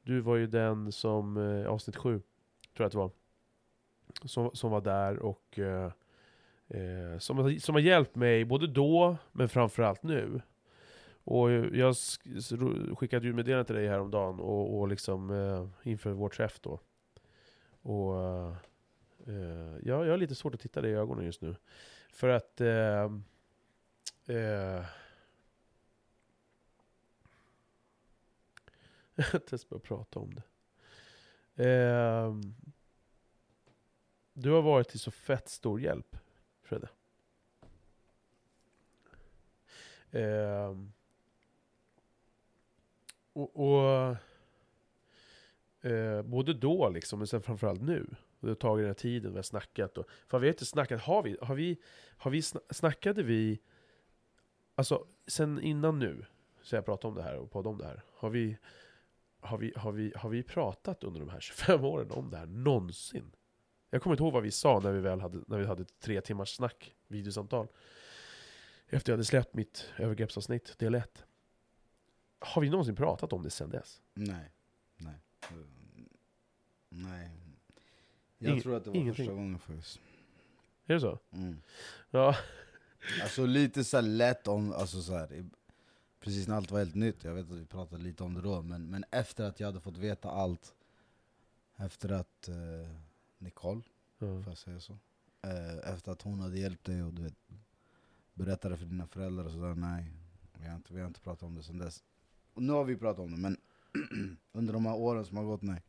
du 0.02 0.20
var 0.20 0.36
ju 0.36 0.46
den 0.46 0.92
som, 0.92 1.36
eh, 1.36 1.70
avsnitt 1.70 1.96
sju, 1.96 2.10
tror 2.12 2.24
jag 2.76 2.86
att 2.86 2.92
det 2.92 2.98
var, 2.98 3.10
som, 4.24 4.50
som 4.54 4.70
var 4.70 4.80
där 4.80 5.18
och 5.18 5.58
eh, 5.58 5.92
eh 6.68 7.18
som, 7.18 7.38
har- 7.38 7.58
som 7.58 7.74
har 7.74 7.82
hjälpt 7.82 8.14
mig 8.14 8.44
både 8.44 8.66
då, 8.66 9.16
men 9.32 9.48
framförallt 9.48 10.02
nu. 10.02 10.40
Och 11.24 11.50
jag 11.52 11.96
skickade 12.96 13.26
ju 13.26 13.32
meddelande 13.32 13.64
till 13.64 13.74
dig 13.74 13.88
häromdagen 13.88 14.40
och, 14.40 14.78
och 14.78 14.88
liksom 14.88 15.30
eh, 15.30 15.90
inför 15.90 16.10
vår 16.10 16.28
träff 16.28 16.60
då. 16.60 16.80
Och 17.82 18.24
eh, 18.24 18.54
eh 19.26 19.76
jag, 19.82 20.06
jag 20.06 20.10
har 20.10 20.16
lite 20.16 20.34
svårt 20.34 20.54
att 20.54 20.60
titta 20.60 20.80
dig 20.80 20.90
i 20.90 20.94
ögonen 20.94 21.24
just 21.24 21.40
nu. 21.40 21.54
För 22.12 22.28
att 22.28 22.60
eh, 22.60 23.10
eh 24.26 24.36
eh, 24.36 24.84
Jag 29.09 29.09
har 29.09 29.09
inte 29.34 29.50
ens 29.50 29.72
att 29.72 29.82
prata 29.82 30.20
om 30.20 30.34
det. 30.34 30.42
Eh, 31.64 32.34
du 34.32 34.50
har 34.50 34.62
varit 34.62 34.88
till 34.88 35.00
så 35.00 35.10
fett 35.10 35.48
stor 35.48 35.80
hjälp, 35.80 36.16
Fredde. 36.62 36.88
Eh, 40.10 40.76
och, 43.32 43.56
och 43.56 44.16
eh, 45.90 46.22
både 46.22 46.54
då 46.54 46.88
liksom, 46.88 47.18
men 47.18 47.26
sen 47.26 47.42
framförallt 47.42 47.82
nu. 47.82 48.16
Och 48.40 48.46
det 48.46 48.50
har 48.50 48.54
tagit 48.54 48.82
den 48.82 48.88
här 48.88 48.94
tiden, 48.94 49.32
vi 49.32 49.38
har 49.38 49.42
snackat 49.42 49.98
och... 49.98 50.08
För 50.28 50.38
vi 50.38 50.46
har 50.46 50.52
inte 50.52 50.66
snackat, 50.66 51.00
har 51.00 51.22
vi? 51.22 51.36
Har 51.42 51.54
vi, 51.54 51.80
har 52.16 52.30
vi 52.30 52.40
sna- 52.40 52.72
snackade 52.72 53.22
vi... 53.22 53.60
Alltså, 54.74 55.06
sen 55.26 55.60
innan 55.60 55.98
nu, 55.98 56.26
så 56.62 56.74
jag 56.74 56.84
pratade 56.84 57.08
om 57.08 57.14
det 57.14 57.22
här 57.22 57.36
och 57.36 57.50
poddade 57.50 57.68
om 57.68 57.78
det 57.78 57.86
här. 57.86 58.02
Har 58.14 58.30
vi, 58.30 58.58
har, 59.40 59.58
vi, 59.58 59.72
har, 59.76 59.92
vi, 59.92 60.12
har 60.16 60.30
vi 60.30 60.42
pratat 60.42 61.04
under 61.04 61.20
de 61.20 61.28
här 61.28 61.40
25 61.40 61.84
åren 61.84 62.10
om 62.10 62.30
det 62.30 62.36
här 62.36 62.46
någonsin? 62.46 63.32
Jag 63.90 64.02
kommer 64.02 64.14
inte 64.14 64.22
ihåg 64.22 64.32
vad 64.32 64.42
vi 64.42 64.50
sa 64.50 64.80
när 64.80 64.92
vi 64.92 65.00
väl 65.00 65.20
hade, 65.20 65.38
när 65.46 65.58
vi 65.58 65.66
hade 65.66 65.84
tre 65.84 66.20
timmars 66.20 66.48
snack, 66.56 66.94
videosamtal. 67.08 67.66
Efter 68.88 69.12
jag 69.12 69.16
hade 69.16 69.24
släppt 69.24 69.54
mitt 69.54 69.90
övergreppsavsnitt, 69.98 70.78
del 70.78 70.94
1. 70.94 71.24
Har 72.38 72.62
vi 72.62 72.70
någonsin 72.70 72.96
pratat 72.96 73.32
om 73.32 73.42
det 73.42 73.50
sen 73.50 73.70
dess? 73.70 74.02
nej. 74.14 74.52
Nej. 74.96 75.14
Nej. 76.88 77.30
Jag 78.38 78.50
Ingen- 78.50 78.62
tror 78.62 78.76
att 78.76 78.84
det 78.84 78.90
var 78.90 78.96
ingenting. 78.96 79.26
första 79.26 79.34
gången 79.34 79.58
faktiskt. 79.58 80.00
Är 80.86 80.94
det 80.94 81.00
så? 81.00 81.18
Mm. 81.32 81.56
Ja. 82.10 82.36
Alltså 83.22 83.46
lite 83.46 83.84
så 83.84 84.00
lätt 84.00 84.48
om, 84.48 84.72
alltså 84.72 85.02
så 85.02 85.16
här, 85.16 85.44
precis 86.20 86.48
när 86.48 86.56
allt 86.56 86.70
var 86.70 86.78
helt 86.78 86.94
nytt, 86.94 87.24
jag 87.24 87.34
vet 87.34 87.50
att 87.50 87.56
vi 87.56 87.66
pratade 87.66 88.02
lite 88.02 88.24
om 88.24 88.34
det 88.34 88.40
då, 88.40 88.62
men, 88.62 88.90
men 88.90 89.04
efter 89.10 89.44
att 89.44 89.60
jag 89.60 89.66
hade 89.66 89.80
fått 89.80 89.96
veta 89.96 90.30
allt, 90.30 90.74
efter 91.76 92.12
att 92.12 92.48
eh, 92.48 92.90
Nicole, 93.38 93.80
ja. 94.18 94.42
får 94.42 94.44
jag 94.46 94.58
säga 94.58 94.80
så? 94.80 94.98
Eh, 95.42 95.92
efter 95.92 96.12
att 96.12 96.22
hon 96.22 96.40
hade 96.40 96.58
hjälpt 96.58 96.84
dig 96.84 97.02
och 97.02 97.14
du 97.14 97.22
vet, 97.22 97.36
berättade 98.34 98.76
för 98.76 98.86
dina 98.86 99.06
föräldrar 99.06 99.44
och 99.44 99.52
sådär, 99.52 99.74
nej. 99.74 100.12
Vi 100.60 100.68
har, 100.68 100.76
inte, 100.76 100.94
vi 100.94 101.00
har 101.00 101.06
inte 101.06 101.20
pratat 101.20 101.42
om 101.42 101.54
det 101.54 101.62
sen 101.62 101.78
dess. 101.78 102.04
Och 102.54 102.62
nu 102.62 102.72
har 102.72 102.84
vi 102.84 102.96
pratat 102.96 103.20
om 103.20 103.30
det, 103.30 103.36
men 103.36 103.56
under 104.52 104.72
de 104.72 104.86
här 104.86 104.94
åren 104.94 105.24
som 105.24 105.36
har 105.36 105.44
gått, 105.44 105.62
nej. 105.62 105.82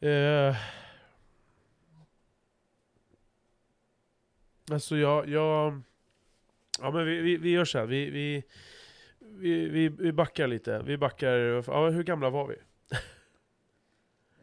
Eh, 0.00 0.56
alltså 4.70 4.96
jag, 4.96 5.28
jag... 5.28 5.80
Ja 6.80 6.90
men 6.90 7.06
vi, 7.06 7.20
vi, 7.20 7.36
vi 7.36 7.50
gör 7.50 7.64
så 7.64 7.78
här. 7.78 7.86
Vi, 7.86 8.10
vi, 8.10 8.42
vi, 9.20 9.68
vi, 9.68 9.88
vi 9.88 10.12
backar 10.12 10.46
lite. 10.46 10.82
Vi 10.82 10.96
backar... 10.98 11.34
Ja, 11.66 11.90
hur 11.90 12.04
gamla 12.04 12.30
var 12.30 12.46
vi? 12.46 12.56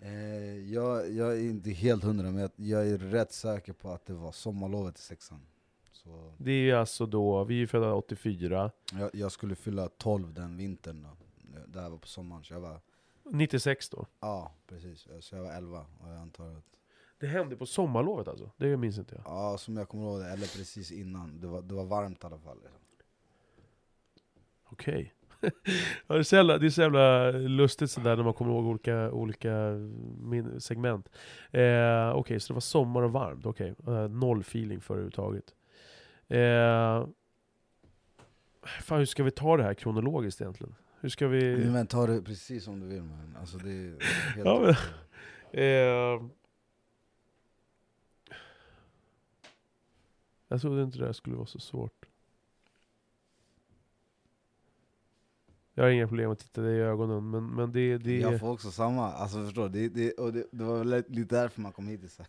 Eh, 0.01 0.73
jag, 0.73 1.11
jag 1.11 1.33
är 1.33 1.41
inte 1.41 1.69
helt 1.69 2.03
hundra, 2.03 2.31
men 2.31 2.41
jag, 2.41 2.51
jag 2.55 2.87
är 2.87 2.97
rätt 2.97 3.31
säker 3.31 3.73
på 3.73 3.91
att 3.91 4.05
det 4.05 4.13
var 4.13 4.31
sommarlovet 4.31 4.97
i 4.97 5.01
sexan. 5.01 5.39
Så 5.91 6.33
Det 6.37 6.69
är 6.69 6.75
alltså 6.75 7.05
då, 7.05 7.43
vi 7.43 7.61
är 7.61 7.67
födda 7.67 7.93
84. 7.93 8.71
jag, 8.91 9.09
jag 9.13 9.31
skulle 9.31 9.55
fylla 9.55 9.89
12 9.89 10.33
den 10.33 10.57
vintern 10.57 11.03
då. 11.03 11.09
Det 11.67 11.81
här 11.81 11.89
var 11.89 11.97
på 11.97 12.07
sommaren, 12.07 12.43
så 12.43 12.53
jag 12.53 12.59
var, 12.59 12.79
96 13.23 13.89
då. 13.89 14.05
ja 14.19 14.51
precis, 14.67 15.07
så 15.19 15.35
jag 15.35 15.43
var 15.43 15.53
11 15.53 15.85
och 15.99 16.09
jag 16.09 16.17
antar 16.17 16.51
att, 16.57 16.74
Det 17.19 17.27
hände 17.27 17.55
på 17.55 17.65
sommarlovet 17.65 18.27
alltså? 18.27 18.51
Det 18.57 18.77
minns 18.77 18.97
inte 18.97 19.15
jag. 19.15 19.23
ja 19.25 19.57
som 19.57 19.77
jag 19.77 19.89
kommer 19.89 20.03
ihåg 20.03 20.19
det, 20.19 20.25
eller 20.27 20.57
precis 20.57 20.91
innan, 20.91 21.39
det 21.41 21.47
var, 21.47 21.61
det 21.61 21.73
var 21.73 21.85
varmt 21.85 22.23
i 22.23 22.27
alla 22.27 22.37
fall. 22.39 22.57
Liksom. 22.63 22.79
Okej. 24.69 25.13
ja, 26.07 26.15
det, 26.15 26.19
är 26.19 26.23
så 26.23 26.35
jävla, 26.35 26.57
det 26.57 26.65
är 26.65 26.69
så 26.69 26.81
jävla 26.81 27.31
lustigt 27.31 27.91
sådär 27.91 28.15
när 28.15 28.23
man 28.23 28.33
kommer 28.33 28.51
ihåg 28.51 28.65
olika, 28.65 29.11
olika 29.11 29.51
min- 30.21 30.61
segment. 30.61 31.09
Eh, 31.51 32.11
Okej, 32.15 32.39
så 32.39 32.47
det 32.47 32.55
var 32.55 32.61
sommar 32.61 33.01
och 33.01 33.11
varmt. 33.11 33.45
Okej, 33.45 33.75
Eh, 33.87 34.07
noll 34.09 34.41
feeling 34.41 34.81
för 34.81 34.93
överhuvudtaget. 34.93 35.53
Eh, 36.27 37.07
fan, 38.81 38.97
hur 38.99 39.05
ska 39.05 39.23
vi 39.23 39.31
ta 39.31 39.57
det 39.57 39.63
här 39.63 39.73
kronologiskt 39.73 40.41
egentligen? 40.41 40.75
Hur 40.99 41.09
ska 41.09 41.27
vi... 41.27 41.65
Men 41.65 41.87
ta 41.87 42.07
det 42.07 42.21
precis 42.21 42.63
som 42.63 42.79
du 42.79 42.87
vill 42.87 43.03
man. 43.03 43.37
Alltså 43.39 43.57
det 43.57 43.69
är 43.71 43.89
helt 44.35 44.45
Ja, 44.45 44.59
men-. 44.61 44.75
Eh, 45.51 46.21
jag 50.47 50.61
trodde 50.61 50.83
inte 50.83 50.97
det 50.97 51.05
här 51.05 51.13
skulle 51.13 51.35
vara 51.35 51.45
så 51.45 51.59
svårt. 51.59 52.05
Jag 55.73 55.83
har 55.83 55.91
inga 55.91 56.07
problem 56.07 56.31
att 56.31 56.39
titta 56.39 56.61
dig 56.61 56.77
i 56.77 56.81
ögonen, 56.81 57.29
men, 57.29 57.47
men 57.47 57.71
det, 57.71 57.97
det 57.97 58.19
Jag 58.19 58.39
får 58.39 58.51
också 58.51 58.71
samma, 58.71 59.13
alltså 59.13 59.45
förstår? 59.45 59.69
Det, 59.69 59.89
det, 59.89 60.11
och 60.11 60.33
det, 60.33 60.47
det 60.51 60.63
var 60.63 60.77
väl 60.77 61.03
lite 61.07 61.35
därför 61.35 61.61
man 61.61 61.71
kom 61.71 61.87
hit. 61.87 62.11
Så. 62.11 62.23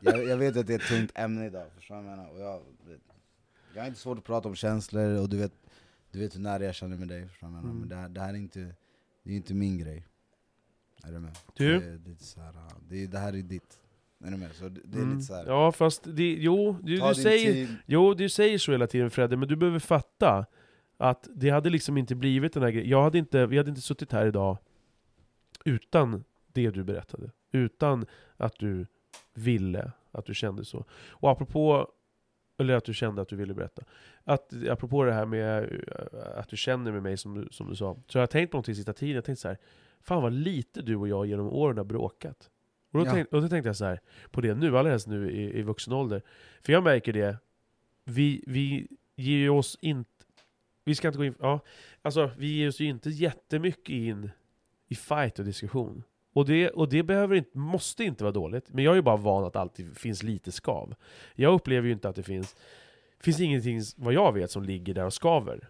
Jag, 0.00 0.24
jag 0.24 0.36
vet 0.36 0.56
att 0.56 0.66
det 0.66 0.74
är 0.74 0.78
ett 0.78 0.88
tungt 0.88 1.12
ämne 1.14 1.46
idag, 1.46 1.66
förstår 1.76 1.96
du 1.96 2.02
vad 2.02 2.12
jag 2.12 2.16
menar? 2.16 2.32
Och 2.32 2.40
jag, 2.40 2.62
jag 3.74 3.82
har 3.82 3.88
inte 3.88 4.00
svårt 4.00 4.18
att 4.18 4.24
prata 4.24 4.48
om 4.48 4.54
känslor, 4.54 5.20
och 5.20 5.28
du 5.28 5.36
vet, 5.36 5.52
du 6.10 6.18
vet 6.18 6.34
hur 6.34 6.40
nära 6.40 6.64
jag 6.64 6.74
känner 6.74 6.96
med 6.96 7.08
dig, 7.08 7.28
förstår 7.28 7.46
du 7.46 7.52
vad 7.52 7.58
jag 7.58 7.64
menar? 7.64 7.76
Mm. 7.76 7.80
Men 7.80 7.88
det 7.88 7.96
här, 7.96 8.08
det 8.08 8.20
här 8.20 8.34
är 8.34 8.38
inte, 8.38 8.74
det 9.22 9.32
är 9.32 9.36
inte 9.36 9.54
min 9.54 9.78
grej. 9.78 10.06
Är 11.04 11.12
du 11.12 11.18
med? 11.18 11.38
Du? 11.54 11.80
Det, 11.80 11.98
det, 11.98 12.10
är 12.10 12.24
så 12.24 12.40
här, 12.40 12.54
det, 12.88 13.06
det 13.06 13.18
här 13.18 13.32
är 13.32 13.42
ditt. 13.42 13.78
Är 14.24 14.30
du 14.30 14.36
med? 14.36 14.52
Så 14.54 14.68
det, 14.68 14.98
är 14.98 15.02
Mm. 15.02 15.10
lite 15.14 15.22
så 15.26 15.34
här. 15.34 15.44
Ja 15.46 15.72
fast, 15.72 16.02
det, 16.04 16.32
jo, 16.32 16.76
du, 16.82 16.96
du 16.96 17.14
säger, 17.14 17.52
tid. 17.52 17.76
jo 17.86 18.14
du 18.14 18.28
säger 18.28 18.58
så 18.58 18.72
hela 18.72 18.86
tiden 18.86 19.10
Fredde, 19.10 19.36
men 19.36 19.48
du 19.48 19.56
behöver 19.56 19.78
fatta 19.78 20.46
att 20.96 21.28
det 21.34 21.50
hade 21.50 21.70
liksom 21.70 21.96
inte 21.98 22.14
blivit 22.14 22.52
den 22.52 22.62
här 22.62 22.70
grejen. 22.70 22.88
Jag 22.90 23.02
hade 23.02 23.18
inte, 23.18 23.46
vi 23.46 23.56
hade 23.56 23.68
inte 23.68 23.80
suttit 23.82 24.12
här 24.12 24.26
idag 24.26 24.58
utan 25.64 26.24
det 26.52 26.70
du 26.70 26.84
berättade. 26.84 27.30
Utan 27.52 28.06
att 28.36 28.58
du 28.58 28.86
ville, 29.34 29.92
att 30.10 30.26
du 30.26 30.34
kände 30.34 30.64
så. 30.64 30.84
Och 31.08 31.30
apropå, 31.30 31.88
eller 32.58 32.74
att 32.74 32.84
du 32.84 32.94
kände 32.94 33.22
att 33.22 33.28
du 33.28 33.36
ville 33.36 33.54
berätta. 33.54 33.82
Att, 34.24 34.52
apropå 34.70 35.04
det 35.04 35.12
här 35.12 35.26
med 35.26 35.62
eh, 35.62 36.38
att 36.38 36.48
du 36.48 36.56
känner 36.56 36.92
med 36.92 37.02
mig 37.02 37.16
som 37.16 37.34
du, 37.34 37.48
som 37.50 37.68
du 37.68 37.76
sa. 37.76 37.96
Så 38.06 38.18
jag 38.18 38.22
har 38.22 38.26
tänkt 38.26 38.50
på 38.50 38.56
någonting 38.56 38.74
sista 38.74 38.92
tiden, 38.92 39.14
jag 39.14 39.24
tänkte 39.24 39.40
så 39.42 39.48
här. 39.48 39.58
Fan 40.00 40.22
vad 40.22 40.32
lite 40.32 40.82
du 40.82 40.96
och 40.96 41.08
jag 41.08 41.26
genom 41.26 41.46
åren 41.48 41.76
har 41.76 41.84
bråkat. 41.84 42.50
Och 42.92 42.98
då, 43.00 43.06
Ja. 43.06 43.12
tänk, 43.12 43.32
och 43.32 43.42
då 43.42 43.48
tänkte 43.48 43.68
jag 43.68 43.76
så 43.76 43.84
här 43.84 44.00
på 44.30 44.40
det 44.40 44.54
nu, 44.54 44.78
allra 44.78 44.90
helst 44.90 45.06
nu 45.06 45.30
i, 45.30 45.58
i 45.58 45.62
vuxen 45.62 45.92
ålder. 45.92 46.22
För 46.62 46.72
jag 46.72 46.82
märker 46.84 47.12
det, 47.12 47.36
vi, 48.04 48.44
vi 48.46 48.88
ger 49.16 49.36
ju 49.38 49.50
oss 49.50 49.78
inte... 49.80 50.10
Vi 50.84 50.94
ska 50.94 51.08
inte 51.08 51.18
gå 51.18 51.24
in... 51.24 51.34
Ja, 51.40 51.60
alltså 52.02 52.30
vi 52.38 52.46
ger 52.56 52.68
oss 52.68 52.80
ju 52.80 52.84
inte 52.84 53.10
jättemycket 53.10 53.88
in 53.88 54.30
i 54.88 54.94
fight 54.94 55.38
och 55.38 55.44
diskussion. 55.44 56.02
Och 56.32 56.46
det, 56.46 56.70
och 56.70 56.88
det 56.88 57.02
behöver 57.02 57.36
inte, 57.36 57.58
måste 57.58 58.04
inte 58.04 58.24
vara 58.24 58.32
dåligt, 58.32 58.72
men 58.72 58.84
jag 58.84 58.92
är 58.92 58.96
ju 58.96 59.02
bara 59.02 59.16
van 59.16 59.44
att 59.44 59.52
det 59.52 59.60
alltid 59.60 59.96
finns 59.96 60.22
lite 60.22 60.52
skav. 60.52 60.94
Jag 61.34 61.54
upplever 61.54 61.86
ju 61.86 61.92
inte 61.92 62.08
att 62.08 62.16
det 62.16 62.22
finns... 62.22 62.56
finns 63.20 63.40
ingenting, 63.40 63.80
vad 63.96 64.14
jag 64.14 64.32
vet, 64.32 64.50
som 64.50 64.62
ligger 64.62 64.94
där 64.94 65.04
och 65.04 65.12
skaver. 65.14 65.68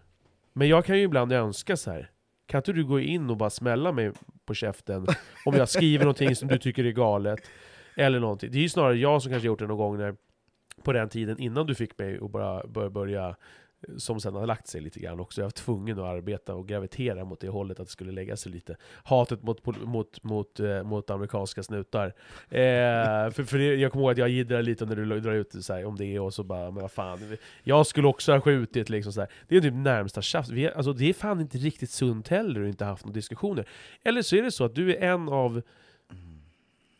Men 0.53 0.67
jag 0.67 0.85
kan 0.85 0.97
ju 0.97 1.03
ibland 1.03 1.31
önska 1.31 1.77
så 1.77 1.91
här. 1.91 2.09
Kan 2.45 2.59
inte 2.59 2.73
du 2.73 2.85
gå 2.85 2.99
in 2.99 3.29
och 3.29 3.37
bara 3.37 3.49
smälla 3.49 3.91
mig 3.91 4.11
på 4.45 4.53
käften 4.53 5.07
om 5.45 5.55
jag 5.55 5.69
skriver 5.69 6.05
någonting 6.05 6.35
som 6.35 6.47
du 6.47 6.57
tycker 6.57 6.85
är 6.85 6.91
galet? 6.91 7.39
Eller 7.95 8.19
någonting. 8.19 8.51
Det 8.51 8.57
är 8.57 8.61
ju 8.61 8.69
snarare 8.69 8.97
jag 8.97 9.21
som 9.21 9.31
kanske 9.31 9.47
gjort 9.47 9.59
det 9.59 9.67
någon 9.67 9.77
gång 9.77 9.97
när, 9.97 10.15
på 10.83 10.93
den 10.93 11.09
tiden 11.09 11.39
innan 11.39 11.67
du 11.67 11.75
fick 11.75 11.97
mig 11.97 12.19
att 12.21 12.31
bara 12.31 12.67
börja, 12.67 12.89
börja 12.89 13.35
som 13.97 14.19
sen 14.19 14.35
har 14.35 14.47
lagt 14.47 14.67
sig 14.67 14.81
lite 14.81 14.99
grann 14.99 15.19
också. 15.19 15.41
Jag 15.41 15.45
var 15.45 15.51
tvungen 15.51 15.99
att 15.99 16.05
arbeta 16.05 16.55
och 16.55 16.67
gravitera 16.67 17.25
mot 17.25 17.39
det 17.39 17.49
hållet 17.49 17.79
att 17.79 17.87
det 17.87 17.91
skulle 17.91 18.11
lägga 18.11 18.37
sig 18.37 18.51
lite. 18.51 18.77
Hatet 19.03 19.43
mot, 19.43 19.65
mot, 19.85 20.23
mot, 20.23 20.59
eh, 20.59 20.83
mot 20.83 21.09
amerikanska 21.09 21.63
snutar. 21.63 22.05
Eh, 22.49 23.31
för, 23.31 23.43
för 23.43 23.57
det, 23.57 23.75
jag 23.75 23.91
kommer 23.91 24.03
ihåg 24.05 24.11
att 24.11 24.17
jag 24.17 24.29
jiddrade 24.29 24.63
lite 24.63 24.85
när 24.85 24.95
du 24.95 25.19
drar 25.19 25.33
ut 25.33 25.51
det 25.51 25.61
så 25.63 25.73
här, 25.73 25.85
om 25.85 25.95
det 25.95 26.19
och 26.19 26.33
så 26.33 26.43
bara, 26.43 26.71
men 26.71 26.81
vad 26.81 26.91
fan. 26.91 27.37
Jag 27.63 27.87
skulle 27.87 28.07
också 28.07 28.31
ha 28.31 28.41
skjutit 28.41 28.89
liksom 28.89 29.13
så 29.13 29.19
här. 29.19 29.29
Det 29.47 29.55
är 29.57 29.61
typ 29.61 29.73
närmsta 29.73 30.21
tjafs. 30.21 30.49
Vi, 30.49 30.65
är- 30.65 30.71
alltså, 30.71 30.93
det 30.93 31.09
är 31.09 31.13
fan 31.13 31.41
inte 31.41 31.57
riktigt 31.57 31.89
sunt 31.89 32.27
heller 32.27 32.61
och 32.61 32.67
inte 32.67 32.85
haft 32.85 33.05
några 33.05 33.13
diskussioner. 33.13 33.65
Eller 34.03 34.21
så 34.21 34.35
är 34.35 34.41
det 34.43 34.51
så 34.51 34.63
att 34.65 34.75
du 34.75 34.95
är 34.95 35.01
en 35.01 35.29
av 35.29 35.61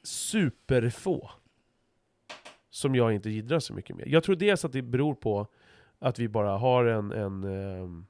superfå 0.03 1.29
som 2.69 2.95
jag 2.95 3.13
inte 3.13 3.29
jiddrar 3.29 3.59
så 3.59 3.73
mycket 3.73 3.95
med. 3.95 4.07
Jag 4.07 4.23
tror 4.23 4.36
dels 4.36 4.65
att 4.65 4.71
det 4.71 4.81
beror 4.81 5.15
på 5.15 5.47
att 6.03 6.19
vi 6.19 6.27
bara 6.27 6.57
har 6.57 6.85
en, 6.85 7.11
en, 7.11 7.43
ehm, 7.43 8.05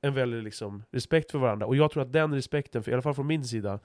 en 0.00 0.14
väldig 0.14 0.42
liksom 0.42 0.82
respekt 0.90 1.30
för 1.30 1.38
varandra. 1.38 1.66
Och 1.66 1.76
jag 1.76 1.90
tror 1.90 2.02
att 2.02 2.12
den 2.12 2.34
respekten, 2.34 2.82
för, 2.82 2.90
i 2.90 2.94
alla 2.94 3.02
fall 3.02 3.14
från 3.14 3.26
min 3.26 3.44
sida, 3.44 3.80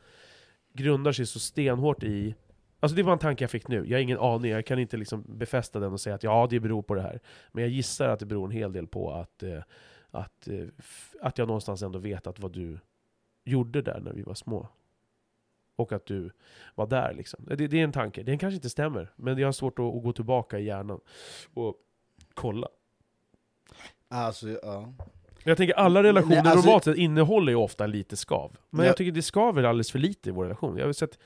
grundar 0.74 1.11
sig 1.11 1.26
så 1.26 1.39
stenhårt 1.39 2.03
i 2.03 2.36
Alltså 2.80 2.95
det 2.95 3.03
var 3.03 3.13
en 3.13 3.20
tanke 3.20 3.43
jag 3.43 3.51
fick 3.51 3.67
nu, 3.67 3.86
jag 3.88 3.97
har 3.97 4.01
ingen 4.01 4.20
aning, 4.20 4.51
jag 4.51 4.65
kan 4.65 4.80
inte 4.80 4.97
liksom 4.97 5.24
befästa 5.28 5.80
den 5.80 5.93
och 5.93 6.01
säga 6.01 6.15
att 6.15 6.24
ja, 6.24 6.47
det 6.49 6.59
beror 6.59 6.82
på 6.82 6.95
det 6.95 7.01
här. 7.01 7.20
Men 7.51 7.63
jag 7.63 7.72
gissar 7.72 8.09
att 8.09 8.20
det 8.20 8.26
beror 8.26 8.45
en 8.45 8.51
hel 8.51 8.74
del 8.74 8.88
på 8.88 9.11
att, 9.13 9.43
eh, 9.43 9.63
att, 10.11 10.47
eh, 10.47 10.67
att 11.22 11.38
jag 11.38 11.47
någonstans 11.47 11.82
ändå 11.82 11.99
vet 11.99 12.28
att 12.28 12.39
vad 12.39 12.51
du 12.51 12.80
gjorde 13.43 13.82
där 13.82 13.99
när 13.99 14.13
vi 14.13 14.22
var 14.22 14.34
små. 14.34 14.67
Och 15.80 15.92
att 15.94 16.06
du 16.06 16.32
var 16.76 16.88
där 16.88 17.14
liksom. 17.14 17.46
Det, 17.48 17.68
det 17.68 17.80
är 17.80 17.84
en 17.84 17.92
tanke, 17.92 18.24
den 18.24 18.38
kanske 18.38 18.56
inte 18.56 18.70
stämmer, 18.70 19.12
men 19.16 19.38
jag 19.38 19.48
har 19.48 19.52
svårt 19.52 19.80
att, 19.80 19.96
att 19.96 20.04
gå 20.04 20.14
tillbaka 20.14 20.60
i 20.60 20.64
hjärnan 20.66 21.00
och 21.54 21.76
kolla. 22.34 22.68
Alltså, 24.08 24.50
ja. 24.50 24.94
Jag 25.44 25.58
tänker 25.58 25.76
alla 25.76 26.04
relationer 26.04 26.44
Nej, 26.44 26.52
alltså- 26.52 26.66
normalt 26.66 26.84
sett 26.84 26.98
innehåller 26.98 27.52
ju 27.52 27.56
ofta 27.56 27.86
lite 27.88 28.18
skav. 28.18 28.58
Men 28.70 28.80
Ja. 28.86 28.88
jag 28.90 28.98
tycker 28.98 29.12
det 29.12 29.22
skaver 29.22 29.64
alldeles 29.64 29.92
för 29.92 30.00
lite 30.00 30.30
i 30.30 30.32
vår 30.32 30.44
relation. 30.44 30.78
Jag 30.78 30.86
har 30.86 30.94
sett, 30.94 31.20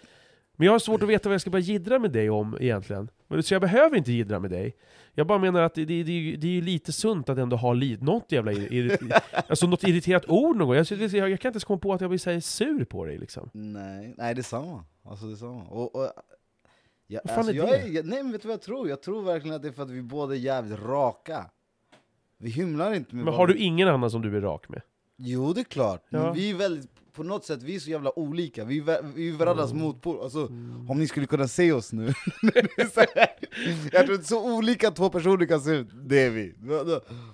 men 0.57 0.65
jag 0.65 0.71
har 0.71 0.79
svårt 0.79 1.03
att 1.03 1.09
veta 1.09 1.29
vad 1.29 1.33
jag 1.33 1.41
ska 1.41 1.49
börja 1.49 1.63
jiddra 1.65 1.99
med 1.99 2.11
dig 2.11 2.29
om 2.29 2.57
egentligen. 2.59 3.09
Så 3.43 3.53
jag 3.53 3.61
behöver 3.61 3.97
inte 3.97 4.11
jiddra 4.11 4.39
med 4.39 4.51
dig. 4.51 4.75
Jag 5.13 5.27
bara 5.27 5.39
menar 5.39 5.61
att 5.61 5.73
det, 5.75 5.85
det, 5.85 6.03
det, 6.03 6.35
det 6.35 6.47
är 6.47 6.51
ju 6.51 6.61
lite 6.61 6.91
sunt 6.91 7.29
att 7.29 7.37
ändå 7.37 7.55
ha 7.55 7.73
li, 7.73 7.97
något 8.01 8.31
jävla 8.31 8.51
irri, 8.51 8.97
alltså 9.47 9.67
något 9.67 9.83
irriterat 9.83 10.29
ord 10.29 10.55
någon 10.57 10.67
gång. 10.67 10.75
Jag, 10.75 10.85
jag, 10.91 11.01
jag 11.13 11.21
kan 11.21 11.31
inte 11.31 11.47
ens 11.47 11.63
komma 11.63 11.79
på 11.79 11.93
att 11.93 12.01
jag 12.01 12.09
blir 12.09 12.17
så 12.19 12.41
sur 12.41 12.83
på 12.85 13.05
dig 13.05 13.17
liksom. 13.17 13.49
Nej, 13.53 14.13
nej 14.17 14.35
det 14.35 14.41
är 14.41 14.43
samma. 14.43 14.83
Alltså 15.03 15.25
det 15.25 15.31
är 15.33 15.35
samma. 15.35 15.63
Och, 15.63 15.95
och, 15.95 16.11
ja, 17.07 17.21
Vad 17.23 17.29
fan 17.29 17.37
alltså, 17.37 17.53
är 17.53 17.57
jag 17.57 17.69
det? 17.69 17.77
Är, 17.77 17.87
jag- 17.87 18.05
nej 18.05 18.23
men 18.23 18.31
vet 18.31 18.41
du 18.41 18.47
vad 18.47 18.53
jag 18.53 18.61
tror? 18.61 18.89
Jag 18.89 19.01
tror 19.01 19.23
verkligen 19.23 19.55
att 19.55 19.61
det 19.61 19.67
är 19.67 19.71
för 19.71 19.83
att 19.83 19.89
vi 19.89 20.01
båda 20.01 20.33
är 20.35 20.39
jävligt 20.39 20.79
raka. 20.79 21.45
Vi 22.37 22.49
hymlar 22.49 22.93
inte 22.93 23.15
med 23.15 23.25
Men 23.25 23.33
har 23.33 23.47
du 23.47 23.55
ingen 23.57 23.87
annan 23.87 24.11
som 24.11 24.21
du 24.21 24.37
är 24.37 24.41
rak 24.41 24.69
med? 24.69 24.81
Jo 25.17 25.53
det 25.53 25.61
är 25.61 25.65
klart, 25.65 26.05
Ja. 26.09 26.23
men 26.23 26.33
vi 26.33 26.49
är 26.51 26.55
väldigt, 26.55 26.91
på 27.13 27.23
något 27.23 27.45
sätt, 27.45 27.63
vi 27.63 27.75
är 27.75 27.79
så 27.79 27.89
jävla 27.89 28.19
olika, 28.19 28.65
vi 28.65 28.77
är, 28.79 29.13
vi 29.15 29.29
är 29.29 29.33
varandras 29.33 29.71
Mm. 29.71 29.83
motpol, 29.83 30.21
alltså 30.23 30.45
om 30.89 30.95
ni 30.99 31.07
skulle 31.07 31.25
kunna 31.25 31.47
se 31.47 31.71
oss 31.71 31.93
nu. 31.93 32.13
Jag 33.91 34.05
tror 34.05 34.15
att 34.15 34.25
så 34.25 34.55
olika 34.57 34.91
två 34.91 35.09
personer 35.09 35.45
kan 35.45 35.61
se 35.61 35.71
ut, 35.71 35.87
det 35.93 36.19
är 36.21 36.29
vi. 36.29 36.53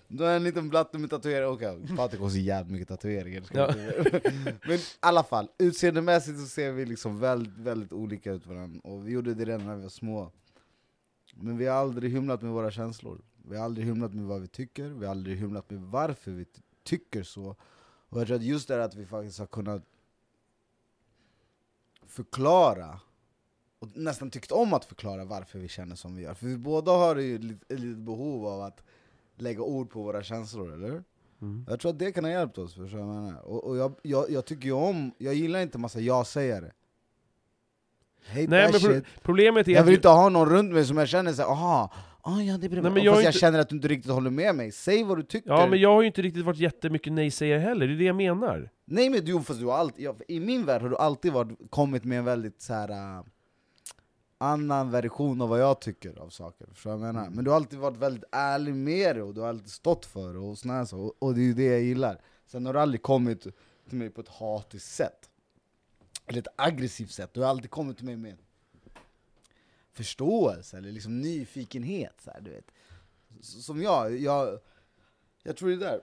Då 0.08 0.24
är 0.24 0.36
en 0.36 0.44
liten 0.44 0.70
blatte 0.70 0.98
med 0.98 1.10
tatueringar, 1.10 1.52
okej 1.52 1.96
Patrik 1.98 2.22
har 2.22 2.30
så 2.30 2.38
jävligt 2.38 2.72
mycket 2.72 2.88
tatueringar 2.88 3.44
Ja. 3.52 3.74
Men 4.68 4.76
i 4.78 4.82
alla 5.00 5.24
fall, 5.24 5.48
utseendemässigt 5.60 6.40
så 6.40 6.46
ser 6.46 6.72
vi 6.72 6.86
liksom 6.86 7.20
väldigt, 7.20 7.58
väldigt 7.58 7.94
olika 7.94 8.32
ut 8.32 8.48
varandra. 8.48 8.80
Och 8.84 9.08
vi 9.08 9.12
gjorde 9.12 9.34
det 9.34 9.46
redan 9.46 9.66
när 9.66 9.76
vi 9.76 9.82
var 9.82 9.90
små. 9.90 10.32
Men 11.36 11.58
vi 11.58 11.66
har 11.68 11.76
aldrig 11.76 12.12
hymlat 12.12 12.42
med 12.42 12.52
våra 12.52 12.72
känslor. 12.72 13.22
Vi 13.50 13.58
har 13.58 13.66
aldrig 13.66 13.86
hymlat 13.88 14.14
med 14.14 14.26
vad 14.26 14.42
vi 14.42 14.48
tycker, 14.48 14.90
vi 14.90 15.06
har 15.06 15.12
aldrig 15.12 15.38
hymlat 15.38 15.70
med 15.70 15.80
varför 15.82 16.32
vi 16.32 16.46
ty- 16.46 16.62
tycker 16.84 17.24
så 17.24 17.56
och 18.10 18.20
jag 18.20 18.28
tror 18.28 18.38
att 18.38 18.44
just 18.44 18.68
det 18.68 18.84
att 18.84 18.96
vi 18.96 19.06
faktiskt 19.06 19.40
har 19.40 19.46
kunnat 19.48 19.84
förklara, 22.08 23.00
och 23.80 23.88
nästan 23.98 24.30
tyckt 24.32 24.52
om 24.52 24.74
att 24.74 24.86
förklara 24.86 25.26
varför 25.26 25.60
vi 25.60 25.68
känner 25.68 25.96
som 25.96 26.16
vi 26.16 26.22
gör. 26.24 26.34
För 26.34 26.46
vi 26.48 26.58
båda 26.58 26.92
har 26.92 27.16
ju 27.16 27.36
ett 27.36 27.44
litet- 27.44 27.98
behov 27.98 28.46
av 28.48 28.62
att 28.62 28.84
lägga 29.36 29.62
ord 29.62 29.90
på 29.90 30.02
våra 30.04 30.24
känslor, 30.24 30.74
eller? 30.74 31.04
Mm. 31.42 31.66
Jag 31.70 31.80
tror 31.80 31.92
att 31.92 32.00
det 32.00 32.12
kan 32.12 32.24
ha 32.24 32.32
hjälpt 32.32 32.58
oss, 32.58 32.76
förstår 32.76 33.00
jag? 33.00 33.46
Och, 33.46 33.64
och 33.64 33.78
jag, 33.78 33.94
jag, 34.02 34.30
jag 34.32 34.46
tycker 34.46 34.66
ju 34.66 34.72
om, 34.72 35.12
jag 35.18 35.34
gillar 35.34 35.60
inte 35.60 35.78
massa 35.78 36.00
ja-sägare. 36.00 36.72
Hate 38.28 38.48
Nej, 38.48 38.72
men 38.72 38.72
pro- 38.72 38.80
shit. 38.80 39.06
Problemet 39.22 39.68
är 39.68 39.72
Jag 39.72 39.84
vill 39.84 39.96
inte 39.96 40.10
ha 40.10 40.30
någon 40.30 40.50
runt 40.50 40.74
mig 40.74 40.86
som 40.86 40.98
jag 40.98 41.08
känner 41.10 41.34
såhär, 41.34 41.50
aha, 41.50 41.94
ah, 42.30 42.42
ja 42.42 42.58
det 42.58 42.68
är 42.68 42.70
bra. 42.70 42.82
Nej, 42.82 42.92
men 42.92 42.94
Fast 42.94 43.06
jag 43.06 43.16
jag, 43.16 43.22
är 43.24 43.28
inte- 43.28 43.40
känner 43.40 43.60
att 43.60 43.70
du 43.70 43.76
inte 43.76 43.88
riktigt 43.88 44.12
håller 44.12 44.30
med 44.30 44.56
mig, 44.56 44.72
säg 44.72 45.04
vad 45.04 45.18
du 45.18 45.24
tycker. 45.24 45.50
Ja, 45.50 45.68
men 45.68 45.80
jag 45.80 45.94
har 45.94 46.02
ju 46.02 46.08
inte 46.08 46.22
riktigt 46.22 46.46
varit 46.46 46.58
jättemycket 46.60 47.14
nej-sägare 47.14 47.60
heller, 47.60 47.88
det 47.88 47.94
är 47.94 47.98
det 47.98 48.04
jag 48.04 48.16
menar. 48.16 48.70
Nej 48.86 49.10
men 49.10 49.26
du, 49.26 49.42
fast 49.42 49.60
du 49.60 49.66
har 49.66 49.78
alltid, 49.78 50.06
ja, 50.06 50.16
I 50.28 50.40
min 50.40 50.66
värld 50.66 50.82
har 50.82 50.90
du 50.90 50.98
alltid 50.98 51.34
varit, 51.34 51.58
kommit 51.70 52.04
med 52.04 52.20
en 52.20 52.26
väldigt 52.26 52.62
så 52.62 52.74
här 52.74 52.90
äh, 52.90 53.24
annan 54.38 54.92
version 54.92 55.42
av 55.42 55.50
vad 55.50 55.62
jag 55.62 55.82
tycker 55.82 56.20
av 56.20 56.30
saker. 56.30 56.68
Förstår 56.74 56.92
jag 56.92 57.00
menar? 57.00 57.30
Men 57.30 57.44
du 57.44 57.50
har 57.52 57.56
alltid 57.56 57.80
varit 57.80 57.98
väldigt 57.98 58.24
ärlig 58.32 58.76
med 58.76 59.16
det, 59.16 59.22
och 59.22 59.34
du 59.34 59.42
har 59.42 59.48
alltid 59.50 59.72
stått 59.72 60.06
för 60.06 60.34
det, 60.34 60.40
och, 60.40 60.58
såna 60.58 60.86
så, 60.86 61.00
och, 61.00 61.16
och 61.20 61.34
det 61.34 61.42
är 61.42 61.46
ju 61.46 61.54
det 61.54 61.64
jag 61.66 61.82
gillar. 61.82 62.22
Sen 62.46 62.66
har 62.66 62.74
du 62.74 62.80
aldrig 62.80 63.02
kommit 63.02 63.42
till 63.90 63.98
mig 63.98 64.10
på 64.10 64.22
ett 64.22 64.30
hatiskt 64.30 64.92
sätt. 64.96 65.30
Eller 66.26 66.40
ett 66.40 66.48
aggressivt 66.56 67.12
sätt, 67.12 67.34
du 67.34 67.42
har 67.42 67.48
alltid 67.48 67.70
kommit 67.70 67.98
till 67.98 68.06
mig 68.06 68.16
med 68.18 68.38
förståelse, 70.04 70.78
eller 70.78 70.92
liksom 70.92 71.22
nyfikenhet. 71.22 72.22
Så 72.24 72.32
här, 72.32 72.42
du 72.42 72.52
vet. 72.52 72.72
Som 73.42 73.82
jag, 73.82 74.18
jag, 74.18 74.60
jag 75.44 75.58
tror 75.58 75.70
det 75.70 75.76
är 75.76 75.80
där 75.80 76.02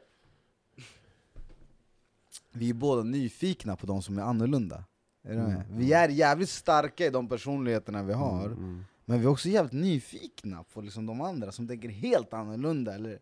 vi 2.53 2.71
är 2.71 2.75
båda 2.75 3.03
nyfikna 3.03 3.77
på 3.77 3.87
de 3.87 4.03
som 4.03 4.19
är 4.19 4.23
annorlunda. 4.23 4.85
Är 5.23 5.35
med? 5.35 5.65
Vi 5.71 5.93
är 5.93 6.09
jävligt 6.09 6.49
starka 6.49 7.07
i 7.07 7.11
de 7.11 7.29
personligheterna 7.29 8.03
vi 8.03 8.13
har, 8.13 8.47
Mm. 8.47 8.85
men 9.05 9.19
vi 9.21 9.27
är 9.27 9.31
också 9.31 9.49
jävligt 9.49 9.73
nyfikna 9.73 10.65
på 10.65 10.81
liksom 10.81 11.07
de 11.07 11.21
andra 11.21 11.53
som 11.53 11.69
tänker 11.69 11.89
helt 11.89 12.33
annorlunda. 12.33 12.95
Eller, 12.95 13.21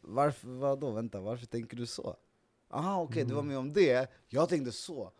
varför, 0.00 0.48
vadå, 0.48 0.90
vänta, 0.90 1.20
varför 1.20 1.46
tänker 1.46 1.76
du 1.76 1.86
så? 1.86 2.16
Aha 2.70 3.02
okej, 3.02 3.24
du 3.24 3.34
var 3.34 3.42
med 3.42 3.58
om 3.58 3.72
det, 3.72 4.10
jag 4.28 4.48
tänkte 4.48 4.72
så. 4.72 5.12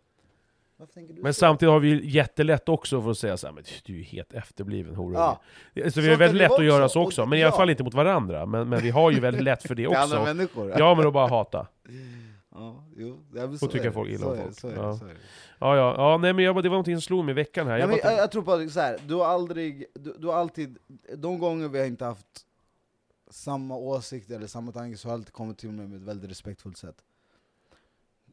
Men 1.21 1.33
så? 1.33 1.39
samtidigt 1.39 1.71
har 1.71 1.79
vi 1.79 1.87
ju 1.89 2.09
jättelätt 2.09 2.69
också 2.69 3.01
för 3.01 3.11
att 3.11 3.17
säga 3.17 3.37
såhär, 3.37 3.53
men 3.53 3.63
du 3.85 3.93
är 3.93 3.97
ju 3.97 4.03
helt 4.03 4.33
efterbliven 4.33 4.95
horunge. 4.95 5.17
Ja. 5.17 5.41
Så 5.73 5.81
vi 5.83 5.91
Så 5.91 6.01
har 6.01 6.07
kan 6.09 6.19
väldigt 6.19 6.37
lätt 6.37 6.51
att 6.51 6.65
göra 6.65 6.83
också. 6.85 6.93
så 6.93 6.99
Och- 7.01 7.05
också, 7.07 7.25
men 7.25 7.39
i 7.39 7.43
alla 7.43 7.51
fall 7.55 7.69
inte 7.69 7.83
mot 7.83 7.93
varandra. 7.93 8.45
Men, 8.45 8.69
men 8.69 8.81
vi 8.81 8.89
har 8.89 9.11
ju 9.11 9.19
väldigt 9.19 9.43
lätt 9.43 9.61
för 9.63 9.75
det 9.75 9.75
Till 9.87 9.97
andra 9.97 10.19
också. 10.21 10.33
människor? 10.35 10.73
Ja, 10.77 10.95
men 10.95 11.07
att 11.07 11.13
bara 11.13 11.27
hata. 11.27 11.67
ja 12.51 12.83
jo, 12.97 13.19
ja, 13.35 13.41
är 13.43 13.47
det. 13.83 13.91
folk 13.91 14.09
illa 14.09 14.27
om 14.27 14.37
folk. 14.37 14.59
Så 14.59 14.67
är 14.67 14.71
det, 14.71 14.77
Ja. 14.81 14.97
så 14.97 15.05
är 15.05 15.09
det. 15.09 15.15
Ja, 15.59 15.75
ja, 15.77 15.93
ja 15.97 16.17
nej 16.17 16.33
men 16.33 16.45
jag, 16.45 16.55
det 16.63 16.69
var 16.69 16.75
någonting 16.75 16.95
som 16.95 17.01
slog 17.01 17.25
mig 17.25 17.31
i 17.31 17.35
veckan 17.35 17.67
här. 17.67 17.73
Ja, 17.73 17.79
Jag 17.79 17.89
men 17.89 17.99
bara, 18.03 18.11
jag, 18.11 18.19
jag 18.19 18.31
tror 18.31 18.41
på 18.65 18.69
så 18.69 18.79
här, 18.79 18.97
du 19.07 19.13
har 19.15 19.25
aldrig, 19.25 19.85
du, 19.93 20.15
du 20.19 20.27
har 20.27 20.33
alltid, 20.33 20.77
de 21.17 21.39
gånger 21.39 21.67
vi 21.67 21.79
har 21.79 21.85
inte 21.85 22.05
haft 22.05 22.25
samma 23.31 23.75
åsikt 23.75 24.31
eller 24.31 24.47
samma 24.47 24.71
tanke 24.71 24.97
så 24.97 25.07
har 25.07 25.13
jag 25.13 25.19
alltid 25.19 25.33
kommit 25.33 25.57
till 25.57 25.71
mig 25.71 25.87
med 25.87 25.97
ett 26.01 26.07
väldigt 26.07 26.29
respektfullt 26.31 26.77
sätt. 26.77 26.95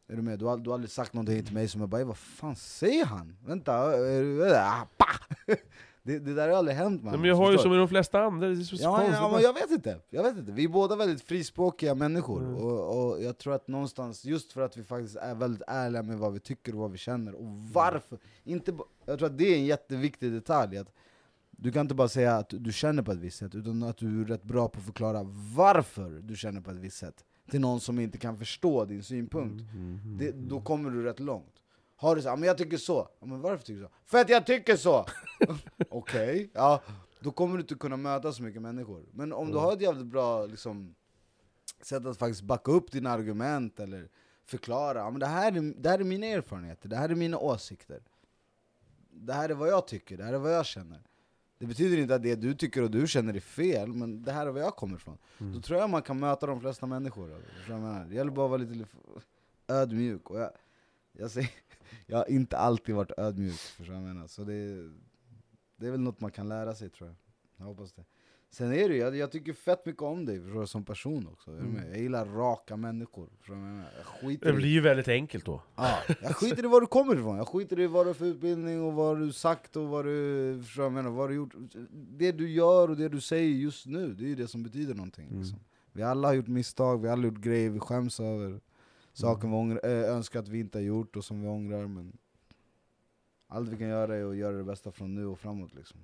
Är 0.09 0.17
du 0.17 0.23
med? 0.23 0.39
Du 0.39 0.45
har, 0.45 0.57
du 0.57 0.71
har 0.71 0.75
aldrig 0.75 0.91
sagt 0.91 1.13
någonting 1.13 1.45
till 1.45 1.55
mig 1.55 1.69
som 1.69 1.81
jag 1.81 1.91
bara 1.91 2.01
"Ey, 2.01 2.05
vad 2.07 2.17
fan 2.17 2.57
säger 2.57 3.05
han? 3.05 3.37
Vänta, 3.47 3.75
är 4.09 4.23
du, 4.23 4.55
ah, 4.57 4.89
pa! 4.97 5.07
det, 6.03 6.19
det 6.19 6.35
där 6.35 6.49
har 6.49 6.57
aldrig 6.57 6.77
hänt 6.77 7.03
man. 7.03 7.11
Nej, 7.13 7.21
men 7.21 7.29
jag 7.31 7.37
har 7.37 7.53
ju 7.53 7.59
som 7.59 7.73
i 7.73 7.77
de 7.77 7.89
flesta 7.89 8.21
andra, 8.23 8.49
det 8.49 8.55
är 8.55 8.63
så 8.65 8.77
Ja, 8.79 8.97
konstigt. 8.97 9.15
ja, 9.15 9.31
men 9.33 9.43
jag 9.43 9.53
vet 9.55 9.71
inte, 9.71 10.01
jag 10.11 10.23
vet 10.23 10.37
inte. 10.39 10.53
Vi 10.53 10.65
är 10.65 10.69
båda 10.69 10.97
väldigt 10.97 11.23
frispråkiga 11.23 11.95
människor, 11.95 12.41
Mm. 12.43 12.55
och, 12.57 13.11
och 13.13 13.23
jag 13.23 13.39
tror 13.39 13.55
att 13.55 13.69
någonstans, 13.69 14.25
just 14.25 14.53
för 14.53 14.61
att 14.61 14.77
vi 14.77 14.85
faktiskt 14.85 15.17
är 15.17 15.35
väldigt 15.35 15.63
ärliga 15.67 16.03
med 16.03 16.19
vad 16.19 16.33
vi 16.33 16.41
tycker 16.41 16.73
och 16.73 16.79
vad 16.79 16.91
vi 16.93 16.99
känner, 16.99 17.35
och 17.35 17.47
varför, 17.73 18.19
inte, 18.45 18.75
jag 19.05 19.19
tror 19.19 19.29
att 19.29 19.39
det 19.39 19.45
är 19.45 19.57
en 19.57 19.65
jätteviktig 19.67 20.33
detalj, 20.33 20.79
att 20.79 20.93
du 21.51 21.73
kan 21.73 21.81
inte 21.81 21.95
bara 21.95 22.09
säga 22.09 22.37
att 22.37 22.49
du 22.51 22.73
känner 22.73 23.03
på 23.03 23.13
ett 23.13 23.19
visst 23.19 23.39
sätt, 23.39 23.55
utan 23.55 23.83
att 23.83 23.97
du 23.99 24.21
är 24.21 24.25
rätt 24.25 24.43
bra 24.43 24.69
på 24.69 24.79
att 24.79 24.85
förklara 24.87 25.21
varför 25.57 26.11
du 26.11 26.37
känner 26.37 26.61
på 26.61 26.71
ett 26.71 26.77
visst 26.77 26.97
sätt, 26.97 27.25
till 27.51 27.61
någon 27.61 27.80
som 27.80 27.99
inte 27.99 28.18
kan 28.18 28.38
förstå 28.38 28.84
din 28.84 29.03
synpunkt. 29.03 29.61
Mm, 29.72 30.01
mm, 30.05 30.18
Det, 30.18 30.28
mm. 30.28 30.49
då 30.49 30.61
kommer 30.61 30.90
du 30.90 31.03
rätt 31.03 31.20
långt. 31.20 31.53
Har 31.97 32.16
du 32.16 32.22
så, 32.22 32.28
"Ja, 32.28 32.36
men 32.36 32.47
jag 32.47 32.59
tycker 32.59 32.76
så. 32.76 33.09
Men 33.20 33.40
varför 33.40 33.64
tycker 33.66 33.80
du 33.80 33.86
så? 33.86 33.92
För 34.07 34.18
att 34.20 34.28
jag 34.28 34.47
tycker 34.47 34.76
så! 34.76 35.07
Okej, 35.88 36.51
ja. 36.55 36.82
Då 37.20 37.30
kommer 37.30 37.55
du 37.57 37.61
inte 37.61 37.74
kunna 37.74 37.97
möta 37.97 38.32
så 38.32 38.42
mycket 38.42 38.62
människor. 38.62 39.05
Men 39.12 39.32
om 39.32 39.51
du 39.51 39.59
har 39.59 39.72
ett 39.72 39.80
jävligt 39.80 40.07
bra 40.07 40.47
liksom, 40.47 40.94
sätt 41.82 42.07
att 42.07 42.18
faktiskt 42.18 42.42
backa 42.42 42.70
upp 42.72 42.92
dina 42.92 43.11
argument, 43.11 43.80
eller 43.80 44.09
förklara, 44.44 45.11
men 45.11 45.20
det, 45.20 45.26
här 45.26 45.53
är, 45.57 45.74
det 45.82 45.88
här 45.90 45.99
är 45.99 46.05
mina 46.05 46.26
erfarenheter, 46.26 46.88
det 46.88 46.97
här 46.97 47.09
är 47.09 47.14
mina 47.14 47.38
åsikter. 47.38 48.03
Det 49.11 49.32
här 49.32 49.49
är 49.49 49.55
vad 49.55 49.68
jag 49.68 49.86
tycker, 49.86 50.16
det 50.16 50.24
här 50.24 50.32
är 50.32 50.38
vad 50.38 50.55
jag 50.55 50.66
känner. 50.66 51.01
Det 51.59 51.67
betyder 51.67 51.99
inte 51.99 52.15
att 52.15 52.23
det 52.23 52.35
du 52.35 52.55
tycker 52.55 52.83
och 52.83 52.91
du 52.91 53.07
känner 53.07 53.35
är 53.35 53.41
fel, 53.41 53.93
men 53.93 54.23
det 54.23 54.33
här 54.33 54.47
är 54.47 54.51
var 54.51 54.61
jag 54.61 54.77
kommer 54.77 54.97
ifrån. 54.97 55.19
Mm. 55.39 55.53
Då 55.53 55.61
tror 55.61 55.81
jag 55.81 55.91
man 55.91 56.03
kan 56.03 56.19
möta 56.19 56.47
de 56.47 56.61
flesta 56.61 56.87
människor. 56.87 57.29
Det 58.09 58.15
gäller 58.15 58.31
bara 58.31 58.45
att 58.45 58.51
vara 58.51 58.63
lite 58.63 58.87
ödmjuk. 59.69 60.31
Och 60.31 60.39
jag, 60.39 60.51
jag, 61.13 61.31
säger, 61.31 61.51
jag 62.07 62.19
har 62.19 62.31
inte 62.31 62.59
alltid 62.59 62.95
varit 62.95 63.19
ödmjuk, 63.19 63.55
förstår 63.55 63.95
jag 63.95 64.05
menar? 64.05 64.27
Så 64.27 64.45
det, 64.45 64.91
det 65.77 65.87
är 65.87 65.91
väl 65.91 66.01
något 66.01 66.21
man 66.21 66.31
kan 66.31 66.49
lära 66.49 66.75
sig 66.75 66.91
tror 66.91 67.09
jag. 67.09 67.17
Jag 67.57 67.65
hoppas 67.67 67.93
det. 67.93 68.05
Sen 68.51 68.72
är 68.72 68.88
det 68.88 68.94
ju, 68.94 69.01
jag, 69.01 69.16
jag 69.16 69.32
tycker 69.32 69.53
fett 69.53 69.86
mycket 69.86 70.03
om 70.03 70.24
dig 70.24 70.40
förstår 70.40 70.66
som 70.66 70.84
person 70.84 71.28
också. 71.32 71.51
Med? 71.51 71.90
Jag 71.90 71.99
gillar 71.99 72.26
raka 72.26 72.76
människor. 72.76 73.28
Jag 74.22 74.38
Det 74.40 74.53
blir 74.53 74.68
ju 74.68 74.80
väldigt 74.80 75.09
enkelt 75.09 75.44
då. 75.44 75.62
Ja, 75.76 75.99
jag 76.22 76.36
skiter 76.36 76.64
i 76.64 76.66
var 76.66 76.80
du 76.80 76.86
kommer 76.86 77.14
ifrån, 77.14 77.36
jag 77.36 77.49
skiter 77.49 77.80
i 77.80 77.86
vad 77.86 78.07
du 78.07 78.09
har 78.09 78.14
för 78.14 78.24
utbildning 78.24 78.82
och 78.82 78.92
vad 78.92 79.18
du 79.18 79.32
sagt 79.32 79.76
och 79.76 79.88
vad 79.88 80.05
du, 80.05 80.61
förstår 80.64 80.84
jag 80.84 80.92
menar, 80.92 81.11
vad 81.11 81.30
du 81.30 81.34
gjort. 81.34 81.55
Det 81.92 82.32
du 82.32 82.51
gör 82.51 82.90
och 82.90 82.97
det 82.97 83.09
du 83.09 83.20
säger 83.20 83.51
just 83.51 83.86
nu, 83.86 84.14
det 84.14 84.24
är 84.24 84.28
ju 84.28 84.34
det 84.34 84.49
som 84.49 84.62
betyder 84.62 84.94
någonting. 84.94 85.28
Mm. 85.28 85.40
Liksom. 85.40 85.59
Vi 85.92 86.03
alla 86.03 86.28
har 86.28 86.34
gjort 86.34 86.47
misstag, 86.47 87.01
vi 87.01 87.09
har 87.09 87.12
alla 87.12 87.26
gjort 87.26 87.38
grejer 87.38 87.70
vi 87.70 87.80
skäms 87.80 88.20
över. 88.20 88.61
Saker 89.12 89.49
vi 89.49 89.55
ångrar, 89.55 89.80
äh, 89.84 90.16
önskar 90.16 90.40
att 90.40 90.49
vi 90.49 90.61
inte 90.61 90.78
har 90.78 90.82
gjort 90.82 91.16
och 91.16 91.24
som 91.24 91.42
vi 91.42 91.49
ångrar, 91.49 91.86
men 91.86 92.18
allt 93.47 93.68
vi 93.68 93.76
kan 93.76 93.88
göra 93.88 94.16
är 94.16 94.24
att 94.24 94.36
göra 94.36 94.57
det 94.57 94.64
bästa 94.64 94.92
från 94.92 95.14
nu 95.14 95.26
och 95.26 95.38
framåt 95.38 95.74
liksom. 95.74 96.01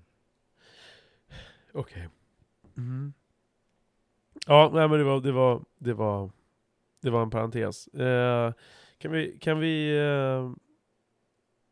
Okej. 1.73 2.09
Mm. 2.77 3.13
Ja, 4.47 4.71
nej, 4.73 4.89
men 4.89 4.99
det 4.99 5.05
var, 5.05 5.21
det 5.21 5.33
var, 5.33 5.63
det 5.79 5.93
var, 5.95 6.31
det 7.01 7.11
var 7.11 7.23
en 7.23 7.31
parentes. 7.31 7.87
Eh, 7.89 8.53
kan 8.99 9.13
vi, 9.13 9.39
kan 9.41 9.61
vi 9.61 9.99
eh, 9.99 10.53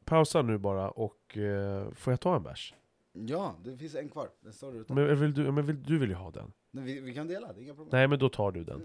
pausa 0.05 0.43
nu 0.43 0.59
bara 0.59 0.91
och 0.91 1.39
eh, 1.39 1.91
får 1.93 2.13
jag 2.13 2.21
ta 2.21 2.37
en 2.37 2.43
bärs? 2.43 2.75
Ja, 3.13 3.55
det 3.65 3.77
finns 3.77 3.95
en 3.95 4.09
kvar, 4.09 4.29
den 4.41 4.53
står 4.53 4.77
utanför. 4.77 4.95
Men, 5.07 5.21
vill 5.21 5.35
du, 5.35 5.53
men 5.53 5.67
vill, 5.67 5.83
du 5.83 5.99
vill 5.99 6.09
ju 6.09 6.15
ha 6.15 6.31
den. 6.31 6.53
Men 6.71 6.85
vi, 6.85 7.01
vi 7.01 7.15
kan 7.15 7.29
dela, 7.29 7.53
det 7.53 7.61
är 7.61 7.63
inga 7.63 7.75
problem. 7.75 7.89
Nej, 7.93 8.09
men 8.09 8.19
då 8.19 8.29
tar 8.29 8.53
du 8.53 8.65
den. 8.65 8.85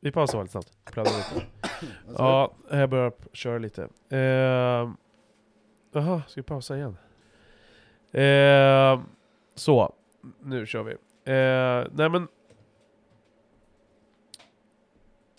Vi 0.00 0.12
pausar 0.12 0.38
väldigt 0.38 0.52
snabbt. 0.52 0.84
Pladdar 0.84 1.12
lite. 1.12 1.46
Ja, 2.18 2.54
jag 2.70 2.90
börjar 2.90 3.12
köra 3.32 3.58
lite. 3.58 3.88
Eh, 4.08 4.90
Jaha, 5.92 6.22
ska 6.28 6.40
vi 6.40 6.42
pausa 6.42 6.76
igen? 6.76 6.96
Eh, 8.12 9.00
så, 9.54 9.94
nu 10.42 10.66
kör 10.66 10.82
vi. 10.82 10.92
Eh, 10.92 11.88
nej 11.92 12.08
men... 12.10 12.28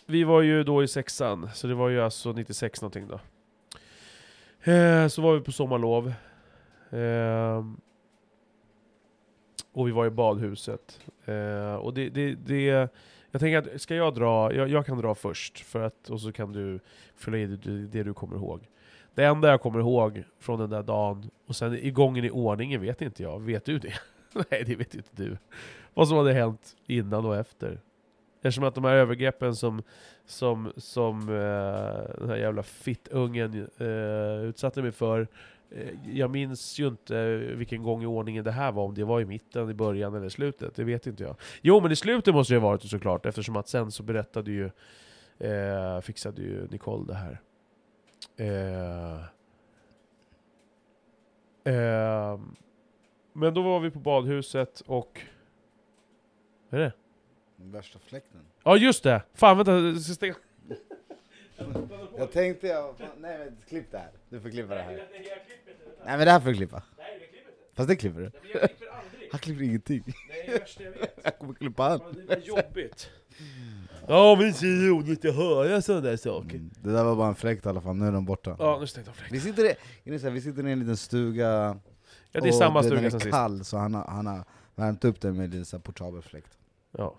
Vi 0.07 0.23
var 0.23 0.41
ju 0.41 0.63
då 0.63 0.83
i 0.83 0.88
sexan, 0.88 1.49
så 1.53 1.67
det 1.67 1.73
var 1.73 1.89
ju 1.89 2.01
alltså 2.01 2.31
96 2.31 2.81
någonting 2.81 3.07
då. 3.07 3.19
Eh, 4.71 5.07
så 5.07 5.21
var 5.21 5.33
vi 5.33 5.41
på 5.41 5.51
sommarlov. 5.51 6.13
Eh, 6.89 7.63
och 9.73 9.88
vi 9.88 9.91
var 9.91 10.05
i 10.05 10.09
badhuset. 10.09 10.99
Eh, 11.25 11.75
och 11.75 11.93
det, 11.93 12.09
det, 12.09 12.36
det, 12.36 12.89
jag 13.31 13.41
tänker 13.41 13.57
att, 13.57 13.81
ska 13.81 13.95
jag 13.95 14.13
dra? 14.13 14.53
Jag, 14.53 14.69
jag 14.69 14.86
kan 14.86 14.97
dra 14.97 15.15
först, 15.15 15.59
för 15.59 15.81
att, 15.81 16.09
och 16.09 16.21
så 16.21 16.31
kan 16.31 16.51
du 16.51 16.79
fylla 17.15 17.38
i 17.38 17.45
det, 17.45 17.88
det 17.88 18.03
du 18.03 18.13
kommer 18.13 18.36
ihåg. 18.36 18.67
Det 19.13 19.25
enda 19.25 19.49
jag 19.49 19.61
kommer 19.61 19.79
ihåg 19.79 20.23
från 20.39 20.59
den 20.59 20.69
där 20.69 20.83
dagen, 20.83 21.29
och 21.45 21.55
sen 21.55 21.75
i 21.75 21.91
gången 21.91 22.25
i 22.25 22.29
ordningen 22.29 22.81
vet 22.81 23.01
inte 23.01 23.23
jag. 23.23 23.39
Vet 23.39 23.65
du 23.65 23.79
det? 23.79 23.93
Nej, 24.51 24.63
det 24.65 24.75
vet 24.75 24.95
inte 24.95 25.09
du. 25.11 25.38
Vad 25.93 26.07
som 26.07 26.17
hade 26.17 26.33
hänt 26.33 26.75
innan 26.88 27.25
och 27.25 27.36
efter. 27.36 27.79
Eftersom 28.36 28.63
att 28.63 28.75
de 28.75 28.83
här 28.83 28.95
övergreppen 28.95 29.55
som, 29.55 29.83
som, 30.25 30.73
som 30.77 31.29
uh, 31.29 32.17
den 32.17 32.29
här 32.29 32.36
jävla 32.36 32.63
fittungen 32.63 33.67
uh, 33.81 34.43
utsatte 34.43 34.81
mig 34.81 34.91
för, 34.91 35.19
uh, 35.19 35.27
jag 36.13 36.31
minns 36.31 36.79
ju 36.79 36.88
inte 36.88 37.38
vilken 37.38 37.83
gång 37.83 38.03
i 38.03 38.05
ordningen 38.05 38.43
det 38.43 38.51
här 38.51 38.71
var, 38.71 38.83
om 38.83 38.93
det 38.93 39.03
var 39.03 39.21
i 39.21 39.25
mitten, 39.25 39.69
i 39.69 39.73
början 39.73 40.15
eller 40.15 40.25
i 40.25 40.29
slutet. 40.29 40.75
Det 40.75 40.83
vet 40.83 41.07
inte 41.07 41.23
jag. 41.23 41.36
Jo, 41.61 41.81
men 41.81 41.91
i 41.91 41.95
slutet 41.95 42.33
måste 42.33 42.53
det 42.53 42.59
ha 42.59 42.69
varit 42.69 42.83
såklart, 42.83 43.25
eftersom 43.25 43.55
att 43.55 43.67
sen 43.67 43.91
så 43.91 44.03
berättade 44.03 44.51
ju, 44.51 44.65
uh, 44.65 46.01
fixade 46.01 46.41
ju 46.41 46.67
Nicole 46.67 47.05
det 47.07 47.13
här. 47.13 47.39
Uh, 48.39 49.25
men 53.36 53.53
då 53.53 53.61
var 53.61 53.79
vi 53.79 53.91
på 53.91 53.99
badhuset 53.99 54.81
och... 54.86 55.21
Vad 56.69 56.81
är 56.81 56.86
det? 56.86 56.93
Den 57.57 57.71
värsta 57.71 57.99
fläkten. 57.99 58.41
Ja 58.63 58.77
just 58.77 59.03
det! 59.03 59.21
Fan 59.33 59.57
vänta, 59.57 59.71
jag 59.71 60.01
ska 60.01 60.13
stänga... 60.13 60.36
Jag 62.17 62.31
tänkte, 62.31 62.67
jag, 62.67 62.97
fan, 62.97 63.07
nej 63.19 63.38
men 63.38 63.57
klipp 63.67 63.91
det 63.91 63.97
här. 63.97 64.11
Du 64.29 64.39
får 64.39 64.49
klippa 64.49 64.75
det 64.75 64.81
här. 64.81 65.07
Nej 66.05 66.17
men 66.17 66.19
det 66.19 66.31
här 66.31 66.39
får 66.39 66.49
du 66.49 66.55
klippa. 66.55 66.83
Fast 67.73 67.89
det 67.89 67.95
klipper 67.95 68.19
du. 68.21 68.31
Han 69.31 69.39
klipper 69.39 69.63
ingenting. 69.63 70.03
Nej, 70.29 70.43
det 70.47 70.59
värsta 70.59 70.83
jag 70.83 70.91
vet. 70.91 71.19
Jag 71.23 71.38
kommer 71.39 71.53
klippa 71.53 71.83
han. 71.83 71.99
Det 72.13 72.36
var 72.36 72.41
jobbigt. 72.41 73.10
Ja 74.07 74.35
men 74.35 74.43
det 74.45 74.49
är 74.49 74.53
så 74.53 74.65
roligt 74.65 75.26
att 75.26 75.35
höra 75.35 75.81
sådana 75.81 76.01
där 76.01 76.18
saker. 76.18 76.55
Mm, 76.55 76.72
Det 76.84 76.91
där 76.91 77.03
var 77.03 77.15
bara 77.15 77.27
en 77.27 77.35
fläkt 77.35 77.65
i 77.65 77.69
alla 77.69 77.81
fall, 77.81 77.95
nu 77.95 78.07
är 78.07 78.11
de 78.11 78.26
borta. 78.26 78.55
Ja, 78.60 78.77
nu 78.80 78.88
stängde 78.88 79.10
jag 79.10 79.15
fläkten. 79.15 79.41
Sitter, 79.41 79.65
i, 79.65 80.30
vi 80.30 80.41
sitter 80.41 80.68
i 80.68 80.72
en 80.72 80.80
liten 80.80 80.97
stuga, 80.97 81.80
Ja, 82.36 82.41
det 82.41 82.48
är 82.48 82.52
samma 82.52 82.82
den 82.82 82.90
stuga 82.90 83.06
är 83.06 83.10
som 83.10 83.20
sist. 83.20 83.32
kall, 83.32 83.64
så 83.64 83.78
han 83.78 83.94
har, 83.94 84.03
han 84.07 84.28
har 84.28 84.44
värmt 84.76 85.06
upp 85.06 85.22
den 85.22 85.38
med 85.38 85.53
här 85.53 85.80
portabel 85.80 86.22
fläkt. 86.22 86.57
Ja. 86.91 87.16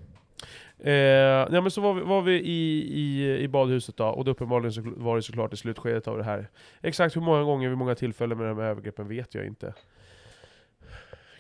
Eh, 0.79 0.93
ja, 0.93 1.61
men 1.61 1.71
så 1.71 1.81
var 1.81 1.95
vi, 1.95 2.01
var 2.01 2.23
vi 2.23 2.41
i, 2.41 2.83
i, 3.01 3.39
i 3.39 3.49
badhuset 3.49 3.97
då, 3.97 4.07
och 4.07 4.25
då 4.25 4.31
uppenbarligen 4.31 4.73
så 4.73 4.83
var 4.97 5.17
det 5.17 5.23
såklart 5.23 5.53
i 5.53 5.57
slutskedet 5.57 6.09
av 6.09 6.19
det 6.19 6.25
här. 6.25 6.51
Exakt 6.81 7.17
hur 7.17 7.21
många 7.21 7.43
gånger, 7.43 7.69
vid 7.69 7.79
många 7.79 7.95
tillfällen 7.95 8.39
med 8.39 8.49
de 8.49 8.59
här 8.59 8.65
övergreppen 8.65 9.09
vet 9.09 9.35
jag 9.35 9.47
inte. 9.47 9.75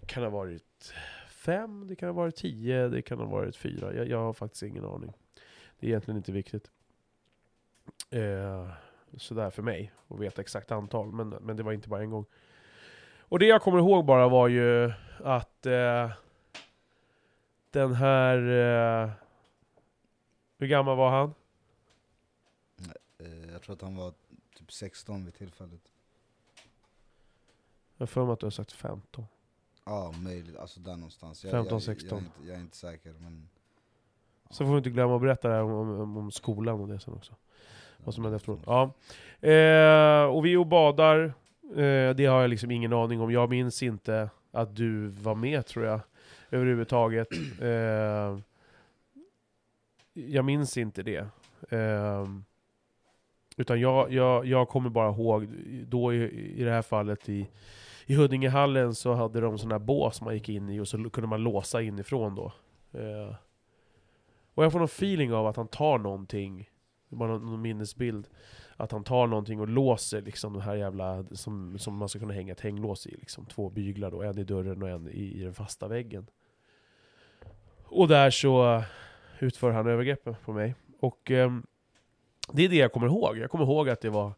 Kan 0.06 0.22
ha 0.22 0.30
varit 0.30 0.92
fem, 1.28 1.86
det 1.86 1.96
kan 1.96 2.08
ha 2.08 2.14
varit 2.14 2.36
tio, 2.36 2.88
det 2.88 3.02
kan 3.02 3.18
ha 3.18 3.26
varit 3.26 3.56
fyra. 3.56 3.94
Jag, 3.94 4.08
jag 4.08 4.18
har 4.18 4.32
faktiskt 4.32 4.62
ingen 4.62 4.84
aning. 4.84 5.12
Det 5.80 5.86
är 5.86 5.88
egentligen 5.88 6.16
inte 6.18 6.32
viktigt. 6.32 6.70
Eh, 8.10 8.68
sådär 9.16 9.50
för 9.50 9.62
mig, 9.62 9.92
att 10.08 10.20
veta 10.20 10.40
exakt 10.40 10.72
antal, 10.72 11.12
men, 11.12 11.28
men 11.28 11.56
det 11.56 11.62
var 11.62 11.72
inte 11.72 11.88
bara 11.88 12.02
en 12.02 12.10
gång. 12.10 12.26
Och 13.28 13.38
det 13.38 13.46
jag 13.46 13.62
kommer 13.62 13.78
ihåg 13.78 14.04
bara 14.04 14.28
var 14.28 14.48
ju 14.48 14.92
att 15.24 15.66
eh, 15.66 16.10
den 17.70 17.94
här... 17.94 18.36
Eh, 18.38 19.10
hur 20.58 20.66
gammal 20.66 20.96
var 20.96 21.10
han? 21.10 21.34
Eh, 23.18 23.52
jag 23.52 23.62
tror 23.62 23.74
att 23.74 23.82
han 23.82 23.96
var 23.96 24.12
typ 24.58 24.72
16 24.72 25.24
vid 25.24 25.34
tillfället. 25.34 25.80
Jag 27.96 28.02
har 28.02 28.06
för 28.06 28.24
mig 28.24 28.32
att 28.32 28.40
du 28.40 28.46
har 28.46 28.50
sagt 28.50 28.72
15. 28.72 29.26
Ja, 29.84 30.14
möjligt. 30.18 30.56
Alltså 30.56 30.80
där 30.80 30.96
någonstans. 30.96 31.44
Jag, 31.44 31.50
15, 31.50 31.72
jag, 31.72 31.82
16. 31.82 32.08
Jag, 32.08 32.18
är 32.18 32.26
inte, 32.26 32.48
jag 32.48 32.56
är 32.56 32.60
inte 32.60 32.76
säker, 32.76 33.14
men... 33.20 33.48
Så 34.50 34.64
får 34.64 34.72
vi 34.72 34.78
inte 34.78 34.90
glömma 34.90 35.16
att 35.16 35.22
berätta 35.22 35.48
det 35.48 35.54
här 35.54 35.62
om, 35.62 36.00
om, 36.00 36.16
om 36.16 36.30
skolan 36.30 36.80
och 36.80 36.88
det 36.88 37.00
sen 37.00 37.14
också. 37.14 37.34
Vad 37.98 38.14
som 38.14 38.24
hände 38.24 38.36
efteråt. 38.36 38.60
Ja. 38.66 38.82
Eh, 39.48 40.24
och 40.24 40.44
vi 40.44 40.52
är 40.52 40.58
och 40.58 40.66
badar. 40.66 41.34
Eh, 41.70 42.16
det 42.16 42.26
har 42.26 42.40
jag 42.40 42.50
liksom 42.50 42.70
ingen 42.70 42.92
aning 42.92 43.20
om. 43.20 43.30
Jag 43.30 43.50
minns 43.50 43.82
inte 43.82 44.30
att 44.50 44.76
du 44.76 45.06
var 45.06 45.34
med 45.34 45.66
tror 45.66 45.84
jag. 45.84 46.00
Överhuvudtaget. 46.50 47.28
Eh, 47.60 48.38
jag 50.12 50.44
minns 50.44 50.76
inte 50.76 51.02
det. 51.02 51.26
Eh, 51.68 52.26
utan 53.56 53.80
jag, 53.80 54.12
jag, 54.12 54.46
jag 54.46 54.68
kommer 54.68 54.90
bara 54.90 55.10
ihåg, 55.10 55.48
då 55.86 56.14
i, 56.14 56.16
i 56.60 56.64
det 56.64 56.70
här 56.70 56.82
fallet 56.82 57.28
i, 57.28 57.48
i 58.06 58.14
Huddingehallen 58.14 58.94
så 58.94 59.14
hade 59.14 59.40
de 59.40 59.58
sådana 59.58 59.74
här 59.74 59.84
bås 59.84 60.20
man 60.20 60.34
gick 60.34 60.48
in 60.48 60.68
i 60.68 60.80
och 60.80 60.88
så 60.88 61.10
kunde 61.10 61.28
man 61.28 61.42
låsa 61.42 61.82
inifrån 61.82 62.34
då. 62.34 62.52
Eh, 62.92 63.34
och 64.54 64.64
jag 64.64 64.72
får 64.72 64.78
någon 64.78 64.86
feeling 64.86 65.32
av 65.32 65.46
att 65.46 65.56
han 65.56 65.68
tar 65.68 65.98
någonting 65.98 66.68
bara 67.08 67.28
någon, 67.28 67.50
någon 67.50 67.62
minnesbild. 67.62 68.28
Att 68.76 68.92
han 68.92 69.04
tar 69.04 69.26
någonting 69.26 69.60
och 69.60 69.68
låser 69.68 70.22
liksom 70.22 70.52
de 70.52 70.62
här 70.62 70.74
jävla, 70.74 71.24
som, 71.32 71.78
som 71.78 71.96
man 71.96 72.08
ska 72.08 72.18
kunna 72.18 72.34
hänga 72.34 72.52
ett 72.52 72.60
hänglås 72.60 73.06
i. 73.06 73.10
Liksom. 73.10 73.46
Två 73.46 73.70
byglar 73.70 74.10
då, 74.10 74.22
en 74.22 74.38
i 74.38 74.44
dörren 74.44 74.82
och 74.82 74.88
en 74.88 75.08
i, 75.08 75.40
i 75.40 75.42
den 75.42 75.54
fasta 75.54 75.88
väggen. 75.88 76.26
Och 77.84 78.08
där 78.08 78.30
så 78.30 78.82
utför 79.38 79.70
han 79.70 79.86
övergreppen 79.86 80.36
på 80.44 80.52
mig. 80.52 80.74
Och 81.00 81.30
eh, 81.30 81.58
det 82.52 82.64
är 82.64 82.68
det 82.68 82.76
jag 82.76 82.92
kommer 82.92 83.06
ihåg. 83.06 83.38
Jag 83.38 83.50
kommer 83.50 83.64
ihåg 83.64 83.88
att 83.88 84.00
det 84.00 84.10
var 84.10 84.32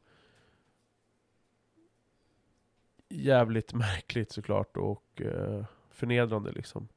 jävligt 3.08 3.74
märkligt 3.74 4.32
såklart 4.32 4.76
och 4.76 5.22
eh, 5.22 5.64
förnedrande 5.90 6.52
liksom. 6.52 6.88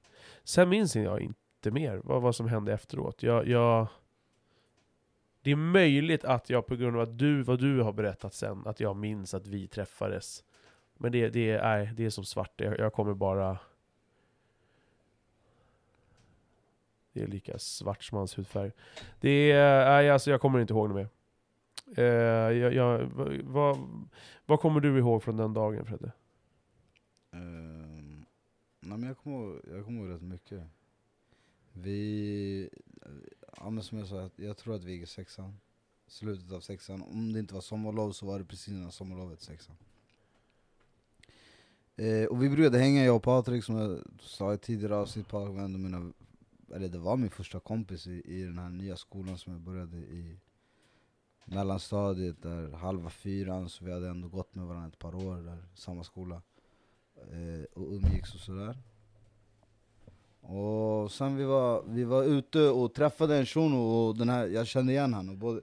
Sen 0.44 0.70
minns 0.70 0.96
jag 0.96 1.22
inte 1.22 1.72
mer 1.72 2.02
vad, 2.04 2.22
vad 2.22 2.36
som 2.36 2.48
hände 2.48 2.74
efteråt. 2.74 3.24
Jag, 3.24 3.48
jag, 3.48 3.88
det 5.42 5.52
är 5.52 5.56
möjligt 5.56 6.24
att 6.24 6.50
jag 6.50 6.66
på 6.66 6.76
grund 6.76 6.96
av 6.96 7.02
att 7.02 7.18
du, 7.18 7.44
vad 7.44 7.60
du 7.60 7.82
har 7.82 7.94
berättat 7.94 8.34
sen, 8.34 8.64
att 8.66 8.80
jag 8.80 8.96
minns 8.96 9.34
att 9.34 9.48
vi 9.48 9.68
träffades. 9.68 10.44
Men 10.98 11.12
det, 11.12 11.30
det, 11.30 11.50
är, 11.50 11.94
det 11.96 12.06
är 12.06 12.10
som 12.10 12.26
svart, 12.26 12.62
jag, 12.62 12.80
jag 12.80 12.94
kommer 12.94 13.14
bara... 13.14 13.58
Det 17.14 17.22
är 17.22 17.28
lika 17.28 17.60
svart 17.60 18.04
som 18.04 18.18
hans 18.18 18.38
hudfärg. 18.38 18.72
Det 19.20 19.52
är, 19.52 19.86
nej, 19.86 20.10
alltså 20.10 20.32
jag 20.32 20.42
kommer 20.42 20.60
inte 20.60 20.74
ihåg 20.74 20.90
något 20.90 20.96
mer. 20.96 21.10
Uh, 21.98 22.58
jag, 22.58 22.74
jag, 22.74 23.06
vad, 23.44 23.78
vad 24.46 24.60
kommer 24.60 24.80
du 24.80 24.98
ihåg 24.98 25.24
från 25.24 25.38
den 25.38 25.54
dagen 25.54 25.86
Fredde? 25.86 26.12
Uh, 27.36 27.42
nej 28.80 28.98
men 28.98 29.04
jag 29.04 29.18
kommer 29.18 29.62
jag 29.76 29.86
kommer 29.86 30.02
ihåg 30.02 30.16
rätt 30.16 30.22
mycket. 30.22 30.64
Vi, 31.74 32.70
ja 33.58 33.70
men 33.70 33.84
som 33.84 33.98
jag 33.98 34.08
sa, 34.08 34.30
jag 34.36 34.58
tror 34.58 34.76
att 34.76 34.84
vi 34.84 34.92
gick 34.92 35.04
i 35.04 35.06
sexan. 35.06 35.58
Slutet 36.08 36.52
av 36.52 36.60
sexan. 36.60 37.02
Om 37.02 37.34
det 37.34 37.40
inte 37.40 37.54
var 37.54 37.62
sommarlov 37.62 38.12
så 38.12 38.26
var 38.26 38.40
det 38.40 38.46
precis 38.46 38.68
innan 38.68 38.92
sommarlovet 38.92 39.42
sexan. 39.42 39.76
Eh, 41.96 42.26
och 42.26 42.44
vi 42.44 42.50
brukade 42.50 42.78
hänga, 42.78 43.06
jag 43.06 43.16
och 43.16 43.24
Patrik, 43.24 43.64
som 43.64 43.76
jag 43.76 44.00
sa 44.20 44.54
i 44.54 44.58
tidigare 44.58 44.96
avsnitt, 44.96 45.28
Patrik 45.28 45.56
var 45.56 45.64
ändå 45.64 45.80
mina, 45.80 46.12
eller 46.74 46.90
det 46.90 46.98
var 46.98 47.18
min 47.18 47.30
första 47.30 47.60
kompis 47.60 48.08
i, 48.08 48.22
i 48.26 48.44
den 48.44 48.58
här 48.58 48.70
nya 48.70 48.98
skolan 48.98 49.38
som 49.38 49.54
jag 49.54 49.62
började 49.62 49.98
i 49.98 50.40
mellanstadiet, 51.46 52.42
där 52.42 52.72
halva 52.72 53.10
fyran, 53.10 53.70
så 53.70 53.86
vi 53.86 53.92
hade 53.92 54.10
ändå 54.10 54.28
gått 54.28 54.56
med 54.56 54.66
varandra 54.66 54.88
ett 54.88 55.00
par 55.00 55.16
år 55.16 55.36
där, 55.36 55.64
samma 55.76 56.04
skola. 56.04 56.42
Eh, 57.16 57.64
och 57.74 57.92
umgicks 57.92 58.34
och 58.34 58.40
sådär. 58.40 58.78
Och 61.02 61.12
sen 61.12 61.36
vi 61.36 61.44
var, 61.44 61.84
vi 61.88 62.04
var 62.04 62.24
ute 62.24 62.70
och 62.70 62.94
träffade 62.94 63.38
en 63.38 63.46
shuno, 63.46 63.78
och 63.78 64.18
den 64.18 64.30
här, 64.30 64.48
jag 64.48 64.68
kände 64.68 64.92
igen 64.94 65.14
honom. 65.14 65.40
Både, 65.40 65.62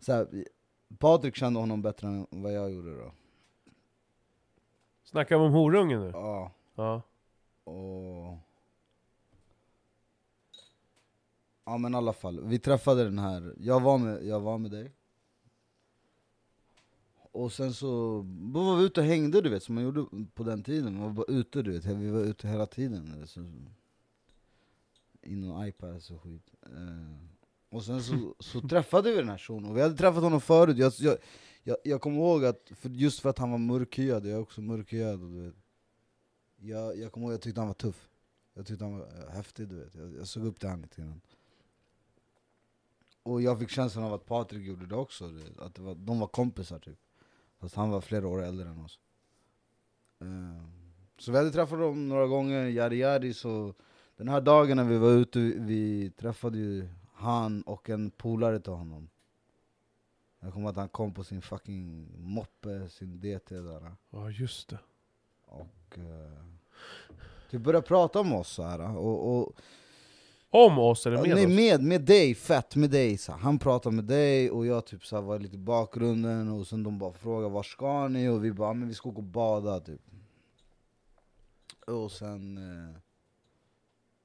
så 0.00 0.12
här, 0.12 0.44
Patrik 0.98 1.36
kände 1.36 1.60
honom 1.60 1.82
bättre 1.82 2.08
än 2.08 2.26
vad 2.30 2.52
jag 2.52 2.72
gjorde 2.72 2.96
då. 2.96 3.12
Snackar 5.04 5.38
vi 5.38 5.44
om 5.44 5.52
horungen 5.52 6.00
nu? 6.00 6.10
Ja, 6.14 6.52
Ja. 6.74 7.02
och... 7.64 8.38
Ja 11.64 11.78
men 11.78 11.94
i 11.94 11.96
alla 11.96 12.12
fall, 12.12 12.40
vi 12.40 12.58
träffade 12.58 13.04
den 13.04 13.18
här, 13.18 13.54
jag 13.58 13.80
var 13.80 13.98
med, 13.98 14.24
jag 14.24 14.40
var 14.40 14.58
med 14.58 14.70
dig. 14.70 14.92
Och 17.32 17.52
sen 17.52 17.74
så 17.74 17.86
då 18.52 18.64
var 18.64 18.76
vi 18.76 18.84
ute 18.84 19.00
och 19.00 19.06
hängde 19.06 19.40
du 19.40 19.50
vet, 19.50 19.62
som 19.62 19.74
man 19.74 19.84
gjorde 19.84 20.06
på 20.34 20.42
den 20.42 20.62
tiden. 20.62 20.94
Man 20.94 21.02
var 21.02 21.10
bara 21.10 21.32
ute 21.32 21.62
du 21.62 21.72
vet, 21.72 21.84
vi 21.84 22.10
var 22.10 22.20
ute 22.20 22.48
hela 22.48 22.66
tiden. 22.66 23.26
Så, 23.26 23.40
inom 25.22 25.66
iPads 25.66 26.10
och 26.10 26.22
skit. 26.22 26.54
Uh, 26.72 27.16
och 27.68 27.84
sen 27.84 28.02
så, 28.02 28.34
så 28.38 28.60
träffade 28.60 29.10
vi 29.10 29.16
den 29.16 29.28
här 29.28 29.38
shunon, 29.38 29.74
vi 29.74 29.82
hade 29.82 29.96
träffat 29.96 30.22
honom 30.22 30.40
förut. 30.40 30.78
Jag, 30.78 30.92
jag, 30.98 31.18
jag, 31.62 31.76
jag 31.84 32.00
kommer 32.00 32.16
ihåg 32.16 32.44
att, 32.44 32.70
för, 32.74 32.88
just 32.88 33.20
för 33.20 33.30
att 33.30 33.38
han 33.38 33.50
var 33.50 33.58
mörkhyad, 33.58 34.26
jag 34.26 34.32
är 34.32 34.40
också 34.40 34.60
mörkhyad. 34.60 35.22
Och 35.22 35.30
du 35.30 35.40
vet. 35.46 35.54
Jag, 36.56 36.96
jag 36.98 37.12
kommer 37.12 37.26
ihåg 37.26 37.32
att 37.32 37.36
jag 37.38 37.42
tyckte 37.42 37.60
han 37.60 37.68
var 37.68 37.74
tuff. 37.74 38.08
Jag 38.54 38.66
tyckte 38.66 38.84
han 38.84 38.98
var 38.98 39.06
eh, 39.06 39.30
häftig, 39.30 39.68
du 39.68 39.76
vet. 39.76 39.94
Jag, 39.94 40.14
jag 40.14 40.26
såg 40.28 40.44
upp 40.44 40.60
till 40.60 40.68
honom 40.68 40.82
lite 40.82 41.00
grann. 41.00 41.20
Och 43.22 43.42
jag 43.42 43.58
fick 43.58 43.70
känslan 43.70 44.04
av 44.04 44.12
att 44.12 44.26
Patrik 44.26 44.66
gjorde 44.66 44.86
det 44.86 44.96
också, 44.96 45.26
vet. 45.26 45.58
att 45.58 45.74
det 45.74 45.82
var, 45.82 45.94
de 45.94 46.20
var 46.20 46.26
kompisar 46.26 46.78
typ. 46.78 46.98
Fast 47.58 47.74
han 47.74 47.90
var 47.90 48.00
flera 48.00 48.28
år 48.28 48.42
äldre 48.42 48.68
än 48.68 48.78
oss. 48.84 48.98
Eh, 50.20 50.64
Så 51.18 51.32
vi 51.32 51.38
hade 51.38 51.50
träffat 51.50 51.78
dem 51.78 52.08
några 52.08 52.26
gånger, 52.26 52.64
yadi 52.64 52.96
yadi, 52.96 53.34
så 53.34 53.74
den 54.20 54.28
här 54.28 54.40
dagen 54.40 54.76
när 54.76 54.84
vi 54.84 54.98
var 54.98 55.10
ute, 55.10 55.38
vi 55.38 56.10
träffade 56.10 56.58
ju 56.58 56.88
han 57.14 57.62
och 57.62 57.90
en 57.90 58.10
polare 58.10 58.60
till 58.60 58.72
honom. 58.72 59.08
Jag 60.40 60.52
kommer 60.52 60.68
att 60.68 60.76
han 60.76 60.88
kom 60.88 61.14
på 61.14 61.24
sin 61.24 61.42
fucking 61.42 62.08
moppe, 62.18 62.88
sin 62.88 63.20
DT 63.20 63.54
där. 63.54 63.92
Ja, 64.10 64.30
just 64.30 64.68
det. 64.68 64.78
Och 65.46 65.98
eh, 65.98 66.42
typ 67.50 67.60
började 67.60 67.86
prata 67.86 68.20
om 68.20 68.32
oss 68.32 68.48
så 68.48 68.62
här. 68.62 68.96
Och, 68.96 69.38
och, 69.38 69.52
Om 70.50 70.78
oss 70.78 71.06
eller 71.06 71.16
med 71.16 71.34
nej, 71.34 71.46
oss? 71.46 71.52
med, 71.52 71.82
med 71.82 72.00
dig, 72.00 72.34
fett 72.34 72.76
med 72.76 72.90
dig. 72.90 73.18
Så. 73.18 73.32
Han 73.32 73.58
pratade 73.58 73.96
med 73.96 74.04
dig 74.04 74.50
och 74.50 74.66
jag 74.66 74.86
typ 74.86 75.04
så 75.06 75.20
var 75.20 75.38
lite 75.38 75.54
i 75.54 75.58
bakgrunden 75.58 76.48
och 76.48 76.66
sen 76.66 76.82
de 76.82 76.98
bara 76.98 77.12
frågade 77.12 77.52
var 77.52 77.62
ska 77.62 78.08
ni? 78.08 78.28
Och 78.28 78.44
vi 78.44 78.52
bara 78.52 78.72
men 78.74 78.88
vi 78.88 78.94
ska 78.94 79.10
gå 79.10 79.16
och 79.16 79.22
bada 79.22 79.80
typ. 79.80 80.02
Och 81.86 82.12
sen 82.12 82.58
eh, 82.58 83.00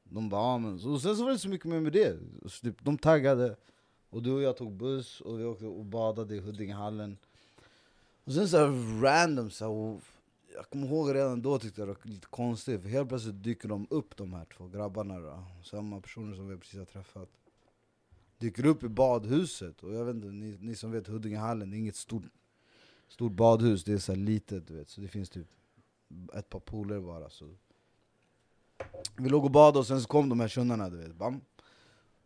de 0.10 0.30
bara 0.30 0.57
men, 0.57 0.80
så, 0.80 0.91
och 0.91 1.02
sen 1.02 1.15
så 1.15 1.22
var 1.22 1.30
det 1.30 1.34
inte 1.34 1.44
så 1.44 1.49
mycket 1.49 1.68
mer 1.68 1.80
med 1.80 1.94
det. 1.94 2.19
Så 2.45 2.61
typ, 2.61 2.84
de 2.84 2.98
taggade 2.98 3.56
och 4.10 4.23
du 4.23 4.32
och 4.32 4.41
jag 4.41 4.57
tog 4.57 4.72
buss 4.72 5.22
och 5.22 5.40
vi 5.40 5.44
åkte 5.44 5.65
och 5.65 5.86
badade 5.86 6.36
i 6.36 6.40
Huddingehallen. 6.40 7.18
Och 8.23 8.34
sen 8.34 8.48
så 8.48 8.57
här 8.57 9.02
random 9.02 9.49
så 9.49 9.65
här, 9.65 10.02
jag 10.56 10.69
kommer 10.69 10.88
ihåg 10.88 11.15
redan 11.15 11.41
då 11.41 11.60
tyckte 11.60 11.82
jag 11.82 11.88
det 11.88 11.94
var 11.94 12.11
lite 12.11 12.27
konstigt, 12.27 12.82
för 12.82 12.90
helt 12.90 13.10
plötsligt 13.10 13.44
dyker 13.44 13.69
de 13.69 13.88
upp 13.90 14.18
de 14.18 14.34
här 14.34 14.45
två 14.45 14.68
grabbarna 14.68 15.19
då, 15.19 15.44
samma 15.64 16.02
personer 16.02 16.36
som 16.36 16.49
vi 16.49 16.57
precis 16.57 16.80
har 16.80 16.86
träffat. 16.86 17.30
Dyker 18.38 18.65
upp 18.65 18.84
i 18.84 18.88
badhuset, 18.88 19.84
och 19.84 19.94
jag 19.94 20.06
vet 20.06 20.15
inte, 20.15 20.27
ni, 20.27 20.57
ni 20.60 20.76
som 20.76 20.91
vet 20.91 21.07
Huddingehallen, 21.07 21.69
det 21.69 21.76
är 21.76 21.80
inget 21.80 21.95
stort, 21.95 22.23
stort 23.07 23.32
badhus, 23.32 23.84
det 23.84 23.94
är 23.94 23.98
så 23.98 24.11
här 24.11 24.19
litet 24.19 24.68
du 24.68 24.73
vet, 24.73 24.90
så 24.90 25.02
det 25.02 25.07
finns 25.07 25.30
typ 25.30 25.48
ett 26.34 26.49
par 26.49 26.60
pooler 26.60 26.99
bara. 26.99 27.30
Så. 27.30 27.49
Vi 29.18 29.30
låg 29.30 29.45
och 29.45 29.52
badade 29.52 29.80
och 29.80 29.88
sen 29.88 30.02
så 30.02 30.07
kom 30.07 30.30
de 30.30 30.39
här 30.39 30.47
tjunarna 30.47 30.89
du 30.89 30.97
vet, 30.97 31.15
bam. 31.15 31.41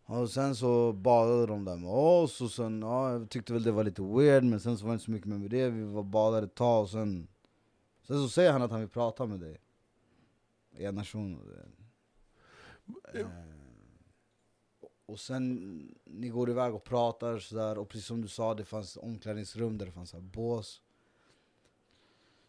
Och 0.06 0.30
sen 0.30 0.56
så 0.56 0.94
badade 0.94 1.46
de 1.46 1.66
där 1.66 1.76
med 1.76 1.90
oss, 1.90 2.42
och 2.42 2.52
sen, 2.52 2.82
ja, 2.82 3.12
jag 3.12 3.30
tyckte 3.30 3.54
väl 3.54 3.64
det 3.64 3.72
var 3.72 3.84
lite 3.84 4.02
weird, 4.02 4.44
men 4.44 4.60
sen 4.60 4.78
så 4.78 4.86
var 4.86 4.92
det 4.92 4.94
inte 4.94 5.06
så 5.06 5.12
mycket 5.12 5.28
mer 5.28 5.38
med 5.38 5.50
det, 5.50 5.70
vi 5.70 5.84
var 5.84 6.04
badade 6.04 6.46
ett 6.46 6.56
tag 6.56 6.82
och 6.82 6.90
sen 6.90 7.28
Sen 8.10 8.18
så 8.18 8.30
säger 8.30 8.52
han 8.52 8.62
att 8.62 8.72
han 8.72 8.80
vill 8.80 8.90
prata 8.90 9.26
med 9.26 9.40
dig. 9.40 9.58
Ena 10.72 11.04
shunon. 11.04 11.54
Eh, 13.14 13.26
och 15.06 15.20
sen, 15.20 15.96
ni 16.04 16.30
går 16.30 16.50
iväg 16.50 16.74
och 16.76 16.84
pratar 16.84 17.40
sådär, 17.40 17.78
och 17.78 17.90
precis 17.90 18.08
som 18.08 18.22
du 18.22 18.28
sa, 18.28 18.54
det 18.54 18.66
fanns 18.66 18.98
omklädningsrum 18.98 19.78
där 19.78 19.86
det 19.86 19.92
fanns 19.92 20.10
så 20.10 20.18
här 20.18 20.24
bås. 20.24 20.82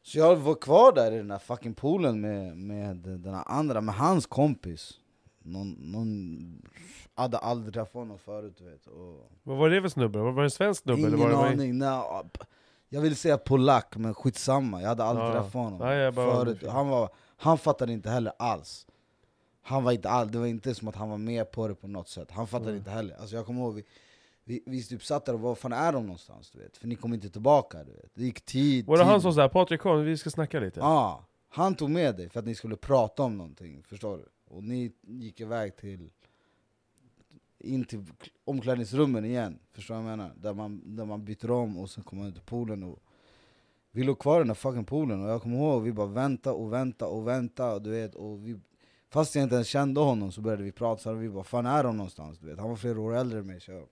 Så 0.02 0.18
jag 0.18 0.36
var 0.36 0.54
kvar 0.54 0.92
där 0.92 1.12
i 1.12 1.16
den 1.16 1.28
där 1.28 1.38
fucking 1.38 1.74
poolen 1.74 2.20
med, 2.20 2.56
med 2.56 2.96
den 2.96 3.34
här 3.34 3.44
andra, 3.46 3.80
med 3.80 3.94
hans 3.94 4.26
kompis. 4.26 4.92
Någon, 5.42 5.70
någon 5.70 6.62
hade 7.14 7.38
aldrig 7.38 7.74
träffat 7.74 7.94
honom 7.94 8.18
förut 8.18 8.54
du 8.58 8.64
vet. 8.70 8.86
Och 8.86 9.30
Vad 9.42 9.56
var 9.56 9.70
det 9.70 9.82
för 9.82 9.88
snubbe? 9.88 10.18
Var 10.18 10.32
det 10.32 10.42
en 10.42 10.50
svensk 10.50 10.82
snubbe? 10.82 11.00
eller 11.06 11.16
ingen 11.16 11.20
var 11.20 11.28
det 11.44 11.48
aning, 11.50 11.78
nej, 11.78 12.24
jag 12.88 13.00
vill 13.00 13.16
säga 13.16 13.38
polack, 13.38 13.96
men 13.96 14.14
skitsamma, 14.14 14.80
jag 14.82 14.88
hade 14.88 15.04
aldrig 15.04 15.26
Ja. 15.26 15.32
träffat 15.32 15.52
honom 15.54 15.78
Nej, 15.78 16.12
förut. 16.12 16.62
Han, 16.68 16.88
var, 16.88 17.08
han 17.36 17.58
fattade 17.58 17.92
inte 17.92 18.10
heller 18.10 18.32
alls. 18.38 18.86
Han 19.62 19.84
var 19.84 19.92
inte 19.92 20.08
all, 20.10 20.30
det 20.30 20.38
var 20.38 20.46
inte 20.46 20.74
som 20.74 20.88
att 20.88 20.96
han 20.96 21.10
var 21.10 21.18
med 21.18 21.50
på 21.50 21.68
det 21.68 21.74
på 21.74 21.88
något 21.88 22.08
sätt, 22.08 22.30
han 22.30 22.46
fattade 22.46 22.70
Mm. 22.70 22.78
inte 22.78 22.90
heller. 22.90 23.16
Alltså 23.20 23.36
jag 23.36 23.46
kommer 23.46 23.60
ihåg, 23.60 23.74
vi, 23.74 23.84
vi, 24.66 24.82
typ 24.84 25.04
satt 25.04 25.24
där 25.24 25.32
och 25.34 25.40
var 25.40 25.54
fan 25.54 25.72
är 25.72 25.92
de 25.92 26.02
någonstans? 26.06 26.50
Du 26.50 26.58
vet? 26.58 26.76
För 26.76 26.86
ni 26.88 26.94
kom 26.96 27.14
inte 27.14 27.30
tillbaka, 27.30 27.84
du 27.84 27.92
vet. 27.92 28.10
det 28.14 28.24
gick 28.24 28.40
tid, 28.44 28.86
Var 28.86 28.96
det 28.96 29.02
tid. 29.02 29.10
han 29.10 29.20
som 29.22 29.34
sa 29.34 29.48
Patrik 29.48 29.80
kom, 29.80 30.04
vi 30.04 30.16
ska 30.16 30.30
snacka 30.30 30.60
lite? 30.60 30.80
Ja, 30.80 31.24
han 31.48 31.74
tog 31.74 31.90
med 31.90 32.16
dig 32.16 32.28
för 32.28 32.40
att 32.40 32.46
ni 32.46 32.54
skulle 32.54 32.76
prata 32.76 33.22
om 33.22 33.36
någonting, 33.38 33.82
förstår 33.82 34.18
du? 34.18 34.24
Och 34.54 34.64
ni 34.64 34.92
gick 35.02 35.40
iväg 35.40 35.76
till 35.76 36.10
in 37.58 37.84
till 37.84 38.04
omklädningsrummen 38.44 39.24
igen, 39.24 39.58
förstår 39.72 39.94
du 39.94 40.00
vad 40.02 40.10
jag 40.12 40.18
menar? 40.18 40.32
Där 40.36 40.54
man, 40.54 40.96
där 40.96 41.04
man 41.04 41.24
byter 41.24 41.50
om 41.50 41.78
och 41.78 41.90
sen 41.90 42.04
kommer 42.04 42.22
man 42.22 42.28
ut 42.28 42.34
till 42.34 42.44
poolen 42.44 42.82
och 42.82 42.98
Vi 43.92 44.02
låg 44.04 44.18
kvar 44.18 44.36
i 44.36 44.38
den 44.38 44.46
där 44.48 44.54
fucking 44.54 44.84
poolen 44.84 45.24
och 45.24 45.30
jag 45.30 45.42
kommer 45.42 45.56
ihåg, 45.56 45.82
vi 45.82 45.92
bara 45.92 46.06
vänta 46.06 46.52
och 46.52 46.72
vänta 46.72 47.06
och 47.06 47.28
vänta 47.28 47.74
och 47.74 47.82
du 47.82 47.90
vet, 47.90 48.14
och 48.14 48.46
vi 48.46 48.60
Fast 49.12 49.34
jag 49.34 49.42
inte 49.42 49.54
ens 49.54 49.68
kände 49.68 50.00
honom 50.00 50.32
så 50.32 50.40
började 50.40 50.62
vi 50.62 50.72
prata, 50.72 51.02
så 51.02 51.12
vi 51.12 51.28
bara 51.28 51.44
'Fan 51.44 51.66
är 51.66 51.82
de 51.84 51.96
någonstans?' 51.96 52.38
Du 52.38 52.46
vet, 52.46 52.58
han 52.58 52.68
var 52.68 52.76
flera 52.76 53.00
år 53.00 53.14
äldre 53.16 53.38
än 53.38 53.46
mig 53.46 53.60
så 53.60 53.86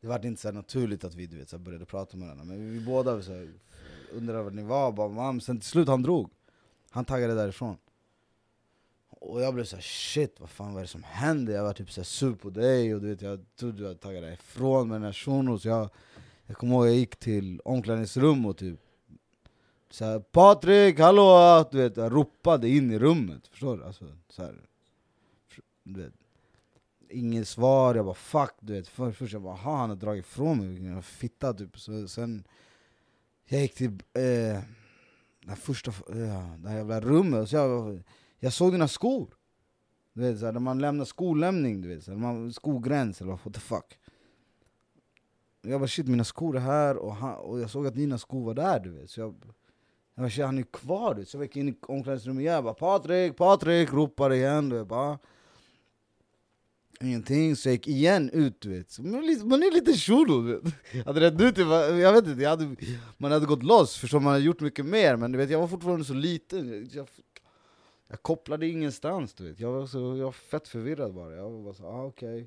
det 0.00 0.06
var 0.06 0.26
inte 0.26 0.42
så 0.42 0.52
naturligt 0.52 1.04
att 1.04 1.14
vi 1.14 1.26
du 1.26 1.38
vet, 1.38 1.48
så 1.48 1.58
började 1.58 1.84
prata 1.84 2.16
med 2.16 2.26
varandra, 2.28 2.44
men 2.44 2.72
vi, 2.72 2.80
båda 2.80 3.22
så 3.22 3.32
här, 3.32 3.52
undrade 4.12 4.42
var 4.42 4.50
ni 4.50 4.62
var, 4.62 4.92
bara, 4.92 5.08
Mam. 5.08 5.40
sen 5.40 5.60
till 5.60 5.68
slut 5.68 5.88
han 5.88 6.02
drog 6.02 6.30
Han 6.90 7.04
taggade 7.04 7.34
därifrån 7.34 7.76
Och 9.08 9.42
jag 9.42 9.54
blev 9.54 9.64
så 9.64 9.76
här, 9.76 9.82
shit 9.82 10.40
vad 10.40 10.50
fan 10.50 10.72
vad 10.72 10.80
är 10.80 10.84
det 10.84 10.88
som 10.88 11.02
händer? 11.02 11.52
Jag 11.52 11.64
var 11.64 11.72
typ 11.72 11.92
så 11.92 12.00
här 12.00 12.04
sur 12.04 12.34
på 12.34 12.50
dig 12.50 12.94
och 12.94 13.00
du 13.00 13.08
vet, 13.08 13.22
jag 13.22 13.44
trodde 13.56 13.78
du 13.78 13.86
hade 13.86 13.98
taggat 13.98 14.22
därifrån 14.22 14.88
med 14.88 14.94
den 14.94 15.04
här 15.04 15.12
shunon 15.12 15.60
så 15.60 15.68
jag, 15.68 15.90
jag 16.46 16.56
kommer 16.56 16.74
ihåg 16.74 16.86
jag 16.86 16.94
gick 16.94 17.16
till 17.16 17.60
omklädningsrum 17.64 18.46
och 18.46 18.56
typ 18.56 18.80
så 19.90 20.04
här, 20.04 20.18
Patrik, 20.18 20.98
hallå! 20.98 21.64
Du 21.70 21.78
vet, 21.78 21.96
jag 21.96 22.12
ropade 22.12 22.68
in 22.68 22.90
i 22.90 22.98
rummet, 22.98 23.46
förstår 23.46 23.76
du? 23.76 23.84
Alltså, 23.84 24.04
så 24.28 24.42
här, 24.42 24.54
du 25.82 26.02
vet, 26.02 26.14
Inget 27.10 27.48
svar, 27.48 27.94
jag 27.94 28.04
bara 28.04 28.14
fuck 28.14 28.54
du 28.60 28.72
vet, 28.72 28.88
för, 28.88 29.12
först 29.12 29.32
jag 29.32 29.42
bara 29.42 29.54
ha 29.54 29.76
han 29.76 29.88
har 29.88 29.96
dragit 29.96 30.24
ifrån 30.24 30.58
mig, 30.58 31.02
fitta 31.02 31.54
typ. 31.54 31.78
Så, 31.78 32.08
Sen 32.08 32.44
jag 33.48 33.60
gick 33.60 33.74
till 33.74 33.90
eh, 34.12 34.62
det 35.46 35.56
första, 35.56 35.90
eh, 35.90 36.56
det 36.58 36.68
här 36.68 36.76
jävla 36.76 37.00
rummet, 37.00 37.48
så 37.48 37.56
jag, 37.56 38.02
jag 38.38 38.52
såg 38.52 38.72
dina 38.72 38.88
skor. 38.88 39.34
Du 40.12 40.20
vet 40.20 40.38
såhär, 40.38 40.52
när 40.52 40.60
man 40.60 40.78
lämnar 40.78 41.04
skolämning, 41.04 41.80
du 41.80 41.88
vet, 41.88 42.04
såhär, 42.04 42.18
man, 42.18 42.52
skogräns 42.52 43.20
eller 43.20 43.32
what 43.32 43.54
the 43.54 43.60
fuck. 43.60 43.98
Jag 45.62 45.80
bara 45.80 45.88
shit, 45.88 46.06
mina 46.06 46.24
skor 46.24 46.56
är 46.56 46.60
här, 46.60 46.96
och, 46.96 47.14
han, 47.14 47.34
och 47.34 47.60
jag 47.60 47.70
såg 47.70 47.86
att 47.86 47.94
dina 47.94 48.18
skor 48.18 48.44
var 48.44 48.54
där 48.54 48.80
du 48.80 48.90
vet, 48.90 49.10
så 49.10 49.20
jag 49.20 49.34
jag 50.16 50.22
bara, 50.22 50.30
shit, 50.30 50.44
han 50.44 50.58
är 50.58 50.62
kvar 50.62 51.14
du 51.14 51.20
vet. 51.20 51.28
Så 51.28 51.36
jag 51.36 51.44
gick 51.44 51.56
in 51.56 51.68
i 51.68 51.74
omklädningsrummet 51.82 52.40
igen, 52.40 52.54
jag 52.54 52.64
bara 52.64 52.74
Patrik, 52.74 53.36
Patrik, 53.36 53.92
ropar 53.92 54.32
igen 54.32 54.68
du 54.68 54.78
vet, 54.78 54.88
bara. 54.88 55.18
Ingenting, 57.00 57.56
så 57.56 57.68
jag 57.68 57.72
gick 57.72 57.88
igen 57.88 58.30
ut 58.30 58.60
du 58.60 58.68
vet. 58.70 58.98
Man, 58.98 59.62
är 59.62 59.74
lite, 59.74 59.92
shuno 59.92 60.42
du 60.42 60.60
vet. 60.60 61.06
Hade 61.06 61.20
rätt 61.20 61.40
ut, 61.40 61.58
jag 61.58 62.12
vet 62.12 62.26
inte, 62.26 62.42
jag 62.42 62.50
hade, 62.50 62.76
man 63.16 63.32
hade 63.32 63.46
gått 63.46 63.62
loss, 63.62 63.96
förstår 63.96 64.20
man 64.20 64.32
hade 64.32 64.44
gjort 64.44 64.60
mycket 64.60 64.86
mer, 64.86 65.16
men 65.16 65.32
du 65.32 65.38
vet, 65.38 65.50
jag 65.50 65.60
var 65.60 65.68
fortfarande 65.68 66.04
så 66.04 66.14
liten. 66.14 66.90
Jag, 66.92 67.08
jag 68.08 68.22
kopplade 68.22 68.66
ingenstans 68.66 69.34
du 69.34 69.48
vet. 69.48 69.60
Jag 69.60 69.72
var, 69.72 69.86
så, 69.86 69.98
jag 69.98 70.24
var 70.24 70.32
fett 70.32 70.68
förvirrad 70.68 71.14
bara. 71.14 71.34
Jag 71.34 71.50
var 71.50 71.62
bara 71.62 71.74
så, 71.74 71.86
ah, 71.86 72.04
okej. 72.04 72.34
Okay. 72.34 72.46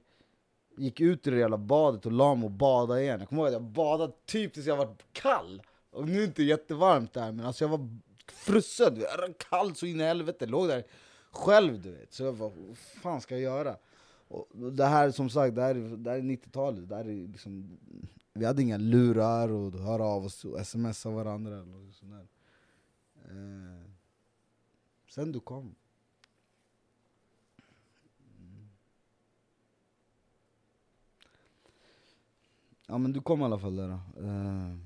Gick 0.85 0.99
ut 0.99 1.27
i 1.27 1.29
det 1.29 1.39
jävla 1.39 1.57
badet 1.57 2.05
och 2.05 2.11
la 2.11 2.35
mig 2.35 2.45
och 2.45 2.51
badade 2.51 3.01
igen. 3.01 3.19
Jag 3.19 3.29
kommer 3.29 3.41
ihåg 3.41 3.47
att 3.47 3.53
jag 3.53 3.63
badade 3.63 4.13
typ 4.25 4.53
tills 4.53 4.65
jag 4.65 4.77
var 4.77 4.95
kall. 5.11 5.61
Och 5.91 6.05
nu 6.05 6.13
är 6.13 6.17
det 6.17 6.23
inte 6.23 6.43
jättevarmt 6.43 7.13
där, 7.13 7.31
men 7.31 7.45
alltså 7.45 7.63
jag 7.63 7.69
var 7.69 7.89
frusen. 8.33 8.99
Jag 8.99 9.17
var 9.17 9.33
kall 9.49 9.75
så 9.75 9.85
in 9.85 10.01
i 10.01 10.03
helvete. 10.03 10.45
Låg 10.45 10.67
där 10.67 10.83
själv 11.31 11.81
du 11.81 11.91
vet. 11.91 12.13
Så 12.13 12.23
jag 12.23 12.35
bara, 12.35 12.49
vad 12.49 12.77
fan 12.77 13.21
ska 13.21 13.35
jag 13.35 13.41
göra? 13.41 13.75
Och 14.29 14.71
det 14.71 14.85
här 14.85 15.11
som 15.11 15.29
sagt, 15.29 15.55
det 15.55 15.61
här, 15.61 15.73
det 15.75 16.09
här 16.09 16.17
är 16.17 16.21
90-talet, 16.21 16.89
det 16.89 16.95
här 16.95 17.05
är 17.05 17.27
liksom, 17.27 17.79
vi 18.33 18.45
hade 18.45 18.61
inga 18.61 18.77
lurar 18.77 19.49
och 19.49 19.73
höra 19.73 20.05
av 20.05 20.25
oss 20.25 20.45
och 20.45 20.67
smsa 20.67 21.09
varandra. 21.09 21.61
Och 21.61 21.93
sånt 21.93 22.11
där. 22.11 22.27
Eh, 23.29 23.91
sen 25.09 25.31
du 25.31 25.39
kom. 25.39 25.75
Ja 32.87 32.97
men 32.97 33.13
du 33.13 33.21
kom 33.21 33.41
i 33.41 33.43
alla 33.43 33.59
fall 33.59 33.75
där. 33.75 33.89
Eh, 33.89 34.77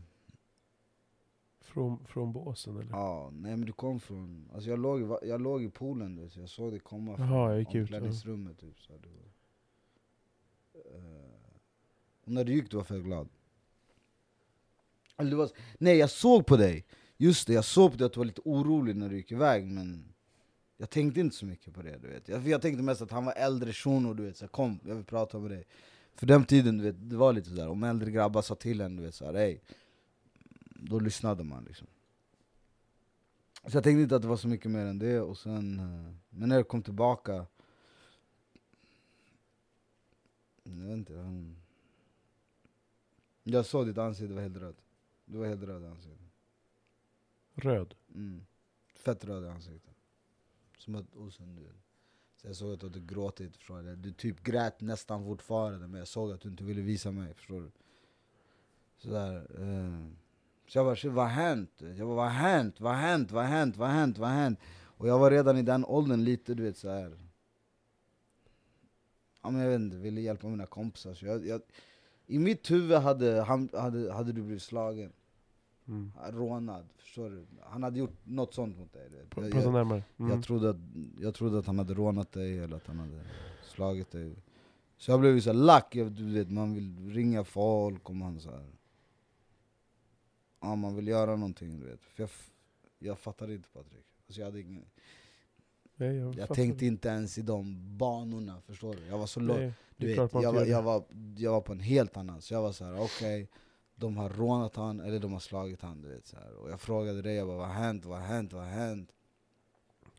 från, 1.60 2.06
från 2.06 2.34
båsen 2.34 2.78
eller? 2.78 2.92
Ja, 2.92 3.30
nej 3.34 3.58
men 3.58 3.66
du 3.66 3.74
kom 3.74 4.00
från, 4.00 4.50
alltså 4.54 4.70
jag 4.70 4.80
låg, 4.80 5.18
jag 5.24 5.42
låg 5.42 5.64
i 5.64 5.70
poolen 5.70 6.16
du, 6.16 6.30
så 6.30 6.40
jag 6.40 6.50
såg 6.50 6.72
dig 6.72 6.80
komma 6.80 7.18
från 7.18 7.28
Jaha, 7.28 7.50
jag 7.50 7.60
gick 7.60 7.76
omklädningsrummet. 7.76 8.60
Typ, 8.60 8.80
så 8.80 8.94
du, 8.98 9.10
Eh, 10.94 11.00
när 12.24 12.44
du 12.44 12.54
gick 12.54 12.72
du 12.72 12.78
var 12.78 12.84
för 12.84 13.00
glad. 13.00 13.30
Eller 15.18 15.32
du 15.32 15.36
var, 15.36 15.50
nej 15.78 15.98
jag 15.98 16.10
såg 16.10 16.46
på 16.46 16.58
dig, 16.58 16.86
just 17.18 17.48
det 17.48 17.54
jag 17.54 17.66
såg 17.66 17.92
på 17.92 17.98
dig 17.98 18.06
att 18.06 18.14
du 18.14 18.18
var 18.18 18.26
lite 18.26 18.42
orolig 18.46 18.96
när 18.96 19.10
du 19.10 19.16
gick 19.16 19.32
iväg 19.32 19.66
men 19.66 20.14
jag 20.78 20.90
tänkte 20.90 21.20
inte 21.20 21.36
så 21.36 21.46
mycket 21.46 21.74
på 21.74 21.82
det 21.82 21.98
du 21.98 22.08
vet. 22.08 22.28
Jag, 22.28 22.48
jag 22.48 22.62
tänkte 22.62 22.84
mest 22.84 23.02
att 23.02 23.12
han 23.12 23.26
var 23.26 23.34
äldre 23.34 23.74
shuno 23.74 24.14
du 24.14 24.24
vet, 24.24 24.38
så 24.38 24.48
kom 24.48 24.80
jag 24.86 24.96
vill 24.96 25.06
prata 25.06 25.40
med 25.40 25.52
dig. 25.52 25.64
För 26.16 26.26
den 26.26 26.46
tiden 26.46 26.78
du 26.78 26.84
vet, 26.84 27.10
det 27.10 27.16
var 27.16 27.34
lite 27.34 27.50
sådär, 27.50 27.68
om 27.68 27.84
äldre 27.84 28.12
grabbar 28.12 28.42
sa 28.42 28.56
till 28.56 28.82
en 28.82 28.96
du 28.96 29.04
vet 29.04 29.16
såhär, 29.16 29.34
ey 29.34 29.60
då 30.90 31.00
lyssnade 31.00 31.44
man 31.44 31.64
liksom. 31.64 31.88
Så 33.68 33.78
jag 33.78 33.84
tänkte 33.84 34.02
inte 34.02 34.16
att 34.16 34.22
det 34.22 34.28
var 34.28 34.38
så 34.38 34.48
mycket 34.48 34.72
mer 34.72 34.86
än 34.86 35.00
det, 35.00 35.22
och 35.22 35.38
sen, 35.38 35.80
eh, 35.80 36.16
men 36.30 36.50
när 36.50 36.56
jag 36.56 36.68
kom 36.68 36.82
tillbaka 36.82 37.46
Jag 40.64 40.72
vet 40.72 40.94
inte, 40.94 41.18
han, 41.18 41.56
jag 43.44 43.66
såg 43.66 43.88
ditt 43.88 43.98
ansikte 43.98 44.34
var 44.34 44.42
helt 44.42 44.58
rött. 44.58 44.82
Du 45.26 45.38
var 45.38 45.48
helt 45.48 45.64
röd 45.64 45.84
i 45.84 45.86
ansiktet. 45.86 46.28
Röd? 47.54 47.96
Mm. 48.16 48.46
Fett 48.96 49.26
röd 49.26 49.44
i 49.44 49.48
ansiktet. 49.48 49.96
Som 50.78 50.96
att, 50.96 51.16
och 51.16 51.34
sen, 51.34 51.56
du, 51.56 51.70
så 52.36 52.48
jag 52.48 52.56
såg 52.56 52.74
att 52.74 52.80
du 52.80 52.86
hade 52.86 53.00
gråtit, 53.00 53.56
förstår 53.56 53.82
du? 53.82 53.96
Du 53.96 54.14
typ 54.14 54.44
grät 54.44 54.82
nästan 54.82 55.24
fortfarande, 55.24 55.88
men 55.88 56.00
jag 56.00 56.08
såg 56.08 56.32
att 56.32 56.42
du 56.42 56.50
inte 56.50 56.64
ville 56.64 56.82
visa 56.82 57.12
mig, 57.12 57.34
förstår 57.34 57.62
du? 57.62 57.72
Sådär. 58.98 59.36
Eh. 59.36 60.08
Så 60.68 60.78
jag 60.78 60.86
bara, 60.86 61.12
vad 61.12 61.26
har 61.26 61.34
hänt? 61.34 61.72
Jag 61.78 61.98
bara, 61.98 62.16
vad 62.16 62.26
har 62.26 62.32
hänt? 62.32 62.82
Vad 62.82 62.94
har 62.94 63.02
hänt? 63.02 63.32
Vad 63.32 63.44
har 63.44 63.52
hänt? 63.52 63.78
Vad 63.78 63.90
har 63.90 63.96
hänt? 63.96 64.18
Vad 64.18 64.30
har 64.30 64.38
hänt? 64.38 64.60
Och 64.82 65.08
jag 65.08 65.20
var 65.20 65.32
redan 65.32 65.58
i 65.58 65.62
den 65.62 65.86
åldern 65.86 66.24
lite, 66.24 66.54
du 66.54 66.64
vet 66.64 66.78
så 66.78 66.90
här. 66.90 67.18
Ja, 69.44 69.50
men 69.50 69.62
jag 69.62 69.70
vet 69.70 69.80
inte, 69.80 69.98
ville 69.98 70.22
hjälpa 70.22 70.48
mina 70.48 70.66
kompisar. 70.66 71.14
Så 71.14 71.26
jag, 71.26 71.48
jag, 71.48 71.62
I 72.28 72.40
mitt 72.40 72.72
huvud 72.72 72.98
hade, 72.98 73.42
han, 73.42 73.70
hade, 73.74 74.14
hade 74.14 74.32
du 74.32 74.42
blivit 74.42 74.64
slagen. 74.64 75.12
Mm. 75.88 76.12
Rånad, 76.30 76.86
förstår 76.98 77.30
du? 77.30 77.46
Han 77.62 77.84
hade 77.84 78.00
gjort 78.00 78.18
något 78.24 78.54
sånt 78.54 78.78
mot 78.78 78.94
dig. 78.94 79.10
Jag, 79.20 79.30
Prata 79.30 79.72
närmare. 79.72 80.04
Mm. 80.18 80.32
Jag, 80.32 80.44
trodde 80.44 80.70
att, 80.70 80.78
jag 81.20 81.36
trodde 81.36 81.60
att 81.60 81.66
han 81.66 81.78
hade 81.78 81.94
rånat 81.94 82.32
dig, 82.32 82.60
eller 82.60 82.76
att 82.76 82.88
han 82.88 83.00
hade 83.00 83.22
slagit 83.64 84.12
dig. 84.12 84.36
Så 84.98 85.12
jag 85.12 85.20
blev 85.20 85.40
så 85.40 85.54
lack, 85.54 85.94
du 85.94 86.34
vet, 86.34 86.52
man 86.52 86.74
vill 86.74 87.14
ringa 87.14 87.44
folk 87.44 88.10
och 88.10 88.16
man 88.16 88.40
så 88.40 88.52
här 88.52 88.66
ja, 90.64 90.76
man 90.76 90.96
vill 90.96 91.08
göra 91.08 91.36
någonting 91.36 91.80
du 91.80 91.86
vet. 91.86 92.04
För 92.04 92.24
jag, 92.24 92.30
jag 93.00 93.20
fattade 93.20 93.54
inte 93.54 93.70
Patrik. 93.70 94.06
Alltså, 94.28 94.42
jag 94.42 94.48
hade 94.48 94.62
ingen... 94.62 94.86
Nej, 95.96 96.16
jag, 96.16 96.36
jag 96.36 96.50
tänkte 96.50 96.86
inte 96.86 97.08
ens 97.08 97.38
i 97.38 97.42
de 97.42 97.98
banorna, 97.98 98.62
förstår 98.62 98.94
du? 98.94 99.06
Jag 99.06 99.18
var 99.18 99.26
så 99.26 99.40
du 99.98 100.08
vet, 100.08 100.34
jag, 100.34 100.54
var, 100.54 100.66
jag, 100.66 100.82
var, 100.82 101.04
jag 101.38 101.52
var 101.52 101.62
på 101.62 101.72
en 101.72 101.80
helt 101.80 102.18
annan, 102.18 102.42
så 102.42 102.54
jag 102.54 102.62
var 102.62 102.72
så 102.72 102.86
här: 102.86 102.94
okej, 102.94 103.06
okay, 103.44 103.48
de 103.96 104.18
har 104.18 104.30
rånat 104.30 104.76
han 104.76 105.00
eller 105.00 105.20
de 105.20 105.34
har 105.34 105.40
slagit 105.40 105.82
han. 105.82 106.02
Du 106.02 106.10
vet, 106.10 106.28
så 106.28 106.36
här. 106.36 106.54
Och 106.54 106.70
jag 106.70 106.82
frågade 106.82 107.22
dig, 107.22 107.36
jag 107.36 107.48
bara, 107.48 107.58
vad 107.58 107.68
har 107.68 107.74
hänt, 107.74 108.06
vad 108.06 108.20
har 108.20 108.26
hänt, 108.26 108.54
vad 108.54 108.64
har 108.64 108.72
hänt? 108.72 109.12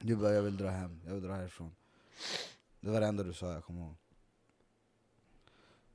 Du 0.01 0.17
bara, 0.17 0.33
jag 0.33 0.43
vill 0.43 0.57
dra 0.57 0.69
hem, 0.69 1.01
jag 1.07 1.15
vill 1.15 1.23
dra 1.23 1.33
härifrån. 1.33 1.75
Det 2.81 2.91
var 2.91 3.01
det 3.01 3.07
enda 3.07 3.23
du 3.23 3.33
sa, 3.33 3.53
jag 3.53 3.65
kommer 3.65 3.81
ihåg. 3.81 3.95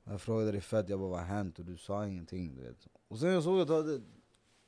Jag 0.04 0.20
frågade 0.20 0.52
dig 0.52 0.60
fett, 0.60 0.88
jag 0.88 0.98
bara, 0.98 1.08
vad 1.08 1.18
har 1.18 1.26
hänt? 1.26 1.58
Och 1.58 1.64
du 1.64 1.76
sa 1.76 2.06
ingenting. 2.06 2.54
Du 2.54 2.62
vet. 2.62 2.86
Och 3.08 3.18
sen 3.18 3.28
jag 3.28 3.42
såg 3.42 3.60
att 3.60 3.68
du 3.68 3.74
hade 3.74 4.00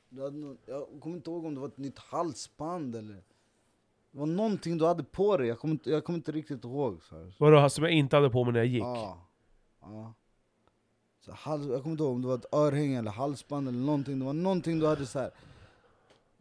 du 0.09 0.22
hade 0.22 0.36
något, 0.36 0.59
jag 0.66 0.86
kommer 1.01 1.16
inte 1.16 1.30
ihåg 1.30 1.44
om 1.44 1.55
det 1.55 1.60
var 1.60 1.68
ett 1.68 1.78
nytt 1.78 1.98
halsband 1.98 2.97
eller... 2.97 3.22
Det 4.12 4.18
var 4.18 4.26
någonting 4.26 4.78
du 4.78 4.86
hade 4.86 5.05
på 5.05 5.36
dig, 5.36 5.48
jag 5.48 5.59
kommer 5.59 5.72
inte, 5.72 5.90
jag 5.90 6.05
kommer 6.05 6.16
inte 6.16 6.32
riktigt 6.32 6.64
ihåg. 6.64 7.02
Så 7.02 7.16
här. 7.16 7.34
Vadå, 7.39 7.70
som 7.70 7.84
jag 7.84 7.93
inte 7.93 8.16
hade 8.16 8.30
på 8.30 8.44
mig 8.44 8.52
när 8.52 8.60
jag 8.60 8.66
gick? 8.66 8.82
Ja. 8.82 9.18
ja. 9.80 10.14
Så 11.20 11.32
hals, 11.32 11.66
jag 11.66 11.82
kommer 11.82 11.93
inte 11.93 12.05
ihåg 12.05 12.14
om 12.14 12.22
det 12.22 12.28
var 12.28 12.34
ett 12.34 12.55
örhänge 12.55 12.98
eller 12.98 13.10
halsband 13.10 13.68
eller 13.68 13.78
någonting, 13.78 14.18
det 14.18 14.24
var 14.24 14.32
någonting 14.32 14.78
du 14.78 14.86
hade 14.86 15.06
så 15.06 15.18
här. 15.18 15.30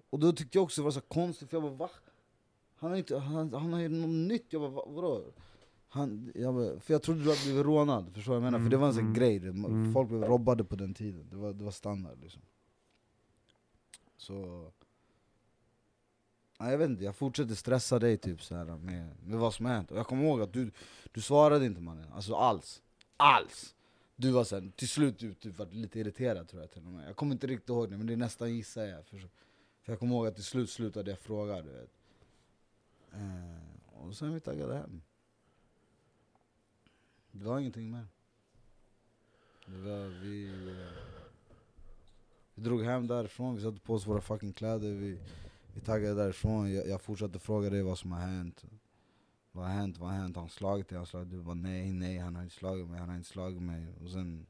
Och 0.10 0.20
då 0.20 0.32
tyckte 0.32 0.58
jag 0.58 0.64
också 0.64 0.82
det 0.82 0.86
var 0.86 0.92
så 0.92 1.02
konstigt, 1.02 1.50
för 1.50 1.58
jag 1.58 1.64
bara 1.64 1.74
va? 1.74 1.90
Han 2.76 2.90
har, 2.90 2.98
inte, 2.98 3.18
han, 3.18 3.54
han 3.54 3.74
har 3.74 3.80
ju 3.80 3.90
något 3.90 4.30
nytt, 4.30 4.46
jag 4.50 4.62
bara 4.62 4.86
vadå? 4.86 5.24
Han, 5.88 6.32
jag 6.36 6.54
bara, 6.54 6.80
för 6.80 6.94
jag 6.94 7.02
trodde 7.04 7.24
du 7.24 7.30
hade 7.30 7.42
blivit 7.44 7.66
rånad, 7.66 8.14
förstår 8.14 8.32
vad 8.32 8.38
jag 8.38 8.44
menar? 8.44 8.58
Mm, 8.58 8.70
för 8.70 8.72
det 8.72 8.78
var 8.78 8.88
en 8.88 8.94
sån 8.94 9.04
mm, 9.04 9.14
grej, 9.14 9.38
mm. 9.38 9.94
folk 9.94 10.10
blev 10.10 10.24
robbade 10.24 10.64
på 10.64 10.76
den 10.76 10.94
tiden, 10.94 11.30
det 11.30 11.36
var, 11.36 11.54
det 11.54 11.64
var 11.64 11.72
standard 11.72 12.20
liksom. 12.22 12.42
Så... 14.18 14.68
Jag 16.70 16.78
vet 16.78 16.90
inte, 16.90 17.04
jag 17.04 17.16
fortsätter 17.16 17.56
stressa 17.56 18.00
dig 18.00 18.18
typ 18.18 18.42
så 18.42 18.56
här 18.56 18.66
med, 18.66 19.16
med 19.24 19.40
vad 19.40 19.54
som 19.54 19.66
har 19.66 19.74
hänt. 19.74 19.92
Och 19.92 19.98
jag 19.98 20.08
kommer 20.08 20.24
ihåg 20.24 20.42
att 20.42 20.54
du, 20.54 20.72
du 21.12 21.22
svarade 21.22 21.66
inte 21.66 21.82
mannen, 21.82 22.14
alltså 22.14 22.36
alls. 22.36 22.82
Alls! 23.18 23.76
Du 24.16 24.32
var 24.32 24.44
sen, 24.44 24.72
till 24.72 24.90
slut 24.90 25.20
du 25.20 25.34
typ 25.34 25.58
var 25.58 25.66
lite 25.66 26.00
irriterad 26.00 26.48
tror 26.48 26.62
jag 26.62 26.72
till 26.72 26.86
och 26.86 26.92
med. 26.92 27.10
Jag 27.10 27.16
kommer 27.16 27.32
inte 27.32 27.48
riktigt 27.48 27.70
ihåg 27.70 27.90
det, 27.90 27.98
men 27.98 28.08
det 28.08 28.14
är 28.14 28.18
nästan 28.18 28.56
gissar 28.56 28.86
jag. 28.86 29.06
För, 29.06 29.18
för 29.82 29.92
jag 29.92 30.00
kommer 30.00 30.16
ihåg 30.16 30.28
att 30.28 30.36
till 30.36 30.44
slut 30.44 30.70
slutade 30.70 31.12
jag 31.12 31.20
fråga, 31.20 31.62
du 31.62 31.70
vet. 31.70 31.92
Eh, 33.14 34.04
och 34.04 34.16
sen 34.16 34.34
vi 34.34 34.40
taggade 34.40 34.76
hem. 34.76 35.02
Det 37.32 37.46
var 37.46 37.60
ingenting 37.60 37.92
mer. 37.92 38.08
Det 39.66 39.78
var, 39.78 40.08
vi... 40.08 40.48
Eh, 40.48 41.12
vi 42.54 42.62
drog 42.62 42.84
hem 42.84 43.08
därifrån, 43.08 43.56
vi 43.56 43.62
satte 43.62 43.80
på 43.80 43.94
oss 43.94 44.08
våra 44.08 44.22
fucking 44.22 44.54
kläder, 44.54 44.94
vi, 44.94 45.20
vi 45.74 45.82
taggade 45.82 46.16
därifrån. 46.16 46.74
Jag, 46.74 46.88
jag 46.88 47.02
fortsatte 47.02 47.40
fråga 47.40 47.70
dig 47.70 47.82
vad 47.82 47.98
som 47.98 48.12
har 48.12 48.20
hänt. 48.20 48.66
Vad 49.52 49.66
har 49.66 49.74
hänt? 49.74 49.98
Vad 49.98 50.10
har 50.10 50.18
hänt? 50.18 50.36
Har 50.36 50.44
han 50.44 50.50
slagit 50.50 50.88
dig? 50.88 50.98
Han 50.98 51.08
slagit 51.08 51.30
Du 51.30 51.42
bara 51.42 51.56
nej, 51.56 51.94
nej, 51.94 52.18
han 52.18 52.36
har 52.36 52.44
inte 52.44 52.56
slagit 52.56 52.88
mig, 52.88 53.00
han 53.00 53.10
har 53.10 53.16
inte 53.16 53.30
slagit 53.30 53.62
mig. 53.62 53.88
Och 54.04 54.10
sen... 54.10 54.46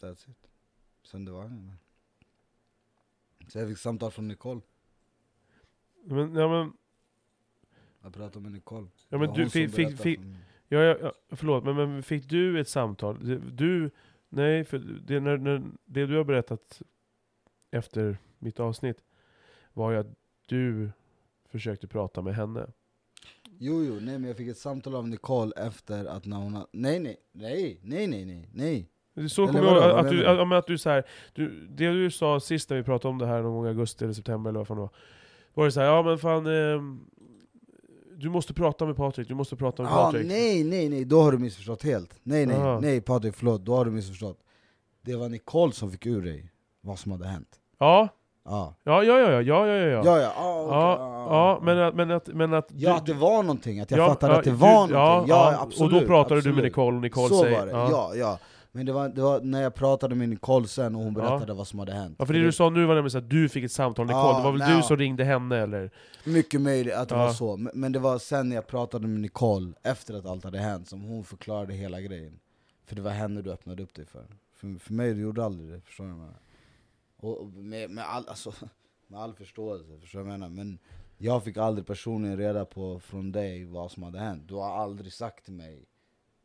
That's 0.00 0.30
it. 0.30 0.48
Sen 1.02 1.24
det 1.24 1.32
var 1.32 1.44
inget 1.44 1.78
Så 3.48 3.58
jag 3.58 3.68
fick 3.68 3.78
samtal 3.78 4.10
från 4.10 4.28
Nicole. 4.28 4.60
Men, 6.04 6.34
ja, 6.34 6.48
men 6.48 6.72
Jag 8.02 8.14
pratade 8.14 8.40
med 8.40 8.52
Nicole. 8.52 8.86
Ja, 9.08 9.18
Det 9.18 9.26
men 9.26 9.34
du 9.34 9.50
fick, 9.50 9.74
fick, 9.74 10.00
fick, 10.00 10.20
ja, 10.68 10.78
ja, 10.78 11.12
förlåt, 11.28 11.64
men, 11.64 11.76
men 11.76 12.02
fick 12.02 12.28
du 12.28 12.60
ett 12.60 12.68
samtal? 12.68 13.40
Du, 13.56 13.90
nej, 14.28 14.64
för 14.64 14.78
det, 14.78 15.20
när, 15.20 15.36
när, 15.36 15.70
det 15.84 16.06
du 16.06 16.16
har 16.16 16.24
berättat 16.24 16.82
efter 17.70 18.18
mitt 18.38 18.60
avsnitt 18.60 18.96
var 19.72 19.90
ju 19.90 19.98
att 19.98 20.06
du 20.46 20.90
försökte 21.50 21.86
prata 21.86 22.22
med 22.22 22.34
henne. 22.34 22.66
Jo, 23.58 23.84
jo, 23.84 23.94
nej 23.94 24.18
men 24.18 24.24
jag 24.24 24.36
fick 24.36 24.48
ett 24.48 24.58
samtal 24.58 24.94
av 24.94 25.08
Nicole 25.08 25.52
efter 25.56 26.04
att 26.04 26.26
när 26.26 26.36
hon. 26.36 26.52
Nej, 26.72 27.00
nej, 27.00 27.16
nej, 27.32 27.80
nej, 27.82 28.06
nej, 28.06 28.24
nej, 28.24 28.48
nej. 28.54 28.90
Det 29.14 29.28
Så 29.28 29.46
kommer 29.46 29.62
jag 29.62 29.98
att, 29.98 30.10
du, 30.10 30.44
men 30.46 30.52
att 30.52 30.66
du 30.66 30.78
så 30.78 30.90
här, 30.90 31.04
du, 31.32 31.66
det 31.66 31.90
du 31.92 32.10
sa 32.10 32.40
sist 32.40 32.70
när 32.70 32.76
vi 32.76 32.82
pratade 32.82 33.12
om 33.12 33.18
det 33.18 33.26
här 33.26 33.42
någon 33.42 33.52
gång 33.54 33.66
i 33.66 33.68
augusti 33.68 34.04
eller 34.04 34.14
september 34.14 34.50
eller 34.50 34.58
vad 34.60 34.66
fan 34.68 34.76
det 34.76 34.80
var. 34.80 34.90
Var 35.54 35.64
det 35.64 35.72
så 35.72 35.80
här, 35.80 35.86
ja 35.86 36.02
men 36.02 36.18
fan, 36.18 36.46
ehm, 36.46 37.06
du 38.16 38.28
måste 38.28 38.54
prata 38.54 38.86
med 38.86 38.96
Patrik, 38.96 39.28
du 39.28 39.34
måste 39.34 39.56
prata 39.56 39.82
med 39.82 39.92
Ah, 39.92 40.04
Patrik. 40.04 40.26
nej, 40.26 40.64
nej, 40.64 40.88
nej, 40.88 41.04
då 41.04 41.20
har 41.22 41.32
du 41.32 41.38
missförstått 41.38 41.82
helt. 41.82 42.20
Nej, 42.22 42.46
nej, 42.46 42.56
Aha. 42.56 42.80
nej 42.80 43.00
Patrik, 43.00 43.34
förlåt, 43.34 43.64
då 43.64 43.76
har 43.76 43.84
du 43.84 43.90
missförstått. 43.90 44.38
Det 45.02 45.16
var 45.16 45.28
Nicole 45.28 45.72
som 45.72 45.90
fick 45.92 46.06
ur 46.06 46.22
dig 46.22 46.50
vad 46.80 46.98
som 46.98 47.12
hade 47.12 47.26
hänt. 47.26 47.60
Ja, 47.78 48.08
Ja, 48.48 48.74
ja, 48.84 49.02
ja, 49.04 49.18
ja, 49.18 49.30
ja, 49.30 49.42
ja, 49.42 49.66
ja, 49.66 49.76
ja. 49.76 50.02
ja, 50.04 50.20
ja, 50.20 50.32
ah, 50.36 50.60
okej, 50.62 50.76
Ja, 50.76 50.76
ah, 50.76 51.26
ja 51.30 51.58
ah. 51.58 51.60
men, 51.62 51.78
att, 51.78 51.94
men 51.94 52.10
att... 52.10 52.26
Men 52.28 52.54
att 52.54 52.68
Ja, 52.76 52.90
du- 52.90 52.96
att 52.96 53.06
det 53.06 53.14
var 53.14 53.42
någonting, 53.42 53.80
att 53.80 53.90
jag 53.90 54.00
ja, 54.00 54.06
fattade 54.08 54.32
ja, 54.32 54.38
att 54.38 54.44
det 54.44 54.50
du- 54.50 54.56
var 54.56 54.70
någonting. 54.72 54.96
Ja, 54.96 55.24
Ja, 55.28 55.52
ja, 55.52 55.60
absolut. 55.62 55.94
och 55.94 56.00
då 56.00 56.06
pratade 56.06 56.40
du 56.40 56.48
med 56.48 56.52
absolut. 56.52 56.64
Nicole, 56.64 56.96
och 56.96 57.02
Nicole 57.02 57.28
Så 57.28 57.42
säger... 57.42 57.58
var 57.58 57.66
det, 57.66 57.72
ja. 57.72 58.14
ja, 58.14 58.38
Men 58.72 58.86
det 58.86 58.92
var, 58.92 59.08
det 59.08 59.20
var 59.22 59.40
när 59.40 59.62
jag 59.62 59.74
pratade 59.74 60.14
med 60.14 60.28
Nicole 60.28 60.66
sen 60.68 60.94
och 60.96 61.02
hon 61.02 61.14
Ja. 61.18 61.22
berättade 61.22 61.54
vad 61.54 61.66
som 61.66 61.78
hade 61.78 61.92
hänt. 61.92 62.16
Ja, 62.18 62.26
för 62.26 62.34
det 62.34 62.40
du 62.42 62.52
sa 62.52 62.70
nu 62.70 62.86
var 62.86 62.94
nämligen 62.94 63.18
att 63.18 63.30
du 63.30 63.48
fick 63.48 63.64
ett 63.64 63.72
samtal 63.72 64.02
av 64.02 64.06
Nicole, 64.06 64.28
Ja, 64.32 64.38
det 64.38 64.44
var 64.44 64.50
väl 64.52 64.58
nej, 64.58 64.68
du 64.70 64.76
ja. 64.76 64.82
som 64.82 64.96
ringde 64.96 65.24
henne 65.24 65.56
eller? 65.58 65.90
Mycket 66.24 66.60
möjligt 66.60 66.94
att 66.94 67.08
det 67.08 67.14
Ja. 67.14 67.26
var 67.26 67.32
så, 67.32 67.56
men, 67.56 67.72
men 67.74 67.92
det 67.92 67.98
var 67.98 68.18
sen 68.18 68.48
när 68.48 68.56
jag 68.56 68.66
pratade 68.66 69.06
med 69.06 69.20
Nicole, 69.20 69.72
efter 69.82 70.14
att 70.14 70.26
allt 70.26 70.44
hade 70.44 70.58
hänt, 70.58 70.88
som 70.88 71.00
hon 71.02 71.24
förklarade 71.24 71.74
hela 71.74 72.00
grejen. 72.00 72.38
För 72.86 72.96
det 72.96 73.02
var 73.02 73.10
henne 73.10 73.42
du 73.42 73.52
öppnade 73.52 73.82
upp 73.82 73.94
dig 73.94 74.06
för. 74.06 74.24
För, 74.56 74.78
för 74.80 74.92
mig, 74.92 75.14
du 75.14 75.20
gjorde 75.20 75.44
aldrig 75.44 75.70
det, 75.70 75.80
förstår 75.80 76.04
du 76.04 76.10
vad 76.10 76.18
jag 76.18 76.26
menar? 76.26 76.40
Och, 77.26 77.52
med, 77.52 77.90
med, 77.90 78.04
all, 78.04 78.28
alltså, 78.28 78.52
med 79.06 79.20
all 79.20 79.34
förståelse, 79.34 79.98
förstår 80.00 80.20
jag 80.20 80.28
menar? 80.28 80.48
Men 80.48 80.78
jag 81.18 81.44
fick 81.44 81.56
aldrig 81.56 81.86
personligen 81.86 82.38
reda 82.38 82.64
på 82.64 83.00
från 83.00 83.32
dig 83.32 83.64
vad 83.64 83.90
som 83.92 84.02
hade 84.02 84.18
hänt. 84.18 84.48
Du 84.48 84.54
har 84.54 84.70
aldrig 84.82 85.12
sagt 85.12 85.44
till 85.44 85.54
mig 85.54 85.84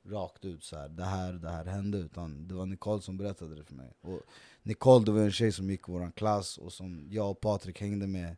rakt 0.06 0.46
ut 0.46 0.64
så 0.64 0.78
här, 0.78 0.90
det 0.90 1.04
här, 1.04 1.34
det 1.34 1.50
här 1.50 1.66
hände, 1.66 1.98
utan 1.98 2.48
det 2.48 2.54
var 2.56 2.66
Nicole 2.66 3.02
som 3.02 3.18
berättade 3.18 3.56
det 3.56 3.64
för 3.64 3.74
mig. 3.74 3.94
Och 4.02 4.20
Nicole 4.64 5.06
det 5.06 5.12
var 5.12 5.20
en 5.22 5.32
tjej 5.32 5.52
som 5.52 5.70
gick 5.70 5.90
i 5.90 5.92
vår 5.92 6.12
klass, 6.12 6.58
och 6.58 6.74
som 6.74 7.08
jag 7.10 7.32
och 7.32 7.40
Patrik 7.42 7.82
hängde 7.82 8.08
med 8.08 8.36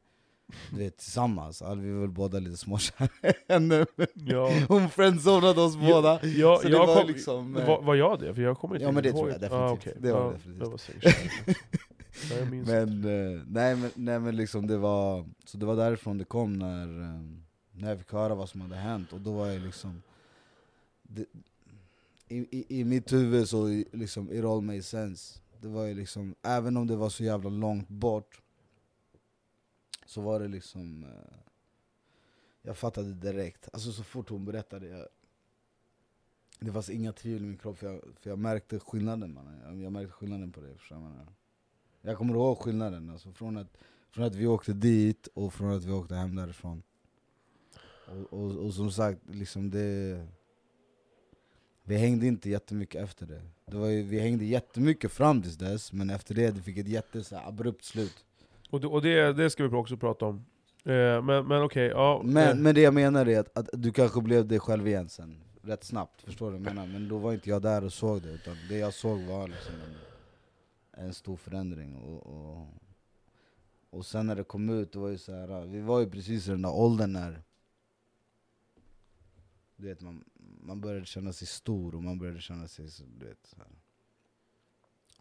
du 0.71 0.77
vet, 0.77 0.97
tillsammans. 0.97 1.61
Alltså, 1.61 1.81
vi 1.81 1.91
var 1.91 2.01
väl 2.01 2.09
båda 2.09 2.39
lite 2.39 2.57
småkära 2.57 3.09
henne. 3.47 3.85
Ja, 4.13 4.51
Hon 4.67 4.89
friendzonade 4.89 5.61
oss 5.61 5.77
båda. 5.77 6.25
ja 6.25 6.59
Så 6.61 6.67
det 6.67 6.77
var 6.77 6.95
kom, 6.95 7.07
liksom, 7.07 7.57
eh, 7.57 7.67
var, 7.67 7.81
var 7.81 7.95
jag 7.95 8.19
det? 8.19 8.33
För 8.35 8.41
jag 8.41 8.57
kommer 8.57 8.75
inte 8.75 8.85
Ja, 8.85 8.91
men 8.91 9.03
det 9.03 9.09
ihåg. 9.09 9.17
tror 9.17 9.31
jag 9.31 9.41
definitivt. 9.41 9.69
Ah, 9.69 9.71
okej. 9.71 9.93
Det 9.99 10.11
var 10.11 10.21
ja, 10.25 10.31
definitivt. 10.31 10.59
Det 10.59 11.07
var 11.47 11.55
Men, 12.65 13.03
eh, 13.03 13.41
nej, 13.47 13.75
men, 13.75 13.91
nej 13.95 14.19
men 14.19 14.35
liksom 14.35 14.67
det 14.67 14.77
var, 14.77 15.25
så 15.45 15.57
det 15.57 15.65
var 15.65 15.75
därifrån 15.75 16.17
det 16.17 16.25
kom 16.25 16.53
när, 16.53 17.01
eh, 17.01 17.21
när 17.71 17.89
jag 17.89 17.99
fick 17.99 18.11
höra 18.11 18.35
vad 18.35 18.49
som 18.49 18.61
hade 18.61 18.75
hänt, 18.75 19.13
och 19.13 19.21
då 19.21 19.33
var 19.33 19.47
jag 19.47 19.61
liksom 19.61 20.01
det, 21.03 21.25
i, 22.27 22.37
i, 22.37 22.79
I 22.79 22.83
mitt 22.83 23.13
huvud 23.13 23.49
så 23.49 23.83
liksom, 23.91 24.31
it 24.31 24.45
all 24.45 24.61
made 24.61 24.83
sense. 24.83 25.39
Det 25.61 25.67
var 25.67 25.85
ju 25.85 25.93
liksom, 25.93 26.35
även 26.41 26.77
om 26.77 26.87
det 26.87 26.95
var 26.95 27.09
så 27.09 27.23
jävla 27.23 27.49
långt 27.49 27.89
bort, 27.89 28.41
så 30.05 30.21
var 30.21 30.39
det 30.39 30.47
liksom 30.47 31.03
eh, 31.03 31.37
Jag 32.61 32.77
fattade 32.77 33.13
direkt, 33.13 33.69
alltså 33.73 33.91
så 33.91 34.03
fort 34.03 34.29
hon 34.29 34.45
berättade 34.45 34.87
jag, 34.87 35.07
Det 36.59 36.71
fanns 36.71 36.89
inga 36.89 37.13
tvivel 37.13 37.43
i 37.43 37.45
min 37.45 37.57
kropp, 37.57 37.77
för 37.77 37.87
jag, 37.87 38.01
för 38.21 38.29
jag 38.29 38.39
märkte 38.39 38.79
skillnaden 38.79 39.33
man. 39.33 39.59
Jag, 39.63 39.81
jag 39.81 39.91
märkte 39.91 40.11
skillnaden 40.13 40.51
på 40.51 40.61
det, 40.61 40.77
förstår 40.77 40.95
du 40.95 41.01
jag 42.05 42.17
kommer 42.17 42.33
ihåg 42.33 42.57
skillnaden, 42.57 43.09
alltså 43.09 43.31
från 43.31 43.57
att, 43.57 43.77
från 44.11 44.23
att 44.25 44.35
vi 44.35 44.47
åkte 44.47 44.73
dit 44.73 45.27
och 45.33 45.53
från 45.53 45.71
att 45.71 45.83
vi 45.83 45.91
åkte 45.91 46.15
hem 46.15 46.35
därifrån 46.35 46.83
Och, 48.07 48.39
och, 48.39 48.65
och 48.65 48.73
som 48.73 48.91
sagt, 48.91 49.19
liksom 49.31 49.69
det 49.69 50.25
Vi 51.83 51.97
hängde 51.97 52.27
inte 52.27 52.49
jättemycket 52.49 53.03
efter 53.03 53.25
det, 53.25 53.41
det 53.65 53.77
var 53.77 53.87
ju, 53.87 54.03
Vi 54.03 54.19
hängde 54.19 54.45
jättemycket 54.45 55.11
fram 55.11 55.41
tills 55.41 55.55
dess, 55.57 55.93
men 55.93 56.09
efter 56.09 56.35
det, 56.35 56.51
det 56.51 56.61
fick 56.61 56.77
ett 56.77 56.87
jätte 56.87 57.23
så 57.23 57.35
här, 57.35 57.47
abrupt 57.47 57.83
slut 57.85 58.25
Och, 58.69 58.81
det, 58.81 58.87
och 58.87 59.01
det, 59.01 59.33
det 59.33 59.49
ska 59.49 59.67
vi 59.67 59.75
också 59.75 59.97
prata 59.97 60.25
om. 60.25 60.45
Eh, 60.85 61.21
men 61.21 61.47
men 61.47 61.61
okej, 61.61 61.87
ja. 61.87 62.19
eh, 62.19 62.25
Men, 62.25 62.61
men 62.63 62.75
det 62.75 62.81
jag 62.81 62.93
menar 62.93 63.25
är 63.25 63.39
att, 63.39 63.57
att 63.57 63.69
du 63.73 63.91
kanske 63.91 64.21
blev 64.21 64.47
dig 64.47 64.59
själv 64.59 64.87
igen 64.87 65.09
sen, 65.09 65.41
rätt 65.61 65.83
snabbt, 65.83 66.21
förstår 66.21 66.51
du 66.51 66.57
vad 66.57 66.67
jag 66.67 66.75
menar? 66.75 66.87
Men 66.87 67.07
då 67.07 67.17
var 67.17 67.33
inte 67.33 67.49
jag 67.49 67.61
där 67.61 67.83
och 67.83 67.93
såg 67.93 68.21
det, 68.21 68.29
utan 68.29 68.57
det 68.69 68.77
jag 68.77 68.93
såg 68.93 69.19
var 69.19 69.47
liksom 69.47 69.73
en, 69.73 69.95
en 70.93 71.13
stor 71.13 71.37
förändring 71.37 71.95
och, 71.95 72.25
och, 72.25 72.67
och 73.89 74.05
sen 74.05 74.27
när 74.27 74.35
det 74.35 74.43
kom 74.43 74.69
ut, 74.69 74.91
det 74.91 74.99
var 74.99 75.09
ju 75.09 75.17
så 75.17 75.31
här, 75.31 75.65
vi 75.65 75.81
var 75.81 75.99
ju 75.99 76.09
precis 76.09 76.47
i 76.47 76.51
den 76.51 76.61
där 76.61 76.73
åldern 76.73 77.13
när 77.13 77.43
du 79.75 79.87
vet, 79.87 80.01
man, 80.01 80.23
man 80.61 80.81
började 80.81 81.05
känna 81.05 81.33
sig 81.33 81.47
stor 81.47 81.95
och 81.95 82.03
man 82.03 82.19
började 82.19 82.41
känna 82.41 82.67
sig 82.67 82.91
så, 82.91 83.03
du 83.19 83.25
vet, 83.25 83.45
så, 83.45 83.55
här. 83.57 83.67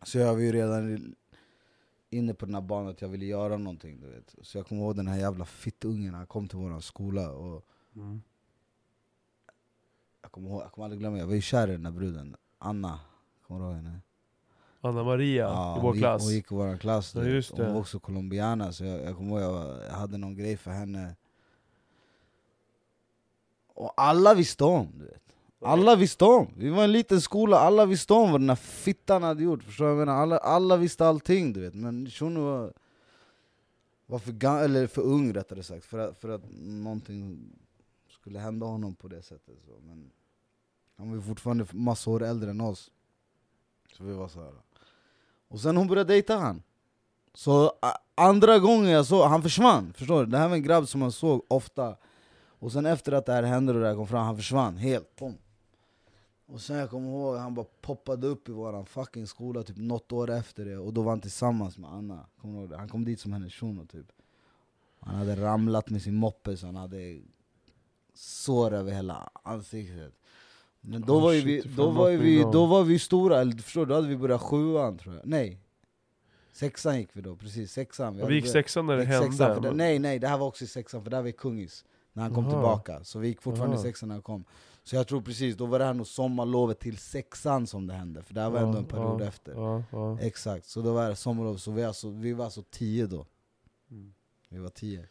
så 0.03 0.19
jag 0.19 0.35
var 0.35 0.40
ju 0.40 0.53
redan 0.53 1.15
inne 2.11 2.35
på 2.35 2.47
den 2.47 2.55
här 2.55 2.62
banan 2.62 2.90
att 2.90 3.03
jag 3.03 3.09
ville 3.09 3.24
göra 3.24 3.57
någonting, 3.57 4.01
du 4.01 4.07
vet. 4.07 4.35
Så 4.43 4.59
jag 4.59 4.66
kommer 4.66 4.82
ihåg 4.82 4.97
den 4.97 5.09
här 5.09 5.19
jävla 5.19 5.44
fittungen, 5.44 6.15
han 6.15 6.27
kom 6.27 6.49
till 6.49 6.59
våran 6.59 6.82
skola 6.82 7.32
och 7.32 7.66
mm. 7.97 8.23
jag 10.23 10.32
kommer, 10.32 10.49
ihåg, 10.51 10.62
jag 10.62 10.73
kommer 10.73 10.85
aldrig 10.85 11.01
glömma, 11.01 11.19
jag 11.19 11.27
var 11.27 11.35
ju 11.35 11.40
kär 11.40 11.69
i 11.69 11.73
den 11.73 11.86
här 11.86 11.93
bruden, 11.93 12.36
Anna, 12.59 13.01
kommer 13.43 13.61
du 13.61 13.66
ihåg 13.66 13.77
henne? 13.77 14.01
Anna 14.85 15.05
Maria 15.05 15.43
Ja, 15.45 15.77
i 15.77 15.81
vår 15.81 15.87
hon 15.89 15.95
gick- 15.95 16.03
klass. 16.03 16.23
Hon 16.23 16.33
gick 16.33 16.53
i 16.53 16.55
vår 16.55 16.77
klass, 16.77 17.15
Ja, 17.15 17.25
just 17.25 17.51
hon 17.51 17.61
var 17.67 17.67
det. 17.73 17.79
också 17.81 17.99
colombiana, 18.01 18.73
så 18.73 18.85
jag, 18.85 19.03
jag 19.03 19.17
kommer 19.17 19.31
ihåg 19.31 19.41
jag, 19.43 19.85
jag 19.85 19.93
hade 19.93 20.19
någon 20.19 20.35
grej 20.37 20.57
för 20.57 20.71
henne 20.71 21.17
Och 23.75 23.93
alla 23.97 24.35
visste 24.35 24.65
om, 24.65 24.89
du 24.99 25.05
vet 25.05 25.19
alla 25.65 25.97
visste 25.97 26.25
om, 26.25 26.51
vi 26.57 26.69
var 26.71 26.85
en 26.85 26.93
liten 26.93 27.21
skola, 27.21 27.59
alla 27.59 27.87
visste 27.87 28.13
om 28.13 28.33
vad 28.33 28.41
den 28.41 28.49
här 28.49 28.57
fittan 28.57 29.23
hade 29.23 29.43
gjort, 29.43 29.63
förstår 29.63 29.89
jag 29.89 29.99
menar? 29.99 30.13
Alla, 30.13 30.39
alla 30.39 30.77
visste 30.77 31.07
allting 31.07 31.53
du 31.53 31.61
vet, 31.61 31.75
men 31.75 32.11
shunon 32.11 32.45
var, 32.45 32.73
var 34.07 34.19
för, 34.19 34.33
ga- 34.33 34.61
eller 34.65 34.87
för 34.87 35.03
ung 35.03 35.35
rättare 35.35 35.63
sagt, 35.63 35.85
för 35.85 35.99
att, 35.99 36.19
för 36.19 36.29
att 36.29 36.43
någonting 36.61 37.53
skulle 38.11 38.39
hända 38.39 38.67
honom 38.67 38.95
på 38.95 39.09
det 39.09 39.23
sättet 39.23 39.55
så. 39.67 39.73
Men 39.87 40.11
han 40.97 41.09
var 41.09 41.17
ju 41.17 41.23
fortfarande 41.23 41.67
massa 41.73 42.11
år 42.11 42.23
äldre 42.23 42.51
än 42.51 42.61
oss 42.61 42.91
Så 43.97 44.05
vi 44.05 44.13
var 44.13 44.29
så 44.29 44.43
här. 44.43 44.53
Och 45.53 45.61
sen 45.61 45.77
hon 45.77 45.87
började 45.87 46.12
dejta 46.12 46.37
han. 46.37 46.62
Så 47.35 47.73
andra 48.15 48.59
gången 48.59 48.91
jag 48.91 49.07
såg, 49.07 49.29
han 49.29 49.43
försvann, 49.43 49.93
förstår 49.93 50.24
du? 50.24 50.31
Det 50.31 50.39
här 50.39 50.49
var 50.49 50.57
en 50.57 50.62
grabb 50.62 50.89
som 50.89 51.01
man 51.01 51.12
såg 51.12 51.45
ofta. 51.49 51.97
Och 52.59 52.73
sen 52.73 52.87
efter 52.87 53.12
att 53.12 53.27
det 53.27 53.33
här 53.33 53.43
hände 53.43 53.73
och 53.73 53.81
det 53.81 53.87
här 53.87 53.95
kom 53.95 54.07
fram, 54.07 54.24
han 54.27 54.37
försvann 54.37 54.77
helt, 54.77 55.16
Pom. 55.16 55.39
Och 56.47 56.61
sen 56.61 56.77
jag 56.77 56.91
kommer 56.91 57.09
ihåg, 57.09 57.37
han 57.37 57.55
bara 57.55 57.66
poppade 57.81 58.27
upp 58.27 58.49
i 58.49 58.53
våran 58.53 58.87
fucking 58.87 59.27
skola 59.27 59.62
typ 59.62 59.77
något 59.77 60.12
år 60.12 60.31
efter 60.31 60.65
det. 60.65 60.79
Och 60.79 60.93
då 60.93 61.03
var 61.03 61.12
han 61.12 61.20
tillsammans 61.20 61.79
med 61.79 61.91
Anna, 61.91 62.27
kommer 62.41 62.61
ihåg 62.61 62.70
det? 62.70 62.77
Han 62.77 62.89
kom 62.89 63.05
dit 63.05 63.20
som 63.20 63.33
hennes 63.33 63.53
shuno 63.53 63.87
typ 63.87 64.12
Han 65.01 65.15
hade 65.15 65.37
ramlat 65.37 65.91
med 65.91 66.03
sin 66.03 66.15
moppe 66.15 66.57
så 66.57 66.66
han 66.66 66.77
hade 66.77 67.20
sår 68.15 68.73
över 68.73 68.93
hela 68.93 69.31
ansiktet. 69.43 70.15
Men 70.85 71.03
då 71.03 71.17
Oh, 71.17 71.23
var 71.23 71.33
shit, 71.33 71.45
vi, 71.45 71.63
då 71.77 71.91
var 71.91 72.11
vi, 72.11 72.43
då 72.53 72.67
var 72.67 72.83
vi 72.85 72.99
stora, 72.99 73.41
eller 73.41 73.53
förstår? 73.53 73.87
Då 73.87 73.95
hade 73.95 74.09
vi 74.09 74.17
börjat 74.17 74.41
sjuan 74.41 74.99
tror 74.99 75.15
jag, 75.15 75.27
nej 75.27 75.59
Sexan 76.53 76.99
gick 76.99 77.09
vi 77.13 77.21
då, 77.21 77.37
precis, 77.37 77.73
sexan 77.73 78.27
vi 78.27 78.35
gick 78.35 78.47
sexan 78.47 78.87
när 78.87 78.97
det 78.97 79.05
hände. 79.05 79.27
sexan, 79.27 79.63
det, 79.63 79.73
Nej 79.73 79.99
nej, 79.99 80.19
det 80.19 80.29
här 80.29 80.39
var 80.39 80.47
också 80.47 80.65
i 80.65 80.67
sexan, 80.67 81.03
för 81.03 81.11
där 81.11 81.17
var 81.19 81.25
vi 81.25 81.33
kungis 81.33 81.85
När 82.13 82.23
han 82.23 82.35
kom 82.35 82.45
Aha. 82.45 82.53
tillbaka, 82.53 83.05
så 83.05 83.19
vi 83.19 83.29
gick 83.29 83.43
fortfarande 83.43 83.77
Aha. 83.77 83.85
i 83.85 83.89
sexan 83.89 84.09
när 84.09 84.15
han 84.15 84.23
kom 84.23 84.45
Så 84.85 84.97
jag 84.97 85.07
tror 85.09 85.21
precis, 85.21 85.57
då 85.57 85.67
var 85.67 85.79
det 85.79 85.85
här 85.85 85.95
nog 85.95 86.07
sommarlovet 86.07 86.79
till 86.81 86.99
sexan 86.99 87.67
som 87.67 87.87
det 87.87 87.95
hände, 87.95 88.23
för 88.23 88.35
det 88.35 88.41
här 88.41 88.51
var 88.51 88.61
ändå 88.61 88.79
en 88.79 88.85
period 88.85 89.21
ja, 89.21 89.27
efter 89.27 89.53
Ja, 89.53 89.83
ja. 89.93 90.19
Exakt, 90.21 90.67
så 90.67 90.81
då 90.83 90.93
var 90.93 91.09
det 91.09 91.17
sommarlov, 91.17 91.57
så 91.57 91.71
vi, 91.71 91.85
alltså, 91.85 92.11
vi 92.11 92.33
var 92.33 92.45
alltså 92.45 92.63
tio 92.71 93.07
då 93.07 93.27
Mm. 93.91 94.13
Vi 94.49 94.59
var 94.59 94.69
tio 94.69 95.09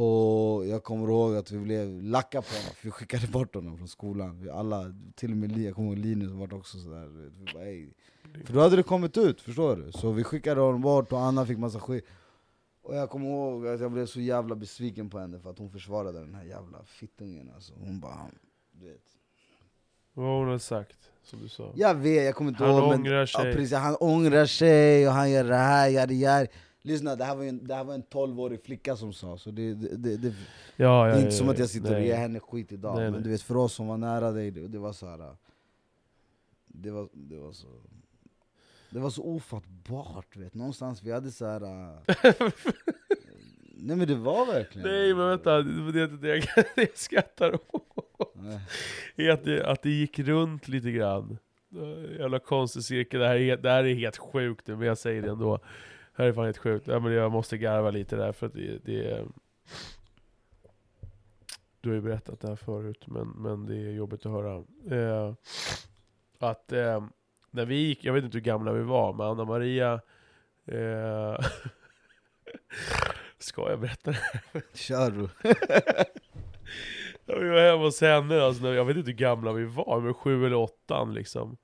Och 0.00 0.66
jag 0.66 0.84
kommer 0.84 1.08
ihåg 1.08 1.36
att 1.36 1.50
vi 1.50 1.58
blev 1.58 2.02
lacka 2.02 2.42
på 2.42 2.54
honom, 2.54 2.74
för 2.74 2.84
vi 2.84 2.90
skickade 2.90 3.26
bort 3.26 3.54
honom 3.54 3.76
från 3.76 3.88
skolan 3.88 4.40
vi 4.42 4.50
alla, 4.50 4.94
Till 5.14 5.30
och 5.30 5.36
med 5.36 5.58
jag 5.58 5.74
kommer 5.74 5.88
ihåg 5.88 5.98
Linus 5.98 6.30
var 6.30 6.54
också 6.54 6.78
sådär 6.78 7.06
vi 7.06 7.54
bara. 7.54 8.44
För 8.46 8.52
då 8.52 8.60
hade 8.60 8.76
det 8.76 8.82
kommit 8.82 9.16
ut, 9.16 9.40
förstår 9.40 9.76
du? 9.76 9.92
Så 9.92 10.10
vi 10.10 10.24
skickade 10.24 10.60
honom 10.60 10.80
bort 10.80 11.12
och 11.12 11.20
Anna 11.20 11.46
fick 11.46 11.58
massa 11.58 11.80
skit 11.80 12.04
Och 12.82 12.96
jag 12.96 13.10
kommer 13.10 13.26
ihåg 13.26 13.66
att 13.66 13.80
jag 13.80 13.92
blev 13.92 14.06
så 14.06 14.20
jävla 14.20 14.54
besviken 14.54 15.10
på 15.10 15.18
henne 15.18 15.40
för 15.40 15.50
att 15.50 15.58
hon 15.58 15.70
försvarade 15.70 16.20
den 16.20 16.34
här 16.34 16.44
jävla 16.44 16.84
fittungen 16.84 17.50
alltså. 17.54 17.72
Hon 17.80 18.00
bara, 18.00 18.26
du 18.72 18.88
vet 18.88 19.02
Vad 20.12 20.38
hon 20.38 20.46
hade 20.46 20.58
sagt, 20.58 21.10
som 21.22 21.40
du 21.42 21.48
sa. 21.48 21.72
Jag 21.76 21.94
vet, 21.94 22.24
jag 22.24 22.34
kommer 22.34 22.50
inte 22.50 22.64
Han 22.64 22.74
ihåg 22.74 22.88
men, 22.88 23.00
ångrar 23.00 23.26
sig. 23.26 23.46
Ja, 23.46 23.52
precis, 23.52 23.78
han 23.78 23.96
ångrar 23.96 24.46
sig 24.46 25.08
och 25.08 25.14
han 25.14 25.30
gör 25.30 25.44
det 25.44 25.56
här, 25.56 25.90
yadi, 25.90 26.14
yadi. 26.14 26.48
Lyssna 26.82 27.16
det 27.16 27.24
här 27.24 27.36
var 27.36 27.44
en, 27.44 27.66
det 27.66 27.74
här 27.74 27.84
var 27.84 27.94
en 27.94 28.02
12-årig 28.02 28.62
flicka 28.64 28.96
som 28.96 29.12
sa, 29.12 29.38
så 29.38 29.50
det, 29.50 29.74
det, 29.74 29.96
det, 29.96 30.16
det, 30.16 30.28
Ja, 30.28 30.34
det 30.76 30.84
ja, 30.84 31.06
är 31.08 31.20
inte 31.20 31.30
som 31.30 31.48
att 31.48 31.58
ja. 31.58 31.62
jag 31.62 31.70
sitter 31.70 31.88
och 31.88 32.00
Nej. 32.00 32.06
ger 32.06 32.16
henne 32.16 32.40
skit 32.40 32.72
idag, 32.72 32.94
Nej, 32.94 33.04
men 33.04 33.12
nej. 33.12 33.22
du 33.22 33.30
vet 33.30 33.42
för 33.42 33.56
oss 33.56 33.74
som 33.74 33.86
var 33.86 33.96
nära 33.96 34.32
dig, 34.32 34.50
det, 34.50 34.68
det 34.68 34.78
var 34.78 34.92
så 34.92 35.06
här. 35.06 35.36
Det 36.66 36.90
var, 36.90 37.08
det 37.12 37.38
var 37.38 37.52
så 37.52 37.66
det 38.90 38.98
var 38.98 39.10
så 39.10 39.22
ofattbart, 39.22 40.36
vet. 40.36 40.54
någonstans 40.54 41.02
vi 41.02 41.12
hade 41.12 41.30
så 41.30 41.46
här. 41.46 41.60
Nej 43.80 43.96
men 43.96 44.08
det 44.08 44.14
var 44.14 44.46
verkligen 44.46 44.88
Nej 44.88 45.14
men 45.14 45.28
vänta, 45.28 45.62
det, 45.62 46.06
det, 46.06 46.28
jag, 46.28 46.38
det 46.74 46.82
jag 46.82 46.98
skrattar 46.98 47.54
åt 47.54 48.34
är 49.16 49.30
att 49.30 49.44
det, 49.44 49.66
att 49.66 49.82
det 49.82 49.90
gick 49.90 50.18
runt 50.18 50.68
lite 50.68 50.90
grann. 50.90 51.38
Jävla 52.18 52.38
konstig 52.38 52.82
cirkel, 52.84 53.20
det 53.20 53.26
här, 53.26 53.36
är, 53.36 53.56
det 53.56 53.70
här 53.70 53.84
är 53.84 53.94
helt 53.94 54.16
sjukt 54.16 54.66
nu, 54.66 54.76
men 54.76 54.86
jag 54.86 54.98
säger 54.98 55.22
det 55.22 55.30
ändå. 55.30 55.60
Det 56.18 56.24
här 56.24 56.30
är 56.30 56.32
fan 56.32 56.44
helt 56.44 56.58
sjukt. 56.58 56.86
Ja, 56.86 57.00
men 57.00 57.12
jag 57.12 57.32
måste 57.32 57.58
garva 57.58 57.90
lite 57.90 58.16
där 58.16 58.32
för 58.32 58.46
att 58.46 58.52
det, 58.52 58.78
det 58.84 59.10
är... 59.10 59.26
Du 61.80 61.88
har 61.88 61.94
ju 61.94 62.00
berättat 62.00 62.40
det 62.40 62.48
här 62.48 62.56
förut, 62.56 63.06
men, 63.06 63.28
men 63.28 63.66
det 63.66 63.74
är 63.76 63.92
jobbigt 63.92 64.26
att 64.26 64.32
höra. 64.32 64.64
Eh, 64.90 65.34
att 66.38 66.72
eh, 66.72 67.04
när 67.50 67.64
vi 67.64 67.74
gick, 67.74 68.04
jag 68.04 68.12
vet 68.12 68.24
inte 68.24 68.38
hur 68.38 68.44
gamla 68.44 68.72
vi 68.72 68.82
var, 68.82 69.12
men 69.12 69.26
Anna 69.26 69.44
Maria 69.44 70.00
eh, 70.66 71.38
Ska 73.38 73.70
jag 73.70 73.80
berätta 73.80 74.10
det? 74.10 74.62
Kör 74.74 75.10
du. 75.10 75.28
Ja, 77.26 77.38
Vi 77.38 77.48
var 77.48 77.70
hemma 77.70 77.82
hos 77.84 78.00
henne, 78.00 78.42
alltså, 78.42 78.74
jag 78.74 78.84
vet 78.84 78.96
inte 78.96 79.10
hur 79.10 79.18
gamla 79.18 79.52
vi 79.52 79.64
var, 79.64 80.00
men 80.00 80.14
sju 80.14 80.46
eller 80.46 80.56
åttan 80.56 81.14
liksom. 81.14 81.56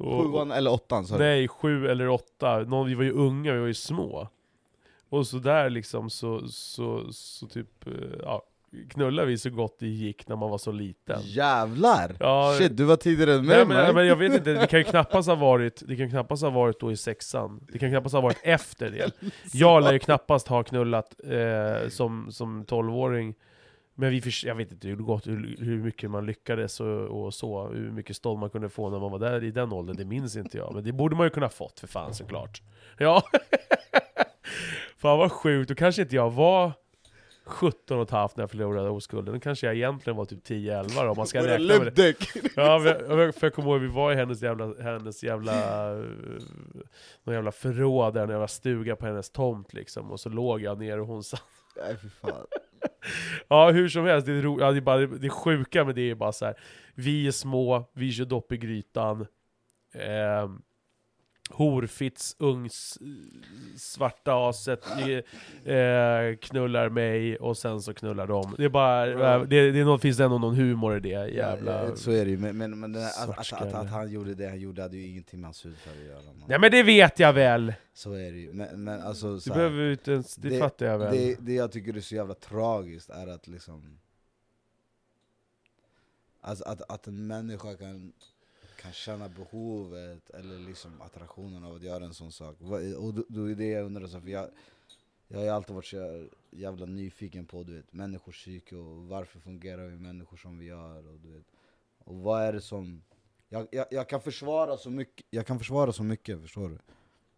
Och- 0.00 0.24
Sjuan 0.32 0.50
eller 0.52 0.70
åttan 0.72 1.04
sa 1.06 1.18
du? 1.18 1.24
Nej, 1.24 1.48
sju 1.48 1.86
eller 1.88 2.08
åtta. 2.08 2.58
Någon, 2.58 2.86
vi 2.86 2.94
var 2.94 3.04
ju 3.04 3.12
unga, 3.12 3.52
vi 3.52 3.58
var 3.60 3.66
ju 3.66 3.74
små. 3.74 4.28
Och 5.08 5.26
så 5.26 5.38
där 5.38 5.70
liksom 5.70 6.10
så, 6.10 6.48
så, 6.48 7.12
så 7.12 7.46
typ, 7.46 7.86
eh, 7.86 7.92
ja, 8.22 8.42
knullade 8.90 9.28
vi 9.28 9.38
så 9.38 9.50
gott 9.50 9.76
det 9.78 9.86
gick 9.88 10.28
när 10.28 10.36
man 10.36 10.50
var 10.50 10.58
så 10.58 10.72
liten. 10.72 11.20
Jävlar! 11.24 12.16
Ja, 12.20 12.54
Shit, 12.58 12.76
du 12.76 12.84
var 12.84 12.96
tidigare 12.96 13.34
än 13.34 13.46
mig 13.46 13.66
men, 13.66 13.94
men 13.94 14.06
jag 14.06 14.16
vet 14.16 14.32
inte, 14.34 14.52
det 14.52 14.66
kan 14.66 14.78
ju 14.78 14.84
knappast 14.84 15.28
ha 15.28 15.34
varit, 15.34 15.82
det 15.86 15.96
kan 15.96 16.10
knappast 16.10 16.42
ha 16.42 16.50
varit 16.50 16.80
då 16.80 16.92
i 16.92 16.96
sexan. 16.96 17.60
Det 17.72 17.78
kan 17.78 17.90
knappast 17.90 18.14
ha 18.14 18.20
varit 18.20 18.40
efter 18.42 18.90
det. 18.90 19.10
Jag 19.52 19.82
lär 19.82 19.92
ju 19.92 19.98
knappast 19.98 20.48
ha 20.48 20.62
knullat 20.62 21.14
eh, 21.24 21.88
som, 21.88 22.32
som 22.32 22.64
12-åring. 22.64 23.34
Men 24.00 24.10
vi 24.10 24.22
jag 24.44 24.54
vet 24.54 24.72
inte 24.72 24.88
hur, 24.88 24.96
gott, 24.96 25.26
hur, 25.26 25.56
hur 25.58 25.78
mycket 25.82 26.10
man 26.10 26.26
lyckades 26.26 26.80
och, 26.80 27.24
och 27.24 27.34
så, 27.34 27.66
hur 27.68 27.90
mycket 27.90 28.16
stånd 28.16 28.38
man 28.40 28.50
kunde 28.50 28.68
få 28.68 28.90
när 28.90 28.98
man 28.98 29.10
var 29.10 29.18
där 29.18 29.44
i 29.44 29.50
den 29.50 29.72
åldern, 29.72 29.96
det 29.96 30.04
minns 30.04 30.36
inte 30.36 30.56
jag. 30.58 30.74
Men 30.74 30.84
det 30.84 30.92
borde 30.92 31.16
man 31.16 31.26
ju 31.26 31.30
kunna 31.30 31.48
fått 31.48 31.80
för 31.80 31.86
fan 31.86 32.14
såklart. 32.14 32.62
Ja. 32.98 33.22
fan 34.96 35.18
vad 35.18 35.32
sjukt, 35.32 35.68
då 35.68 35.74
kanske 35.74 36.02
inte 36.02 36.14
jag 36.16 36.30
var 36.30 36.72
17 37.44 37.96
och 37.96 38.02
ett 38.02 38.10
halvt 38.10 38.36
när 38.36 38.42
jag 38.42 38.50
förlorade 38.50 38.88
oskulden. 38.90 39.34
Då 39.34 39.40
kanske 39.40 39.66
jag 39.66 39.76
egentligen 39.76 40.16
var 40.16 40.24
typ 40.24 40.46
10-11 40.48 41.04
då, 41.04 41.10
om 41.10 41.16
man 41.16 41.26
ska 41.26 41.38
räkna 41.46 41.66
med 41.84 41.86
det. 41.86 42.02
Ja, 42.56 42.80
för, 42.80 43.18
jag- 43.20 43.34
för 43.34 43.46
jag 43.46 43.54
kommer 43.54 43.70
ihåg, 43.70 43.80
vi 43.80 43.86
var 43.88 44.12
i 44.12 44.14
hennes 44.14 44.42
jävla, 44.42 44.82
hennes 44.82 45.22
jävla, 45.22 45.52
eh, 45.98 46.04
någon 47.24 47.34
jävla 47.34 47.52
förråd 47.52 48.14
där, 48.14 48.22
en 48.22 48.30
jävla 48.30 48.48
stuga 48.48 48.96
på 48.96 49.06
hennes 49.06 49.30
tomt 49.30 49.72
liksom, 49.72 50.10
och 50.10 50.20
så 50.20 50.28
låg 50.28 50.60
jag 50.62 50.78
ner 50.78 51.00
och 51.00 51.06
hon 51.06 51.24
satt. 51.24 51.42
Nej 51.76 51.96
fy 52.02 52.08
fan. 52.08 52.46
Ja, 53.48 53.70
hur 53.70 53.88
som 53.88 54.04
helst, 54.04 54.26
det, 54.26 54.32
är 54.32 54.42
ro, 54.42 54.60
ja, 54.60 54.72
det, 54.72 54.78
är 54.78 54.80
bara, 54.80 55.06
det 55.06 55.30
sjuka 55.30 55.84
med 55.84 55.94
det 55.94 56.10
är 56.10 56.14
bara 56.14 56.32
så 56.32 56.44
här. 56.44 56.54
vi 56.94 57.26
är 57.26 57.30
små, 57.30 57.90
vi 57.92 58.12
kör 58.12 58.24
dopp 58.24 58.52
i 58.52 58.56
grytan, 58.56 59.20
eh, 59.94 60.48
Horfits, 61.52 62.36
ungs, 62.38 62.98
svarta 63.76 64.48
aset 64.48 64.84
eh, 65.64 66.36
knullar 66.40 66.88
mig 66.88 67.36
och 67.36 67.56
sen 67.58 67.82
så 67.82 67.94
knullar 67.94 68.26
de. 68.26 68.54
Det 68.58 68.64
är 68.64 68.68
bara, 68.68 69.34
eh, 69.34 69.42
det, 69.42 69.70
det 69.70 69.84
något, 69.84 70.02
finns 70.02 70.16
det 70.16 70.24
ändå 70.24 70.38
någon 70.38 70.54
humor 70.54 70.96
i 70.96 71.00
det 71.00 71.08
jävla... 71.28 71.84
Ja, 71.88 71.96
så 71.96 72.10
är 72.10 72.24
det 72.24 72.30
ju, 72.30 72.38
men, 72.38 72.58
men, 72.58 72.80
men 72.80 72.94
här, 72.94 73.08
att, 73.30 73.38
att, 73.38 73.52
att, 73.62 73.74
att 73.74 73.90
han 73.90 74.10
gjorde 74.10 74.34
det 74.34 74.48
han 74.48 74.60
gjorde 74.60 74.82
hade 74.82 74.96
ju 74.96 75.06
ingenting 75.06 75.40
med 75.40 75.46
hans 75.48 75.64
hudfärg 75.66 75.98
att 76.00 76.06
göra 76.06 76.22
man. 76.22 76.44
Nej 76.48 76.58
men 76.58 76.70
det 76.70 76.82
vet 76.82 77.18
jag 77.18 77.32
väl! 77.32 77.74
Så 77.94 78.12
är 78.12 78.32
det 78.32 78.38
ju, 78.38 78.52
men, 78.52 78.84
men 78.84 79.02
alltså 79.02 79.34
Det 79.34 79.40
så 79.40 79.50
här, 79.52 79.56
behöver 79.56 79.84
vi 79.84 79.92
inte 79.92 80.12
ens, 80.12 80.36
det, 80.36 80.48
Det- 80.48 80.58
fattar 80.58 80.86
jag 80.86 80.98
väl. 80.98 81.16
det, 81.16 81.36
det 81.40 81.52
jag 81.52 81.72
tycker 81.72 81.96
är 81.96 82.00
så 82.00 82.14
jävla 82.14 82.34
tragiskt 82.34 83.10
är 83.10 83.26
att 83.26 83.46
liksom 83.48 83.98
Alltså 86.42 86.64
att, 86.64 86.90
att 86.90 87.06
en 87.06 87.26
människa 87.26 87.76
kan, 87.76 88.12
kan 88.80 88.92
känna 88.92 89.28
behovet 89.28 90.30
eller 90.30 90.58
liksom 90.58 91.00
attraktionen 91.00 91.64
av 91.64 91.74
att 91.74 91.82
göra 91.82 92.04
en 92.04 92.14
sån 92.14 92.32
sak. 92.32 92.56
Och 92.98 93.14
då, 93.14 93.24
då 93.28 93.50
är 93.50 93.54
det 93.54 93.68
jag 93.68 93.86
undrar, 93.86 94.06
så, 94.06 94.20
för 94.20 94.28
jag, 94.28 94.48
jag 95.28 95.38
har 95.38 95.44
ju 95.44 95.50
alltid 95.50 95.74
varit 95.74 95.86
så 95.86 96.28
jävla 96.50 96.86
nyfiken 96.86 97.46
på 97.46 97.62
du 97.62 97.76
vet, 97.76 97.92
människors 97.92 98.42
psyke 98.42 98.76
och 98.76 99.06
varför 99.06 99.40
fungerar 99.40 99.86
vi 99.86 99.96
människor 99.96 100.36
som 100.36 100.58
vi 100.58 100.66
gör. 100.66 101.08
Och, 101.08 101.20
du 101.20 101.32
vet, 101.32 101.46
och 101.98 102.16
vad 102.16 102.42
är 102.42 102.52
det 102.52 102.60
som... 102.60 103.02
Jag, 103.48 103.68
jag, 103.70 103.86
jag, 103.90 104.08
kan 104.08 104.20
försvara 104.20 104.76
så 104.76 104.90
mycket, 104.90 105.26
jag 105.30 105.46
kan 105.46 105.58
försvara 105.58 105.92
så 105.92 106.02
mycket, 106.02 106.40
förstår 106.40 106.68
du? 106.68 106.78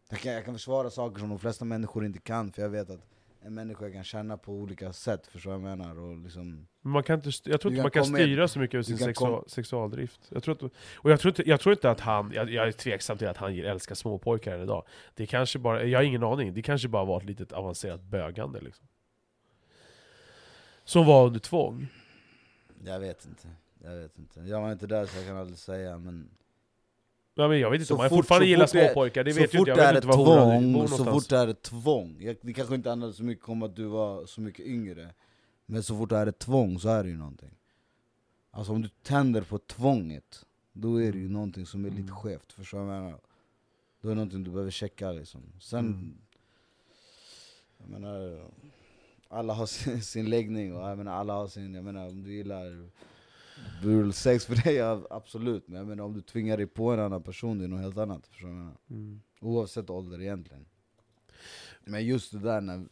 Jag 0.09 0.19
kan, 0.19 0.33
jag 0.33 0.45
kan 0.45 0.55
försvara 0.55 0.91
saker 0.91 1.21
som 1.21 1.29
de 1.29 1.39
flesta 1.39 1.65
människor 1.65 2.05
inte 2.05 2.19
kan, 2.19 2.53
för 2.53 2.63
jag 2.63 2.69
vet 2.69 2.91
att 2.91 3.12
en 3.45 3.55
människa 3.55 3.91
kan 3.91 4.05
känna 4.05 4.37
på 4.37 4.53
olika 4.53 4.93
sätt, 4.93 5.27
förstår 5.27 5.53
du 5.53 5.59
vad 5.59 5.71
jag 5.71 5.79
menar? 5.79 5.99
Och 6.01 6.17
liksom, 6.17 6.67
man 6.81 7.03
kan 7.03 7.17
inte, 7.17 7.31
jag 7.45 7.61
tror 7.61 7.73
inte 7.73 7.83
man 7.83 7.91
kan 7.91 8.05
styra 8.05 8.49
så 8.49 8.59
mycket 8.59 8.75
över 8.75 8.83
sin 8.83 8.99
sexual, 8.99 9.45
sexualdrift. 9.49 10.21
Jag 10.29 10.43
tror, 10.43 10.55
att, 10.55 10.63
och 10.95 11.11
jag 11.11 11.21
tror, 11.21 11.31
inte, 11.31 11.49
jag 11.49 11.61
tror 11.61 11.73
inte 11.73 11.91
att 11.91 12.01
han, 12.01 12.33
jag, 12.35 12.51
jag 12.51 12.69
är 12.69 12.73
tveksam 12.73 13.19
till 13.19 13.29
att 13.29 13.37
han 13.37 13.59
älskar 13.59 13.95
småpojkar 13.95 14.55
än 14.55 14.63
idag. 14.63 14.87
Det 15.15 15.27
kanske 15.27 15.59
bara, 15.59 15.85
jag 15.85 15.99
har 15.99 16.05
ingen 16.05 16.23
aning, 16.23 16.55
det 16.55 16.63
kanske 16.63 16.89
bara 16.89 17.05
var 17.05 17.21
ett 17.21 17.25
litet 17.27 17.53
avancerat 17.53 18.03
bögande 18.03 18.61
liksom. 18.61 18.87
Som 20.85 21.07
var 21.07 21.27
under 21.27 21.41
tvång. 21.41 21.89
jag 22.85 23.01
vet 23.01 23.27
inte. 23.27 23.49
Jag 23.85 23.97
vet 23.97 24.19
inte. 24.19 24.41
Jag 24.41 24.61
var 24.61 24.73
inte 24.73 24.87
där 24.87 25.07
så 25.07 25.19
jag 25.19 25.27
kan 25.27 25.37
aldrig 25.37 25.59
säga, 25.59 25.99
men 25.99 26.31
Ja, 27.35 27.49
men 27.49 27.59
jag 27.61 27.71
vet 27.71 27.79
inte 27.81 27.87
Så 27.89 27.95
om 27.95 28.01
han 28.01 28.09
fort- 28.09 28.17
fortfarande 28.19 28.47
gillar 28.47 28.67
småpojkar, 28.67 29.25
det 29.25 29.33
vet 29.33 29.55
ju 29.55 29.59
inte 29.59 29.71
jag. 29.71 29.77
vet 29.77 29.95
inte 29.95 30.07
var 30.07 30.17
hon 30.55 30.73
bor 30.73 30.87
tvång, 30.87 30.99
så 30.99 31.05
fort 31.05 31.29
det 31.29 31.37
är 31.39 31.49
ett 31.49 31.63
tvång, 31.63 32.17
jag, 32.21 32.37
det 32.43 32.53
kanske 32.53 32.75
inte 32.75 32.89
handlar 32.89 33.13
så 33.13 33.23
mycket 33.25 33.49
om 33.49 33.63
att 33.63 33.77
du 33.77 33.85
var 33.85 34.27
så 34.27 34.41
mycket 34.41 34.67
yngre, 34.67 35.15
men 35.67 35.83
så 35.83 35.99
fort 35.99 36.11
det 36.11 36.17
är 36.17 36.27
ett 36.27 36.39
tvång 36.39 36.79
så 36.79 36.89
är 36.89 37.05
det 37.05 37.11
ju 37.11 37.17
någonting. 37.17 37.51
Alltså 38.51 38.73
om 38.73 38.83
du 38.83 38.89
tänder 39.03 39.43
på 39.43 39.59
tvånget, 39.59 40.45
då 40.73 41.03
är 41.03 41.13
det 41.13 41.19
ju 41.19 41.29
någonting 41.29 41.67
som 41.67 41.85
är 41.85 41.91
lite 41.91 42.03
Mm. 42.03 42.17
skevt, 42.17 42.53
förstår 42.53 42.79
du 42.79 42.85
vad 42.85 42.97
jag 42.97 43.03
menar? 43.03 43.19
Då 44.01 44.09
är 44.09 44.11
det 44.11 44.15
någonting 44.17 44.45
du 44.45 44.51
behöver 44.51 44.71
checka 44.71 45.13
liksom. 45.13 45.41
Sen, 45.61 45.79
Mm. 45.87 46.15
jag 47.79 47.89
menar, 47.89 48.41
alla 49.29 49.53
har 49.53 49.67
sin, 49.67 50.03
sin 50.03 50.31
läggning 50.31 50.77
och 50.77 50.89
jag 50.91 50.99
menar, 50.99 51.13
alla 51.13 51.33
har 51.35 51.49
sin, 51.49 51.75
jag 51.75 51.85
menar 51.85 52.09
om 52.09 52.23
du 52.23 52.33
gillar 52.35 52.89
Brutal 53.83 54.13
sex 54.13 54.47
för 54.47 54.55
dig, 54.65 54.75
ja, 54.75 55.07
absolut. 55.11 55.69
Men 55.69 55.79
jag 55.79 55.87
menar 55.87 56.05
om 56.05 56.13
du 56.15 56.21
tvingar 56.21 56.57
dig 56.57 56.67
på 56.67 56.91
en 56.93 57.01
annan 57.01 57.23
person, 57.23 57.59
det 57.59 57.65
är 57.65 57.69
något 57.69 57.81
helt 57.81 57.99
annat. 57.99 58.27
Förstår 58.27 58.49
du? 58.49 58.95
Mm. 58.95 59.21
Oavsett 59.41 59.91
ålder 59.91 60.21
egentligen. 60.21 60.65
Men 61.85 62.07
just 62.07 62.33
det 62.33 62.39
där 62.39 62.61
när, 62.61 62.85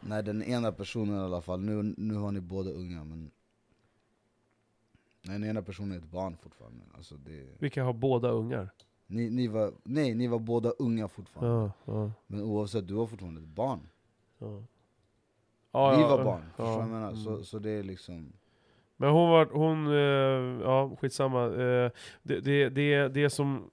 när 0.00 0.22
den 0.22 0.42
ena 0.42 0.72
personen 0.72 1.16
i 1.16 1.20
alla 1.20 1.40
fall, 1.40 1.60
nu, 1.60 1.94
nu 1.96 2.14
har 2.14 2.32
ni 2.32 2.40
båda 2.40 2.70
unga 2.70 3.04
men 3.04 3.30
när 5.22 5.32
den 5.32 5.44
ena 5.44 5.62
personen 5.62 5.92
är 5.92 5.96
ett 5.96 6.10
barn 6.10 6.36
fortfarande. 6.36 6.84
Alltså 6.94 7.16
det, 7.16 7.46
Vilka 7.58 7.84
har 7.84 7.92
båda 7.92 8.28
ungar? 8.30 8.70
ni, 9.06 9.30
ni 9.30 9.48
var, 9.48 9.72
nej, 9.82 10.14
ni 10.14 10.26
var 10.26 10.38
båda 10.38 10.70
unga 10.70 11.08
fortfarande. 11.08 11.54
Ja, 11.56 11.72
ja, 11.84 12.12
Men 12.26 12.40
oavsett, 12.42 12.88
du 12.88 12.94
var 12.94 13.06
fortfarande 13.06 13.40
ett 13.40 13.46
barn. 13.46 13.88
ja. 14.38 14.62
Ja, 15.72 15.96
Vi 15.96 16.02
ja, 16.02 16.16
var 16.16 16.24
barn, 16.24 16.42
ja, 16.42 16.48
förstår 16.50 16.64
du 16.64 16.70
vad 16.72 16.80
jag 16.82 16.88
menar? 16.88 17.10
mm. 17.10 17.24
Så, 17.24 17.44
så 17.44 17.58
det 17.58 17.70
är 17.70 17.82
liksom... 17.82 18.32
Men 18.96 19.10
hon 19.10 19.30
var, 19.30 19.46
hon, 19.46 19.86
uh, 19.86 20.60
ja 20.62 20.96
skitsamma. 21.00 21.46
Uh, 21.46 21.90
det, 22.22 22.40
det, 22.40 22.68
det, 22.68 23.08
det 23.08 23.30
som 23.30 23.70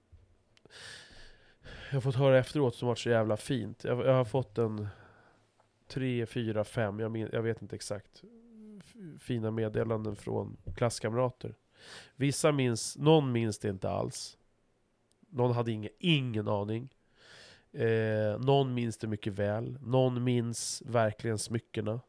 jag 1.90 1.96
har 1.96 2.00
fått 2.00 2.14
höra 2.14 2.38
efteråt 2.38 2.74
som 2.74 2.88
varit 2.88 2.98
så 2.98 3.10
jävla 3.10 3.36
fint. 3.36 3.84
Jag, 3.84 4.06
jag 4.06 4.14
har 4.14 4.24
fått 4.24 4.58
en 4.58 4.88
tre, 5.88 6.26
fyra, 6.26 6.64
fem, 6.64 7.00
jag, 7.00 7.10
min, 7.10 7.28
jag 7.32 7.42
vet 7.42 7.62
inte 7.62 7.76
exakt. 7.76 8.22
Fina 9.18 9.50
meddelanden 9.50 10.16
från 10.16 10.56
klasskamrater. 10.74 11.54
Vissa 12.16 12.52
minns, 12.52 12.98
någon 12.98 13.32
minns 13.32 13.58
det 13.58 13.68
inte 13.68 13.90
alls. 13.90 14.38
Någon 15.28 15.52
hade 15.52 15.72
ingen, 15.72 15.90
ingen 15.98 16.48
aning. 16.48 16.88
Eh, 17.72 18.38
någon 18.40 18.74
minns 18.74 18.98
det 18.98 19.06
mycket 19.06 19.32
väl. 19.32 19.78
Någon 19.82 20.24
minns 20.24 20.82
verkligen 20.86 21.38
smyckena. 21.38 22.00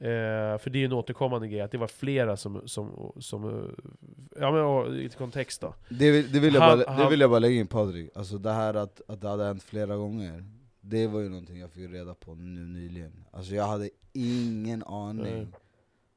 Eh, 0.00 0.58
för 0.58 0.70
det 0.70 0.78
är 0.78 0.80
ju 0.80 0.84
en 0.86 0.92
återkommande 0.92 1.48
grej, 1.48 1.60
att 1.60 1.70
det 1.70 1.78
var 1.78 1.86
flera 1.86 2.36
som, 2.36 2.68
som, 2.68 3.12
som 3.18 3.70
ja 4.40 4.52
men 4.52 4.60
och, 4.64 4.90
lite 4.90 5.16
kontext 5.16 5.60
då. 5.60 5.74
Det 5.88 6.10
vill, 6.10 6.32
det 6.32 6.40
vill, 6.40 6.54
jag, 6.54 6.60
Han- 6.60 6.78
bara, 6.78 6.96
det 7.04 7.10
vill 7.10 7.20
jag 7.20 7.30
bara 7.30 7.38
lägga 7.38 7.60
in 7.60 7.66
Patrik, 7.66 8.10
alltså 8.14 8.38
det 8.38 8.52
här 8.52 8.74
att, 8.74 9.00
att 9.08 9.20
det 9.20 9.28
hade 9.28 9.44
hänt 9.44 9.62
flera 9.62 9.96
gånger 9.96 10.44
Det 10.80 11.06
var 11.06 11.20
ju 11.20 11.28
någonting 11.28 11.58
jag 11.58 11.70
fick 11.70 11.90
reda 11.90 12.14
på 12.14 12.34
nu 12.34 12.60
nyligen 12.60 13.24
Alltså 13.30 13.54
jag 13.54 13.64
hade 13.66 13.90
ingen 14.12 14.82
aning 14.84 15.34
Nej. 15.34 15.46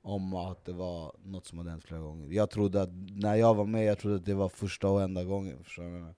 om 0.01 0.33
att 0.35 0.65
det 0.65 0.73
var 0.73 1.15
något 1.23 1.45
som 1.45 1.57
hade 1.57 1.69
hänt 1.69 1.83
flera 1.83 2.01
gånger 2.01 2.27
Jag 2.33 2.49
trodde 2.49 2.81
att, 2.81 2.89
när 3.15 3.35
jag 3.35 3.53
var 3.55 3.65
med, 3.65 3.85
jag 3.85 3.97
trodde 3.99 4.15
att 4.15 4.25
det 4.25 4.33
var 4.33 4.49
första 4.49 4.87
och 4.87 5.01
enda 5.01 5.23
gången 5.23 5.63
förstår 5.63 5.83
du? 5.83 6.13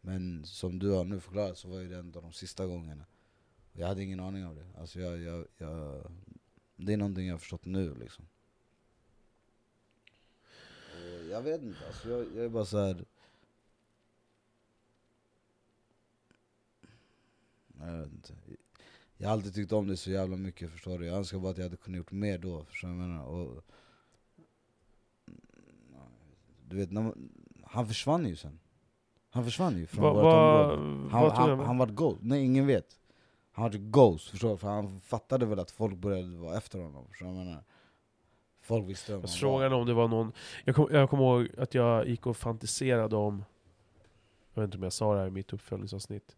Men 0.00 0.44
som 0.44 0.78
du 0.78 0.90
har 0.90 1.04
nu 1.04 1.20
förklarat 1.20 1.58
så 1.58 1.68
var 1.68 1.78
det 1.78 1.96
en 1.96 2.12
av 2.16 2.22
de 2.22 2.32
sista 2.32 2.66
gångerna. 2.66 3.04
Jag 3.72 3.86
hade 3.86 4.02
ingen 4.02 4.20
aning 4.20 4.46
om 4.46 4.54
det. 4.56 4.80
Alltså 4.80 5.00
jag, 5.00 5.18
jag, 5.18 5.44
jag, 5.58 6.02
det 6.86 6.92
är 6.92 6.96
någonting 6.96 7.26
jag 7.26 7.34
har 7.34 7.38
förstått 7.38 7.64
nu 7.64 7.94
liksom. 7.94 8.24
Och 10.92 11.26
jag 11.30 11.42
vet 11.42 11.62
inte, 11.62 11.86
alltså 11.86 12.08
jag, 12.08 12.26
jag 12.36 12.44
är 12.44 12.48
bara 12.48 12.64
så 12.64 12.78
här. 12.78 13.04
Jag 17.80 17.92
vet 18.02 18.12
inte. 18.12 18.34
Jag 19.16 19.28
har 19.28 19.32
alltid 19.32 19.54
tyckt 19.54 19.72
om 19.72 19.86
det 19.86 19.96
så 19.96 20.10
jävla 20.10 20.36
mycket, 20.36 20.70
förstår 20.70 20.98
du? 20.98 21.06
Jag 21.06 21.16
önskar 21.16 21.38
bara 21.38 21.50
att 21.50 21.56
jag 21.58 21.64
hade 21.64 21.76
kunnat 21.76 21.98
gjort 21.98 22.10
mer 22.10 22.38
då, 22.38 22.64
förstår 22.64 22.88
du 22.88 22.94
vad 22.94 23.02
jag 23.04 23.08
menar? 23.08 23.24
Och, 23.24 23.64
du 26.68 26.76
vet, 26.76 26.90
man, 26.92 27.30
han 27.64 27.86
försvann 27.86 28.26
ju 28.26 28.36
sen. 28.36 28.60
Han 29.30 29.44
försvann 29.44 29.76
ju 29.78 29.86
från 29.86 30.02
Va- 30.04 30.12
vårt 30.12 30.22
va- 30.22 30.72
område. 30.74 31.10
Han, 31.10 31.30
han, 31.30 31.48
han- 31.58 31.66
han 31.66 31.78
var 31.78 31.86
ghost, 31.86 32.20
nej 32.22 32.44
ingen 32.44 32.66
vet. 32.66 32.99
Han 33.60 33.70
var 33.70 33.78
ghost, 33.78 34.30
förstår 34.30 34.50
du? 34.50 34.56
För 34.56 34.68
han 34.68 35.00
fattade 35.00 35.46
väl 35.46 35.58
att 35.58 35.70
folk 35.70 35.96
började 35.96 36.36
vara 36.36 36.56
efter 36.56 36.78
honom, 36.78 37.06
förstår 37.08 37.26
du 37.26 37.32
vad 37.32 37.40
jag 37.40 37.46
menar? 37.46 37.64
Folk 38.62 38.88
visste 38.88 39.12
vem 39.12 39.28
frågan 39.28 39.72
var. 39.72 39.78
om 39.78 39.86
det 39.86 39.94
var 39.94 40.08
någon... 40.08 40.32
Jag 40.64 40.74
kommer 40.74 40.92
jag 40.92 41.10
kom 41.10 41.20
ihåg 41.20 41.48
att 41.58 41.74
jag 41.74 42.08
gick 42.08 42.26
och 42.26 42.36
fantiserade 42.36 43.16
om... 43.16 43.44
Jag 44.54 44.62
vet 44.62 44.68
inte 44.68 44.76
om 44.76 44.82
jag 44.82 44.92
sa 44.92 45.14
det 45.14 45.20
här 45.20 45.26
i 45.26 45.30
mitt 45.30 45.52
uppföljningsavsnitt. 45.52 46.36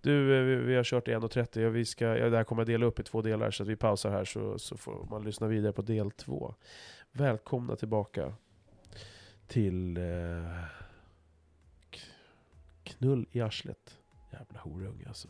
Du, 0.00 0.38
eh, 0.38 0.44
vi, 0.44 0.56
vi 0.56 0.76
har 0.76 0.84
kört 0.84 1.08
i 1.08 1.10
1.30 1.10 1.66
och 1.66 1.76
vi 1.76 1.84
ska... 1.84 2.04
Ja, 2.04 2.30
det 2.30 2.36
här 2.36 2.44
kommer 2.44 2.62
jag 2.62 2.66
dela 2.66 2.86
upp 2.86 3.00
i 3.00 3.02
två 3.02 3.22
delar, 3.22 3.50
så 3.50 3.62
att 3.62 3.68
vi 3.68 3.76
pausar 3.76 4.10
här 4.10 4.24
så, 4.24 4.58
så 4.58 4.76
får 4.76 5.06
man 5.10 5.24
lyssna 5.24 5.46
vidare 5.46 5.72
på 5.72 5.82
del 5.82 6.10
två. 6.10 6.54
Välkomna 7.12 7.76
tillbaka 7.76 8.34
till... 9.46 9.96
Eh, 9.96 10.02
knull 12.82 13.26
i 13.32 13.40
arslet. 13.40 13.98
Jävla 14.32 14.60
horunge 14.60 15.08
alltså. 15.08 15.28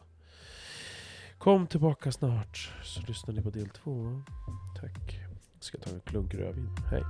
Kom 1.41 1.67
tillbaka 1.67 2.12
snart, 2.12 2.73
så 2.83 3.01
lyssnar 3.07 3.35
ni 3.35 3.43
på 3.43 3.51
del 3.51 3.69
två. 3.69 4.23
Tack. 4.81 5.21
Jag 5.55 5.65
ska 5.65 5.79
ta 5.79 5.91
en 5.91 6.01
klunk 6.01 6.35
rödvin. 6.35 6.69
Hej. 6.91 7.03